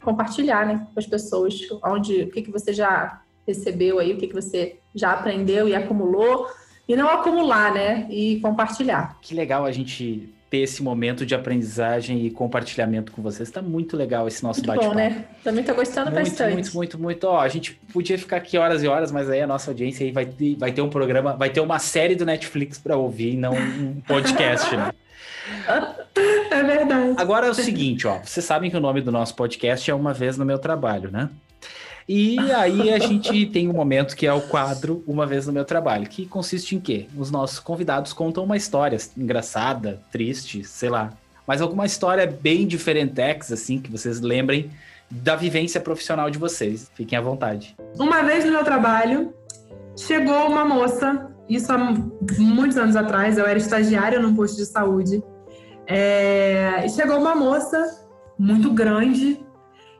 compartilhar, 0.02 0.66
né, 0.66 0.88
com 0.94 1.00
as 1.00 1.06
pessoas, 1.06 1.56
onde, 1.84 2.24
o 2.24 2.32
que, 2.32 2.42
que 2.42 2.52
você 2.52 2.74
já 2.74 3.22
recebeu 3.48 4.00
aí, 4.00 4.14
o 4.14 4.18
que, 4.18 4.28
que 4.28 4.34
você 4.34 4.78
já 4.94 5.12
aprendeu 5.12 5.68
e 5.68 5.76
acumulou, 5.76 6.48
e 6.88 6.96
não 6.96 7.10
acumular, 7.10 7.74
né, 7.74 8.08
e 8.10 8.40
compartilhar. 8.40 9.18
Que 9.22 9.34
legal 9.34 9.66
a 9.66 9.72
gente 9.72 10.34
ter 10.50 10.58
esse 10.60 10.82
momento 10.82 11.26
de 11.26 11.36
aprendizagem 11.36 12.26
e 12.26 12.32
compartilhamento 12.32 13.12
com 13.12 13.22
vocês. 13.22 13.48
Está 13.48 13.62
muito 13.62 13.96
legal 13.96 14.28
esse 14.28 14.42
nosso 14.42 14.64
bate-papo. 14.64 14.90
bom, 14.90 14.96
né? 14.96 15.26
Também 15.44 15.62
estou 15.62 15.76
gostando 15.76 16.12
muito, 16.12 16.28
bastante. 16.28 16.54
Muito, 16.54 16.76
muito, 16.76 17.00
muito. 17.00 17.24
Ó, 17.26 17.40
a 17.40 17.48
gente 17.48 17.80
podia 17.94 18.18
ficar 18.18 18.38
aqui 18.38 18.58
horas 18.58 18.82
e 18.82 18.88
horas, 18.88 19.12
mas 19.12 19.30
aí 19.30 19.42
a 19.42 19.48
nossa 19.48 19.70
audiência 19.70 20.04
aí 20.04 20.12
vai, 20.12 20.26
ter, 20.26 20.56
vai 20.56 20.72
ter 20.72 20.82
um 20.82 20.90
programa, 20.90 21.34
vai 21.34 21.52
ter 21.52 21.60
uma 21.60 21.78
série 21.78 22.16
do 22.16 22.26
Netflix 22.26 22.80
para 22.80 22.98
ouvir, 22.98 23.38
não 23.38 23.54
um 23.54 24.02
podcast, 24.08 24.76
né? 24.76 24.92
É 26.52 26.64
verdade. 26.64 27.14
Agora 27.18 27.48
é 27.48 27.49
o 27.49 27.53
seguinte, 27.53 28.07
ó. 28.07 28.20
Vocês 28.24 28.45
sabem 28.45 28.70
que 28.70 28.76
o 28.76 28.80
nome 28.80 29.02
do 29.02 29.11
nosso 29.11 29.36
podcast 29.36 29.90
é 29.90 29.94
Uma 29.94 30.14
Vez 30.14 30.38
no 30.38 30.44
Meu 30.44 30.57
Trabalho, 30.57 31.11
né? 31.11 31.30
E 32.07 32.40
aí 32.52 32.91
a 32.91 32.98
gente 32.98 33.45
tem 33.53 33.70
um 33.70 33.74
momento 33.74 34.16
que 34.16 34.26
é 34.26 34.34
o 34.34 34.41
quadro 34.41 35.03
Uma 35.06 35.28
Vez 35.28 35.45
no 35.45 35.53
Meu 35.53 35.64
Trabalho, 35.64 36.07
que 36.07 36.26
consiste 36.26 36.76
em 36.76 36.80
quê? 36.80 37.07
Os 37.16 37.30
nossos 37.30 37.60
convidados 37.60 38.14
contam 38.14 38.44
uma 38.44 38.57
história 38.57 38.98
engraçada, 39.16 40.02
triste, 40.11 40.64
sei 40.64 40.90
lá. 40.90 41.14
Mas 41.45 41.61
alguma 41.61 41.86
história 41.86 42.26
bem 42.26 42.66
diferentex, 42.66 43.52
assim, 43.52 43.80
que 43.80 43.91
vocês 43.91 44.20
lembrem 44.20 44.72
da 45.10 45.36
vivência 45.36 45.80
profissional 45.80 46.30
de 46.30 46.38
vocês. 46.38 46.90
Fiquem 46.95 47.18
à 47.18 47.22
vontade. 47.22 47.76
Uma 47.98 48.24
vez 48.24 48.44
no 48.44 48.52
meu 48.52 48.64
trabalho, 48.64 49.34
chegou 49.95 50.48
uma 50.48 50.66
moça, 50.66 51.30
isso 51.50 51.72
há 51.74 51.78
muitos 52.38 52.78
anos 52.78 52.96
atrás, 52.96 53.38
eu 53.38 53.46
era 53.46 53.58
estagiária 53.58 54.20
num 54.20 54.36
posto 54.36 54.58
de 54.58 54.66
saúde. 54.66 55.24
É, 55.88 56.86
chegou 56.88 57.18
uma 57.18 57.36
moça 57.36 58.08
muito 58.38 58.72
grande, 58.72 59.44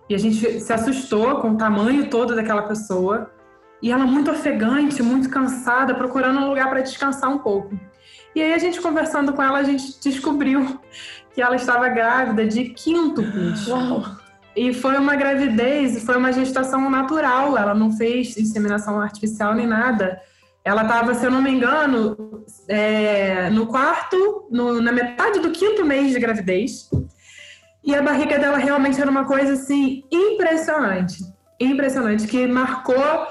e 0.10 0.16
a 0.16 0.18
gente 0.18 0.60
se 0.60 0.74
assustou 0.74 1.40
com 1.40 1.52
o 1.52 1.58
tamanho 1.58 2.10
todo 2.10 2.36
daquela 2.36 2.64
pessoa. 2.64 3.32
E 3.82 3.92
ela 3.92 4.06
muito 4.06 4.32
ofegante, 4.32 5.02
muito 5.04 5.30
cansada, 5.30 5.94
procurando 5.94 6.40
um 6.40 6.50
lugar 6.50 6.68
para 6.70 6.82
descansar 6.82 7.30
um 7.30 7.38
pouco. 7.38 7.80
E 8.36 8.42
aí 8.42 8.54
a 8.54 8.58
gente 8.58 8.82
conversando 8.82 9.32
com 9.32 9.42
ela, 9.42 9.60
a 9.60 9.64
gente 9.64 10.00
descobriu 10.02 10.80
que 11.34 11.42
ela 11.42 11.56
estava 11.56 11.88
grávida 11.90 12.46
de 12.46 12.66
quíntuplos. 12.70 13.68
Uau! 13.68 14.04
E 14.56 14.74
foi 14.74 14.98
uma 14.98 15.16
gravidez, 15.16 16.04
foi 16.04 16.18
uma 16.18 16.34
gestação 16.34 16.90
natural. 16.90 17.56
Ela 17.56 17.76
não 17.76 17.92
fez 17.92 18.36
inseminação 18.36 19.00
artificial 19.00 19.54
nem 19.54 19.68
nada. 19.68 20.20
Ela 20.64 20.84
estava, 20.84 21.14
se 21.14 21.26
eu 21.26 21.32
não 21.32 21.42
me 21.42 21.52
engano, 21.52 22.46
é, 22.68 23.50
no 23.50 23.68
quarto, 23.68 24.48
no, 24.52 24.82
na 24.82 24.92
metade 24.92 25.40
do 25.40 25.52
quinto 25.52 25.86
mês 25.86 26.12
de 26.12 26.20
gravidez. 26.20 26.90
E 27.84 27.96
a 27.96 28.02
barriga 28.02 28.38
dela 28.38 28.58
realmente 28.58 29.00
era 29.00 29.10
uma 29.10 29.26
coisa 29.26 29.54
assim 29.54 30.04
impressionante. 30.12 31.24
Impressionante, 31.60 32.28
que 32.28 32.46
marcou 32.46 33.28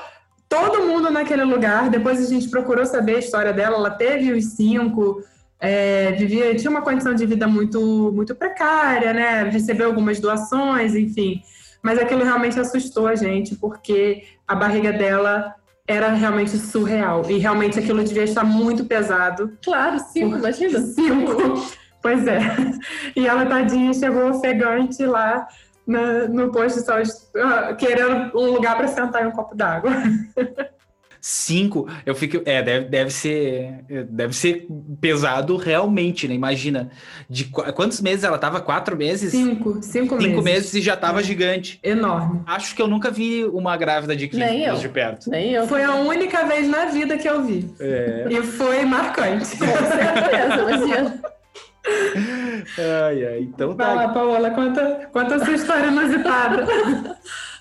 todo 0.48 0.84
mundo 0.86 1.10
naquele 1.10 1.44
lugar. 1.44 1.90
Depois 1.90 2.24
a 2.24 2.28
gente 2.28 2.48
procurou 2.48 2.84
saber 2.86 3.16
a 3.16 3.18
história 3.20 3.52
dela. 3.52 3.76
Ela 3.76 3.90
teve 3.90 4.32
os 4.32 4.44
cinco, 4.56 5.22
é, 5.60 6.12
vivia, 6.12 6.54
tinha 6.54 6.70
uma 6.70 6.82
condição 6.82 7.14
de 7.14 7.26
vida 7.26 7.46
muito, 7.46 8.10
muito 8.12 8.34
precária, 8.34 9.12
né? 9.12 9.44
Recebeu 9.44 9.88
algumas 9.88 10.18
doações, 10.18 10.94
enfim. 10.94 11.42
Mas 11.82 11.98
aquilo 11.98 12.24
realmente 12.24 12.58
assustou 12.58 13.06
a 13.06 13.14
gente, 13.14 13.54
porque 13.54 14.24
a 14.46 14.54
barriga 14.54 14.92
dela 14.92 15.54
era 15.88 16.10
realmente 16.10 16.56
surreal. 16.58 17.28
E 17.28 17.38
realmente 17.38 17.78
aquilo 17.78 18.04
devia 18.04 18.24
estar 18.24 18.44
muito 18.44 18.84
pesado. 18.84 19.56
Claro, 19.64 19.98
cinco, 20.12 20.36
imagina. 20.36 20.78
Cinco. 20.94 21.66
Pois 22.02 22.26
é. 22.28 22.40
E 23.16 23.26
ela, 23.26 23.44
tadinha, 23.46 23.92
chegou 23.92 24.30
ofegante 24.30 25.04
lá 25.04 25.48
no, 25.86 26.28
no 26.28 26.52
posto 26.52 26.78
de 26.78 26.84
saúde, 26.84 27.10
uh, 27.34 27.74
querendo 27.76 28.38
um 28.38 28.52
lugar 28.52 28.76
para 28.76 28.86
sentar 28.86 29.24
e 29.24 29.26
um 29.26 29.32
copo 29.32 29.56
d'água. 29.56 29.90
Cinco, 31.30 31.86
eu 32.06 32.14
fico. 32.14 32.40
É, 32.46 32.62
deve, 32.62 32.86
deve 32.86 33.10
ser. 33.10 33.84
Deve 34.08 34.34
ser 34.34 34.66
pesado 34.98 35.58
realmente, 35.58 36.26
né? 36.26 36.32
Imagina. 36.32 36.90
De 37.28 37.44
quantos 37.44 38.00
meses 38.00 38.24
ela 38.24 38.38
tava? 38.38 38.62
Quatro 38.62 38.96
meses? 38.96 39.32
Cinco, 39.32 39.78
cinco, 39.82 40.14
meses. 40.14 40.30
Cinco 40.30 40.42
meses 40.42 40.74
e 40.74 40.80
já 40.80 40.96
tava 40.96 41.20
é. 41.20 41.22
gigante. 41.22 41.78
Enorme. 41.82 42.40
Acho 42.46 42.74
que 42.74 42.80
eu 42.80 42.88
nunca 42.88 43.10
vi 43.10 43.44
uma 43.44 43.76
grávida 43.76 44.16
de 44.16 44.26
15 44.26 44.42
meses 44.42 44.80
de 44.80 44.88
perto. 44.88 45.28
Nem 45.28 45.52
eu. 45.52 45.66
Foi 45.66 45.84
a 45.84 45.96
única 45.96 46.46
vez 46.46 46.66
na 46.66 46.86
vida 46.86 47.18
que 47.18 47.28
eu 47.28 47.44
vi. 47.44 47.74
É. 47.78 48.26
E 48.30 48.42
foi 48.42 48.86
marcante. 48.86 49.54
Com 49.58 49.66
certeza, 49.66 50.62
imagina 50.62 51.20
ai, 52.78 53.24
ai, 53.24 53.38
então 53.40 53.74
tá. 53.74 53.84
Vai 53.84 53.94
lá, 53.94 54.08
Paola, 54.12 54.50
conta, 54.50 55.08
conta 55.12 55.36
a 55.36 55.44
sua 55.44 55.54
história 55.54 55.86
inusitada. 55.86 56.66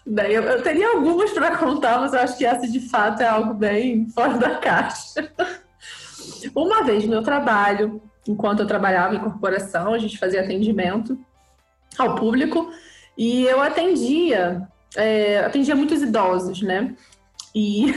Bem, 0.10 0.32
eu, 0.32 0.44
eu 0.44 0.64
teria 0.64 0.90
algumas 0.92 1.32
para 1.32 1.58
contar, 1.58 2.00
mas 2.00 2.14
eu 2.14 2.20
acho 2.20 2.38
que 2.38 2.46
essa 2.46 2.66
de 2.66 2.80
fato 2.80 3.22
é 3.22 3.28
algo 3.28 3.54
bem 3.54 4.08
fora 4.10 4.38
da 4.38 4.56
caixa. 4.56 5.32
Uma 6.56 6.84
vez 6.84 7.04
no 7.04 7.10
meu 7.10 7.22
trabalho, 7.22 8.02
enquanto 8.28 8.62
eu 8.62 8.68
trabalhava 8.68 9.16
em 9.16 9.20
corporação, 9.20 9.94
a 9.94 9.98
gente 9.98 10.18
fazia 10.18 10.42
atendimento 10.42 11.20
ao 11.98 12.16
público 12.16 12.72
e 13.18 13.44
eu 13.46 13.62
atendia, 13.62 14.68
é, 14.96 15.40
atendia 15.40 15.76
muitos 15.76 16.02
idosos, 16.02 16.62
né? 16.62 16.96
E, 17.54 17.94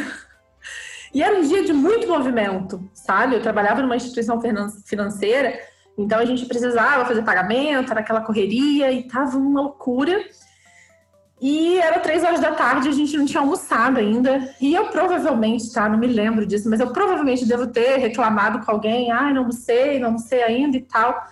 e 1.15 1.23
era 1.23 1.39
um 1.39 1.43
dia 1.43 1.63
de 1.65 1.73
muito 1.73 2.09
movimento, 2.09 2.91
sabe? 2.93 3.37
Eu 3.37 3.43
trabalhava 3.43 3.83
numa 3.83 3.97
instituição 3.97 4.41
financeira 4.85 5.61
então 6.01 6.19
a 6.19 6.25
gente 6.25 6.47
precisava 6.47 7.05
fazer 7.05 7.23
pagamento, 7.23 7.91
era 7.91 8.01
aquela 8.01 8.23
correria 8.23 8.91
e 8.91 9.03
tava 9.07 9.37
uma 9.37 9.61
loucura. 9.61 10.25
E 11.41 11.79
era 11.79 12.01
três 12.01 12.23
horas 12.23 12.41
da 12.41 12.53
tarde, 12.53 12.89
a 12.89 12.93
gente 12.93 13.17
não 13.17 13.25
tinha 13.25 13.41
almoçado 13.41 13.99
ainda. 13.99 14.55
E 14.61 14.75
eu 14.75 14.89
provavelmente, 14.89 15.73
tá? 15.73 15.89
Não 15.89 15.97
me 15.99 16.07
lembro 16.07 16.45
disso, 16.45 16.69
mas 16.69 16.81
eu 16.81 16.93
provavelmente 16.93 17.47
devo 17.47 17.67
ter 17.69 17.97
reclamado 17.97 18.65
com 18.65 18.71
alguém. 18.71 19.11
Ah, 19.11 19.33
não 19.33 19.43
almocei, 19.43 19.99
não 19.99 20.09
almocei 20.09 20.43
ainda 20.43 20.77
e 20.77 20.83
tal. 20.83 21.27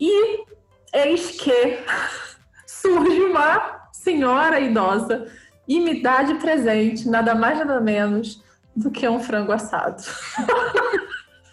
E 0.00 0.44
eis 0.92 1.30
que 1.40 1.78
surge 2.66 3.20
uma 3.20 3.88
senhora 3.92 4.58
idosa 4.58 5.26
e 5.68 5.78
me 5.78 6.02
dá 6.02 6.22
de 6.22 6.34
presente 6.34 7.08
nada 7.08 7.34
mais 7.34 7.58
nada 7.58 7.80
menos 7.80 8.42
do 8.74 8.90
que 8.90 9.08
um 9.08 9.20
frango 9.20 9.52
assado. 9.52 10.02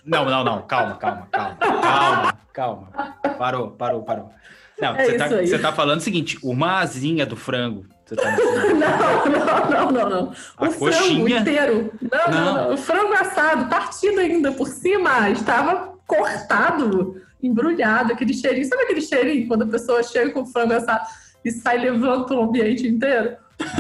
Não, 0.05 0.25
não, 0.25 0.43
não, 0.43 0.61
calma, 0.63 0.97
calma, 0.97 1.27
calma, 1.31 1.57
calma, 1.57 2.37
calma. 2.51 2.87
Parou, 3.37 3.71
parou, 3.71 4.03
parou. 4.03 4.31
Não, 4.81 4.95
é 4.95 5.05
você, 5.05 5.17
tá, 5.17 5.27
você 5.27 5.59
tá 5.59 5.71
falando 5.71 5.99
o 5.99 6.03
seguinte: 6.03 6.37
uma 6.43 6.79
asinha 6.79 7.25
do 7.25 7.35
frango. 7.35 7.85
Tá 8.05 8.15
não, 8.73 9.29
não, 9.29 9.69
não, 9.69 9.91
não, 9.91 10.09
não. 10.09 10.33
A 10.57 10.65
o 10.67 10.73
coxinha? 10.73 10.91
frango 10.91 11.29
inteiro. 11.29 11.93
Não, 12.01 12.31
não, 12.31 12.53
não, 12.53 12.73
O 12.73 12.77
frango 12.77 13.13
assado, 13.13 13.69
partido 13.69 14.19
ainda 14.19 14.51
por 14.51 14.67
cima, 14.67 15.29
estava 15.29 15.93
cortado, 16.05 17.21
embrulhado, 17.41 18.13
aquele 18.13 18.33
cheirinho. 18.33 18.65
Sabe 18.65 18.83
aquele 18.83 19.01
cheirinho 19.01 19.47
quando 19.47 19.63
a 19.63 19.67
pessoa 19.67 20.03
chega 20.03 20.31
com 20.31 20.41
o 20.41 20.45
frango 20.45 20.73
assado 20.73 21.07
e 21.43 21.51
sai 21.51 21.77
levando 21.77 22.31
o 22.31 22.43
ambiente 22.43 22.87
inteiro? 22.87 23.37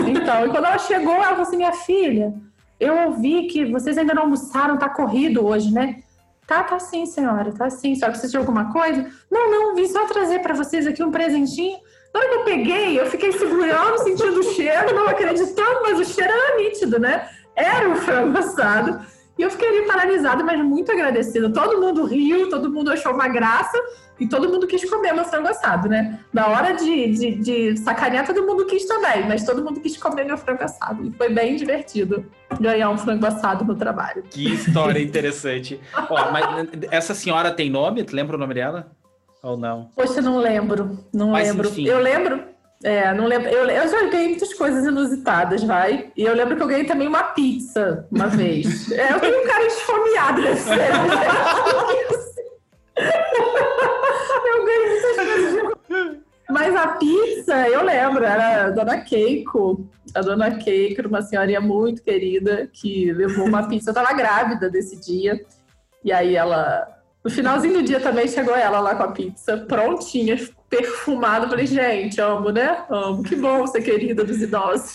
Então, 0.07 0.45
e 0.45 0.49
quando 0.49 0.65
ela 0.65 0.79
chegou, 0.79 1.13
ela 1.13 1.29
falou 1.29 1.41
assim: 1.41 1.57
minha 1.57 1.73
filha, 1.73 2.33
eu 2.79 3.07
ouvi 3.07 3.47
que 3.47 3.65
vocês 3.65 3.97
ainda 3.97 4.13
não 4.13 4.23
almoçaram, 4.23 4.77
tá 4.77 4.89
corrido 4.89 5.45
hoje, 5.45 5.71
né? 5.71 6.03
Tá, 6.47 6.63
tá 6.63 6.79
sim, 6.79 7.05
senhora, 7.05 7.51
tá 7.51 7.69
sim. 7.69 7.95
Só 7.95 8.07
precisa 8.07 8.31
de 8.31 8.37
alguma 8.37 8.71
coisa? 8.71 9.09
Não, 9.31 9.49
não, 9.49 9.75
vim 9.75 9.87
só 9.87 10.05
trazer 10.05 10.39
para 10.39 10.53
vocês 10.53 10.85
aqui 10.85 11.03
um 11.03 11.11
presentinho. 11.11 11.77
Na 12.13 12.19
hora 12.19 12.29
que 12.29 12.35
eu 12.35 12.43
peguei, 12.43 12.99
eu 12.99 13.05
fiquei 13.07 13.31
segurando, 13.31 13.97
sentindo 14.03 14.39
o 14.39 14.43
cheiro, 14.43 14.93
não 14.93 15.07
acreditando, 15.07 15.81
mas 15.81 15.99
o 15.99 16.05
cheiro 16.05 16.31
era 16.31 16.57
nítido, 16.57 16.99
né? 16.99 17.27
Era 17.55 17.89
o 17.89 17.95
frango 17.95 18.37
assado. 18.37 19.03
E 19.37 19.41
eu 19.41 19.49
fiquei 19.49 19.67
ali 19.67 19.87
paralisada, 19.87 20.43
mas 20.43 20.59
muito 20.63 20.91
agradecida. 20.91 21.51
Todo 21.51 21.81
mundo 21.81 22.05
riu, 22.05 22.49
todo 22.49 22.69
mundo 22.69 22.91
achou 22.91 23.13
uma 23.13 23.27
graça 23.27 23.77
e 24.19 24.27
todo 24.27 24.47
mundo 24.47 24.67
quis 24.67 24.87
comer 24.87 25.11
meu 25.11 25.25
frango 25.25 25.47
assado, 25.47 25.89
né? 25.89 26.19
Na 26.31 26.47
hora 26.49 26.73
de, 26.73 27.07
de, 27.07 27.35
de 27.35 27.77
sacanear, 27.77 28.27
todo 28.27 28.45
mundo 28.45 28.65
quis 28.67 28.85
também, 28.85 29.27
mas 29.27 29.43
todo 29.43 29.63
mundo 29.63 29.79
quis 29.79 29.97
comer 29.97 30.23
meu 30.25 30.37
frango 30.37 30.63
assado. 30.63 31.03
E 31.03 31.11
foi 31.11 31.29
bem 31.29 31.55
divertido 31.55 32.23
ganhar 32.63 32.89
um 32.89 32.97
frango 32.97 33.25
assado 33.25 33.63
no 33.65 33.75
trabalho. 33.75 34.23
Que 34.29 34.53
história 34.53 34.99
interessante. 34.99 35.79
Ó, 36.09 36.31
mas 36.31 36.45
essa 36.89 37.13
senhora 37.13 37.51
tem 37.51 37.69
nome? 37.69 38.03
Tu 38.03 38.15
lembra 38.15 38.35
o 38.35 38.39
nome 38.39 38.53
dela? 38.53 38.91
Ou 39.43 39.57
não? 39.57 39.89
Poxa, 39.95 40.21
não 40.21 40.37
lembro. 40.37 40.97
Não 41.13 41.31
mas, 41.31 41.47
lembro. 41.47 41.67
Enfim. 41.67 41.85
Eu 41.85 41.99
lembro 41.99 42.53
é, 42.83 43.13
não 43.13 43.25
lembro. 43.25 43.47
Eu, 43.47 43.65
eu, 43.65 43.87
já 43.87 44.09
ganhei 44.09 44.29
muitas 44.29 44.53
coisas 44.53 44.85
inusitadas, 44.85 45.63
vai. 45.63 46.11
E 46.17 46.23
eu 46.23 46.35
lembro 46.35 46.57
que 46.57 46.63
eu 46.63 46.67
ganhei 46.67 46.83
também 46.83 47.07
uma 47.07 47.23
pizza 47.23 48.05
uma 48.11 48.27
vez. 48.27 48.91
É, 48.93 49.13
eu 49.13 49.19
tenho 49.19 49.41
um 49.41 49.47
cara 49.47 49.65
esfomeado 49.65 50.41
nesse 50.41 50.69
Eu 54.45 54.65
ganhei 54.65 54.89
muitas 54.89 55.15
coisas. 55.15 56.22
Mas 56.49 56.75
a 56.75 56.87
pizza, 56.87 57.67
eu 57.69 57.83
lembro, 57.83 58.23
era 58.23 58.65
a 58.65 58.69
dona 58.69 59.01
Keiko. 59.01 59.87
A 60.13 60.21
dona 60.21 60.51
Keiko 60.57 61.01
era 61.01 61.07
uma 61.07 61.21
senhorinha 61.21 61.61
muito 61.61 62.03
querida 62.03 62.69
que 62.71 63.11
levou 63.11 63.45
uma 63.45 63.67
pizza. 63.67 63.89
Eu 63.89 63.93
tava 63.93 64.13
grávida 64.13 64.69
desse 64.69 64.99
dia. 64.99 65.43
E 66.03 66.11
aí 66.11 66.35
ela. 66.35 66.87
No 67.23 67.31
finalzinho 67.31 67.75
do 67.75 67.83
dia 67.83 68.01
também 68.01 68.27
chegou 68.27 68.53
ela 68.53 68.81
lá 68.81 68.95
com 68.95 69.03
a 69.03 69.11
pizza, 69.11 69.57
prontinha, 69.57 70.37
perfumado. 70.75 71.49
Falei, 71.49 71.67
gente, 71.67 72.19
amo, 72.19 72.49
né? 72.49 72.83
Amo. 72.89 73.23
Que 73.23 73.35
bom 73.35 73.65
ser 73.67 73.81
querida 73.81 74.23
dos 74.23 74.41
idosos. 74.41 74.93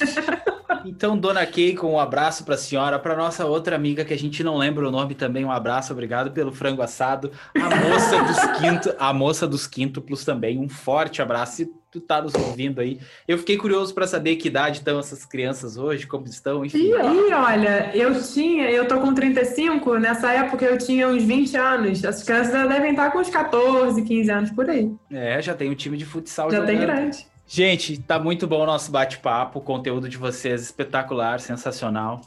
Então, 0.84 1.16
dona 1.16 1.44
Keiko, 1.46 1.86
um 1.86 1.98
abraço 1.98 2.44
para 2.44 2.54
a 2.54 2.58
senhora, 2.58 2.98
para 2.98 3.16
nossa 3.16 3.44
outra 3.46 3.74
amiga 3.74 4.04
que 4.04 4.12
a 4.14 4.18
gente 4.18 4.42
não 4.44 4.56
lembra 4.56 4.86
o 4.86 4.90
nome 4.90 5.14
também, 5.14 5.44
um 5.44 5.50
abraço, 5.50 5.92
obrigado 5.92 6.30
pelo 6.30 6.52
frango 6.52 6.82
assado. 6.82 7.30
A 7.54 7.74
moça 7.76 8.22
dos 8.22 8.58
quinto, 8.58 8.94
a 8.98 9.12
moça 9.12 9.46
dos 9.46 9.66
quíntuplos 9.66 10.24
também, 10.24 10.58
um 10.58 10.68
forte 10.68 11.20
abraço. 11.20 11.62
E 11.62 11.70
tu 11.90 12.00
tá 12.00 12.20
nos 12.20 12.34
ouvindo 12.34 12.80
aí. 12.80 13.00
Eu 13.26 13.38
fiquei 13.38 13.56
curioso 13.56 13.94
para 13.94 14.06
saber 14.06 14.36
que 14.36 14.48
idade 14.48 14.78
estão 14.78 14.98
essas 14.98 15.24
crianças 15.24 15.76
hoje, 15.76 16.06
como 16.06 16.26
estão, 16.26 16.64
enfim. 16.64 16.78
E, 16.78 16.90
e 16.90 17.32
olha, 17.32 17.90
eu 17.94 18.20
tinha, 18.22 18.70
eu 18.70 18.86
tô 18.86 19.00
com 19.00 19.14
35, 19.14 19.98
nessa 19.98 20.32
época 20.32 20.64
eu 20.64 20.78
tinha 20.78 21.08
uns 21.08 21.22
20 21.22 21.56
anos. 21.56 22.04
As 22.04 22.22
crianças 22.22 22.68
devem 22.68 22.90
estar 22.90 23.10
com 23.10 23.18
uns 23.18 23.30
14, 23.30 24.02
15 24.02 24.30
anos 24.30 24.50
por 24.50 24.68
aí. 24.68 24.92
É, 25.10 25.40
já 25.40 25.54
tem 25.54 25.70
um 25.70 25.74
time 25.74 25.96
de 25.96 26.04
futsal 26.04 26.50
Já 26.50 26.58
jogando. 26.58 26.68
tem 26.68 26.80
grande. 26.80 27.26
Gente, 27.46 27.98
tá 28.02 28.18
muito 28.18 28.46
bom 28.46 28.62
o 28.62 28.66
nosso 28.66 28.90
bate-papo, 28.90 29.58
o 29.58 29.62
conteúdo 29.62 30.06
de 30.06 30.18
vocês 30.18 30.60
espetacular, 30.60 31.40
sensacional. 31.40 32.20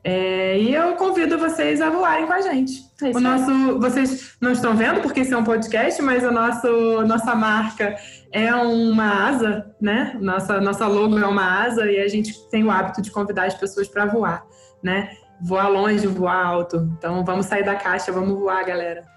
É, 0.03 0.59
e 0.59 0.73
eu 0.73 0.95
convido 0.95 1.37
vocês 1.37 1.79
a 1.79 1.89
voarem 1.89 2.27
com 2.27 2.33
a 2.33 2.41
gente. 2.41 2.81
É 3.01 3.15
o 3.15 3.19
nosso, 3.21 3.79
vocês 3.79 4.35
não 4.41 4.51
estão 4.51 4.75
vendo 4.75 4.99
porque 5.01 5.21
isso 5.21 5.33
é 5.33 5.37
um 5.37 5.43
podcast, 5.43 6.01
mas 6.01 6.25
a 6.25 6.31
nosso, 6.31 6.67
nossa 7.05 7.33
marca 7.33 7.95
é 8.33 8.53
uma 8.53 9.29
asa, 9.29 9.73
né? 9.79 10.17
Nossa, 10.19 10.59
nossa 10.59 10.85
logo 10.85 11.17
é 11.17 11.25
uma 11.25 11.63
asa 11.63 11.89
e 11.89 11.97
a 11.97 12.07
gente 12.09 12.33
tem 12.49 12.63
o 12.63 12.71
hábito 12.71 13.01
de 13.01 13.09
convidar 13.09 13.45
as 13.45 13.55
pessoas 13.55 13.87
para 13.87 14.05
voar, 14.05 14.45
né? 14.83 15.11
Voar 15.41 15.69
longe, 15.69 16.05
voar 16.07 16.45
alto. 16.45 16.89
Então 16.97 17.23
vamos 17.23 17.45
sair 17.45 17.63
da 17.63 17.75
caixa, 17.75 18.11
vamos 18.11 18.37
voar, 18.37 18.65
galera. 18.65 19.16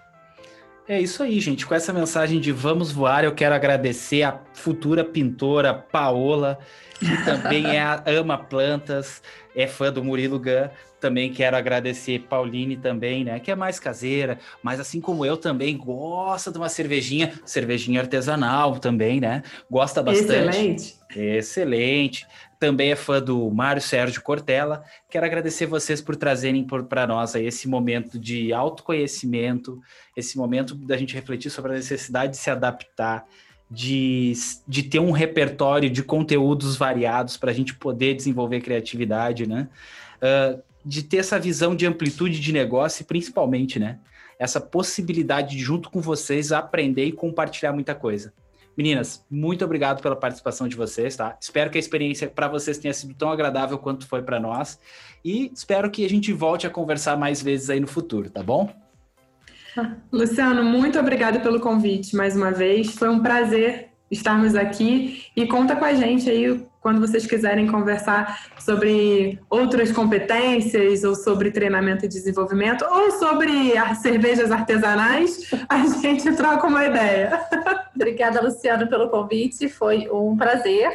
É 0.90 1.00
isso 1.00 1.22
aí, 1.22 1.38
gente. 1.38 1.64
Com 1.64 1.72
essa 1.72 1.92
mensagem 1.92 2.40
de 2.40 2.50
vamos 2.50 2.90
voar, 2.90 3.22
eu 3.22 3.32
quero 3.32 3.54
agradecer 3.54 4.24
a 4.24 4.40
futura 4.52 5.04
pintora 5.04 5.72
Paola, 5.72 6.58
que 6.98 7.24
também 7.24 7.64
é 7.76 7.80
a, 7.80 8.02
ama 8.18 8.36
plantas, 8.36 9.22
é 9.54 9.68
fã 9.68 9.92
do 9.92 10.02
Murilo 10.02 10.40
Gun. 10.40 10.68
Também 11.00 11.32
quero 11.32 11.56
agradecer 11.56 12.26
Pauline 12.28 12.76
também, 12.76 13.22
né? 13.22 13.38
Que 13.38 13.52
é 13.52 13.54
mais 13.54 13.78
caseira, 13.78 14.40
mas 14.64 14.80
assim 14.80 15.00
como 15.00 15.24
eu 15.24 15.36
também 15.36 15.78
gosta 15.78 16.50
de 16.50 16.58
uma 16.58 16.68
cervejinha, 16.68 17.34
cervejinha 17.44 18.00
artesanal 18.00 18.80
também, 18.80 19.20
né? 19.20 19.44
Gosta 19.70 20.02
bastante. 20.02 20.32
Excelente. 20.32 20.94
Excelente 21.14 22.26
também 22.60 22.92
é 22.92 22.96
fã 22.96 23.22
do 23.22 23.50
Mário 23.50 23.80
Sérgio 23.80 24.20
Cortella. 24.20 24.84
Quero 25.08 25.24
agradecer 25.24 25.64
vocês 25.64 26.02
por 26.02 26.14
trazerem 26.14 26.66
para 26.86 27.06
nós 27.06 27.34
aí 27.34 27.46
esse 27.46 27.66
momento 27.66 28.18
de 28.18 28.52
autoconhecimento, 28.52 29.80
esse 30.14 30.36
momento 30.36 30.74
da 30.74 30.94
gente 30.94 31.14
refletir 31.14 31.50
sobre 31.50 31.72
a 31.72 31.76
necessidade 31.76 32.32
de 32.32 32.36
se 32.36 32.50
adaptar, 32.50 33.26
de, 33.70 34.34
de 34.68 34.82
ter 34.82 34.98
um 34.98 35.10
repertório 35.10 35.88
de 35.88 36.02
conteúdos 36.02 36.76
variados 36.76 37.38
para 37.38 37.50
a 37.50 37.54
gente 37.54 37.74
poder 37.74 38.14
desenvolver 38.14 38.60
criatividade, 38.60 39.46
né? 39.46 39.66
Uh, 40.20 40.62
de 40.84 41.02
ter 41.02 41.18
essa 41.18 41.38
visão 41.38 41.74
de 41.74 41.86
amplitude 41.86 42.38
de 42.38 42.52
negócio 42.52 43.06
principalmente, 43.06 43.78
né? 43.78 43.98
Essa 44.38 44.60
possibilidade 44.60 45.56
de, 45.56 45.62
junto 45.62 45.90
com 45.90 46.00
vocês, 46.02 46.52
aprender 46.52 47.06
e 47.06 47.12
compartilhar 47.12 47.72
muita 47.72 47.94
coisa. 47.94 48.34
Meninas, 48.76 49.24
muito 49.30 49.64
obrigado 49.64 50.00
pela 50.00 50.16
participação 50.16 50.68
de 50.68 50.76
vocês, 50.76 51.16
tá? 51.16 51.36
Espero 51.40 51.70
que 51.70 51.78
a 51.78 51.80
experiência 51.80 52.28
para 52.28 52.48
vocês 52.48 52.78
tenha 52.78 52.94
sido 52.94 53.14
tão 53.14 53.30
agradável 53.30 53.78
quanto 53.78 54.06
foi 54.06 54.22
para 54.22 54.40
nós 54.40 54.78
e 55.24 55.50
espero 55.52 55.90
que 55.90 56.04
a 56.04 56.08
gente 56.08 56.32
volte 56.32 56.66
a 56.66 56.70
conversar 56.70 57.16
mais 57.16 57.42
vezes 57.42 57.68
aí 57.68 57.80
no 57.80 57.86
futuro, 57.86 58.30
tá 58.30 58.42
bom? 58.42 58.72
Luciano, 60.10 60.64
muito 60.64 60.98
obrigado 60.98 61.40
pelo 61.40 61.60
convite 61.60 62.16
mais 62.16 62.36
uma 62.36 62.50
vez. 62.50 62.94
Foi 62.94 63.08
um 63.08 63.20
prazer 63.20 63.90
estarmos 64.10 64.54
aqui 64.54 65.24
e 65.36 65.46
conta 65.46 65.76
com 65.76 65.84
a 65.84 65.94
gente 65.94 66.28
aí 66.28 66.69
quando 66.80 67.00
vocês 67.00 67.26
quiserem 67.26 67.66
conversar 67.66 68.40
sobre 68.58 69.38
outras 69.50 69.92
competências 69.92 71.04
ou 71.04 71.14
sobre 71.14 71.50
treinamento 71.50 72.04
e 72.04 72.08
desenvolvimento 72.08 72.84
ou 72.84 73.10
sobre 73.12 73.50
cervejas 74.00 74.50
artesanais, 74.50 75.50
a 75.68 75.86
gente 75.86 76.32
troca 76.32 76.66
uma 76.66 76.86
ideia. 76.86 77.40
Obrigada, 77.94 78.40
Luciano, 78.40 78.86
pelo 78.88 79.10
convite. 79.10 79.68
Foi 79.68 80.08
um 80.10 80.36
prazer 80.36 80.90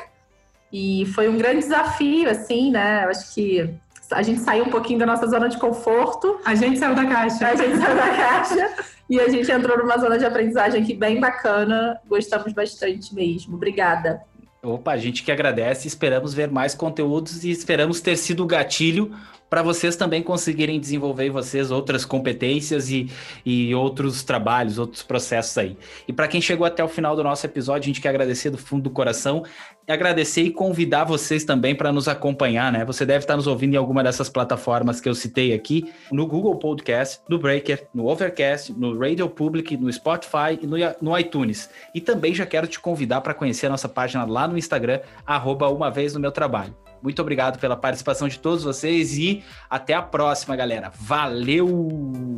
e 0.73 1.05
foi 1.13 1.29
um 1.29 1.37
grande 1.37 1.59
desafio, 1.59 2.29
assim, 2.29 2.71
né? 2.71 3.05
Eu 3.05 3.09
acho 3.09 3.33
que 3.33 3.73
a 4.11 4.21
gente 4.21 4.39
saiu 4.41 4.65
um 4.65 4.69
pouquinho 4.69 4.99
da 4.99 5.05
nossa 5.05 5.27
zona 5.27 5.47
de 5.47 5.57
conforto. 5.57 6.39
A 6.45 6.55
gente 6.55 6.79
saiu 6.79 6.95
da 6.95 7.05
caixa. 7.05 7.47
A 7.47 7.55
gente 7.55 7.77
saiu 7.77 7.95
da 7.95 8.09
caixa. 8.09 8.69
e 9.09 9.19
a 9.19 9.29
gente 9.29 9.51
entrou 9.51 9.77
numa 9.77 9.97
zona 9.97 10.17
de 10.17 10.25
aprendizagem 10.25 10.81
aqui 10.81 10.93
bem 10.93 11.19
bacana. 11.19 11.99
Gostamos 12.07 12.53
bastante 12.53 13.13
mesmo. 13.13 13.55
Obrigada. 13.55 14.21
Opa, 14.65 14.93
a 14.93 14.97
gente 14.97 15.23
que 15.23 15.31
agradece, 15.31 15.87
esperamos 15.87 16.33
ver 16.33 16.49
mais 16.49 16.73
conteúdos 16.73 17.43
e 17.43 17.51
esperamos 17.51 18.01
ter 18.01 18.17
sido 18.17 18.43
o 18.43 18.47
gatilho 18.47 19.15
para 19.56 19.64
vocês 19.64 19.95
também 19.95 20.22
conseguirem 20.22 20.77
desenvolver 20.77 21.30
vocês 21.30 21.72
outras 21.72 22.03
competências 22.03 22.91
e, 22.91 23.10
e 23.45 23.73
outros 23.73 24.22
trabalhos, 24.22 24.77
outros 24.77 25.02
processos 25.02 25.57
aí. 25.57 25.77
E 26.06 26.11
para 26.11 26.27
quem 26.27 26.41
chegou 26.41 26.68
até 26.68 26.84
o 26.84 26.90
final 26.90 27.15
do 27.15 27.23
nosso 27.23 27.45
episódio, 27.45 27.84
a 27.84 27.88
gente 27.88 28.02
quer 28.02 28.10
agradecer 28.10 28.49
do 28.49 28.57
fundo 28.57 28.84
do 28.84 28.90
coração 28.90 29.45
agradecer 29.88 30.41
e 30.41 30.52
convidar 30.52 31.03
vocês 31.03 31.45
também 31.45 31.76
para 31.76 31.91
nos 31.91 32.07
acompanhar, 32.07 32.72
né? 32.72 32.84
Você 32.84 33.06
deve 33.06 33.19
estar 33.19 33.38
nos 33.38 33.45
ouvindo 33.45 33.76
em 33.76 33.77
alguma 33.77 34.03
dessas 34.03 34.27
plataformas 34.27 34.99
que 34.99 35.07
eu 35.07 35.14
citei 35.14 35.53
aqui, 35.53 35.94
no 36.11 36.26
Google 36.26 36.56
Podcast, 36.56 37.22
no 37.30 37.38
Breaker, 37.38 37.88
no 37.94 38.07
Overcast, 38.07 38.73
no 38.73 38.98
Radio 38.98 39.30
Public, 39.30 39.77
no 39.77 39.94
Spotify 39.94 40.60
e 40.60 40.65
no, 40.65 40.76
no 40.99 41.18
iTunes. 41.18 41.69
E 41.94 42.02
também 42.02 42.34
já 42.34 42.48
quero 42.48 42.65
te 42.65 42.80
convidar 42.80 43.22
para 43.22 43.34
conhecer 43.34 43.68
a 43.68 43.69
nossa 43.69 43.88
página 43.88 44.26
lá 44.26 44.48
no 44.48 44.57
Instagram, 44.57 44.99
arroba 45.26 45.69
uma 45.69 45.91
vez 45.91 46.15
no 46.15 46.19
meu 46.19 46.32
trabalho. 46.32 46.76
Muito 47.06 47.22
obrigado 47.22 47.60
pela 47.60 47.76
participação 47.76 48.27
de 48.27 48.40
todos 48.40 48.64
vocês 48.64 49.15
e 49.15 49.44
até 49.69 49.94
a 49.94 50.02
próxima, 50.02 50.56
galera. 50.56 50.91
Valeu! 50.95 52.36